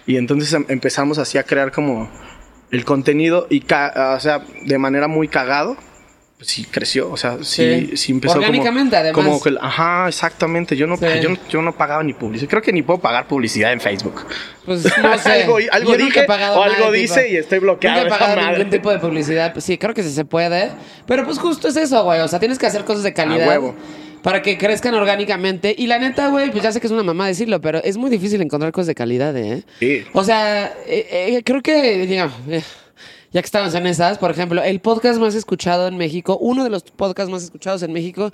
Y 0.07 0.17
entonces 0.17 0.51
em- 0.55 0.65
empezamos 0.69 1.19
así 1.19 1.37
a 1.37 1.43
crear 1.43 1.71
como 1.71 2.11
el 2.75 2.85
contenido 2.85 3.47
y, 3.51 3.61
ca- 3.61 4.15
o 4.17 4.21
sea, 4.21 4.43
de 4.65 4.79
manera 4.79 5.09
muy 5.09 5.29
cagado. 5.29 5.77
Pues 6.37 6.49
sí, 6.49 6.65
creció, 6.69 7.11
o 7.13 7.17
sea, 7.17 7.39
sí, 7.43 7.87
Sí. 7.93 7.97
sí, 7.97 8.13
empezó 8.13 8.35
como- 8.35 8.45
Orgánicamente, 8.47 8.97
además. 8.97 9.25
Como 9.25 9.41
que, 9.41 9.55
ajá, 9.61 10.09
exactamente. 10.09 10.77
Yo 10.77 10.87
no, 10.89 10.97
Sí. 10.97 11.07
yo, 11.23 11.31
yo 11.49 11.63
no 11.63 11.73
pagaba 11.77 12.03
ni 12.03 12.13
publicidad. 12.13 12.51
Creo 12.51 12.61
que 12.61 12.73
ni 12.73 12.83
puedo 12.83 12.99
pagar 13.01 13.29
publicidad 13.29 13.73
en 13.73 13.81
Facebook. 13.81 14.27
Pues 14.67 14.85
no 14.99 15.17
sé. 15.19 15.43
algo 15.43 15.59
algo 15.71 15.93
Yo 15.93 15.97
dije 15.99 16.27
o 16.29 16.63
algo 16.63 16.91
dice 16.93 17.23
tipo. 17.23 17.33
y 17.35 17.37
estoy 17.37 17.61
bloqueado. 17.61 18.03
Nunca 18.03 18.17
he 18.17 18.19
pagado 18.19 18.37
madre. 18.41 18.57
ningún 18.59 18.71
tipo 18.71 18.91
de 18.91 18.99
publicidad. 18.99 19.55
Sí, 19.61 19.79
creo 19.79 19.95
que 19.95 20.03
sí 20.03 20.11
se 20.11 20.25
puede. 20.25 20.73
Pero 21.07 21.25
pues 21.25 21.39
justo 21.39 21.69
es 21.69 21.77
eso, 21.77 22.03
güey. 22.03 22.21
O 22.21 22.27
sea, 22.29 22.41
tienes 22.41 22.59
que 22.59 22.67
hacer 22.67 22.85
cosas 22.85 23.05
de 23.05 23.15
calidad. 23.15 23.47
huevo. 23.47 23.75
Para 24.25 24.43
que 24.43 24.59
crezcan 24.59 24.95
orgánicamente. 24.95 25.73
Y 25.79 25.87
la 25.87 25.99
neta, 26.01 26.29
güey, 26.29 26.51
pues 26.51 26.65
ya 26.65 26.73
sé 26.73 26.81
que 26.81 26.87
es 26.89 26.93
una 26.93 27.03
mamá 27.05 27.29
decirlo, 27.29 27.61
pero 27.61 27.81
es 27.85 27.97
muy 27.99 28.11
difícil 28.11 28.41
encontrar 28.43 28.73
cosas 28.73 28.87
de 28.89 28.95
calidad, 28.97 29.37
¿eh? 29.37 29.63
Sí. 29.79 30.03
O 30.15 30.25
sea, 30.25 30.67
eh, 30.87 31.07
eh, 31.37 31.43
creo 31.45 31.61
que, 31.63 32.07
digo, 32.07 32.29
eh, 32.49 32.63
ya 33.33 33.43
que 33.43 33.47
estamos 33.47 33.75
en 33.75 33.87
esas, 33.87 34.17
por 34.19 34.31
ejemplo, 34.31 34.63
el 34.63 34.81
podcast 34.81 35.21
más 35.21 35.35
escuchado 35.35 35.87
en 35.89 35.97
México, 35.99 36.39
uno 36.41 36.65
de 36.65 36.71
los 36.71 36.83
podcasts 36.85 37.31
más 37.31 37.43
escuchados 37.45 37.83
en 37.83 37.93
México, 37.93 38.33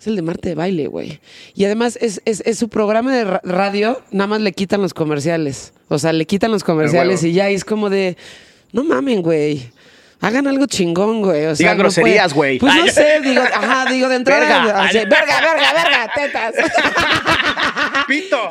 es 0.00 0.06
el 0.08 0.16
de 0.16 0.22
Marte 0.22 0.48
de 0.48 0.54
Baile, 0.56 0.88
güey. 0.88 1.20
Y 1.54 1.64
además 1.66 1.96
es, 2.00 2.20
es- 2.24 2.42
es 2.44 2.58
su 2.58 2.68
programa 2.68 3.14
de 3.16 3.22
ra- 3.24 3.40
radio, 3.44 4.02
nada 4.10 4.26
más 4.26 4.40
le 4.40 4.50
quitan 4.52 4.82
los 4.82 4.92
comerciales. 4.92 5.72
O 5.88 5.98
sea, 6.00 6.12
le 6.12 6.26
quitan 6.26 6.50
los 6.50 6.64
comerciales 6.64 7.22
huevo. 7.22 7.30
y 7.30 7.34
ya 7.34 7.48
y 7.48 7.54
es 7.54 7.64
como 7.64 7.90
de, 7.90 8.16
no 8.72 8.82
mamen, 8.82 9.22
güey. 9.22 9.70
Hagan 10.22 10.46
algo 10.46 10.66
chingón, 10.66 11.20
güey. 11.20 11.46
O 11.46 11.56
sea, 11.56 11.64
Digan 11.64 11.78
no 11.78 11.82
groserías, 11.82 12.32
güey. 12.32 12.58
Pues 12.60 12.72
no 12.76 12.86
sé, 12.86 13.20
digo, 13.22 13.42
ajá, 13.42 13.90
digo 13.90 14.08
de 14.08 14.14
entrada. 14.14 14.64
Verga. 14.64 14.84
así, 14.84 14.98
verga, 14.98 15.40
verga, 15.40 15.72
verga, 15.72 16.12
tetas. 16.14 16.54
Pito. 18.06 18.48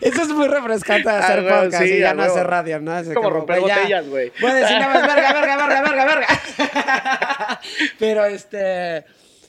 Eso 0.00 0.22
es 0.22 0.28
muy 0.30 0.48
refrescante 0.48 1.10
de 1.10 1.14
hacer 1.14 1.40
Ah, 1.40 1.42
huevo, 1.42 1.64
podcast 1.64 1.84
sí, 1.84 1.92
y 1.92 1.98
ya 2.00 2.14
no 2.14 2.22
hacer 2.22 2.46
radio, 2.46 2.80
¿no? 2.80 2.92
Así 2.92 3.12
como 3.12 3.28
romper 3.28 3.60
botellas, 3.60 4.08
güey. 4.08 4.32
Voy 4.40 4.50
a 4.50 4.54
decir 4.54 4.78
nada 4.78 4.94
más 4.94 5.06
verga, 5.06 5.32
verga, 5.34 5.56
verga, 5.56 5.82
verga, 5.82 6.04
verga. 6.06 7.60
Pero 7.98 8.24
este. 8.24 9.04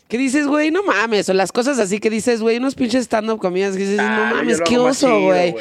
¿Qué 0.10 0.18
dices, 0.18 0.46
güey? 0.46 0.72
No 0.72 0.84
mames. 0.84 1.30
O 1.30 1.34
las 1.34 1.54
cosas 1.54 1.80
así 1.80 2.00
que 2.00 2.10
dices, 2.10 2.42
güey, 2.42 2.58
unos 2.58 2.76
pinches 2.76 3.06
stand-up 3.06 3.40
comidas 3.40 3.74
que 3.78 3.84
dices, 3.84 4.00
Ah, 4.02 4.30
no 4.32 4.36
mames, 4.36 4.60
qué 4.62 4.78
oso, 4.78 5.22
güey. 5.22 5.56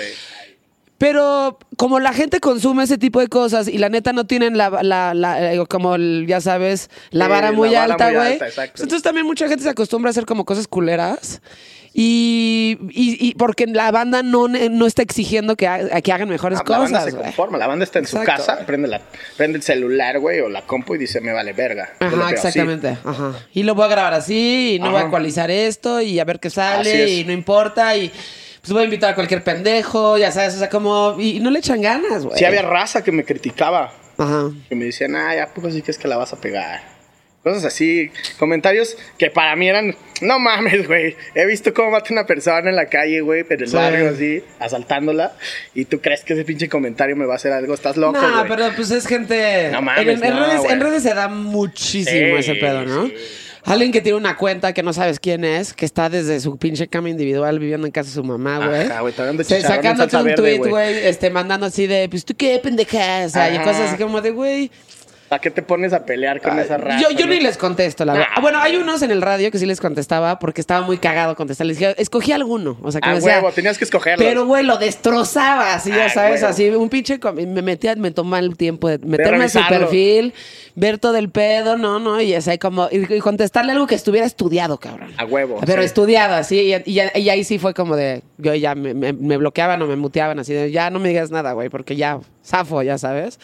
Pero 0.98 1.58
como 1.76 2.00
la 2.00 2.12
gente 2.12 2.40
consume 2.40 2.82
ese 2.82 2.98
tipo 2.98 3.20
de 3.20 3.28
cosas 3.28 3.68
y 3.68 3.78
la 3.78 3.88
neta 3.88 4.12
no 4.12 4.26
tienen 4.26 4.58
la, 4.58 4.82
la, 4.82 5.14
la- 5.14 5.52
eh, 5.54 5.64
como 5.68 5.94
el, 5.94 6.26
ya 6.28 6.40
sabes, 6.40 6.90
la 7.10 7.28
vara 7.28 7.52
muy 7.52 7.74
alta, 7.76 8.12
güey. 8.12 8.38
entonces 8.74 9.02
también 9.02 9.24
mucha 9.24 9.48
gente 9.48 9.62
se 9.62 9.70
acostumbra 9.70 10.08
a 10.08 10.10
hacer 10.10 10.26
como 10.26 10.44
cosas 10.44 10.66
culeras. 10.66 11.40
Y, 11.94 12.78
y, 12.90 13.16
y 13.28 13.34
porque 13.34 13.66
la 13.66 13.90
banda 13.90 14.22
no, 14.22 14.46
no 14.46 14.86
está 14.86 15.02
exigiendo 15.02 15.56
que, 15.56 15.66
ha- 15.66 16.00
que 16.00 16.12
hagan 16.12 16.28
mejores 16.28 16.58
Ah, 16.60 16.64
la 16.66 16.78
banda 16.78 16.98
cosas, 17.00 17.14
se 17.14 17.18
conforma, 17.18 17.58
la 17.58 17.66
banda 17.66 17.84
está 17.84 17.98
en 17.98 18.06
su 18.06 18.22
casa, 18.22 18.66
prende, 18.66 18.86
la, 18.88 19.00
prende 19.36 19.56
el 19.58 19.62
celular, 19.64 20.20
güey, 20.20 20.40
o 20.40 20.48
la 20.48 20.62
compu 20.62 20.94
y 20.94 20.98
dice, 20.98 21.20
me 21.20 21.32
vale 21.32 21.54
verga. 21.54 21.90
Ajá, 21.98 22.24
así. 22.26 22.34
exactamente. 22.34 22.98
Ajá. 23.04 23.32
Y 23.52 23.62
lo 23.64 23.74
voy 23.74 23.86
a 23.86 23.88
grabar 23.88 24.14
así, 24.14 24.74
y 24.74 24.78
no 24.78 24.86
voy 24.86 24.96
a 24.96 24.98
Ajá. 24.98 25.06
actualizar 25.06 25.50
esto, 25.50 26.00
y 26.00 26.20
a 26.20 26.24
ver 26.24 26.38
qué 26.40 26.50
sale, 26.50 27.08
y 27.10 27.24
no 27.24 27.32
importa, 27.32 27.96
y 27.96 28.12
pues 28.68 28.74
voy 28.74 28.82
a 28.82 28.84
invitar 28.84 29.10
a 29.12 29.14
cualquier 29.14 29.42
pendejo, 29.42 30.18
ya 30.18 30.30
sabes, 30.30 30.54
o 30.54 30.58
sea, 30.58 30.68
como. 30.68 31.16
Y 31.18 31.40
no 31.40 31.50
le 31.50 31.58
echan 31.58 31.80
ganas, 31.80 32.24
güey. 32.24 32.38
Sí 32.38 32.44
había 32.44 32.62
raza 32.62 33.02
que 33.02 33.12
me 33.12 33.24
criticaba, 33.24 33.92
Ajá. 34.16 34.50
que 34.68 34.74
me 34.74 34.84
decían, 34.86 35.16
ah, 35.16 35.34
ya 35.34 35.46
poco 35.54 35.70
sí 35.70 35.82
que 35.82 35.90
es 35.90 35.98
que 35.98 36.08
la 36.08 36.16
vas 36.16 36.32
a 36.32 36.40
pegar. 36.40 36.98
Cosas 37.42 37.64
así, 37.66 38.10
comentarios 38.38 38.96
que 39.16 39.30
para 39.30 39.54
mí 39.56 39.68
eran, 39.68 39.94
no 40.20 40.38
mames, 40.40 40.86
güey. 40.88 41.16
He 41.34 41.46
visto 41.46 41.72
cómo 41.72 41.92
mata 41.92 42.12
una 42.12 42.26
persona 42.26 42.68
en 42.68 42.74
la 42.76 42.86
calle, 42.86 43.20
güey, 43.20 43.44
pero 43.44 43.64
el 43.64 43.70
Sí. 43.70 43.76
barrio 43.76 44.10
así, 44.10 44.42
asaltándola. 44.58 45.32
Y 45.72 45.84
tú 45.84 46.00
crees 46.00 46.24
que 46.24 46.34
ese 46.34 46.44
pinche 46.44 46.68
comentario 46.68 47.14
me 47.16 47.24
va 47.26 47.34
a 47.34 47.36
hacer 47.36 47.52
algo, 47.52 47.72
estás 47.74 47.96
loco, 47.96 48.20
No, 48.20 48.44
pero 48.48 48.70
pues 48.74 48.90
es 48.90 49.06
gente. 49.06 49.70
No 49.72 49.80
mames, 49.80 50.18
en, 50.20 50.24
en 50.24 50.34
no, 50.34 50.46
redes, 50.46 50.64
en 50.70 50.80
redes 50.80 51.02
se 51.04 51.14
da 51.14 51.28
muchísimo 51.28 52.10
Sí, 52.36 52.50
ese 52.50 52.54
pedo, 52.56 52.84
¿no? 52.84 53.06
sí. 53.06 53.14
Alguien 53.64 53.92
que 53.92 54.00
tiene 54.00 54.16
una 54.18 54.36
cuenta 54.36 54.72
que 54.72 54.82
no 54.82 54.92
sabes 54.92 55.18
quién 55.20 55.44
es, 55.44 55.72
que 55.74 55.84
está 55.84 56.08
desde 56.08 56.40
su 56.40 56.56
pinche 56.58 56.88
cama 56.88 57.08
individual 57.10 57.58
viviendo 57.58 57.86
en 57.86 57.92
casa 57.92 58.08
de 58.08 58.14
su 58.14 58.24
mamá, 58.24 58.66
güey. 58.66 58.82
Ajá, 58.82 59.00
güey, 59.00 59.12
todavía 59.12 59.44
Se- 59.44 59.60
Sacándote 59.62 60.16
un 60.16 60.34
tweet, 60.34 60.58
güey. 60.58 61.06
este, 61.06 61.30
mandando 61.30 61.66
así 61.66 61.86
de, 61.86 62.08
pues 62.08 62.24
tú 62.24 62.34
qué 62.36 62.58
pendeja, 62.58 63.24
o 63.26 63.28
sea, 63.28 63.50
y 63.52 63.56
Ajá. 63.56 63.64
cosas 63.64 63.90
así 63.92 64.02
como 64.02 64.20
de, 64.20 64.30
güey. 64.30 64.70
¿Para 65.28 65.40
qué 65.42 65.50
te 65.50 65.60
pones 65.62 65.92
a 65.92 66.04
pelear 66.06 66.40
con 66.40 66.58
esa 66.58 66.78
raza? 66.78 67.00
Yo, 67.02 67.10
yo 67.10 67.26
no? 67.26 67.32
ni 67.34 67.40
les 67.40 67.58
contesto, 67.58 68.04
la 68.06 68.14
verdad. 68.14 68.28
Ah. 68.34 68.40
Bueno, 68.40 68.60
hay 68.60 68.76
unos 68.76 69.02
en 69.02 69.10
el 69.10 69.20
radio 69.20 69.50
que 69.50 69.58
sí 69.58 69.66
les 69.66 69.78
contestaba 69.80 70.38
porque 70.38 70.60
estaba 70.62 70.86
muy 70.86 70.96
cagado 70.96 71.36
contestar. 71.36 71.66
Les 71.66 71.78
dije, 71.78 71.94
escogí 72.00 72.32
alguno. 72.32 72.78
O 72.82 72.90
sea, 72.90 73.02
que 73.02 73.08
A 73.08 73.12
me 73.12 73.16
decía, 73.16 73.34
huevo, 73.36 73.52
tenías 73.52 73.76
que 73.76 73.84
escogerlos. 73.84 74.26
Pero, 74.26 74.46
güey, 74.46 74.64
lo 74.64 74.78
destrozaba, 74.78 75.74
así, 75.74 75.90
ya 75.90 76.06
Ah, 76.06 76.08
sabes, 76.08 76.40
huevo. 76.40 76.46
así, 76.52 76.68
un 76.70 76.88
pinche... 76.88 77.18
Me 77.34 77.60
metía, 77.62 77.94
me 77.96 78.10
tomaba 78.10 78.38
el 78.38 78.56
tiempo 78.56 78.88
de 78.88 78.98
meterme 78.98 79.44
a 79.44 79.48
su 79.50 79.60
perfil, 79.68 80.32
ver 80.74 80.98
todo 80.98 81.16
el 81.16 81.28
pedo, 81.30 81.76
no, 81.76 81.98
no, 81.98 82.20
y 82.22 82.32
así 82.34 82.56
como... 82.58 82.88
Y, 82.90 83.18
contestarle 83.20 83.72
algo 83.72 83.86
que 83.86 83.96
estuviera 83.96 84.26
estudiado, 84.26 84.78
cabrón. 84.78 85.12
A 85.18 85.24
huevo, 85.26 85.60
Pero 85.66 85.82
sí. 85.82 85.86
estudiado, 85.86 86.34
así, 86.36 86.72
y, 86.86 86.90
y 86.90 87.00
y 87.14 87.28
ahí 87.28 87.44
sí 87.44 87.58
fue 87.58 87.74
como 87.74 87.96
de... 87.96 88.22
Yo 88.38 88.54
ya 88.54 88.74
me, 88.74 88.94
me- 88.94 89.12
me 89.12 89.36
bloqueaban 89.36 89.82
o 89.82 89.86
me 89.86 89.96
muteaban, 89.96 90.38
así 90.38 90.54
de, 90.54 90.70
ya 90.70 90.88
no 90.88 90.98
me 91.00 91.08
digas 91.10 91.30
nada, 91.30 91.52
güey, 91.52 91.68
porque 91.68 91.96
ya, 91.96 92.18
zafo, 92.44 92.82
ya 92.82 92.96
sabes. 92.96 93.38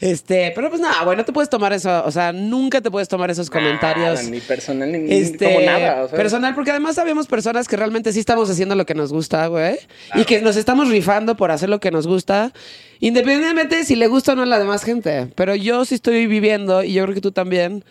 Este, 0.00 0.50
pero 0.54 0.70
pues 0.70 0.80
nada, 0.80 1.04
güey, 1.04 1.14
no 1.16 1.26
te 1.26 1.32
puedes 1.32 1.50
tomar 1.50 1.74
eso, 1.74 2.02
o 2.06 2.10
sea, 2.10 2.32
nunca 2.32 2.80
te 2.80 2.90
puedes 2.90 3.06
tomar 3.06 3.30
esos 3.30 3.50
comentarios. 3.50 4.14
Nada, 4.18 4.30
ni 4.30 4.40
personal, 4.40 4.90
ni, 4.90 5.12
Este, 5.12 5.44
como 5.44 5.60
nada. 5.66 6.04
o 6.04 6.08
sea. 6.08 6.16
personal, 6.16 6.54
porque 6.54 6.70
además 6.70 6.94
sabemos 6.94 7.26
personas 7.26 7.68
que 7.68 7.76
realmente 7.76 8.10
sí 8.14 8.18
estamos 8.18 8.48
haciendo 8.48 8.74
lo 8.76 8.86
que 8.86 8.94
nos 8.94 9.12
gusta, 9.12 9.46
güey. 9.48 9.76
Y 10.14 10.24
que 10.24 10.40
nos 10.40 10.56
estamos 10.56 10.88
rifando 10.88 11.36
por 11.36 11.50
hacer 11.50 11.68
lo 11.68 11.80
que 11.80 11.90
nos 11.90 12.06
gusta. 12.06 12.52
Independientemente 13.00 13.76
de 13.76 13.84
si 13.84 13.94
le 13.94 14.06
gusta 14.06 14.32
o 14.32 14.36
no 14.36 14.42
a 14.42 14.46
la 14.46 14.58
demás 14.58 14.84
gente. 14.84 15.28
Pero 15.34 15.54
yo 15.54 15.84
sí 15.84 15.96
estoy 15.96 16.26
viviendo, 16.26 16.82
y 16.82 16.94
yo 16.94 17.02
creo 17.04 17.14
que 17.14 17.20
tú 17.20 17.32
también, 17.32 17.84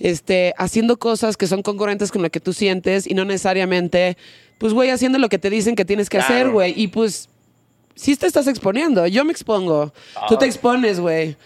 este, 0.00 0.54
haciendo 0.58 0.98
cosas 0.98 1.36
que 1.36 1.46
son 1.46 1.62
concurrentes 1.62 2.10
con 2.10 2.22
lo 2.22 2.30
que 2.30 2.40
tú 2.40 2.52
sientes 2.52 3.06
y 3.06 3.14
no 3.14 3.24
necesariamente, 3.24 4.16
pues, 4.58 4.72
güey, 4.72 4.90
haciendo 4.90 5.18
lo 5.20 5.28
que 5.28 5.38
te 5.38 5.48
dicen 5.48 5.76
que 5.76 5.84
tienes 5.84 6.08
que 6.10 6.18
Claro. 6.18 6.34
hacer, 6.34 6.48
güey. 6.50 6.74
Y 6.76 6.88
pues, 6.88 7.28
sí 7.94 8.16
te 8.16 8.26
estás 8.26 8.46
exponiendo. 8.46 9.06
Yo 9.06 9.24
me 9.24 9.32
expongo. 9.32 9.92
Tú 10.28 10.36
te 10.36 10.44
Ah. 10.44 10.48
expones, 10.48 11.00
güey. 11.00 11.36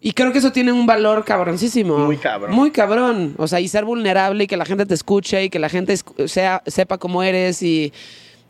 Y 0.00 0.12
creo 0.12 0.30
que 0.32 0.38
eso 0.38 0.52
tiene 0.52 0.70
un 0.70 0.86
valor 0.86 1.24
cabroncísimo. 1.24 1.98
Muy 1.98 2.18
cabrón. 2.18 2.54
Muy 2.54 2.70
cabrón. 2.70 3.34
O 3.36 3.48
sea, 3.48 3.58
y 3.60 3.66
ser 3.68 3.84
vulnerable 3.84 4.44
y 4.44 4.46
que 4.46 4.56
la 4.56 4.64
gente 4.64 4.86
te 4.86 4.94
escuche 4.94 5.44
y 5.44 5.50
que 5.50 5.58
la 5.58 5.68
gente 5.68 5.96
sea, 6.26 6.62
sepa 6.66 6.98
cómo 6.98 7.22
eres 7.24 7.62
y 7.62 7.92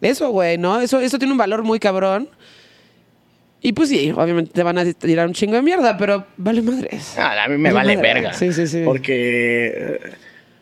eso, 0.02 0.28
güey, 0.30 0.58
¿no? 0.58 0.80
Eso, 0.80 1.00
eso 1.00 1.18
tiene 1.18 1.32
un 1.32 1.38
valor 1.38 1.62
muy 1.62 1.78
cabrón. 1.78 2.28
Y 3.60 3.72
pues 3.72 3.88
sí, 3.88 4.12
obviamente 4.14 4.52
te 4.52 4.62
van 4.62 4.78
a 4.78 4.84
tirar 4.92 5.26
un 5.26 5.32
chingo 5.32 5.54
de 5.56 5.62
mierda, 5.62 5.96
pero 5.96 6.26
vale 6.36 6.62
madres. 6.62 7.14
Ah, 7.18 7.44
a 7.44 7.48
mí 7.48 7.56
me 7.58 7.72
Vale 7.72 7.96
vale 7.96 8.02
verga. 8.14 8.32
Sí, 8.34 8.52
sí, 8.52 8.66
sí. 8.66 8.82
Porque. 8.84 9.98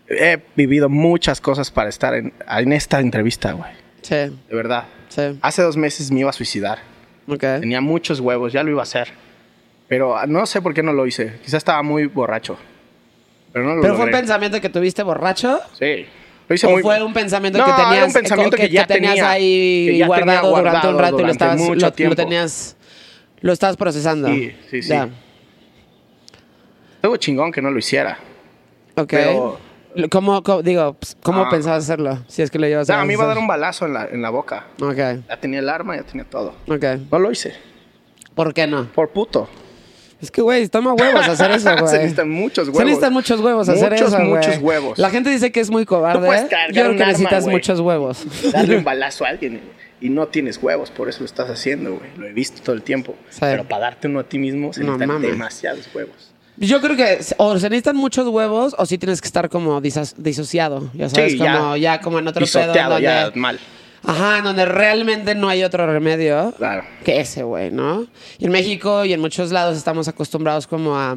eh, 0.08 0.34
he 0.38 0.40
vivido 0.54 0.88
muchas 0.88 1.40
cosas 1.40 1.70
para 1.72 1.88
estar 1.90 2.14
en, 2.14 2.32
en 2.48 2.72
esta 2.72 3.00
entrevista, 3.00 3.52
güey. 3.52 3.70
Sí, 4.02 4.14
De 4.14 4.32
verdad. 4.52 4.84
Sí. 5.08 5.38
Hace 5.42 5.62
dos 5.62 5.76
meses 5.76 6.10
me 6.10 6.20
iba 6.20 6.30
a 6.30 6.32
suicidar. 6.32 6.78
Ok. 7.28 7.40
Tenía 7.60 7.80
muchos 7.80 8.20
huevos, 8.20 8.52
ya 8.52 8.62
lo 8.62 8.70
iba 8.70 8.80
a 8.80 8.84
hacer. 8.84 9.08
Pero 9.88 10.16
ah, 10.16 10.26
no 10.26 10.46
sé 10.46 10.60
por 10.62 10.74
qué 10.74 10.82
no 10.82 10.92
lo 10.92 11.06
hice. 11.06 11.38
Quizás 11.42 11.54
estaba 11.58 11.82
muy 11.82 12.06
borracho. 12.06 12.56
Pero 13.52 13.64
no 13.64 13.74
lo 13.76 13.82
¿Pero 13.82 13.96
fue 13.96 14.04
un 14.06 14.10
pensamiento 14.10 14.60
que 14.60 14.68
tuviste 14.68 15.02
borracho? 15.02 15.60
Sí. 15.78 16.06
Lo 16.48 16.54
hice 16.54 16.66
¿O 16.66 16.70
muy... 16.70 16.82
fue 16.82 17.02
un 17.02 17.12
pensamiento 17.12 17.58
No, 17.58 17.64
que 17.64 17.70
era 17.70 17.82
un 17.84 17.90
tenías, 17.90 18.12
pensamiento 18.12 18.56
que 18.56 18.68
ya 18.68 18.86
tenías 18.86 19.14
tenía, 19.14 19.30
ahí 19.30 19.86
que 19.90 19.98
ya 19.98 20.06
tenía 20.06 20.40
guardado, 20.40 20.48
durante 20.56 20.86
un 20.88 20.92
guardado 20.94 20.98
rato 20.98 21.06
y 21.08 21.10
lo 21.10 21.16
durante 21.18 21.32
estabas, 21.32 21.56
mucho 21.60 21.74
lo, 21.74 21.86
lo 21.86 21.92
tiempo. 21.92 22.16
tenías, 22.16 22.76
lo 23.40 23.52
estabas 23.52 23.76
procesando? 23.76 24.28
Sí, 24.28 24.54
sí, 24.70 24.82
sí. 24.82 24.88
Ya. 24.90 25.08
Estuvo 26.96 27.16
chingón 27.16 27.52
que 27.52 27.62
no 27.62 27.70
lo 27.70 27.78
hiciera. 27.78 28.18
Ok. 28.96 29.08
Pero- 29.10 29.32
Lo- 29.32 29.65
¿Cómo, 30.10 30.42
cómo- 30.42 30.62
digo, 30.62 30.94
pues, 30.94 31.16
¿cómo 31.22 31.42
Ah. 31.42 31.48
pensabas 31.50 31.84
hacerlo? 31.84 32.18
Si 32.28 32.42
es 32.42 32.50
que 32.50 32.58
lo 32.58 32.66
llevas 32.66 32.86
sea, 32.86 33.04
me 33.04 33.12
iba 33.14 33.24
a 33.24 33.26
dar 33.26 33.34
hacer. 33.36 33.42
un 33.42 33.48
balazo 33.48 33.86
en 33.86 33.94
la, 33.94 34.04
en 34.06 34.22
la 34.22 34.30
boca. 34.30 34.66
Ok, 34.80 34.96
Ya 34.96 35.36
tenía 35.40 35.58
el 35.60 35.68
arma, 35.68 35.96
ya 35.96 36.02
tenía 36.02 36.24
todo. 36.24 36.54
ok. 36.68 36.84
No 37.10 37.18
lo 37.18 37.30
hice. 37.30 37.54
¿Por 38.34 38.52
qué 38.54 38.66
no? 38.66 38.86
Por 38.92 39.10
puto. 39.10 39.48
Es 40.20 40.30
que, 40.30 40.40
güey, 40.40 40.66
toma 40.68 40.94
huevos 40.94 41.28
hacer 41.28 41.50
eso, 41.50 41.70
güey. 41.76 41.88
Se 41.88 41.96
necesitan 41.98 42.30
muchos 42.30 42.68
huevos. 42.68 42.78
Se 42.78 42.84
necesitan 42.84 43.12
muchos 43.12 43.40
huevos 43.40 43.68
hacer 43.68 43.90
Muchos, 43.92 44.08
eso, 44.08 44.16
güey. 44.18 44.28
muchos 44.28 44.58
huevos. 44.58 44.98
La 44.98 45.10
gente 45.10 45.30
dice 45.30 45.52
que 45.52 45.60
es 45.60 45.70
muy 45.70 45.84
cobarde. 45.84 46.26
puedes 46.26 46.42
cargar 46.44 46.68
Yo 46.72 46.82
creo 46.82 46.92
un 46.92 46.98
que 46.98 47.04
necesitas 47.06 47.46
muchos 47.46 47.80
huevos. 47.80 48.24
Darle 48.52 48.78
un 48.78 48.84
balazo 48.84 49.24
a 49.24 49.28
alguien 49.28 49.60
y 50.00 50.08
no 50.10 50.26
tienes 50.28 50.62
huevos, 50.62 50.90
por 50.90 51.08
eso 51.08 51.20
lo 51.20 51.26
estás 51.26 51.48
haciendo, 51.50 51.96
güey. 51.96 52.10
Lo 52.16 52.26
he 52.26 52.32
visto 52.32 52.62
todo 52.62 52.74
el 52.74 52.82
tiempo. 52.82 53.14
Sí. 53.30 53.40
Pero 53.40 53.64
para 53.64 53.82
darte 53.82 54.08
uno 54.08 54.20
a 54.20 54.24
ti 54.24 54.38
mismo 54.38 54.72
se 54.72 54.84
No 54.84 54.96
necesitan 54.96 55.22
demasiados 55.22 55.88
huevos. 55.94 56.32
Yo 56.58 56.80
creo 56.80 56.96
que 56.96 57.18
o 57.36 57.58
se 57.58 57.68
necesitan 57.68 57.96
muchos 57.96 58.26
huevos 58.28 58.74
o 58.78 58.86
sí 58.86 58.96
tienes 58.98 59.20
que 59.20 59.26
estar 59.28 59.48
como 59.50 59.80
diso- 59.82 60.14
disociado. 60.16 60.90
Ya 60.94 61.08
sabes, 61.08 61.32
Sí, 61.32 61.38
como 61.38 61.76
ya. 61.76 61.96
ya, 61.96 62.00
como 62.00 62.18
en 62.18 62.28
otro 62.28 62.46
pedo. 62.50 62.72
donde- 62.74 63.02
ya 63.02 63.30
mal. 63.34 63.58
Ajá, 64.04 64.38
en 64.38 64.44
donde 64.44 64.64
realmente 64.66 65.34
no 65.34 65.48
hay 65.48 65.64
otro 65.64 65.84
remedio 65.86 66.54
Claro. 66.56 66.84
que 67.04 67.20
ese, 67.20 67.42
güey, 67.42 67.70
¿no? 67.70 68.06
Y 68.38 68.44
en 68.46 68.52
México 68.52 69.04
y 69.04 69.12
en 69.12 69.20
muchos 69.20 69.50
lados 69.50 69.76
estamos 69.76 70.06
acostumbrados 70.06 70.66
como 70.68 70.96
a, 70.96 71.16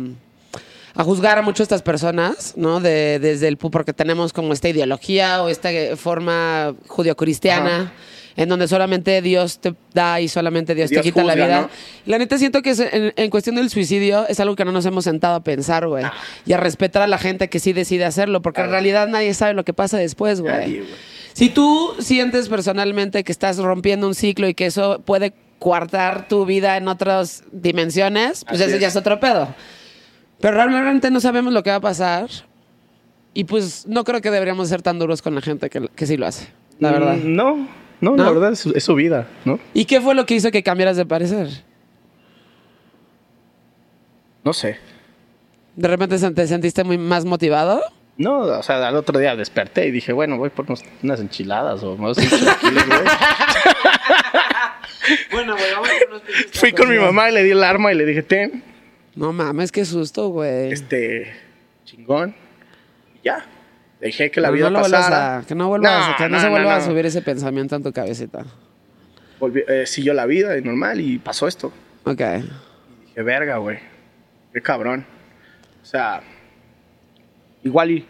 a 0.96 1.04
juzgar 1.04 1.38
a 1.38 1.42
muchas 1.44 1.60
de 1.60 1.64
estas 1.76 1.82
personas, 1.84 2.54
¿no? 2.58 2.80
De, 2.80 3.20
desde 3.20 3.48
el 3.48 3.58
porque 3.58 3.94
tenemos 3.94 4.34
como 4.34 4.54
esta 4.54 4.70
ideología 4.70 5.44
o 5.44 5.50
esta 5.50 5.70
forma 5.98 6.74
judio-cristiana. 6.88 7.94
En 8.36 8.48
donde 8.50 8.68
solamente 8.68 9.22
Dios 9.22 9.60
te 9.60 9.74
da 9.94 10.22
y 10.22 10.28
solamente 10.28 10.76
Dios, 10.76 10.90
Dios 10.90 11.02
te 11.02 11.10
quita 11.10 11.24
la 11.24 11.36
vida. 11.36 11.62
¿no? 11.62 11.70
La 12.06 12.18
neta 12.18 12.38
siento 12.38 12.62
que 12.62 12.70
es- 12.72 12.80
en, 12.80 13.14
en 13.16 13.30
cuestión 13.30 13.56
del 13.56 13.70
suicidio 13.70 14.28
es 14.28 14.40
algo 14.40 14.56
que 14.56 14.64
no 14.66 14.72
nos 14.72 14.86
hemos 14.86 15.04
sentado 15.04 15.36
a 15.36 15.44
pensar, 15.44 15.88
güey. 15.88 16.06
Y 16.46 16.54
a 16.54 16.58
respetar 16.58 17.02
a 17.02 17.08
la 17.08 17.18
gente 17.18 17.50
que 17.50 17.60
sí 17.60 17.74
decide 17.74 18.06
hacerlo, 18.06 18.42
porque 18.42 18.62
en 18.62 18.70
realidad 18.72 19.08
nadie 19.08 19.34
sabe 19.34 19.54
lo 19.54 19.64
que 19.66 19.74
pasa 19.74 19.98
después, 19.98 20.42
güey. 20.42 20.84
Si 21.34 21.50
tú 21.50 21.94
sientes 22.00 22.50
personalmente 22.50 23.24
que 23.24 23.32
estás 23.32 23.58
rompiendo 23.58 24.08
un 24.08 24.16
ciclo 24.16 24.48
y 24.48 24.54
que 24.54 24.66
eso 24.66 25.02
puede 25.06 25.34
coartar 25.60 26.28
tu 26.28 26.46
vida 26.46 26.78
en 26.78 26.88
otras 26.88 27.44
dimensiones, 27.52 28.46
pues 28.46 28.62
Así 28.62 28.72
ese 28.72 28.80
ya 28.80 28.88
es. 28.88 28.96
otro 28.96 29.20
pedo. 29.20 29.54
Pero 30.42 30.54
realmente 30.56 31.12
no 31.12 31.20
sabemos 31.20 31.52
lo 31.54 31.64
que 31.64 31.70
va 31.70 31.78
a 31.78 31.82
pasar. 31.82 32.30
Y 33.34 33.44
pues 33.44 33.86
no 33.88 34.04
creo 34.04 34.22
que 34.22 34.32
deberíamos 34.32 34.70
ser 34.70 34.82
tan 34.82 35.00
duros 35.00 35.22
con 35.22 35.36
la 35.36 35.42
gente 35.42 35.70
que, 35.70 35.88
que 35.96 36.08
sí 36.08 36.18
lo 36.18 36.26
hace, 36.26 36.48
la 36.80 36.92
verdad. 36.92 37.16
Mm, 37.18 37.36
No, 37.36 37.68
no, 38.02 38.16
¿No? 38.16 38.24
la 38.24 38.32
verdad 38.32 38.52
es, 38.54 38.60
su- 38.60 38.72
es 38.76 38.84
su 38.84 38.96
vida, 38.96 39.28
¿no? 39.46 39.60
¿Y 39.74 39.86
qué 39.86 40.00
fue 40.02 40.16
lo 40.16 40.26
que 40.26 40.36
hizo 40.36 40.52
que 40.52 40.64
cambiaras 40.64 40.98
de 40.98 41.06
parecer? 41.06 41.48
No 44.44 44.54
sé. 44.54 44.78
¿De 45.76 45.88
repente 45.88 46.18
te 46.32 46.48
sentiste 46.48 46.84
muy 46.84 46.98
más 46.98 47.26
motivado? 47.26 47.82
No, 48.18 48.40
o 48.40 48.64
sea, 48.64 48.86
al 48.88 48.96
otro 48.96 49.18
día 49.20 49.36
desperté 49.36 49.88
y 49.88 49.92
dije, 49.92 50.12
bueno, 50.12 50.38
voy 50.38 50.50
por 50.50 50.66
unas 51.04 51.20
enchiladas 51.22 51.84
o 51.84 51.96
chilaquiles, 52.14 52.88
güey. 52.88 53.00
Bueno, 55.32 55.56
güey, 55.56 55.72
vamos 55.74 55.90
a 55.90 56.08
unos 56.10 56.22
Fui 56.54 56.72
con 56.72 56.90
mi 56.90 56.98
mamá 56.98 57.30
y 57.30 57.34
le 57.34 57.44
di 57.44 57.52
el 57.52 57.64
arma 57.64 57.92
y 57.92 57.96
le 57.96 58.06
dije, 58.06 58.22
ten, 58.22 58.64
No 59.16 59.34
mames, 59.34 59.72
qué 59.72 59.86
susto, 59.86 60.28
güey. 60.30 60.72
este, 60.72 61.34
chingón. 61.86 62.36
Y 63.22 63.26
ya. 63.26 63.46
Dejé 64.00 64.32
que 64.32 64.40
la 64.42 64.48
Pero 64.50 64.56
vida 64.58 64.70
no 64.70 64.82
pasara. 64.82 65.38
a- 65.40 65.42
que 65.44 65.56
no, 65.56 65.66
no, 65.78 66.40
se 66.40 66.50
vuelva 66.50 66.76
a 66.78 66.82
subir 66.82 67.06
ese 67.06 67.22
pensamiento 67.22 67.76
en 67.76 67.84
tu 67.84 67.92
cabecita. 67.92 68.46
Volví- 69.40 69.64
eh, 69.68 69.86
siguió 69.86 70.14
la 70.14 70.26
vida 70.26 70.58
y 70.58 70.62
normal 70.62 71.00
y 71.02 71.18
pasó 71.18 71.48
esto. 71.48 71.72
Ok. 72.06 72.22
Dije, 73.08 73.22
verga, 73.24 73.58
güey. 73.58 73.80
Qué 74.54 74.62
cabrón. 74.62 75.06
O 75.82 75.86
sea, 75.86 76.22
igual 77.64 77.92
y, 77.92 78.06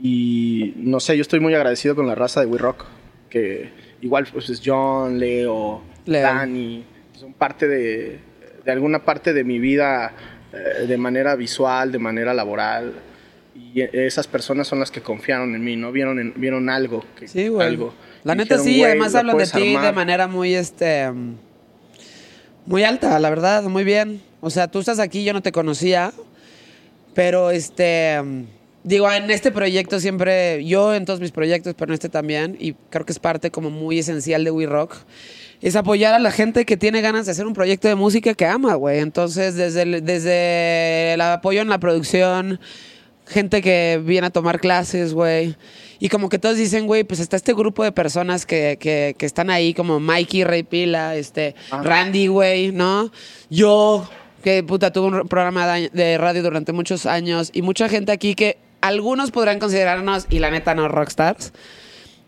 y 0.00 0.74
no 0.76 1.00
sé, 1.00 1.16
yo 1.16 1.22
estoy 1.22 1.40
muy 1.40 1.54
agradecido 1.54 1.94
con 1.94 2.06
la 2.06 2.14
raza 2.14 2.40
de 2.40 2.46
We 2.46 2.58
Rock. 2.58 2.84
Que 3.30 3.70
igual 4.00 4.26
pues 4.32 4.48
es 4.50 4.60
John, 4.64 5.18
Leo, 5.18 5.82
Leo. 6.06 6.22
Dani. 6.22 6.84
Son 7.12 7.32
parte 7.32 7.66
de, 7.66 8.20
de 8.64 8.72
alguna 8.72 9.04
parte 9.04 9.32
de 9.32 9.44
mi 9.44 9.58
vida 9.58 10.12
eh, 10.52 10.86
de 10.86 10.96
manera 10.98 11.34
visual, 11.34 11.92
de 11.92 11.98
manera 11.98 12.32
laboral. 12.32 12.92
Y 13.74 13.80
esas 13.82 14.26
personas 14.26 14.66
son 14.68 14.80
las 14.80 14.90
que 14.90 15.00
confiaron 15.02 15.54
en 15.54 15.62
mí, 15.64 15.76
¿no? 15.76 15.92
Vieron, 15.92 16.18
en- 16.18 16.32
vieron 16.36 16.70
algo. 16.70 17.04
Que, 17.18 17.28
Sí, 17.28 17.48
güey. 17.48 17.66
algo. 17.66 17.92
La 18.24 18.34
neta 18.34 18.54
dijeron, 18.56 18.64
sí, 18.66 18.78
"Güey, 18.78 18.90
además 18.90 19.14
hablan 19.14 19.36
de 19.38 19.46
ti 19.46 19.60
de 19.70 19.76
armar". 19.76 19.94
manera 19.94 20.26
muy, 20.26 20.54
este, 20.54 21.08
muy 22.66 22.84
alta, 22.84 23.18
la 23.18 23.30
verdad, 23.30 23.62
muy 23.64 23.84
bien. 23.84 24.20
O 24.40 24.50
sea, 24.50 24.68
tú 24.68 24.78
estás 24.80 24.98
aquí, 24.98 25.24
yo 25.24 25.32
no 25.32 25.42
te 25.42 25.52
conocía, 25.52 26.12
pero 27.14 27.50
este, 27.50 28.20
digo, 28.84 29.10
en 29.10 29.30
este 29.30 29.50
proyecto 29.50 29.98
siempre, 30.00 30.64
yo 30.64 30.94
en 30.94 31.04
todos 31.04 31.20
mis 31.20 31.32
proyectos, 31.32 31.74
pero 31.76 31.90
en 31.90 31.94
este 31.94 32.08
también, 32.08 32.56
y 32.60 32.74
creo 32.90 33.04
que 33.04 33.12
es 33.12 33.18
parte 33.18 33.50
como 33.50 33.70
muy 33.70 33.98
esencial 33.98 34.44
de 34.44 34.50
We 34.50 34.66
Rock, 34.66 34.96
es 35.60 35.74
apoyar 35.74 36.14
a 36.14 36.18
la 36.20 36.30
gente 36.30 36.64
que 36.64 36.76
tiene 36.76 37.00
ganas 37.00 37.26
de 37.26 37.32
hacer 37.32 37.46
un 37.46 37.52
proyecto 37.54 37.88
de 37.88 37.96
música 37.96 38.32
que 38.34 38.46
ama, 38.46 38.74
güey. 38.74 39.00
Entonces, 39.00 39.56
desde 39.56 39.82
el, 39.82 40.04
desde 40.04 41.14
el 41.14 41.20
apoyo 41.20 41.60
en 41.62 41.68
la 41.68 41.78
producción, 41.78 42.60
gente 43.28 43.62
que 43.62 44.00
viene 44.02 44.26
a 44.26 44.30
tomar 44.30 44.60
clases, 44.60 45.14
güey. 45.14 45.56
Y 46.00 46.08
como 46.08 46.28
que 46.28 46.38
todos 46.38 46.56
dicen, 46.56 46.86
güey, 46.86 47.04
pues 47.04 47.20
está 47.20 47.36
este 47.36 47.52
grupo 47.52 47.84
de 47.84 47.92
personas 47.92 48.46
que, 48.46 48.78
que, 48.80 49.14
que 49.18 49.26
están 49.26 49.50
ahí, 49.50 49.74
como 49.74 50.00
Mikey, 50.00 50.44
Rey 50.44 50.62
Pila, 50.62 51.16
este. 51.16 51.54
Randy, 51.70 52.28
güey, 52.28 52.72
¿no? 52.72 53.10
Yo, 53.50 54.08
que 54.42 54.62
puta, 54.62 54.92
tuve 54.92 55.18
un 55.18 55.28
programa 55.28 55.66
de 55.76 56.18
radio 56.18 56.42
durante 56.42 56.72
muchos 56.72 57.06
años 57.06 57.50
y 57.52 57.62
mucha 57.62 57.88
gente 57.88 58.12
aquí 58.12 58.34
que 58.34 58.58
algunos 58.80 59.30
podrán 59.30 59.58
considerarnos, 59.58 60.26
y 60.30 60.38
la 60.38 60.50
neta 60.50 60.74
no, 60.74 60.88
rockstars. 60.88 61.52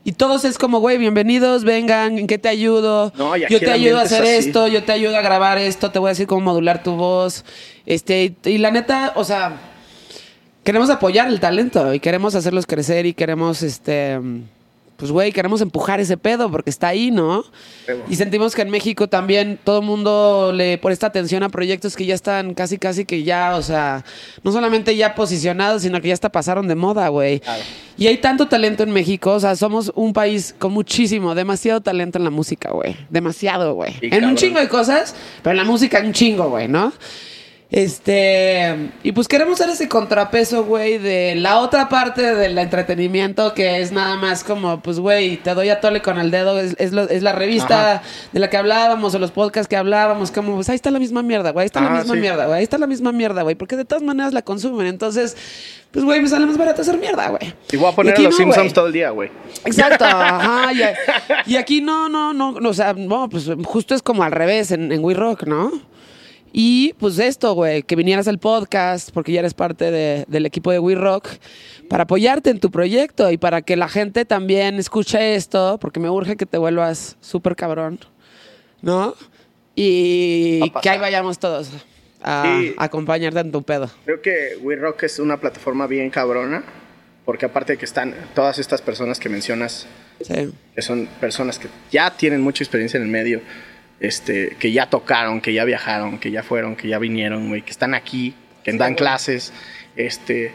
Y 0.03 0.13
todos 0.13 0.45
es 0.45 0.57
como, 0.57 0.81
güey, 0.81 0.97
bienvenidos, 0.97 1.63
vengan, 1.63 2.19
¿en 2.19 2.27
qué 2.27 2.39
te 2.39 2.49
ayudo? 2.49 3.13
No, 3.17 3.37
yo 3.37 3.61
te 3.61 3.71
ayudo 3.71 3.99
a 3.99 4.03
hacer 4.03 4.25
es 4.25 4.47
esto, 4.47 4.67
yo 4.67 4.83
te 4.83 4.93
ayudo 4.93 5.17
a 5.17 5.21
grabar 5.21 5.59
esto, 5.59 5.91
te 5.91 5.99
voy 5.99 6.09
a 6.09 6.13
decir 6.13 6.27
cómo 6.27 6.41
modular 6.41 6.83
tu 6.83 6.97
voz. 6.97 7.45
Este, 7.85 8.25
y, 8.25 8.49
y 8.49 8.59
la 8.59 8.71
neta, 8.71 9.13
o 9.15 9.25
sea, 9.25 9.70
queremos 10.65 10.91
apoyar 10.91 11.29
el 11.29 11.41
talento 11.41 11.95
y 11.95 12.01
queremos 12.01 12.35
hacerlos 12.35 12.67
crecer 12.67 13.07
y 13.07 13.15
queremos, 13.15 13.63
este, 13.63 14.19
pues, 14.97 15.11
güey, 15.11 15.33
queremos 15.33 15.63
empujar 15.63 15.99
ese 15.99 16.19
pedo 16.19 16.51
porque 16.51 16.69
está 16.69 16.89
ahí, 16.89 17.11
¿no? 17.11 17.43
Y 18.11 18.17
sentimos 18.17 18.55
que 18.55 18.61
en 18.61 18.69
México 18.69 19.09
también 19.09 19.59
todo 19.65 19.81
el 19.81 19.87
mundo 19.87 20.53
le 20.55 20.77
presta 20.77 21.07
atención 21.07 21.43
a 21.43 21.49
proyectos 21.49 21.97
que 21.97 22.05
ya 22.05 22.15
están 22.15 22.53
casi, 22.53 22.77
casi 22.77 23.07
que 23.07 23.23
ya, 23.23 23.57
o 23.57 23.63
sea, 23.63 24.05
no 24.45 24.53
solamente 24.53 24.95
ya 24.97 25.15
posicionados, 25.15 25.83
sino 25.83 26.03
que 26.03 26.09
ya 26.09 26.15
hasta 26.15 26.29
pasaron 26.29 26.69
de 26.69 26.75
moda, 26.75 27.09
güey. 27.09 27.41
Claro. 27.41 27.63
Y 27.97 28.09
hay 28.09 28.19
tanto 28.19 28.49
talento 28.49 28.83
en 28.83 28.91
México, 28.91 29.33
o 29.33 29.41
sea, 29.41 29.57
somos 29.57 29.91
un 29.95 30.13
país 30.13 30.55
con 30.59 30.73
muchísimo, 30.73 31.35
demasiado 31.35 31.81
talento 31.81 32.19
en 32.19 32.25
la 32.25 32.31
música, 32.31 32.71
güey. 32.71 32.95
Demasiado, 33.09 33.75
güey. 33.75 33.95
En 34.03 34.27
un 34.27 34.37
chingo 34.37 34.61
de 34.61 34.69
cosas, 34.69 35.15
pero 35.43 35.53
en 35.53 35.57
la 35.57 35.65
música 35.65 36.01
un 36.05 36.13
chingo, 36.13 36.51
güey, 36.51 36.69
¿no? 36.69 36.93
Este, 37.73 38.91
y 39.05 39.13
pues 39.13 39.29
queremos 39.29 39.61
hacer 39.61 39.73
ese 39.73 39.89
contrapeso, 39.89 40.65
güey, 40.65 40.99
de 40.99 41.35
la 41.37 41.59
otra 41.61 41.89
parte 41.89 42.35
del 42.35 42.59
entretenimiento 42.59 43.55
que 43.55 43.81
es 43.81 43.93
nada 43.93 44.17
más 44.17 44.43
como, 44.45 44.81
pues, 44.81 44.99
güey, 44.99 45.37
te 45.37 45.55
doy 45.55 45.69
a 45.69 45.81
tole 45.81 46.03
con 46.03 46.19
el 46.19 46.31
dedo, 46.31 46.59
es, 46.59 46.75
es, 46.79 46.93
lo- 46.93 47.09
es 47.09 47.23
la 47.23 47.33
revista 47.33 47.93
Ajá. 47.95 48.03
de 48.33 48.41
la 48.41 48.51
que 48.51 48.57
hablábamos 48.57 49.15
o 49.15 49.19
los 49.19 49.31
podcasts 49.31 49.69
que 49.69 49.77
hablábamos, 49.77 50.31
como, 50.31 50.57
pues 50.57 50.69
ahí 50.69 50.75
está 50.77 50.91
la 50.91 50.99
misma 50.99 51.23
mierda, 51.23 51.53
güey, 51.53 51.63
ahí 51.63 51.67
está 51.67 51.81
la 51.81 51.89
Ah, 51.95 51.99
misma 51.99 52.15
sí. 52.15 52.21
mierda, 52.21 52.47
güey, 52.47 52.59
ahí 52.59 52.65
está 52.65 52.77
la 52.79 52.87
misma 52.87 53.13
mierda, 53.13 53.43
güey, 53.43 53.55
porque 53.55 53.77
de 53.77 53.85
todas 53.85 54.03
maneras 54.03 54.33
la 54.33 54.43
consumen, 54.43 54.87
entonces, 54.87 55.37
pues, 55.91 56.05
güey, 56.05 56.21
me 56.21 56.29
sale 56.29 56.47
más 56.47 56.59
barato 56.59 56.83
hacer 56.83 56.99
mierda, 56.99 57.29
güey. 57.29 57.55
Y 57.73 57.77
voy 57.77 57.91
a 57.93 57.95
poner 57.95 58.15
a 58.17 58.21
los 58.21 58.33
no, 58.33 58.37
Simpsons 58.37 58.73
todo 58.73 58.89
el 58.89 58.93
día, 58.93 59.11
güey. 59.11 59.31
Exacto, 59.65 60.05
ajá. 60.09 60.73
Y, 60.73 61.53
y 61.53 61.57
aquí 61.57 61.81
no, 61.81 62.09
no, 62.09 62.33
no, 62.33 62.53
no, 62.61 62.69
o 62.69 62.75
sea, 62.75 62.95
no, 62.95 63.29
pues 63.29 63.49
justo 63.65 63.95
es 63.95 64.03
como 64.03 64.23
al 64.23 64.33
revés 64.33 64.71
en, 64.73 64.91
en 64.93 65.05
We 65.05 65.15
Rock, 65.15 65.45
¿no? 65.45 65.71
Y 66.53 66.95
pues 66.95 67.19
esto, 67.19 67.55
güey, 67.55 67.83
que 67.83 67.95
vinieras 67.97 68.27
al 68.29 68.39
podcast, 68.39 69.11
porque 69.13 69.33
ya 69.33 69.41
eres 69.41 69.55
parte 69.55 69.91
de- 69.91 70.25
del 70.29 70.47
equipo 70.47 70.73
de 70.73 70.79
We 70.81 70.95
Rock, 70.97 71.29
para 71.89 72.05
apoyarte 72.05 72.51
en 72.51 72.59
tu 72.61 72.71
proyecto 72.71 73.31
y 73.31 73.37
para 73.39 73.63
que 73.63 73.77
la 73.77 73.89
gente 73.89 74.25
también 74.25 74.79
escuche 74.79 75.35
esto, 75.37 75.79
porque 75.81 76.01
me 76.01 76.11
urge 76.11 76.37
que 76.37 76.47
te 76.47 76.59
vuelvas 76.59 77.17
súper 77.21 77.55
cabrón, 77.57 78.01
¿no? 78.83 79.15
Y 79.77 80.61
que 80.83 80.91
ahí 80.91 80.99
vayamos 80.99 81.39
todos 81.39 81.71
a, 82.23 82.45
Sí. 82.61 82.75
a 82.77 82.85
acompañarte 82.85 83.41
en 83.41 83.53
tu 83.53 83.63
pedo. 83.63 83.89
Creo 84.05 84.21
que 84.21 84.59
We 84.63 84.77
Rock 84.77 85.05
es 85.05 85.19
una 85.19 85.39
plataforma 85.41 85.87
bien 85.87 86.11
cabrona 86.11 86.65
Porque 87.25 87.47
aparte 87.47 87.75
de 87.75 87.79
que 87.79 87.85
están 87.85 88.15
todas 88.35 88.59
estas 88.59 88.83
personas 88.83 89.21
que 89.21 89.29
mencionas, 89.29 89.87
Sí. 90.21 90.51
que 90.75 90.83
son 90.83 91.07
personas 91.21 91.59
que 91.61 91.69
ya 91.93 92.11
tienen 92.17 92.41
mucha 92.41 92.65
experiencia 92.65 92.97
en 92.97 93.05
el 93.05 93.09
medio, 93.09 93.41
este, 94.01 94.57
que 94.59 94.73
ya 94.73 94.89
tocaron, 94.91 95.41
que 95.41 95.53
ya 95.53 95.65
viajaron, 95.65 96.19
que 96.19 96.31
ya 96.31 96.43
fueron, 96.43 96.75
que 96.77 96.89
ya 96.89 96.99
vinieron, 96.99 97.49
güey, 97.49 97.63
que 97.63 97.71
están 97.71 97.95
aquí, 97.95 98.35
que 98.65 98.73
dan 98.73 98.95
clases, 98.95 99.53
este... 99.97 100.53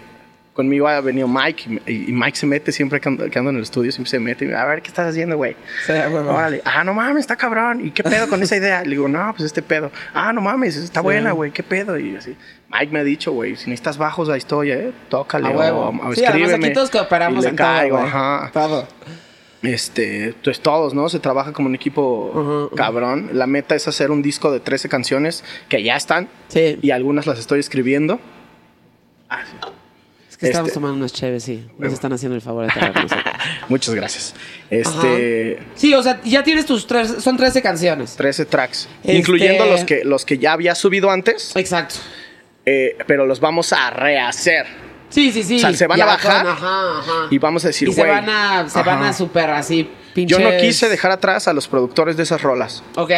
Conmigo 0.56 0.88
ha 0.88 1.02
venido 1.02 1.28
Mike 1.28 1.82
y, 1.86 2.10
y 2.10 2.14
Mike 2.14 2.38
se 2.38 2.46
mete 2.46 2.72
siempre 2.72 3.02
que 3.02 3.10
ando, 3.10 3.30
que 3.30 3.38
ando 3.38 3.52
en 3.52 3.58
el 3.58 3.64
estudio, 3.64 3.91
siempre 3.91 4.10
se 4.10 4.20
mete 4.22 4.46
y 4.46 4.48
me, 4.48 4.56
a 4.56 4.64
ver, 4.64 4.82
¿qué 4.82 4.88
estás 4.88 5.10
haciendo, 5.10 5.36
güey? 5.36 5.54
Sí. 5.86 5.91
Órale. 5.91 6.62
Ah, 6.64 6.86
no 6.86 6.93
mames, 6.93 7.20
está 7.24 7.36
cabrón. 7.36 7.86
¿Y 7.86 7.91
qué 7.91 8.04
pedo 8.06 8.30
con 8.30 8.41
esa 8.41 8.56
idea? 8.56 8.82
Le 8.84 8.91
digo, 8.91 9.10
no, 9.10 9.34
pues 9.36 9.43
este 9.48 9.62
pedo. 9.62 9.91
Ah, 10.14 10.32
no 10.32 10.39
mames, 10.39 10.78
está 10.78 11.02
buena, 11.02 11.34
güey. 11.34 11.52
¿Qué 11.52 11.62
pedo? 11.62 12.00
Y 12.00 12.16
así. 12.16 12.38
Mike 12.72 12.93
me 12.93 13.00
ha 13.00 13.04
dicho, 13.04 13.34
güey, 13.34 13.58
si 13.58 13.70
necesitas 13.70 13.98
bajos, 13.98 14.30
ahí 14.30 14.38
estoy, 14.38 14.72
¿eh? 14.72 14.93
Tócale 15.10 15.50
A 15.50 15.52
o, 15.52 15.60
huevo. 15.60 16.00
o 16.06 16.14
Sí, 16.16 16.24
escríbeme. 16.24 16.68
aquí 16.68 16.74
todos 16.74 16.89
cooperamos 16.89 17.39
Y 17.43 17.48
le 17.48 17.50
en 17.50 17.56
todo, 17.58 17.68
caigo, 17.68 17.98
güey. 17.98 18.08
ajá. 18.08 18.50
Todo. 18.54 18.88
Este, 19.68 20.34
pues 20.43 20.59
todos, 20.59 20.93
¿no? 20.93 21.09
Se 21.09 21.20
trabaja 21.20 21.53
como 21.53 21.68
un 21.68 21.76
equipo 21.76 22.70
cabrón. 22.76 23.32
La 23.34 23.47
meta 23.47 23.76
es 23.76 23.88
hacer 23.88 24.11
un 24.11 24.22
disco 24.22 24.51
de 24.51 24.59
13 24.59 24.89
canciones 24.89 25.43
que 25.70 25.84
ya 25.84 25.95
están 25.95 26.28
Sí. 26.49 26.78
y 26.82 26.91
algunas 26.91 27.28
las 27.28 27.39
estoy 27.39 27.59
escribiendo. 27.59 28.20
Ah, 29.30 29.43
sí. 29.45 29.57
Es 30.30 30.38
que 30.38 30.47
estamos 30.47 30.68
Este- 30.70 30.74
tomando 30.80 30.97
unas 30.97 31.13
chéves, 31.13 31.43
sí. 31.43 31.66
Nos 31.78 31.93
están 31.93 32.11
haciendo 32.11 32.36
el 32.36 32.41
favor 32.41 32.66
de 32.66 32.72
traernos. 32.74 33.11
Muchas 33.70 33.95
gracias. 33.95 34.36
Este, 34.70 35.59
Sí, 35.76 35.93
o 35.93 36.03
sea, 36.03 36.20
ya 36.24 36.43
tienes 36.43 36.66
tus 36.66 36.86
tres, 36.88 37.16
son 37.20 37.38
13 37.38 37.61
canciones. 37.61 38.16
13 38.18 38.45
tracks, 38.45 38.89
Este- 39.01 39.16
incluyendo 39.16 39.66
los 39.66 39.86
que, 39.86 40.03
los 40.03 40.26
que 40.26 40.38
ya 40.38 40.51
había 40.53 40.76
subido 40.76 41.09
antes. 41.09 41.55
Exacto. 41.55 41.95
Eh, 42.66 42.97
pero 43.07 43.26
los 43.26 43.39
vamos 43.39 43.72
a 43.74 43.89
rehacer. 43.91 44.66
Sí, 45.10 45.32
sí, 45.32 45.43
sí. 45.43 45.58
O 45.58 45.60
sea, 45.60 45.74
se 45.74 45.88
van 45.88 45.97
Ya 45.97 46.03
a 46.03 46.08
bajar 46.08 46.41
con- 46.43 46.51
ajá, 46.51 46.99
ajá. 46.99 47.28
Y 47.30 47.38
vamos 47.38 47.64
a 47.64 47.68
decir, 47.68 47.88
Y 47.89 47.93
se 47.93 48.01
güey. 48.01 48.12
van 48.12 48.30
a, 48.30 48.70
se 48.70 48.82
van 48.84 49.03
a 49.03 49.14
super 49.14 49.49
así, 49.51 49.89
pinches. 50.14 50.38
Yo 50.38 50.43
no 50.51 50.58
quise 50.58 50.89
dejar 50.89 51.12
atrás 51.12 51.47
a 51.47 51.53
los 51.53 51.68
productores 51.68 52.18
de 52.18 52.24
esas 52.24 52.41
rolas. 52.41 52.84
Ok. 52.95 53.12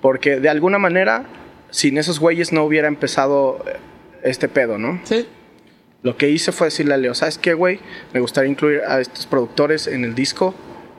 Porque 0.00 0.38
de 0.40 0.48
alguna 0.48 0.78
manera, 0.78 1.24
sin 1.70 1.98
esos 1.98 2.20
güeyes 2.20 2.52
no 2.52 2.62
hubiera 2.64 2.88
empezado 2.88 3.64
eh, 3.66 3.76
este 4.22 4.48
pedo, 4.48 4.78
¿no? 4.78 5.00
Sí. 5.04 5.26
Lo 6.02 6.16
que 6.18 6.28
hice 6.28 6.52
fue 6.52 6.66
decirle 6.66 6.94
a 6.94 6.96
Leo, 6.98 7.14
¿sabes 7.14 7.38
qué, 7.38 7.54
güey? 7.54 7.80
Me 8.12 8.20
gustaría 8.20 8.50
incluir 8.50 8.82
a 8.86 9.00
estos 9.00 9.26
productores 9.26 9.86
en 9.86 10.04
el 10.04 10.14
disco 10.14 10.54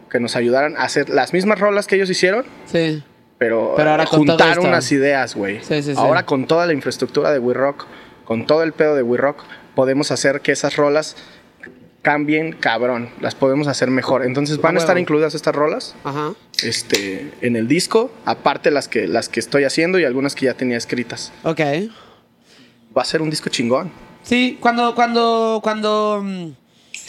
que 0.09 0.19
nos 0.19 0.36
ayudaran 0.36 0.76
a 0.78 0.84
hacer 0.84 1.09
las 1.09 1.32
mismas 1.34 1.59
rolas 1.59 1.86
que 1.86 1.95
ellos 1.95 2.09
hicieron, 2.09 2.45
Sí. 2.65 3.03
pero, 3.38 3.73
Pero 3.78 3.91
ahora 3.91 4.03
eh, 4.03 4.07
juntar 4.07 4.59
unas 4.59 4.91
ideas, 4.91 5.36
güey. 5.36 5.59
Sí, 5.61 5.84
sí, 5.84 5.93
sí. 5.93 5.95
Ahora 5.95 6.26
con 6.26 6.47
toda 6.47 6.65
la 6.65 6.73
infraestructura 6.73 7.32
de 7.32 7.38
We 7.38 7.53
Rock, 7.53 7.86
con 8.23 8.47
todo 8.47 8.63
el 8.63 8.73
pedo 8.73 8.95
de 8.95 9.03
We 9.03 9.17
Rock, 9.17 9.43
podemos 9.76 10.11
hacer 10.11 10.41
que 10.41 10.51
esas 10.51 10.76
rolas 10.76 11.15
cambien 12.01 12.53
cabrón, 12.53 13.09
las 13.19 13.34
podemos 13.34 13.67
hacer 13.67 13.89
mejor. 13.89 14.23
Entonces 14.26 14.59
van 14.61 14.76
a 14.76 14.80
estar 14.80 14.97
incluidas 14.99 15.34
estas 15.34 15.55
rolas 15.55 15.95
Ajá. 16.03 16.34
este, 16.63 17.32
en 17.41 17.55
el 17.55 17.67
disco, 17.67 18.11
aparte 18.26 18.69
las 18.69 18.88
que, 18.88 19.07
las 19.07 19.28
que 19.28 19.39
estoy 19.39 19.63
haciendo 19.63 19.97
y 19.99 20.05
algunas 20.05 20.36
que 20.36 20.45
ya 20.45 20.53
tenía 20.53 20.78
escritas. 20.78 21.32
Ok. 21.43 21.61
Va 22.95 23.01
a 23.01 23.05
ser 23.05 23.21
un 23.23 23.30
disco 23.32 23.49
chingón. 23.49 23.91
Sí, 24.21 24.57
cuando, 24.61 24.93
cuando, 24.95 25.59
cuando, 25.63 26.21
mm, 26.23 26.49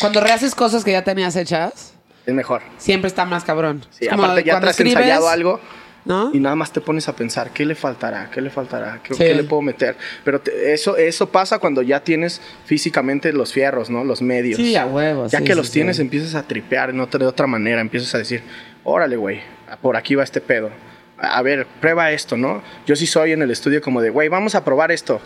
cuando 0.00 0.20
rehaces 0.20 0.54
cosas 0.54 0.82
que 0.82 0.92
ya 0.92 1.04
tenías 1.04 1.36
hechas, 1.36 1.92
Es 2.24 2.34
mejor. 2.34 2.62
siempre 2.78 3.08
está 3.08 3.26
más 3.26 3.44
cabrón. 3.44 3.84
Sí, 3.90 4.06
Es 4.06 4.10
como 4.10 4.24
aparte 4.24 4.44
ya 4.44 4.52
cuando 4.54 4.64
traes 4.64 4.76
escribes, 4.80 4.96
ensayado 4.96 5.28
algo 5.28 5.60
¿No? 6.06 6.30
y 6.32 6.38
nada 6.38 6.54
más 6.54 6.72
te 6.72 6.80
pones 6.80 7.08
a 7.08 7.16
pensar, 7.16 7.50
¿qué 7.50 7.66
le 7.66 7.74
faltará? 7.74 8.30
¿Qué 8.30 8.40
le 8.40 8.48
faltará? 8.48 9.00
¿Qué, 9.02 9.12
Sí. 9.14 9.24
qué 9.24 9.34
le 9.34 9.42
puedo 9.42 9.60
meter? 9.60 9.96
Pero 10.24 10.40
te- 10.40 10.72
eso, 10.72 10.96
eso 10.96 11.28
pasa 11.30 11.58
cuando 11.58 11.82
ya 11.82 11.98
tienes 12.04 12.40
físicamente 12.64 13.32
los 13.32 13.52
fierros, 13.52 13.90
¿no? 13.90 14.04
Los 14.04 14.22
medios. 14.22 14.56
Sí, 14.56 14.76
a 14.76 14.86
huevos. 14.86 15.32
Ya 15.32 15.38
sí, 15.40 15.44
que 15.44 15.52
sí, 15.52 15.58
los 15.58 15.70
tienes, 15.72 15.98
empiezas 15.98 16.34
a 16.36 16.44
tripear 16.44 16.94
otra, 17.00 17.18
de 17.18 17.26
otra 17.26 17.46
manera. 17.48 17.80
Empiezas 17.80 18.14
a 18.14 18.18
decir, 18.18 18.42
órale, 18.84 19.16
güey, 19.16 19.40
por 19.82 19.96
aquí 19.96 20.14
va 20.14 20.22
este 20.22 20.40
pedo. 20.40 20.70
A 21.18 21.38
a 21.38 21.42
ver, 21.42 21.66
prueba 21.80 22.12
esto, 22.12 22.36
¿no? 22.36 22.62
Yo 22.86 22.94
sí 22.94 23.06
soy 23.06 23.32
en 23.32 23.42
el 23.42 23.50
estudio 23.50 23.80
como 23.80 24.00
de, 24.00 24.10
güey, 24.10 24.28
vamos 24.28 24.54
a 24.54 24.64
probar 24.64 24.92
esto. 24.92 25.20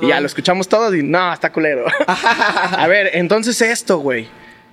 Y 0.00 0.06
ya 0.08 0.20
lo 0.20 0.26
escuchamos 0.26 0.68
todos 0.68 0.94
y, 0.94 1.02
no, 1.02 1.32
está 1.32 1.50
culero. 1.50 1.86
a 2.06 2.86
ver, 2.86 3.10
entonces 3.14 3.60
esto, 3.62 3.98
güey. 3.98 4.28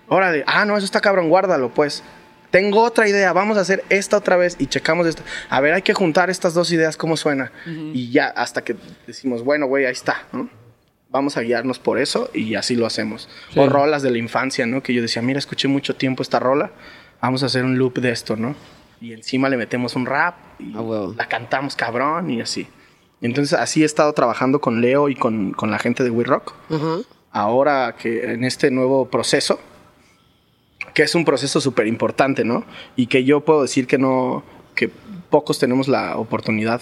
Órale, 0.07 0.43
ah, 0.45 0.65
no, 0.65 0.77
eso 0.77 0.85
está 0.85 1.01
cabrón, 1.01 1.29
guárdalo, 1.29 1.69
pues. 1.73 2.03
Tengo 2.51 2.83
otra 2.83 3.07
idea, 3.07 3.33
vamos 3.33 3.57
a 3.57 3.61
hacer 3.61 3.83
esta 3.89 4.17
otra 4.17 4.37
vez 4.37 4.55
y 4.59 4.67
checamos 4.67 5.05
esto. 5.05 5.21
A 5.49 5.59
ver, 5.59 5.73
hay 5.73 5.81
que 5.81 5.93
juntar 5.93 6.29
estas 6.29 6.53
dos 6.53 6.71
ideas, 6.71 6.95
cómo 6.95 7.17
suena. 7.17 7.51
Y 7.65 8.09
ya, 8.11 8.27
hasta 8.27 8.63
que 8.63 8.75
decimos, 9.05 9.43
bueno, 9.43 9.67
güey, 9.67 9.85
ahí 9.85 9.91
está, 9.91 10.27
¿no? 10.31 10.49
Vamos 11.09 11.37
a 11.37 11.41
guiarnos 11.41 11.79
por 11.79 11.99
eso 11.99 12.29
y 12.33 12.55
así 12.55 12.75
lo 12.75 12.85
hacemos. 12.85 13.29
Sí. 13.53 13.59
O 13.59 13.67
rolas 13.67 14.01
de 14.01 14.11
la 14.11 14.17
infancia, 14.17 14.65
¿no? 14.65 14.81
Que 14.81 14.93
yo 14.93 15.01
decía, 15.01 15.21
mira, 15.21 15.39
escuché 15.39 15.67
mucho 15.67 15.95
tiempo 15.95 16.23
esta 16.23 16.39
rola, 16.39 16.71
vamos 17.21 17.43
a 17.43 17.47
hacer 17.47 17.63
un 17.65 17.77
loop 17.77 17.99
de 17.99 18.11
esto, 18.11 18.35
¿no? 18.35 18.55
Y 19.01 19.13
encima 19.13 19.49
le 19.49 19.57
metemos 19.57 19.95
un 19.95 20.05
rap 20.05 20.35
y 20.59 20.71
huevo. 20.73 21.13
la 21.17 21.27
cantamos 21.27 21.75
cabrón 21.75 22.29
y 22.29 22.41
así. 22.41 22.67
Entonces 23.21 23.57
así 23.57 23.83
he 23.83 23.85
estado 23.85 24.13
trabajando 24.13 24.61
con 24.61 24.81
Leo 24.81 25.09
y 25.09 25.15
con, 25.15 25.51
con 25.51 25.71
la 25.71 25.79
gente 25.79 26.03
de 26.03 26.09
We 26.09 26.23
Rock. 26.23 26.53
Ahora 27.31 27.95
que 27.97 28.31
en 28.31 28.43
este 28.43 28.71
nuevo 28.71 29.09
proceso, 29.09 29.59
que 30.97 31.03
es 31.03 31.13
un 31.13 31.25
proceso 31.25 31.61
súper 31.61 31.85
importante, 31.85 32.43
¿no? 32.43 32.65
Y 32.95 33.05
que 33.05 33.23
yo 33.23 33.41
puedo 33.41 33.61
decir 33.61 33.85
que 33.85 33.99
no, 33.99 34.43
que 34.73 34.89
pocos 35.29 35.59
tenemos 35.59 35.87
la 35.87 36.17
oportunidad, 36.17 36.81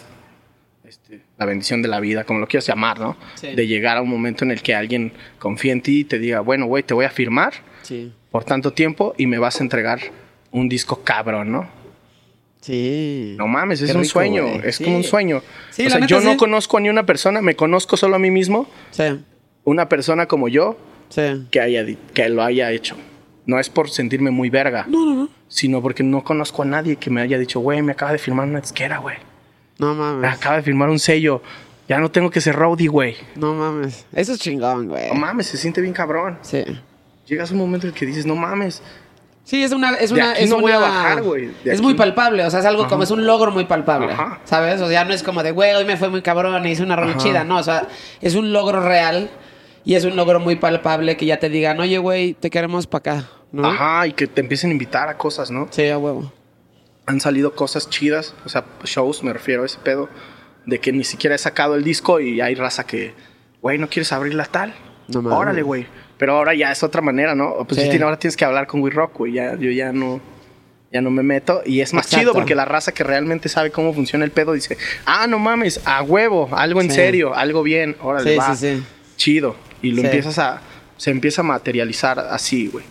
este, 0.88 1.20
la 1.38 1.45
bendición 1.45 1.82
de 1.82 1.89
la 1.89 1.99
vida, 1.99 2.24
como 2.24 2.39
lo 2.39 2.47
quieras 2.47 2.66
llamar, 2.66 2.97
¿no? 2.97 3.18
Sí. 3.34 3.53
De 3.53 3.68
llegar 3.68 3.97
a 3.97 4.01
un 4.01 4.07
momento 4.07 4.45
en 4.45 4.51
el 4.51 4.61
que 4.61 4.74
alguien 4.74 5.11
confíe 5.38 5.74
en 5.74 5.82
ti 5.82 5.99
y 5.99 6.03
te 6.05 6.18
diga, 6.18 6.39
bueno, 6.39 6.66
güey, 6.66 6.82
te 6.82 6.93
voy 6.93 7.03
a 7.03 7.09
firmar 7.09 7.55
Sí. 7.82 8.13
por 8.32 8.45
tanto 8.45 8.72
tiempo 8.72 9.13
y 9.18 9.28
me 9.28 9.38
vas 9.38 9.59
a 9.59 9.63
entregar 9.66 9.99
un 10.51 10.70
disco 10.70 11.01
cabrón, 11.03 11.51
¿no? 11.51 11.68
Sí. 12.61 13.36
No 13.38 13.47
mames, 13.49 13.82
es 13.82 13.93
un 13.93 14.05
sueño, 14.05 14.43
güey. 14.47 14.61
es 14.63 14.78
Sí. 14.78 14.86
como 14.86 14.95
un 14.95 15.03
sueño. 15.03 15.41
Sí, 15.72 15.86
o 15.88 15.89
sea, 15.89 16.05
yo 16.07 16.22
no 16.22 16.38
conozco 16.38 16.78
a 16.78 16.80
ni 16.80 16.88
una 16.88 17.05
persona, 17.05 17.41
me 17.41 17.57
conozco 17.57 17.97
solo 17.97 18.16
a 18.16 18.20
mí 18.20 18.32
mismo, 18.32 18.66
Sí. 18.91 19.03
una 19.66 19.89
persona 19.89 20.26
como 20.26 20.47
yo 20.47 20.78
Sí. 21.09 21.47
que, 21.51 21.59
haya, 21.59 21.86
que 22.13 22.30
lo 22.30 22.41
haya 22.43 22.72
hecho. 22.72 22.95
No 23.45 23.59
es 23.59 23.69
por 23.69 23.89
sentirme 23.89 24.31
muy 24.31 24.49
verga, 24.49 24.85
No, 24.87 25.05
no, 25.05 25.13
no. 25.13 25.29
sino 25.47 25.81
porque 25.81 26.03
no 26.03 26.23
conozco 26.23 26.63
a 26.63 26.65
nadie 26.65 26.95
que 26.95 27.09
me 27.11 27.21
haya 27.21 27.37
dicho, 27.37 27.59
güey, 27.59 27.81
me 27.81 27.91
acaba 27.91 28.11
de 28.11 28.17
firmar 28.17 28.47
una 28.47 28.59
disquera, 28.61 28.97
güey. 28.97 29.17
No 29.77 29.93
Me 29.93 29.99
mames. 30.01 30.33
acaba 30.33 30.55
de 30.57 30.63
firmar 30.63 30.89
un 30.89 30.99
sello. 30.99 31.41
Ya 31.87 31.99
no 31.99 32.09
tengo 32.09 32.31
que 32.31 32.41
ser 32.41 32.55
roadie, 32.55 32.87
güey. 32.87 33.15
No 33.35 33.53
mames. 33.53 34.05
Eso 34.13 34.33
es 34.33 34.39
chingón, 34.39 34.87
güey. 34.87 35.09
No 35.09 35.15
mames, 35.15 35.45
se 35.47 35.57
siente 35.57 35.81
bien 35.81 35.93
cabrón. 35.93 36.39
Sí. 36.41 36.63
Llegas 37.27 37.51
a 37.51 37.53
un 37.53 37.59
momento 37.59 37.85
en 37.87 37.93
el 37.93 37.99
que 37.99 38.05
dices, 38.07 38.25
no 38.25 38.35
mames. 38.35 38.81
Sí, 39.43 39.63
es 39.63 39.71
una, 39.71 39.91
es 39.97 40.09
De 40.09 40.15
una, 40.15 40.31
aquí 40.31 40.45
es 40.45 40.49
no 40.49 40.59
voy 40.59 40.71
a 40.71 40.79
una- 40.79 40.87
bajar, 40.87 41.21
güey. 41.21 41.45
De 41.63 41.71
Es 41.71 41.73
aquí. 41.73 41.81
muy 41.83 41.93
palpable, 41.93 42.43
o 42.43 42.49
sea, 42.49 42.61
es 42.61 42.65
algo 42.65 42.81
Ajá. 42.83 42.89
como, 42.89 43.03
es 43.03 43.11
un 43.11 43.27
logro 43.27 43.51
muy 43.51 43.65
palpable, 43.65 44.11
Ajá. 44.11 44.39
¿sabes? 44.45 44.81
O 44.81 44.87
sea, 44.89 45.05
no 45.05 45.13
es 45.13 45.21
como 45.21 45.43
de, 45.43 45.51
güey, 45.51 45.75
hoy 45.75 45.85
me 45.85 45.97
fue 45.97 46.09
muy 46.09 46.23
cabrón, 46.23 46.65
hice 46.65 46.81
una 46.81 46.95
rola 46.95 47.15
chida, 47.17 47.43
no, 47.43 47.57
o 47.59 47.63
sea, 47.63 47.87
es 48.21 48.33
un 48.33 48.51
logro 48.51 48.81
real 48.81 49.29
y 49.86 49.95
es 49.95 50.03
un 50.03 50.15
logro 50.15 50.39
muy 50.39 50.55
palpable 50.55 51.15
que 51.15 51.25
ya 51.25 51.39
te 51.39 51.49
digan, 51.49 51.79
oye, 51.79 51.97
güey, 51.99 52.33
te 52.33 52.49
queremos 52.49 52.88
para 52.88 52.99
acá, 53.19 53.29
¿no? 53.51 53.65
Ajá, 53.67 54.07
y 54.07 54.13
que 54.13 54.27
te 54.27 54.41
empiecen 54.41 54.71
a 54.71 54.73
invitar 54.73 55.07
a 55.09 55.17
cosas, 55.17 55.51
¿no? 55.51 55.67
Sí, 55.71 55.88
a 55.88 55.97
huevo. 55.97 56.31
han 57.07 57.21
salido 57.21 57.53
cosas 57.53 57.88
chidas, 57.89 58.33
o 58.45 58.49
sea, 58.49 58.65
shows, 58.83 59.23
me 59.23 59.31
refiero 59.31 59.61
a 59.61 59.67
ese 59.67 59.77
pedo, 59.77 60.09
de 60.65 60.79
que 60.79 60.91
ni 60.91 61.03
siquiera 61.03 61.36
he 61.36 61.38
sacado 61.38 61.75
el 61.75 61.83
disco 61.83 62.19
y 62.19 62.41
hay 62.41 62.55
raza 62.55 62.83
que, 62.88 63.13
güey, 63.61 63.77
¿no 63.77 63.88
quieres 63.89 64.11
abrirla 64.11 64.45
tal? 64.45 64.73
No 65.09 65.21
mames. 65.21 65.38
Órale, 65.38 65.61
güey. 65.61 65.86
Pero 66.17 66.36
ahora 66.38 66.55
ya 66.55 66.71
es 66.71 66.81
otra 66.81 67.01
manera, 67.03 67.36
¿no? 67.36 67.63
Pues 67.67 67.79
Sí. 67.79 68.01
ahora 68.01 68.17
tienes 68.17 68.36
que 68.36 68.43
hablar 68.43 68.65
con 68.65 68.81
We 68.81 68.89
Rock, 68.89 69.17
güey. 69.19 69.33
Ya, 69.33 69.55
yo 69.55 69.69
ya 69.69 69.91
no, 69.91 70.19
ya 70.91 71.01
no 71.01 71.11
me 71.11 71.21
meto. 71.21 71.61
Y 71.63 71.81
es 71.81 71.93
más 71.93 72.05
Exacto. 72.07 72.21
chido 72.21 72.33
porque 72.33 72.55
la 72.55 72.65
raza 72.65 72.91
que 72.91 73.03
realmente 73.03 73.49
sabe 73.49 73.69
cómo 73.69 73.93
funciona 73.93 74.25
el 74.25 74.31
pedo 74.31 74.53
dice, 74.53 74.75
ah, 75.05 75.27
no 75.27 75.38
mames, 75.38 75.81
a 75.86 76.01
huevo, 76.01 76.49
algo 76.53 76.81
en 76.81 76.89
Sí. 76.89 76.95
serio, 76.95 77.36
algo 77.36 77.61
bien, 77.61 77.95
órale, 78.01 78.31
Sí, 78.31 78.38
va. 78.39 78.55
sí, 78.55 78.77
sí. 78.77 78.83
Chido. 79.17 79.55
Y 79.86 79.91
lo 79.91 80.01
Sí. 80.01 80.07
empiezas 80.07 80.39
a, 80.39 80.61
se 80.97 81.11
empieza 81.11 81.41
a 81.41 81.43
materializar 81.43 82.19
así, 82.19 82.67
güey. 82.67 82.86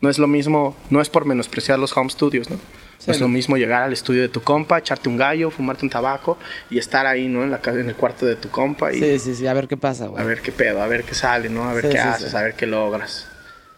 No 0.00 0.08
es 0.08 0.18
lo 0.18 0.26
mismo, 0.28 0.76
no 0.90 1.00
es 1.00 1.08
por 1.08 1.24
menospreciar 1.24 1.78
los 1.78 1.96
home 1.96 2.10
studios, 2.10 2.48
¿no? 2.50 2.56
Sí, 2.98 3.04
no 3.08 3.12
es 3.12 3.20
lo 3.20 3.28
mismo 3.28 3.56
llegar 3.56 3.82
al 3.82 3.92
estudio 3.92 4.22
de 4.22 4.28
tu 4.28 4.40
compa, 4.42 4.78
echarte 4.78 5.08
un 5.08 5.16
gallo, 5.16 5.50
fumarte 5.50 5.84
un 5.84 5.90
tabaco 5.90 6.36
y 6.70 6.78
estar 6.78 7.06
ahí, 7.06 7.28
¿no? 7.28 7.44
En, 7.44 7.50
la, 7.50 7.60
en 7.66 7.88
el 7.88 7.94
cuarto 7.94 8.26
de 8.26 8.34
tu 8.36 8.48
compa 8.48 8.92
y 8.92 8.98
Sí, 9.00 9.18
sí, 9.20 9.34
sí, 9.36 9.46
a 9.46 9.54
ver 9.54 9.68
qué 9.68 9.76
pasa, 9.76 10.06
güey. 10.06 10.22
a 10.22 10.26
ver 10.26 10.40
qué 10.40 10.50
pedo, 10.52 10.82
a 10.82 10.86
ver 10.88 11.04
qué 11.04 11.14
sale, 11.14 11.48
¿no? 11.48 11.64
A 11.68 11.74
ver 11.74 11.84
Sí, 11.86 11.90
qué 11.92 11.98
haces, 11.98 12.34
a 12.34 12.42
ver 12.42 12.54
qué 12.54 12.66
logras. 12.66 13.28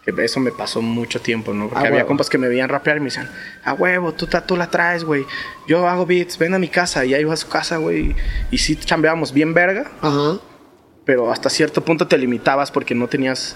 Que 0.03 0.11
eso 0.25 0.39
me 0.39 0.51
pasó 0.51 0.81
mucho 0.81 1.21
tiempo, 1.21 1.53
¿no? 1.53 1.65
Porque 1.69 1.77
A 1.85 1.87
había 1.87 1.97
huevo. 1.97 2.07
compas 2.07 2.27
que 2.31 2.39
me 2.39 2.47
veían 2.47 2.69
rapear 2.69 2.97
y 2.97 3.01
me 3.01 3.05
decían, 3.05 3.29
a 3.63 3.73
huevo, 3.73 4.11
tú, 4.13 4.27
tú 4.47 4.57
la 4.57 4.67
traes, 4.71 5.03
güey. 5.03 5.23
Yo 5.67 5.87
hago 5.87 6.07
beats, 6.07 6.39
ven 6.39 6.55
a 6.55 6.59
mi 6.59 6.69
casa. 6.69 7.05
Y 7.05 7.13
ahí 7.13 7.21
iba 7.21 7.33
a 7.35 7.37
su 7.37 7.47
casa, 7.47 7.77
güey. 7.77 8.15
Y 8.49 8.57
sí 8.57 8.75
chambeábamos 8.75 9.31
bien 9.31 9.53
verga, 9.53 9.91
Ajá. 10.01 10.39
Pero 11.05 11.31
hasta 11.31 11.49
cierto 11.49 11.83
punto 11.83 12.07
te 12.07 12.17
limitabas 12.17 12.71
porque 12.71 12.93
no 12.95 13.07
tenías 13.07 13.55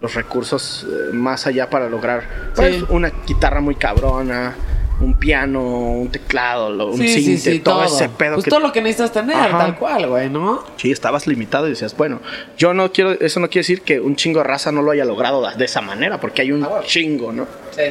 los 0.00 0.14
recursos 0.14 0.86
eh, 0.88 1.12
más 1.14 1.46
allá 1.46 1.70
para 1.70 1.88
lograr 1.88 2.52
pues, 2.54 2.76
Sí. 2.76 2.84
una 2.90 3.10
guitarra 3.26 3.60
muy 3.60 3.74
cabrona, 3.76 4.54
un 5.00 5.14
piano, 5.18 5.62
un 5.62 6.08
teclado, 6.10 6.70
lo- 6.70 6.88
un 6.88 6.96
Sí, 6.98 7.08
sí, 7.08 7.22
cinte, 7.22 7.52
sí, 7.52 7.58
todo, 7.60 7.84
todo. 7.84 7.96
ese 7.96 8.08
pedo 8.08 8.34
Pues 8.34 8.44
que 8.44 8.50
todo 8.50 8.60
lo 8.60 8.72
que 8.72 8.80
necesitas 8.80 9.12
tener, 9.12 9.36
Ajá. 9.36 9.58
tal 9.58 9.78
cual, 9.78 10.06
güey, 10.08 10.30
¿no? 10.30 10.64
Sí, 10.76 10.90
estabas 10.90 11.26
limitado 11.26 11.66
y 11.66 11.70
decías, 11.70 11.94
bueno, 11.96 12.20
yo 12.56 12.72
no 12.74 12.90
quiero, 12.92 13.12
eso 13.12 13.40
no 13.40 13.48
quiere 13.48 13.60
decir 13.60 13.82
que 13.82 14.00
un 14.00 14.16
chingo 14.16 14.38
de 14.40 14.44
raza 14.44 14.72
no 14.72 14.80
lo 14.82 14.90
haya 14.90 15.04
logrado 15.04 15.46
de 15.50 15.64
esa 15.64 15.80
manera, 15.82 16.18
porque 16.20 16.42
hay 16.42 16.52
un 16.52 16.64
Ah, 16.64 16.68
bueno. 16.68 16.84
chingo, 16.86 17.32
¿no? 17.32 17.46
Sí. 17.72 17.82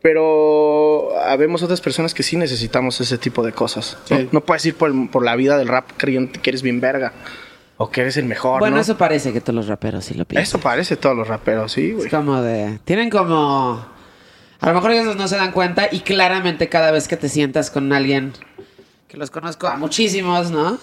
Pero 0.00 1.18
habemos 1.20 1.62
otras 1.62 1.80
personas 1.80 2.14
que 2.14 2.22
sí 2.22 2.36
necesitamos 2.36 3.00
ese 3.00 3.18
tipo 3.18 3.42
de 3.42 3.52
cosas. 3.52 3.96
¿no? 4.30 4.40
Puedes 4.42 4.64
ir 4.66 4.74
por, 4.74 4.90
el- 4.90 5.08
por 5.10 5.24
la 5.24 5.34
vida 5.36 5.58
del 5.58 5.68
rap 5.68 5.90
creyendo 5.96 6.32
que 6.40 6.50
eres 6.50 6.62
bien 6.62 6.80
verga 6.80 7.12
o 7.80 7.90
que 7.90 8.00
eres 8.02 8.16
el 8.16 8.24
mejor, 8.26 8.58
Bueno, 8.60 8.76
¿no? 8.76 8.82
eso 8.82 8.98
parece 8.98 9.32
que 9.32 9.40
todos 9.40 9.54
los 9.54 9.68
raperos 9.68 10.04
sí 10.04 10.14
lo 10.14 10.24
piensan. 10.24 10.42
Eso 10.42 10.58
parece 10.58 10.96
todos 10.96 11.16
los 11.16 11.28
raperos, 11.28 11.72
sí, 11.72 11.92
güey. 11.92 12.06
Es 12.06 12.12
como 12.12 12.42
de. 12.42 12.80
Tienen 12.84 13.08
como. 13.08 13.86
A 14.60 14.66
lo 14.68 14.74
mejor 14.74 14.90
ellos 14.90 15.14
no 15.16 15.28
se 15.28 15.36
dan 15.36 15.52
cuenta 15.52 15.88
y 15.90 16.00
claramente 16.00 16.68
cada 16.68 16.90
vez 16.90 17.06
que 17.06 17.16
te 17.16 17.28
sientas 17.28 17.70
con 17.70 17.92
alguien 17.92 18.32
que 19.06 19.16
los 19.16 19.30
conozco 19.30 19.68
a 19.68 19.76
muchísimos, 19.76 20.50
¿no? 20.50 20.78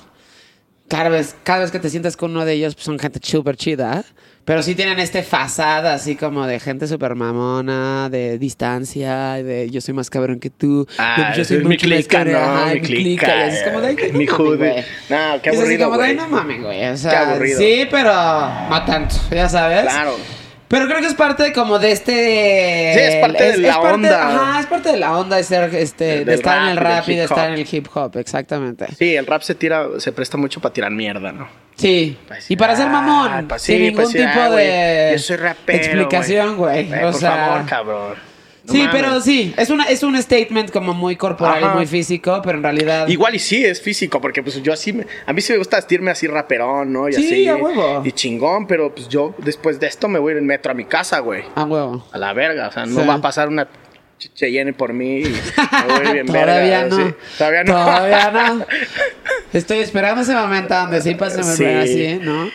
Cada 0.88 1.10
vez, 1.10 1.36
cada 1.43 1.60
vez 1.60 1.72
que 1.72 1.80
te 1.80 1.89
sientas 1.89 2.16
con 2.16 2.32
uno 2.32 2.46
de 2.46 2.54
ellos, 2.54 2.76
pues 2.76 2.86
son 2.86 2.98
gente 2.98 3.20
súper 3.22 3.58
chida. 3.58 4.06
Pero 4.46 4.62
sí 4.62 4.76
tienen 4.76 5.00
este 5.00 5.24
fasada 5.24 5.96
así 5.96 6.16
como 6.16 6.46
de 6.46 6.60
gente 6.60 6.88
súper 6.88 7.16
mamona, 7.16 8.10
de 8.12 8.38
distancia, 8.38 9.43
de 9.43 9.72
yo 9.72 9.82
soy 9.82 9.96
más 9.96 10.12
cabrón 10.12 10.39
que 10.39 10.52
tú. 10.52 10.88
Ah, 11.00 11.30
no, 11.32 11.36
yo 11.36 11.43
soy 11.43 11.58
es 11.58 11.64
mi 11.64 11.70
mucho 11.70 11.88
más 11.88 11.96
clica, 11.98 12.24
¿no? 12.26 12.38
ajá, 12.38 12.74
Mi 12.76 12.82
clica, 12.82 13.46
así 13.46 13.58
es 13.58 13.64
como 13.64 13.82
de, 13.82 13.88
ay, 13.88 13.96
eh, 14.00 14.10
no 14.12 14.18
mi 14.20 14.28
hoodie. 14.28 14.86
No, 15.10 15.41
qué 15.41 15.50
aburrido, 15.50 15.89
como 15.89 15.98
de, 16.02 16.08
ay, 16.10 16.16
güey. 16.16 16.30
no 16.30 16.36
mames, 16.36 16.62
güey. 16.62 16.86
O 16.89 16.96
sea, 16.98 17.10
Qué 17.12 17.18
aburrido. 17.18 17.60
sí, 17.60 17.88
pero 17.89 18.14
no 18.70 18.86
tanto, 18.86 19.16
ya 19.32 19.50
sabes. 19.50 19.82
Claro. 19.82 20.16
Pero 20.68 20.88
creo 20.88 20.99
que 20.99 21.05
es 21.07 21.13
parte 21.13 21.53
como 21.53 21.78
de 21.80 21.91
este. 21.91 22.11
Sí, 22.93 22.99
es 22.99 23.16
parte 23.18 23.51
de 23.51 23.57
la 23.59 23.76
parte- 23.76 23.93
onda. 23.93 24.28
Ajá, 24.28 24.59
es 24.59 24.66
parte 24.66 24.91
de 24.91 24.97
la 24.97 25.18
onda 25.18 25.38
de 25.38 25.43
ser, 25.43 25.74
este, 25.76 26.03
De- 26.05 26.26
de, 26.26 26.34
estar 26.34 26.57
en 26.63 26.70
el 26.70 26.78
rap 26.78 27.07
y 27.07 27.16
de 27.16 27.24
estar 27.26 27.49
en 27.49 27.53
el 27.59 27.68
hip 27.72 27.88
hop, 27.93 28.18
exactamente. 28.18 28.88
Sí, 28.97 29.16
el 29.16 29.28
rap 29.28 29.41
se 29.43 29.53
tira, 29.55 29.88
se 29.99 30.11
presta 30.11 30.38
mucho 30.38 30.59
para 30.59 30.74
tirar 30.74 30.91
mierda, 30.91 31.32
¿no? 31.32 31.47
Sí. 31.76 32.18
Pues, 32.28 32.49
y 32.49 32.55
para 32.55 32.76
ser 32.76 32.88
ah, 32.88 32.89
mamón, 32.89 33.47
pues 33.47 33.61
sin 33.61 33.76
sí, 33.78 33.82
ningún 33.84 34.03
pues 34.03 34.13
tipo 34.16 34.39
ah, 34.39 34.49
de 34.49 35.09
yo 35.13 35.20
soy 35.20 35.36
rapero, 35.38 35.78
explicación, 35.78 36.57
güey. 36.57 36.91
O 36.93 37.11
por 37.11 37.13
sea, 37.13 37.32
favor, 37.47 37.66
cabrón. 37.68 38.34
No 38.68 38.72
sí, 38.74 38.80
mames. 38.80 38.93
pero 38.95 39.22
sí, 39.22 39.53
es 39.57 39.70
una 39.70 39.84
es 39.86 40.01
un 40.03 40.20
statement 40.22 40.72
como 40.72 40.93
muy 40.93 41.16
corporal 41.16 41.63
Ajá. 41.63 41.74
y 41.74 41.76
muy 41.78 41.86
físico, 41.86 42.41
pero 42.43 42.57
en 42.57 42.63
realidad 42.63 43.07
Igual 43.07 43.36
y 43.36 43.39
sí, 43.39 43.63
es 43.63 43.80
físico, 43.82 44.20
porque 44.20 44.41
pues 44.41 44.61
yo 44.63 44.74
así, 44.74 44.91
me- 44.93 45.05
a 45.26 45.34
mí 45.34 45.41
sí 45.41 45.51
me 45.53 45.59
gusta 45.59 45.78
vestirme 45.78 46.09
así 46.11 46.26
raperón, 46.28 46.91
¿no? 46.91 47.07
Y 47.07 47.13
Sí, 47.13 47.26
así. 47.26 47.47
a 47.47 47.55
huevo. 47.57 48.01
Y 48.03 48.11
chingón, 48.11 48.66
pero 48.68 48.93
pues 48.93 49.07
yo 49.07 49.36
después 49.38 49.80
de 49.80 49.88
esto 49.88 50.07
me 50.07 50.18
voy 50.20 50.32
a 50.32 50.36
ir 50.36 50.38
en 50.39 50.47
metro 50.47 50.72
a 50.72 50.76
mi 50.76 50.86
casa, 50.86 51.20
güey. 51.20 51.43
a 51.55 51.63
huevo. 51.63 52.07
A 52.11 52.18
la 52.18 52.34
verga, 52.34 52.68
o 52.70 52.72
sea, 52.72 52.86
no 52.86 53.01
Sí. 53.01 53.07
va 53.07 53.13
a 53.16 53.22
pasar 53.22 53.47
una 53.49 53.68
Cheyenne 54.34 54.74
por 54.74 54.93
mí 54.93 55.20
y 55.20 55.24
me 55.26 55.93
voy 56.03 56.13
bien 56.13 56.26
Todavía 56.26 56.84
verga, 56.86 56.88
no. 56.88 57.16
Todavía 57.38 57.63
no. 57.66 57.74
Todavía 57.74 58.32
no. 58.32 58.66
Estoy 59.53 59.80
esperando 59.80 60.22
ese 60.22 60.34
momento 60.34 60.74
donde 60.74 61.01
sí 61.01 61.16
pasemos 61.16 61.55
Sí. 61.55 61.66
así, 61.66 62.20
¿no? 62.22 62.49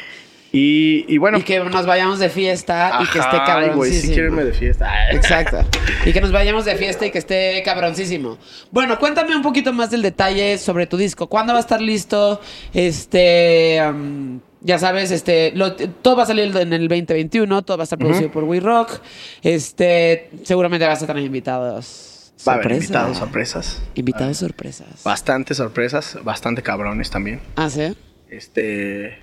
Y, 0.53 1.05
y 1.09 1.19
bueno. 1.19 1.39
y 1.39 1.43
que 1.43 1.61
nos 1.61 1.87
vayamos 1.87 2.19
de 2.19 2.29
fiesta 2.29 2.99
y 3.03 3.07
que 3.07 3.21
esté 3.21 3.37
ay, 3.37 3.47
cabroncísimo. 3.47 3.77
güey, 3.77 3.93
si 3.93 4.09
quiero 4.09 4.25
irme 4.25 4.45
de 4.45 4.53
fiesta. 4.53 4.91
Ay. 4.91 5.17
Exacto. 5.17 5.59
Y 6.05 6.13
que 6.13 6.21
nos 6.21 6.33
vayamos 6.33 6.65
de 6.65 6.75
fiesta 6.77 7.07
y 7.07 7.11
que 7.13 7.19
esté 7.19 7.63
cabroncísimo. 7.65 8.37
Bueno, 8.73 8.99
cuéntame 8.99 9.37
un 9.37 9.43
poquito 9.43 9.73
más 9.73 9.91
del 9.93 10.03
detalle 10.03 10.59
sobre 10.59 10.87
tu 10.89 10.97
disco. 10.97 11.29
¿Cuándo 11.29 11.53
va 11.53 11.59
a 11.59 11.63
estar 11.63 11.81
listo? 11.81 12.41
Este. 12.75 13.81
um, 13.89 14.41
ya 14.63 14.79
sabes, 14.79 15.11
este. 15.13 15.53
lo- 15.55 15.75
todo 15.75 16.17
va 16.17 16.25
a 16.25 16.27
salir 16.27 16.55
en 16.57 16.73
el 16.73 16.89
2021. 16.89 17.63
Todo 17.63 17.77
va 17.79 17.83
a 17.83 17.85
estar 17.85 17.99
producido 17.99 18.31
por 18.33 18.43
We 18.45 18.59
Rock. 18.61 19.01
Este. 19.43 20.31
Seguramente 20.43 20.85
vas 20.87 21.03
a 21.03 21.07
tener 21.07 21.23
invitados. 21.23 22.33
Va 22.49 22.53
a 22.53 22.57
haber 22.57 22.73
invitados 22.73 23.19
sorpresas. 23.19 23.83
Invitados 23.95 24.39
sorpresas. 24.39 25.05
Bastante 25.05 25.55
sorpresas, 25.55 26.19
bastante 26.25 26.63
cabrones 26.63 27.11
también. 27.11 27.41
Ah, 27.55 27.71
sí. 27.71 27.95
Este. 28.31 29.19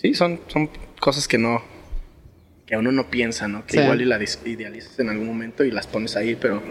Sí, 0.00 0.14
son, 0.14 0.40
son 0.48 0.70
cosas 1.00 1.26
que 1.28 1.38
no. 1.38 1.62
que 2.66 2.76
uno 2.76 2.92
no 2.92 3.08
piensa, 3.08 3.48
¿no? 3.48 3.64
Que 3.64 3.78
Sí. 3.78 3.80
igual 3.82 4.02
y 4.02 4.04
la 4.04 4.18
idealizas 4.44 4.98
en 5.00 5.08
algún 5.08 5.26
momento 5.26 5.64
y 5.64 5.70
las 5.70 5.86
pones 5.86 6.16
ahí, 6.16 6.36
pero 6.38 6.62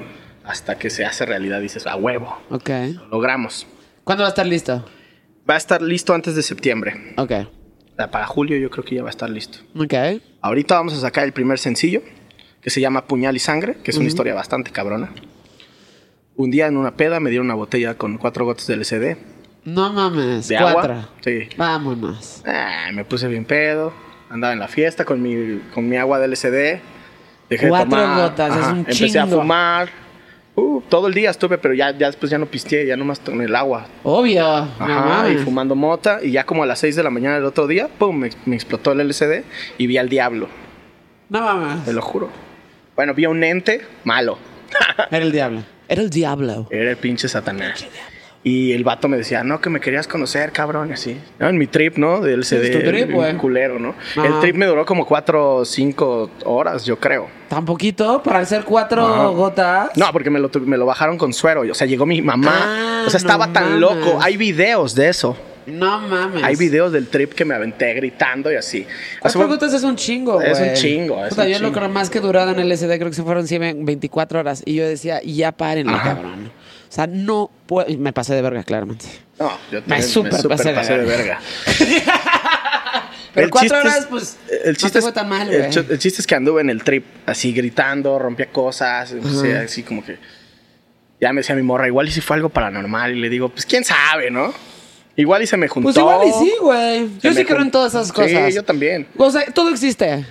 hasta 0.43 0.77
que 0.77 0.91
se 0.91 1.03
hace 1.05 1.25
realidad 1.25 1.59
dices, 1.59 1.87
a 1.87 1.95
huevo, 1.95 2.37
Ok. 2.51 2.69
lo 2.93 3.07
logramos. 3.07 3.65
¿Cuándo 4.03 4.21
va 4.21 4.27
a 4.27 4.29
estar 4.29 4.45
listo? 4.45 4.85
Va 5.49 5.55
a 5.55 5.57
estar 5.57 5.81
listo 5.81 6.13
antes 6.13 6.35
de 6.35 6.43
septiembre. 6.43 7.15
Ok. 7.17 7.31
Para 8.11 8.27
julio 8.27 8.57
yo 8.57 8.69
creo 8.69 8.85
que 8.85 8.93
ya 8.93 9.01
va 9.01 9.09
a 9.09 9.09
estar 9.09 9.27
listo. 9.27 9.57
Ok. 9.75 9.93
Ahorita 10.41 10.75
vamos 10.75 10.93
a 10.93 10.99
sacar 10.99 11.23
el 11.23 11.33
primer 11.33 11.57
sencillo, 11.57 12.03
que 12.61 12.69
se 12.69 12.79
llama 12.79 13.07
Puñal 13.07 13.35
y 13.35 13.39
Sangre, 13.39 13.77
que 13.83 13.89
es 13.89 13.97
una 13.97 14.07
historia 14.07 14.35
bastante 14.35 14.69
cabrona. 14.71 15.11
Un 16.35 16.51
día 16.51 16.67
en 16.67 16.77
una 16.77 16.95
peda 16.95 17.19
me 17.19 17.31
dieron 17.31 17.47
una 17.47 17.55
botella 17.55 17.95
con 17.97 18.19
cuatro 18.19 18.45
gotas 18.45 18.67
de 18.67 18.75
LCD. 18.75 19.17
No 19.67 19.91
mames. 19.91 20.47
¿De 20.47 20.55
Cuatro. 20.57 20.93
agua? 20.93 21.09
Sí. 21.21 21.49
Vámonos. 21.57 22.41
Ah, 22.47 22.85
me 22.93 23.03
puse 23.03 23.27
bien 23.27 23.43
pedo. 23.43 23.91
Andaba 24.29 24.53
en 24.53 24.59
la 24.59 24.69
fiesta 24.69 25.03
con 25.03 25.21
mi, 25.21 25.59
con 25.73 25.89
mi 25.89 25.97
agua 25.97 26.19
de 26.19 26.25
LCD. 26.27 26.79
Dejé 27.49 27.67
Cuatro 27.67 27.97
de 27.97 28.03
tomar. 28.03 28.29
gotas, 28.29 28.57
es 28.57 28.65
un 28.67 28.77
Empecé 28.79 29.19
a 29.19 29.27
fumar. 29.27 29.89
Uh, 30.55 30.81
todo 30.87 31.07
el 31.07 31.13
día 31.13 31.29
estuve, 31.31 31.57
pero 31.57 31.73
ya, 31.73 31.91
ya 31.91 32.07
después 32.07 32.31
ya 32.31 32.37
no 32.37 32.45
pisteé, 32.45 32.87
ya 32.87 32.95
nomás 32.95 33.19
tomé 33.19 33.43
el 33.43 33.55
agua. 33.57 33.87
Obvio. 34.03 34.45
Ajá, 34.47 35.29
y 35.29 35.35
fumando 35.39 35.75
mota. 35.75 36.19
Y 36.23 36.31
ya 36.31 36.45
como 36.45 36.63
a 36.63 36.65
las 36.65 36.79
6 36.79 36.95
de 36.95 37.03
la 37.03 37.09
mañana 37.09 37.35
del 37.35 37.43
otro 37.43 37.67
día, 37.67 37.89
pum, 37.89 38.17
me, 38.17 38.29
me 38.45 38.55
explotó 38.55 38.93
el 38.93 39.01
LCD 39.01 39.43
y 39.77 39.85
vi 39.87 39.97
al 39.97 40.07
diablo, 40.07 40.47
No 41.27 41.41
mames. 41.41 41.83
te 41.83 41.91
lo 41.91 42.01
juro. 42.01 42.29
Bueno, 42.95 43.13
vi 43.13 43.25
a 43.25 43.29
un 43.29 43.43
ente 43.43 43.81
malo. 44.05 44.39
Era 45.11 45.23
el 45.25 45.31
diablo. 45.33 45.61
Era 45.89 46.01
el 46.01 46.09
diablo. 46.09 46.67
Era 46.71 46.89
el 46.91 46.97
pinche 46.97 47.27
Satanás. 47.27 47.85
Y 48.47 48.71
el 48.71 48.83
vato 48.85 49.07
me 49.09 49.17
decía, 49.17 49.43
no, 49.43 49.59
que 49.59 49.69
me 49.69 49.79
querías 49.81 50.07
conocer, 50.07 50.51
cabrón, 50.53 50.89
y 50.89 50.93
así. 50.93 51.17
No, 51.37 51.49
en 51.49 51.57
mi 51.57 51.67
trip, 51.67 51.97
¿no? 51.97 52.21
Del 52.21 52.45
CD. 52.45 52.67
es 52.67 52.79
tu 52.79 52.87
trip, 52.87 53.11
güey. 53.11 53.35
culero, 53.35 53.77
¿no? 53.77 53.93
Ajá. 54.15 54.25
El 54.25 54.39
trip 54.39 54.55
me 54.55 54.65
duró 54.67 54.85
como 54.85 55.05
4 55.05 55.55
o 55.57 55.65
5 55.65 56.29
horas, 56.45 56.85
yo 56.85 56.97
creo. 56.97 57.27
¿Tan 57.49 57.65
poquito? 57.65 58.21
¿Para 58.23 58.39
hacer 58.39 58.63
cuatro 58.63 59.05
Ajá. 59.05 59.27
gotas? 59.27 59.89
No, 59.97 60.05
porque 60.13 60.29
me 60.29 60.39
lo, 60.39 60.49
me 60.65 60.77
lo 60.77 60.85
bajaron 60.85 61.17
con 61.17 61.33
suero. 61.33 61.61
O 61.69 61.73
sea, 61.73 61.87
llegó 61.87 62.05
mi 62.05 62.21
mamá. 62.21 62.53
Ah, 62.55 63.03
o 63.05 63.09
sea, 63.09 63.17
estaba 63.17 63.47
no 63.47 63.53
tan 63.53 63.63
mames. 63.63 63.79
loco. 63.81 64.19
Hay 64.21 64.37
videos 64.37 64.95
de 64.95 65.09
eso. 65.09 65.35
No 65.65 65.99
mames. 65.99 66.41
Hay 66.43 66.55
videos 66.55 66.93
del 66.93 67.07
trip 67.07 67.33
que 67.33 67.43
me 67.43 67.53
aventé 67.53 67.93
gritando 67.95 68.49
y 68.51 68.55
así. 68.55 68.83
O 68.83 68.83
sea, 68.83 69.19
Cuatro 69.21 69.39
fue- 69.41 69.47
gotas 69.49 69.73
es 69.73 69.83
un 69.83 69.95
chingo, 69.97 70.35
güey. 70.35 70.49
Es 70.51 70.59
un 70.61 70.73
chingo, 70.73 71.23
es 71.25 71.29
Puta, 71.31 71.43
un 71.43 71.49
yo 71.49 71.59
lo 71.59 71.73
creo 71.73 71.89
más 71.89 72.09
que 72.09 72.21
durado 72.21 72.51
en 72.51 72.59
el 72.59 72.71
SD, 72.71 72.97
creo 72.97 73.09
que 73.09 73.15
se 73.15 73.23
fueron 73.23 73.45
100, 73.47 73.83
24 73.85 74.39
horas. 74.39 74.61
Y 74.65 74.75
yo 74.75 74.87
decía, 74.87 75.19
ya 75.23 75.51
párenle, 75.51 75.91
Ajá. 75.93 76.15
cabrón. 76.15 76.51
O 76.89 76.91
sea, 76.91 77.07
no 77.07 77.51
puedo. 77.65 77.87
Me 77.97 78.13
pasé 78.13 78.33
de 78.35 78.41
verga, 78.41 78.63
claramente. 78.63 79.05
No, 79.39 79.49
yo 79.71 79.81
Me 79.85 79.99
también 79.99 80.29
pasé 80.47 80.69
de 80.69 80.75
pasé 80.75 80.97
de 80.97 81.05
verga. 81.05 81.39
verga. 81.39 81.39
Pero 83.33 83.45
El 83.45 83.51
cuatro 83.51 83.77
es- 83.77 83.83
horas, 83.85 84.07
pues. 84.09 84.37
El 84.49 84.71
no 84.73 84.77
chiste, 84.77 84.91
te 84.93 84.99
es, 84.99 85.05
fue 85.05 85.11
tan 85.11 85.29
mal, 85.29 85.47
güey. 85.47 85.61
el 85.61 85.99
chiste 85.99 86.21
es 86.21 86.27
que 86.27 86.35
anduve 86.35 86.61
en 86.61 86.69
el 86.69 86.83
trip 86.83 87.05
así 87.25 87.53
gritando, 87.53 88.17
rompía 88.17 88.47
cosas, 88.51 89.13
así 89.63 89.83
como 89.83 90.03
que. 90.03 90.17
Ya 91.19 91.33
me 91.33 91.41
decía 91.41 91.55
mi 91.55 91.63
morra, 91.63 91.87
igual 91.87 92.07
y 92.07 92.11
si 92.11 92.21
fue 92.21 92.35
algo 92.35 92.49
paranormal. 92.49 93.15
Y 93.15 93.19
le 93.19 93.29
digo, 93.29 93.49
pues 93.49 93.65
quién 93.65 93.83
sabe, 93.83 94.29
¿no? 94.31 94.53
Igual 95.15 95.41
y 95.41 95.47
se 95.47 95.57
me 95.57 95.67
juntó. 95.67 95.85
Pues 95.87 95.97
igual 95.97 96.27
y 96.27 96.31
sí, 96.31 96.53
güey. 96.61 97.09
Yo 97.21 97.31
sí 97.31 97.39
me 97.39 97.45
creo 97.45 97.61
en 97.61 97.71
todas 97.71 97.93
esas 97.93 98.11
cosas. 98.11 98.49
Sí, 98.49 98.53
yo 98.53 98.63
también. 98.63 99.07
O 99.17 99.31
sea, 99.31 99.43
todo 99.51 99.69
existe. 99.69 100.25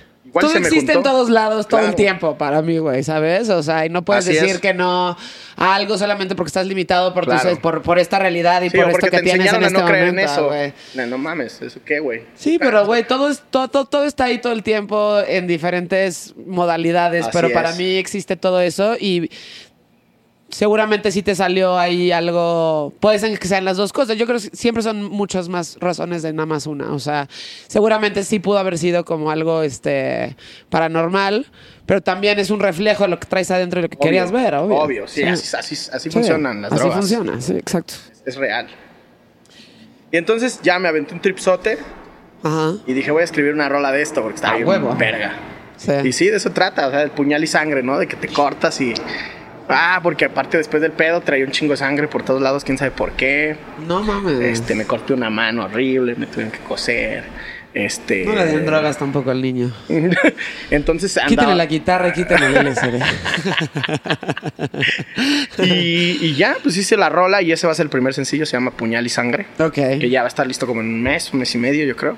Todo 0.45 0.53
se 0.53 0.59
me 0.59 0.67
existe 0.67 0.91
en 0.91 0.97
juntó. 0.97 1.09
todos 1.11 1.29
lados 1.29 1.67
todo 1.67 1.79
el 1.81 1.95
tiempo 1.95 2.37
para 2.37 2.61
mí, 2.61 2.77
güey, 2.77 3.03
¿sabes? 3.03 3.49
O 3.49 3.61
sea, 3.63 3.85
y 3.85 3.89
no 3.89 4.03
puedes 4.03 4.25
Así 4.25 4.33
decir 4.33 4.55
es. 4.55 4.59
que 4.59 4.73
no 4.73 5.17
a 5.55 5.75
algo 5.75 5.97
solamente 5.97 6.35
porque 6.35 6.47
estás 6.49 6.67
limitado 6.67 7.13
por, 7.13 7.25
tus- 7.25 7.41
Claro. 7.41 7.59
por, 7.61 7.81
por 7.81 7.97
esta 7.99 8.19
realidad 8.19 8.61
y 8.61 8.69
Sí, 8.69 8.77
por 8.77 8.89
esto 8.89 9.07
que 9.07 9.17
te 9.17 9.23
tienes 9.23 9.51
en 9.51 9.63
a 9.63 9.67
este 9.67 9.79
no 9.79 9.85
creer 9.85 10.07
momento, 10.07 10.21
en 10.21 10.37
eso. 10.37 10.47
güey. 10.47 10.73
No, 10.95 11.05
no 11.07 11.17
mames, 11.17 11.61
¿eso 11.61 11.79
qué, 11.85 11.99
güey? 11.99 12.23
Sí, 12.35 12.57
pero 12.59 12.85
güey, 12.85 13.05
todo, 13.07 13.29
es, 13.29 13.41
todo, 13.49 13.67
todo, 13.67 13.85
todo 13.85 14.03
está 14.05 14.25
ahí 14.25 14.39
todo 14.39 14.53
el 14.53 14.61
tiempo 14.63 15.19
en 15.27 15.47
diferentes 15.47 16.33
modalidades, 16.45 17.23
Así 17.23 17.31
pero 17.33 17.51
para 17.51 17.71
es. 17.71 17.77
mí 17.77 17.95
existe 17.95 18.35
todo 18.35 18.61
eso 18.61 18.95
y 18.99 19.29
seguramente 20.57 21.11
sí 21.11 21.21
te 21.21 21.35
salió 21.35 21.77
ahí 21.77 22.11
algo, 22.11 22.91
puede 22.99 23.19
ser 23.19 23.37
que 23.37 23.47
sean 23.47 23.63
las 23.63 23.77
dos 23.77 23.93
cosas, 23.93 24.17
yo 24.17 24.25
creo 24.25 24.39
que 24.39 24.49
siempre 24.57 24.81
son 24.81 25.03
muchas 25.03 25.49
más 25.49 25.77
razones 25.79 26.23
de 26.23 26.33
nada 26.33 26.47
más 26.47 26.65
una, 26.65 26.93
o 26.93 26.99
sea, 26.99 27.27
seguramente 27.67 28.23
sí 28.23 28.39
pudo 28.39 28.57
haber 28.57 28.79
sido 28.79 29.05
como 29.05 29.29
algo 29.29 29.61
este 29.61 30.35
paranormal, 30.71 31.45
pero 31.85 32.01
también 32.01 32.39
es 32.39 32.49
un 32.49 32.59
reflejo 32.59 33.03
de 33.03 33.09
lo 33.09 33.19
que 33.19 33.27
traes 33.27 33.51
adentro 33.51 33.79
y 33.79 33.83
lo 33.83 33.89
que 33.89 33.97
Obvio, 33.97 34.03
querías 34.07 34.31
ver, 34.31 34.55
obvio. 34.55 34.77
Obvio, 34.77 35.07
sí, 35.07 35.21
así, 35.25 35.55
así, 35.55 35.75
así 35.93 36.09
Sí, 36.09 36.09
funcionan 36.09 36.63
las 36.63 36.71
así 36.71 36.79
drogas. 36.79 36.97
funciona, 37.01 37.39
sí, 37.39 37.53
exacto. 37.53 37.93
Es 38.25 38.35
real. 38.35 38.67
Y 40.11 40.17
entonces 40.17 40.59
ya 40.63 40.79
me 40.79 40.87
aventé 40.87 41.13
un 41.13 41.21
tripsote 41.21 41.77
Ajá. 42.41 42.73
y 42.87 42.93
dije, 42.93 43.11
voy 43.11 43.21
a 43.21 43.25
escribir 43.25 43.53
una 43.53 43.69
rola 43.69 43.91
de 43.91 44.01
esto 44.01 44.23
porque 44.23 44.37
está 44.37 44.55
bien 44.55 44.67
huevo. 44.67 44.95
verga. 44.97 45.33
Sí. 45.75 45.91
Y 46.03 46.11
sí, 46.13 46.25
de 46.29 46.37
eso 46.37 46.49
trata, 46.49 46.87
o 46.87 46.89
sea, 46.89 47.03
el 47.03 47.11
puñal 47.11 47.43
y 47.43 47.47
sangre, 47.47 47.83
¿no? 47.83 47.99
De 47.99 48.07
que 48.07 48.15
te 48.15 48.27
cortas 48.29 48.81
y... 48.81 48.95
Ah, 49.69 49.99
porque 50.01 50.25
aparte 50.25 50.57
después 50.57 50.81
del 50.81 50.91
pedo 50.93 51.19
traía 51.21 51.43
un 51.45 51.51
chingo 51.51 51.71
de 51.73 51.77
sangre 51.77 52.07
por 52.07 52.23
todos 52.23 52.41
lados, 52.41 52.63
quién 52.63 52.77
sabe 52.77 52.91
por 52.91 53.11
qué. 53.13 53.57
No 53.87 54.01
mames. 54.03 54.39
Este, 54.39 54.75
me 54.75 54.85
corté 54.85 55.13
una 55.13 55.29
mano 55.29 55.65
horrible, 55.65 56.15
me 56.15 56.25
tuvieron 56.27 56.51
que 56.51 56.59
coser. 56.59 57.23
Este, 57.73 58.25
No 58.25 58.33
le 58.33 58.45
den 58.45 58.65
drogas 58.65 58.97
tampoco 58.97 59.29
al 59.29 59.41
niño. 59.41 59.71
Entonces 60.71 61.15
andaba- 61.17 61.29
Quítale 61.29 61.55
la 61.55 61.65
guitarra 61.67 62.07
y 62.07 62.13
quítale 62.13 62.47
el 62.47 62.55
LCD. 62.67 63.01
y, 65.63 66.17
y 66.25 66.35
ya, 66.35 66.55
pues 66.63 66.77
hice 66.77 66.97
la 66.97 67.09
rola 67.09 67.41
y 67.41 67.51
ese 67.51 67.67
va 67.67 67.73
a 67.73 67.75
ser 67.75 67.85
el 67.85 67.89
primer 67.89 68.13
sencillo, 68.13 68.45
se 68.45 68.53
llama 68.53 68.71
Puñal 68.71 69.05
y 69.05 69.09
Sangre. 69.09 69.45
ok. 69.59 69.73
Que 69.73 70.09
ya 70.09 70.21
va 70.21 70.25
a 70.27 70.29
estar 70.29 70.47
listo 70.47 70.65
como 70.65 70.81
en 70.81 70.87
un 70.87 71.03
mes, 71.03 71.31
un 71.33 71.39
mes 71.39 71.53
y 71.53 71.57
medio, 71.57 71.85
yo 71.85 71.95
creo. 71.95 72.17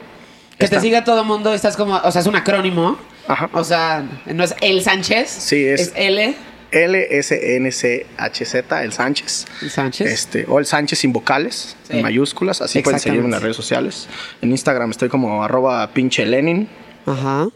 Que 0.57 0.65
Está- 0.65 0.77
te 0.77 0.81
siga 0.83 1.03
todo 1.03 1.21
el 1.21 1.25
mundo, 1.27 1.53
estás 1.53 1.75
como, 1.77 1.95
o 1.97 2.11
sea, 2.11 2.21
es 2.21 2.27
un 2.27 2.35
acrónimo. 2.35 2.97
Ajá. 3.27 3.49
O 3.53 3.63
sea, 3.63 4.03
no 4.27 4.43
es 4.43 4.55
el 4.61 4.81
Sánchez. 4.81 5.29
Sí, 5.29 5.63
es- 5.65 5.81
Es 5.81 5.93
L 5.95 6.35
L-S-N-C-H-Z, 6.71 8.83
el 8.83 8.93
Sánchez. 8.93 9.45
Sánchez. 9.69 10.11
Este, 10.11 10.45
o 10.47 10.59
el 10.59 10.65
Sánchez 10.65 10.99
sin 10.99 11.13
vocales, 11.13 11.75
Sí. 11.83 11.97
en 11.97 12.01
mayúsculas. 12.03 12.61
Así 12.61 12.81
pueden 12.81 12.99
seguirme 12.99 13.25
en 13.25 13.31
las 13.31 13.41
redes 13.41 13.55
sociales. 13.55 14.07
En 14.41 14.51
Instagram 14.51 14.91
estoy 14.91 15.09
como 15.09 15.43
arroba 15.43 15.89
pinche 15.91 16.25
Lenin. 16.25 16.67
Ajá. 17.05 17.47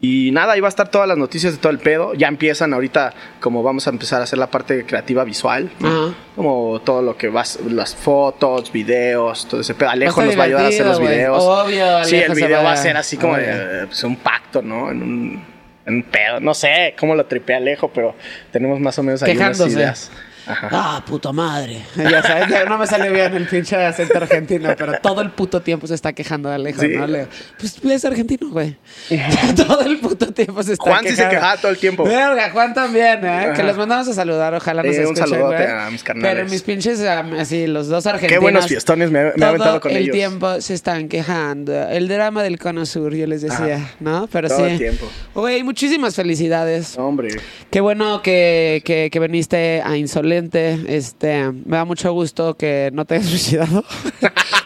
Y 0.00 0.30
nada, 0.30 0.52
ahí 0.52 0.60
va 0.60 0.68
a 0.68 0.70
estar 0.70 0.88
todas 0.92 1.08
las 1.08 1.18
noticias 1.18 1.54
de 1.54 1.58
todo 1.58 1.72
el 1.72 1.80
pedo. 1.80 2.14
Ya 2.14 2.28
empiezan 2.28 2.72
ahorita, 2.72 3.12
como 3.40 3.64
vamos 3.64 3.88
a 3.88 3.90
empezar 3.90 4.20
a 4.20 4.24
hacer 4.24 4.38
la 4.38 4.48
parte 4.48 4.86
creativa 4.86 5.24
visual. 5.24 5.72
¿no? 5.80 5.88
Ajá. 5.88 6.14
Como 6.36 6.80
todo 6.84 7.02
lo 7.02 7.16
que 7.16 7.28
vas, 7.28 7.58
las 7.68 7.96
fotos, 7.96 8.70
videos, 8.70 9.48
todo 9.48 9.60
ese 9.60 9.74
pedo. 9.74 9.90
Alejo 9.90 10.22
nos 10.22 10.38
va 10.38 10.42
a 10.42 10.46
ayudar 10.46 10.64
a 10.66 10.68
hacer 10.68 10.86
los 10.86 11.00
videos. 11.00 11.42
Obvio, 11.42 12.04
Sí, 12.04 12.14
Alejo 12.16 12.32
el 12.32 12.38
se 12.38 12.46
video 12.46 12.62
va 12.62 12.72
a- 12.72 12.76
ser 12.76 12.96
así 12.96 13.16
como 13.16 13.36
de, 13.36 13.86
pues, 13.88 14.04
un 14.04 14.14
pacto, 14.16 14.62
¿no? 14.62 14.88
En 14.92 15.02
un, 15.02 15.44
en 15.88 16.02
pedo. 16.02 16.40
No 16.40 16.54
sé 16.54 16.94
cómo 16.98 17.14
lo 17.14 17.26
tripea 17.26 17.56
Alejo, 17.56 17.88
pero 17.92 18.14
tenemos 18.52 18.78
más 18.78 18.98
o 18.98 19.02
menos 19.02 19.22
ahí 19.22 19.32
unas 19.36 19.48
Quejándose. 19.58 19.78
ideas. 19.78 20.10
Ajá. 20.48 20.68
Ah, 20.72 21.04
puta 21.06 21.32
madre. 21.32 21.82
Ya 21.96 22.22
sabes, 22.22 22.48
ya 22.48 22.64
no 22.64 22.78
me 22.78 22.86
sale 22.86 23.10
bien 23.10 23.34
el 23.34 23.46
pinche 23.46 23.76
acento 23.76 24.16
argentino, 24.16 24.74
pero 24.76 24.94
todo 25.02 25.20
el 25.20 25.30
puto 25.30 25.60
tiempo 25.60 25.86
se 25.86 25.94
está 25.94 26.12
quejando 26.12 26.48
de 26.48 26.54
Alejo, 26.56 26.80
Sí. 26.80 26.88
¿no? 26.88 27.06
Le- 27.06 27.26
pues 27.58 27.78
es 27.84 28.04
argentino, 28.04 28.48
güey. 28.50 28.76
todo 29.56 29.80
el 29.82 29.98
puto 29.98 30.32
tiempo 30.32 30.62
se 30.62 30.72
está 30.74 30.84
Juan 30.84 31.02
sí 31.04 31.10
se 31.10 31.16
quejando. 31.16 31.34
quejaba 31.36 31.56
todo 31.58 31.70
el 31.72 31.78
tiempo. 31.78 32.04
Verga, 32.04 32.50
Juan 32.50 32.72
también, 32.74 33.24
¿eh? 33.24 33.28
Ajá. 33.28 33.52
Que 33.54 33.62
los 33.62 33.76
mandamos 33.76 34.08
a 34.08 34.14
saludar, 34.14 34.54
ojalá 34.54 34.82
nos 34.82 34.96
un 34.96 35.02
escuchen, 35.02 35.26
saludote 35.28 35.56
güey. 35.56 35.66
a 35.68 35.90
mis 35.90 36.02
carnales. 36.02 36.34
Pero 36.36 36.48
mis 36.50 36.62
pinches, 36.62 37.00
así, 37.00 37.66
los 37.66 37.88
dos 37.88 38.06
argentinos. 38.06 38.32
Qué 38.32 38.38
buenos 38.38 38.66
fiestones 38.66 39.10
me, 39.10 39.24
me 39.24 39.30
todo 39.32 39.46
aventado 39.48 39.80
con 39.80 39.90
el 39.92 39.98
ellos. 39.98 40.14
tiempo 40.14 40.60
se 40.60 40.74
están 40.74 41.08
quejando. 41.08 41.72
El 41.88 42.08
drama 42.08 42.42
del 42.42 42.58
cono 42.58 42.86
sur, 42.86 43.14
yo 43.14 43.26
les 43.26 43.42
decía, 43.42 43.76
Ajá. 43.76 43.90
¿no? 44.00 44.28
Pero 44.32 44.48
Todo 44.48 44.58
sí. 44.66 44.72
el 44.72 44.78
tiempo. 44.78 45.06
Güey, 45.34 45.62
muchísimas 45.62 46.14
felicidades. 46.14 46.96
Hombre. 46.98 47.28
Qué 47.70 47.80
bueno 47.80 48.22
que, 48.22 48.82
que, 48.84 49.08
que 49.12 49.20
viniste 49.20 49.82
a 49.84 49.96
Insolente. 49.96 50.37
Este, 50.38 51.50
me 51.50 51.76
da 51.76 51.84
mucho 51.84 52.12
gusto 52.12 52.54
que 52.54 52.90
no 52.92 53.04
te 53.04 53.16
hayas 53.16 53.26
suicidado. 53.30 53.84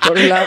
por 0.07 0.19
un 0.19 0.29
lado. 0.29 0.47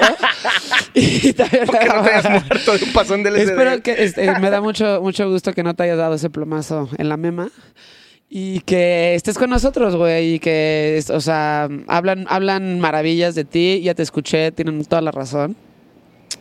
Y 0.93 1.33
también 1.33 1.65
no 1.65 1.71
te 1.71 1.77
hayas 1.79 2.29
muerto 2.49 2.77
de 2.77 2.85
un 2.85 2.93
pasón 2.93 3.23
del. 3.23 3.35
Espero 3.35 3.81
que 3.81 4.03
este, 4.03 4.39
me 4.39 4.49
da 4.49 4.61
mucho, 4.61 5.01
mucho 5.01 5.29
gusto 5.29 5.53
que 5.53 5.63
no 5.63 5.73
te 5.73 5.83
hayas 5.83 5.97
dado 5.97 6.15
ese 6.15 6.29
plomazo 6.29 6.89
en 6.97 7.09
la 7.09 7.17
mema. 7.17 7.49
Y 8.29 8.61
que 8.61 9.15
estés 9.15 9.37
con 9.37 9.49
nosotros, 9.49 9.95
güey. 9.95 10.35
Y 10.35 10.39
que, 10.39 11.03
o 11.09 11.21
sea, 11.21 11.69
hablan, 11.87 12.25
hablan 12.29 12.79
maravillas 12.79 13.35
de 13.35 13.45
ti. 13.45 13.81
Ya 13.83 13.93
te 13.93 14.03
escuché, 14.03 14.51
tienen 14.51 14.83
toda 14.85 15.01
la 15.01 15.11
razón. 15.11 15.55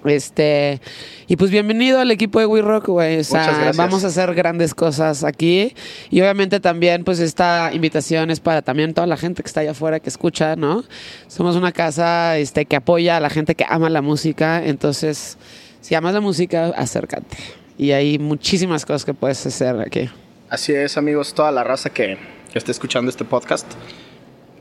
Este, 0.04 0.80
y 1.26 1.36
pues 1.36 1.50
bienvenido 1.50 1.98
al 1.98 2.10
equipo 2.10 2.38
de 2.38 2.46
We 2.46 2.60
Rock, 2.60 2.88
güey. 2.88 3.20
O 3.20 3.24
sea, 3.24 3.72
vamos 3.74 4.04
a 4.04 4.08
hacer 4.08 4.34
grandes 4.34 4.74
cosas 4.74 5.24
aquí. 5.24 5.74
Y 6.10 6.20
obviamente 6.20 6.60
también, 6.60 7.04
pues, 7.04 7.20
esta 7.20 7.70
invitación 7.72 8.30
es 8.30 8.40
para 8.40 8.60
también 8.60 8.92
toda 8.92 9.06
la 9.06 9.16
gente 9.16 9.42
que 9.42 9.46
está 9.46 9.60
allá 9.60 9.70
afuera 9.70 10.00
que 10.00 10.10
escucha, 10.10 10.56
¿no? 10.56 10.84
Somos 11.26 11.56
una 11.56 11.72
casa 11.72 12.36
este, 12.36 12.66
que 12.66 12.76
apoya 12.76 13.16
a 13.16 13.20
la 13.20 13.30
gente 13.30 13.54
que 13.54 13.64
ama 13.68 13.88
la 13.88 14.02
música. 14.02 14.62
Entonces, 14.64 15.38
si 15.80 15.94
amas 15.94 16.12
la 16.12 16.20
música, 16.20 16.66
acércate. 16.76 17.36
Y 17.78 17.92
hay 17.92 18.18
muchísimas 18.18 18.84
cosas 18.84 19.04
que 19.04 19.14
puedes 19.14 19.44
hacer 19.46 19.80
aquí. 19.80 20.10
Así 20.50 20.74
es, 20.74 20.98
amigos, 20.98 21.32
toda 21.32 21.50
la 21.50 21.64
raza 21.64 21.90
que, 21.90 22.18
que 22.52 22.58
esté 22.58 22.70
escuchando 22.70 23.10
este 23.10 23.24
podcast. 23.24 23.66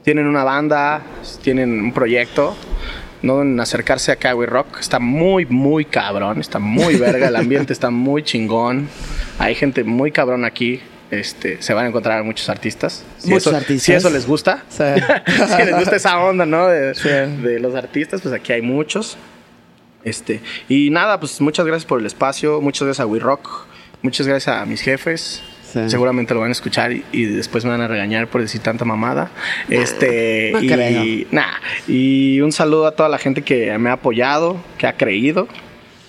Tienen 0.03 0.25
una 0.25 0.43
banda, 0.43 1.01
tienen 1.41 1.81
un 1.81 1.93
proyecto. 1.93 2.55
No 3.23 3.41
en 3.41 3.59
acercarse 3.59 4.11
acá 4.11 4.31
a 4.31 4.35
We 4.35 4.45
Rock. 4.45 4.79
Está 4.79 4.99
muy, 4.99 5.45
muy 5.47 5.85
cabrón. 5.85 6.39
Está 6.39 6.59
muy 6.59 6.95
verga. 6.97 7.29
El 7.29 7.35
ambiente 7.35 7.73
está 7.73 7.89
muy 7.89 8.21
chingón. 8.21 8.89
Hay 9.39 9.55
gente 9.55 9.83
muy 9.83 10.11
cabrón 10.11 10.45
aquí. 10.45 10.81
Este, 11.09 11.61
se 11.61 11.73
van 11.73 11.85
a 11.85 11.87
encontrar 11.87 12.23
muchos 12.23 12.49
artistas. 12.49 13.03
Si 13.19 13.29
Muchos 13.29 13.47
eso, 13.47 13.55
artistas. 13.55 13.83
Si 13.83 13.93
eso 13.93 14.09
les 14.09 14.27
gusta. 14.27 14.63
Sí. 14.69 14.83
si 15.57 15.63
les 15.63 15.75
gusta 15.77 15.95
esa 15.95 16.19
onda, 16.19 16.45
¿no? 16.45 16.67
De, 16.67 16.93
Sí. 16.95 17.09
de 17.09 17.59
los 17.59 17.73
artistas, 17.75 18.21
pues 18.21 18.33
aquí 18.33 18.51
hay 18.53 18.61
muchos. 18.61 19.17
Este, 20.03 20.41
y 20.67 20.89
nada, 20.89 21.19
pues 21.19 21.39
muchas 21.39 21.65
gracias 21.65 21.85
por 21.85 21.99
el 21.99 22.05
espacio, 22.05 22.59
muchas 22.59 22.83
gracias 22.85 23.03
a 23.03 23.05
We 23.05 23.19
Rock, 23.19 23.67
muchas 24.01 24.27
gracias 24.27 24.53
a 24.57 24.65
mis 24.65 24.81
jefes. 24.81 25.41
Sí. 25.73 25.79
Seguramente 25.89 26.33
lo 26.35 26.39
van 26.39 26.49
a 26.49 26.51
escuchar 26.51 26.91
y, 26.93 27.03
y 27.11 27.25
después 27.25 27.65
me 27.65 27.71
van 27.71 27.81
a 27.81 27.87
regañar 27.87 28.27
por 28.27 28.41
decir 28.41 28.61
tanta 28.61 28.85
mamada. 28.85 29.31
Este, 29.69 30.51
no 30.53 30.61
y, 30.61 30.67
creo. 30.67 31.27
nah, 31.31 31.53
y 31.87 32.39
un 32.41 32.51
saludo 32.51 32.85
a 32.85 32.91
toda 32.95 33.09
la 33.09 33.17
gente 33.17 33.41
que 33.41 33.75
me 33.79 33.89
ha 33.89 33.93
apoyado, 33.93 34.57
que 34.77 34.87
ha 34.87 34.93
creído. 34.93 35.47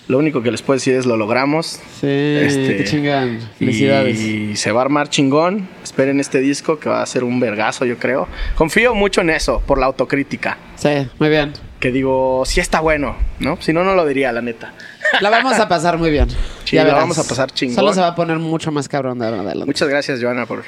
Lo 0.07 0.19
único 0.19 0.43
que 0.43 0.51
les 0.51 0.61
puedo 0.61 0.77
decir 0.77 0.95
es 0.97 1.07
lo 1.07 1.17
logramos. 1.17 1.81
Sí, 1.99 2.07
Este, 2.07 2.77
qué 2.77 2.85
chingón. 2.85 3.39
Felicidades. 3.59 4.21
Y 4.21 4.55
se 4.55 4.71
va 4.71 4.83
a 4.83 4.85
armar 4.85 5.09
chingón. 5.09 5.67
Esperen 5.83 6.21
este 6.21 6.41
disco 6.41 6.79
que 6.79 6.91
va 6.91 7.01
a 7.01 7.07
ser 7.07 7.25
un 7.25 7.41
vergazo, 7.41 7.87
yo 7.87 7.97
creo. 7.97 8.29
Confío 8.55 8.95
mucho 8.95 9.23
en 9.23 9.31
eso, 9.31 9.63
por 9.67 9.79
la 9.79 9.87
autocrítica. 9.87 10.59
Sí, 10.77 11.09
muy 11.19 11.31
bien. 11.31 11.55
Que 11.81 11.91
digo, 11.91 12.43
sí 12.45 12.61
está 12.61 12.81
bueno, 12.81 13.17
¿no? 13.41 13.57
Si 13.63 13.73
no, 13.73 13.83
no 13.83 13.95
lo 13.95 14.05
diría, 14.05 14.31
la 14.31 14.43
neta. 14.43 14.75
La 15.21 15.31
vamos 15.31 15.59
a 15.59 15.69
pasar 15.69 15.99
muy 15.99 16.11
bien. 16.11 16.29
Sí, 16.65 16.77
Ya 16.77 16.83
la 16.83 16.89
verás. 16.91 17.01
vamos 17.03 17.19
a 17.19 17.25
pasar 17.25 17.51
chingón. 17.53 17.77
Solo 17.77 17.93
se 17.95 18.01
va 18.01 18.09
a 18.09 18.15
poner 18.15 18.39
mucho 18.39 18.71
más 18.73 18.89
cabrón 18.89 19.19
de 19.19 19.27
adelante. 19.27 19.65
Muchas 19.67 19.89
gracias, 19.89 20.21
Joana, 20.23 20.47
por, 20.47 20.65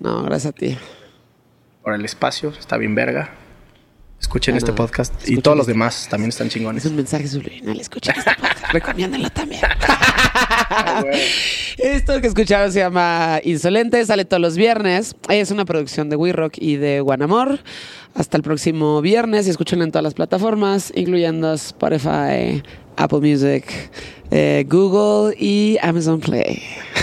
No, 0.00 0.22
gracias 0.22 0.50
a 0.50 0.52
ti. 0.56 0.76
por 1.82 1.94
el 1.94 2.04
espacio. 2.04 2.52
Está 2.58 2.76
bien 2.76 2.94
verga. 2.94 3.30
Escuchen 4.20 4.54
Ah, 4.54 4.58
este 4.58 4.72
podcast. 4.72 5.28
y 5.28 5.38
todos 5.38 5.56
los 5.56 5.64
este- 5.64 5.72
demás 5.72 6.06
también 6.08 6.28
están 6.28 6.46
Es 6.46 6.52
chingones. 6.52 6.84
un 6.86 6.94
mensaje 6.94 7.26
subliminal. 7.26 7.80
Escuchen 7.80 8.14
este 8.16 8.30
podcast. 8.36 8.66
Recomiéndenlo 8.72 9.30
también. 9.30 9.62
Esto 11.78 12.20
que 12.20 12.26
escucharon 12.28 12.72
se 12.72 12.78
llama 12.80 13.40
Insolente. 13.42 14.04
Sale 14.06 14.24
todos 14.24 14.40
los 14.40 14.56
viernes. 14.56 15.16
Es 15.28 15.50
una 15.50 15.64
producción 15.64 16.08
de 16.08 16.16
We 16.16 16.32
Rock 16.32 16.54
y 16.58 16.76
de 16.76 17.00
Guanamor. 17.00 17.60
Hasta 18.14 18.36
el 18.36 18.42
próximo 18.42 19.00
viernes. 19.02 19.46
Y 19.46 19.50
escúchenlo 19.50 19.84
en 19.84 19.90
todas 19.90 20.04
las 20.04 20.14
plataformas, 20.14 20.92
incluyendo 20.94 21.52
Spotify, 21.54 22.62
Apple 22.96 23.20
Music, 23.20 23.90
eh, 24.30 24.64
Google 24.68 25.34
y 25.38 25.78
Amazon 25.82 26.20
Play. 26.20 26.62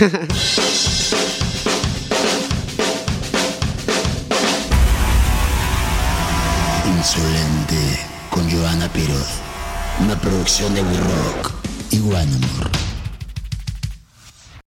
Insolente 6.96 7.98
con 8.30 8.50
Joana 8.50 8.88
Piroz. 8.92 9.40
Una 10.00 10.20
producción 10.20 10.74
de 10.74 10.82
We 10.82 10.96
Rock 10.96 11.52
y 11.90 12.00
One. 12.00 12.89